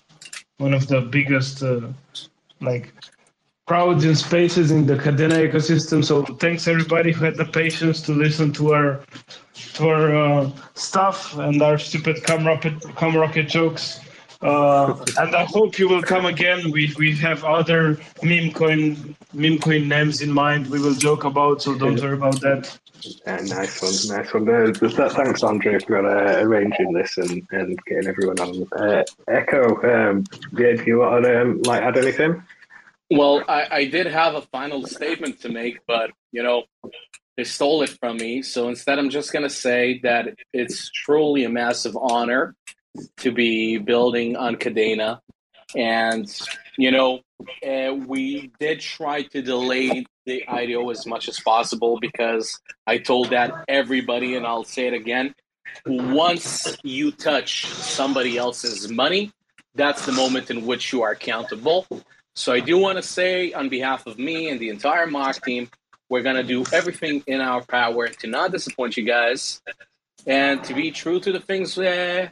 one 0.57 0.73
of 0.73 0.87
the 0.87 1.01
biggest 1.01 1.63
uh, 1.63 1.81
like 2.61 2.93
crowds 3.67 4.05
and 4.05 4.17
spaces 4.17 4.71
in 4.71 4.85
the 4.85 4.95
Kadena 4.95 5.51
ecosystem. 5.51 6.03
So 6.03 6.23
thanks 6.23 6.67
everybody 6.67 7.11
who 7.11 7.25
had 7.25 7.35
the 7.35 7.45
patience 7.45 8.01
to 8.03 8.13
listen 8.13 8.51
to 8.53 8.73
our 8.73 9.01
to 9.73 9.89
our 9.89 10.15
uh, 10.15 10.51
stuff 10.75 11.37
and 11.37 11.61
our 11.61 11.77
stupid 11.77 12.23
cum 12.23 12.45
rocket 12.47 12.81
cum 12.95 13.15
rocket 13.15 13.47
jokes. 13.47 13.99
Uh, 14.41 14.93
and 15.17 15.35
I 15.35 15.45
hope 15.45 15.79
you 15.79 15.89
will 15.89 16.03
come 16.03 16.25
again. 16.25 16.69
We 16.71 16.93
we 16.97 17.15
have 17.17 17.43
other 17.43 17.99
meme 18.21 18.51
coin 18.51 19.15
meme 19.33 19.57
coin 19.57 19.87
names 19.87 20.21
in 20.21 20.31
mind. 20.31 20.67
We 20.67 20.79
will 20.79 20.93
joke 20.93 21.23
about, 21.23 21.63
so 21.63 21.75
don't 21.75 21.99
worry 21.99 22.13
about 22.13 22.39
that. 22.41 22.77
Yeah, 23.25 23.37
nice 23.43 23.81
one, 23.81 24.17
nice 24.17 24.33
one. 24.33 24.49
Uh, 24.49 24.71
th- 24.73 24.95
th- 24.95 25.11
thanks, 25.11 25.43
Andrei, 25.43 25.79
for 25.79 26.05
uh, 26.05 26.41
arranging 26.41 26.93
this 26.93 27.17
and, 27.17 27.47
and 27.51 27.79
getting 27.85 28.07
everyone 28.07 28.39
on. 28.39 28.67
Uh, 28.75 29.03
Echo, 29.27 29.81
um, 29.83 30.23
yeah, 30.53 30.73
do 30.73 30.83
you 30.85 30.99
want 30.99 31.25
to 31.25 31.41
um, 31.41 31.61
like 31.63 31.81
add 31.81 31.97
anything? 31.97 32.43
Well, 33.09 33.43
I, 33.47 33.67
I 33.71 33.85
did 33.85 34.07
have 34.07 34.35
a 34.35 34.41
final 34.41 34.85
statement 34.85 35.41
to 35.41 35.49
make, 35.49 35.79
but 35.87 36.11
you 36.31 36.43
know, 36.43 36.63
they 37.37 37.43
stole 37.43 37.81
it 37.83 37.89
from 37.89 38.17
me. 38.17 38.41
So 38.41 38.67
instead, 38.67 38.99
I'm 38.99 39.09
just 39.09 39.31
gonna 39.33 39.49
say 39.49 39.99
that 40.03 40.35
it's 40.53 40.91
truly 40.91 41.43
a 41.43 41.49
massive 41.49 41.95
honor 41.95 42.55
to 43.17 43.31
be 43.31 43.77
building 43.77 44.35
on 44.35 44.55
Kadena, 44.55 45.19
and 45.75 46.27
you 46.77 46.91
know, 46.91 47.21
uh, 47.65 47.93
we 47.93 48.51
did 48.59 48.79
try 48.79 49.23
to 49.23 49.41
delay 49.41 50.05
the 50.25 50.47
IDO 50.47 50.89
as 50.89 51.05
much 51.05 51.27
as 51.27 51.39
possible 51.39 51.99
because 51.99 52.59
I 52.85 52.97
told 52.97 53.29
that 53.31 53.51
everybody, 53.67 54.35
and 54.35 54.45
I'll 54.45 54.63
say 54.63 54.87
it 54.87 54.93
again. 54.93 55.33
Once 55.85 56.77
you 56.83 57.11
touch 57.11 57.65
somebody 57.67 58.37
else's 58.37 58.89
money, 58.89 59.31
that's 59.75 60.05
the 60.05 60.11
moment 60.11 60.49
in 60.49 60.65
which 60.65 60.91
you 60.91 61.03
are 61.03 61.11
accountable. 61.11 61.87
So 62.35 62.53
I 62.53 62.59
do 62.59 62.77
want 62.77 62.97
to 62.97 63.03
say, 63.03 63.53
on 63.53 63.69
behalf 63.69 64.05
of 64.05 64.19
me 64.19 64.49
and 64.49 64.59
the 64.59 64.69
entire 64.69 65.07
MOK 65.07 65.43
team, 65.43 65.69
we're 66.09 66.23
gonna 66.23 66.43
do 66.43 66.63
everything 66.71 67.23
in 67.27 67.41
our 67.41 67.63
power 67.63 68.07
to 68.07 68.27
not 68.27 68.51
disappoint 68.51 68.95
you 68.97 69.03
guys, 69.03 69.61
and 70.25 70.63
to 70.63 70.73
be 70.73 70.91
true 70.91 71.19
to 71.19 71.31
the 71.31 71.39
things 71.39 71.77
uh, 71.77 72.29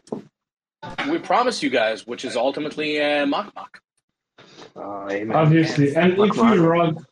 we 1.10 1.18
promise 1.20 1.62
you 1.64 1.70
guys, 1.70 2.06
which 2.08 2.26
is 2.26 2.36
ultimately 2.36 3.02
uh, 3.02 3.26
mock 3.26 3.54
mock. 3.56 3.80
Amen. 4.78 5.36
Obviously, 5.36 5.96
and 5.96 6.14
if 6.14 6.36
you 6.36 6.66
rog, 6.66 7.06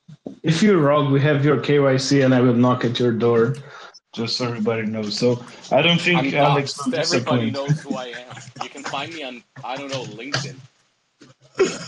if 0.44 0.62
you 0.64 0.80
rog, 0.80 1.12
we 1.12 1.22
have 1.22 1.46
your 1.46 1.58
KYC, 1.58 2.26
and 2.26 2.34
I 2.34 2.42
will 2.42 2.54
knock 2.54 2.84
at 2.84 3.00
your 3.00 3.12
door, 3.12 3.56
just 4.14 4.38
so 4.38 4.48
everybody 4.48 4.86
knows. 4.86 5.18
So 5.18 5.44
I 5.72 5.82
don't 5.82 6.00
think 6.02 6.20
I'm 6.20 6.34
Alex 6.36 6.74
doxxed. 6.74 6.92
will 6.92 7.00
Everybody 7.00 7.52
knows 7.52 7.80
who 7.82 7.96
I 7.96 8.08
am. 8.08 8.36
You 8.62 8.70
can 8.70 8.84
find 8.84 9.14
me 9.14 9.24
on 9.24 9.44
I 9.64 9.78
don't 9.78 9.90
know 9.90 10.04
LinkedIn. 10.04 10.58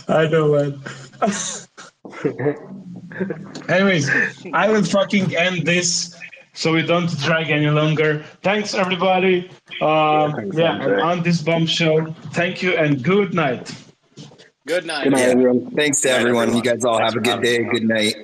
I 0.08 0.28
know, 0.28 0.54
man. 0.54 0.80
Anyways, 3.68 4.08
I 4.52 4.68
will 4.70 4.84
fucking 4.84 5.34
end 5.36 5.66
this 5.66 6.16
so 6.56 6.72
we 6.72 6.82
don't 6.82 7.08
drag 7.20 7.50
any 7.50 7.70
longer. 7.70 8.24
Thanks, 8.42 8.74
everybody. 8.74 9.48
Um, 9.80 10.32
thanks, 10.32 10.56
yeah, 10.58 10.72
Andrei. 10.72 11.00
on 11.00 11.22
this 11.22 11.40
bombshell. 11.42 12.12
Thank 12.32 12.62
you 12.62 12.72
and 12.76 13.02
good 13.04 13.32
night. 13.34 13.72
Good 14.66 14.84
night. 14.86 15.04
Good 15.04 15.12
night, 15.12 15.20
Yeah. 15.20 15.26
everyone. 15.32 15.70
Thanks 15.76 16.00
to 16.00 16.08
Good 16.08 16.12
night, 16.14 16.20
everyone. 16.20 16.56
You 16.56 16.62
guys 16.62 16.84
all 16.84 16.98
Thanks 16.98 17.14
have 17.14 17.22
a 17.22 17.24
good 17.24 17.42
day, 17.42 17.62
good 17.62 17.84
night. 17.84 18.14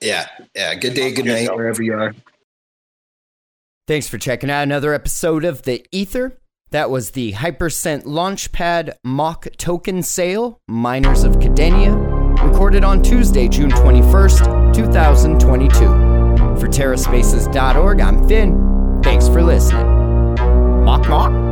Yeah, 0.00 0.26
yeah. 0.56 0.74
Good 0.74 0.94
day, 0.94 1.12
good 1.12 1.26
Good 1.26 1.32
night, 1.32 1.46
show. 1.46 1.54
wherever 1.56 1.80
you 1.82 1.94
are. 1.94 2.12
Thanks 3.86 4.08
for 4.08 4.18
checking 4.18 4.50
out 4.50 4.62
another 4.62 4.94
episode 4.94 5.44
of 5.44 5.62
The 5.62 5.84
Ether. 5.92 6.38
That 6.70 6.88
was 6.88 7.10
the 7.10 7.32
Hypercent 7.32 8.04
Launchpad 8.04 8.92
MOK 9.04 9.48
token 9.58 10.02
sale, 10.02 10.58
Miners 10.68 11.22
of 11.24 11.36
Kadenia, 11.36 11.94
recorded 12.42 12.82
on 12.84 13.02
Tuesday, 13.02 13.46
June 13.48 13.70
21st, 13.70 14.72
2022. 14.74 16.11
For 16.58 16.68
TerraSpaces.org, 16.68 18.00
I'm 18.00 18.28
Finn. 18.28 19.00
Thanks 19.02 19.28
for 19.28 19.42
listening. 19.42 19.86
Mock 20.84 21.08
Mock. 21.08 21.51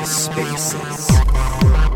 TerraSpaces. 0.00 1.89